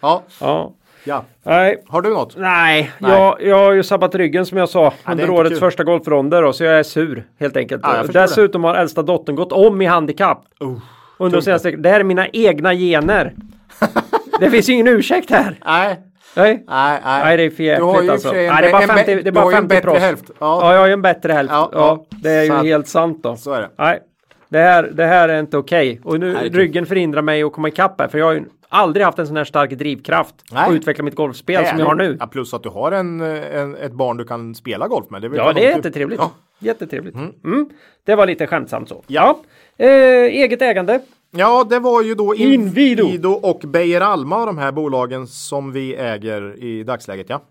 ja. 0.00 0.22
Ja. 0.40 0.74
Ja. 1.06 1.24
Nej, 1.42 1.82
Har 1.88 2.02
du 2.02 2.10
något? 2.10 2.36
Nej, 2.36 2.90
Nej. 2.98 3.10
Jag, 3.12 3.42
jag 3.42 3.56
har 3.58 3.72
ju 3.72 3.82
sabbat 3.82 4.14
ryggen 4.14 4.46
som 4.46 4.58
jag 4.58 4.68
sa 4.68 4.86
är 5.04 5.12
under 5.12 5.30
årets 5.30 5.50
kul. 5.50 5.58
första 5.58 5.84
golfronder 5.84 6.42
då, 6.42 6.52
så 6.52 6.64
jag 6.64 6.78
är 6.78 6.82
sur 6.82 7.26
helt 7.40 7.56
enkelt. 7.56 7.82
Ja, 7.84 8.02
Dessutom 8.02 8.64
har 8.64 8.74
äldsta 8.74 9.02
dottern 9.02 9.36
gått 9.36 9.52
om 9.52 9.82
i 9.82 9.86
handikapp. 9.86 10.44
Uh, 10.62 10.78
under 11.18 11.38
de 11.38 11.42
senaste, 11.44 11.70
det 11.70 11.88
här 11.88 12.00
är 12.00 12.04
mina 12.04 12.28
egna 12.28 12.74
gener. 12.74 13.32
det 14.40 14.50
finns 14.50 14.68
ju 14.68 14.72
ingen 14.72 14.88
ursäkt 14.88 15.30
här. 15.30 15.58
nej. 15.66 16.00
Nej, 16.36 16.64
Nej, 16.68 17.00
nej. 17.04 17.20
nej 17.24 17.36
det 17.36 17.42
är 17.42 17.50
för 17.50 17.62
jäkligt 17.62 18.10
alltså. 18.10 18.28
för 18.28 18.34
sig 18.34 18.46
en, 18.46 18.52
Nej, 18.54 18.62
det 18.62 18.68
är 18.68 18.72
bara 18.72 18.82
en, 18.82 18.88
50, 18.88 19.10
bä- 19.14 19.22
det 19.22 19.28
är 19.28 19.32
bara 19.32 19.44
ju 19.44 19.48
en 19.50 19.54
50 19.62 19.68
bättre 19.68 19.80
prost. 19.90 20.00
hälft. 20.00 20.24
Ja, 20.38 20.58
Ja, 20.62 20.72
jag 20.72 20.80
har 20.80 20.86
ju 20.86 20.92
en 20.92 21.02
bättre 21.02 21.32
hälft. 21.32 21.52
Ja, 21.52 21.70
Ja, 21.72 21.78
ja. 22.10 22.18
det 22.22 22.30
är 22.30 22.44
ju 22.44 22.52
helt 22.70 22.88
sant 22.88 23.22
då. 23.22 23.36
så 23.36 23.52
är 23.52 23.60
det. 23.60 23.68
Nej, 23.78 24.00
det 24.48 24.58
här, 24.58 24.82
det 24.82 25.04
här 25.04 25.28
är 25.28 25.40
inte 25.40 25.58
okej. 25.58 26.00
Och 26.04 26.20
nu 26.20 26.32
Nej, 26.32 26.48
ryggen 26.48 26.86
förhindrar 26.86 27.22
mig 27.22 27.42
att 27.42 27.52
komma 27.52 27.68
ikapp 27.68 28.00
här. 28.00 28.08
För 28.08 28.18
jag 28.18 28.26
har 28.26 28.32
ju 28.32 28.44
aldrig 28.68 29.04
haft 29.06 29.18
en 29.18 29.26
sån 29.26 29.36
här 29.36 29.44
stark 29.44 29.70
drivkraft. 29.70 30.34
Nej. 30.52 30.68
Och 30.68 30.72
utveckla 30.74 31.04
mitt 31.04 31.14
golfspel 31.14 31.66
som 31.66 31.76
Nej, 31.76 31.78
jag 31.78 31.86
har 31.86 31.94
nu. 31.94 32.16
Ja, 32.20 32.26
plus 32.26 32.54
att 32.54 32.62
du 32.62 32.68
har 32.68 32.92
en, 32.92 33.20
en, 33.20 33.76
ett 33.76 33.92
barn 33.92 34.16
du 34.16 34.24
kan 34.24 34.54
spela 34.54 34.88
golf 34.88 35.10
med. 35.10 35.22
Det 35.22 35.30
Ja, 35.36 35.52
det 35.52 35.66
är 35.66 35.76
jättetrevligt. 35.76 36.20
Ja. 36.20 36.32
Jättetrevligt. 36.58 37.14
Mm. 37.44 37.70
Det 38.04 38.14
var 38.14 38.26
lite 38.26 38.46
skämtsamt 38.46 38.88
så. 38.88 39.04
Ja. 39.06 39.40
Eh, 39.76 39.88
eget 40.24 40.62
ägande. 40.62 41.00
Ja, 41.30 41.64
det 41.70 41.78
var 41.78 42.02
ju 42.02 42.14
då 42.14 42.34
Inwido. 42.34 43.02
Inwido 43.04 43.28
och 43.30 43.58
Beijer 43.58 44.00
Alma 44.00 44.46
de 44.46 44.58
här 44.58 44.72
bolagen 44.72 45.26
som 45.26 45.72
vi 45.72 45.94
äger 45.94 46.64
i 46.64 46.82
dagsläget. 46.82 47.26
Ja, 47.28 47.42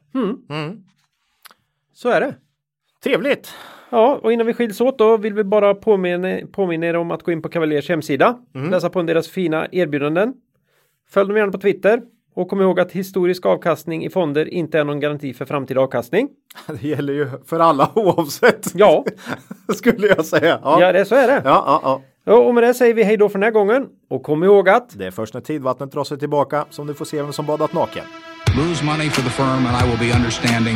Så 1.93 2.09
är 2.09 2.21
det. 2.21 2.35
trevligt. 3.03 3.53
Ja, 3.89 4.19
och 4.23 4.33
innan 4.33 4.47
vi 4.47 4.53
skiljs 4.53 4.81
åt 4.81 4.97
då 4.97 5.17
vill 5.17 5.33
vi 5.33 5.43
bara 5.43 5.73
påminna, 5.75 6.37
påminna 6.51 6.85
er 6.87 6.95
om 6.95 7.11
att 7.11 7.23
gå 7.23 7.31
in 7.31 7.41
på 7.41 7.49
Cavaliers 7.49 7.89
hemsida. 7.89 8.37
Läsa 8.71 8.89
på 8.89 8.99
om 8.99 9.05
deras 9.05 9.27
fina 9.27 9.67
erbjudanden. 9.71 10.33
Följ 11.09 11.27
dem 11.27 11.37
gärna 11.37 11.51
på 11.51 11.57
Twitter. 11.57 12.01
Och 12.35 12.49
kom 12.49 12.61
ihåg 12.61 12.79
att 12.79 12.91
historisk 12.91 13.45
avkastning 13.45 14.05
i 14.05 14.09
fonder 14.09 14.53
inte 14.53 14.79
är 14.79 14.83
någon 14.83 14.99
garanti 14.99 15.33
för 15.33 15.45
framtida 15.45 15.81
avkastning. 15.81 16.29
Det 16.81 16.87
gäller 16.87 17.13
ju 17.13 17.27
för 17.45 17.59
alla 17.59 17.91
oavsett. 17.95 18.71
Ja, 18.75 19.05
skulle 19.75 20.07
jag 20.07 20.25
säga. 20.25 20.59
Ja, 20.63 20.81
ja 20.81 20.91
det, 20.91 21.05
så 21.05 21.15
är 21.15 21.27
det. 21.27 21.41
ja, 21.45 21.63
ja, 21.65 21.79
ja. 21.83 22.01
Ja, 22.27 22.37
och 22.37 22.53
med 22.53 22.63
det 22.63 22.73
säger 22.73 22.93
vi 22.93 23.03
hej 23.03 23.17
då 23.17 23.29
för 23.29 23.39
den 23.39 23.43
här 23.43 23.51
gången. 23.51 23.87
Och 24.09 24.23
kom 24.23 24.43
ihåg 24.43 24.69
att 24.69 24.89
Det 24.99 25.05
är 25.05 25.11
först 25.11 25.33
när 25.33 25.41
tidvattnet 25.41 25.91
drar 25.91 26.03
sig 26.03 26.19
tillbaka 26.19 26.65
som 26.69 26.87
du 26.87 26.93
får 26.93 27.05
se 27.05 27.21
vem 27.21 27.33
som 27.33 27.45
badat 27.45 27.73
naken. 27.73 28.03
Lose 28.57 28.85
money 28.85 29.09
for 29.09 29.21
the 29.21 29.29
firm 29.29 29.65
and 29.67 29.85
I 29.85 29.89
will 29.89 30.09
be 30.09 30.17
understanding. 30.17 30.75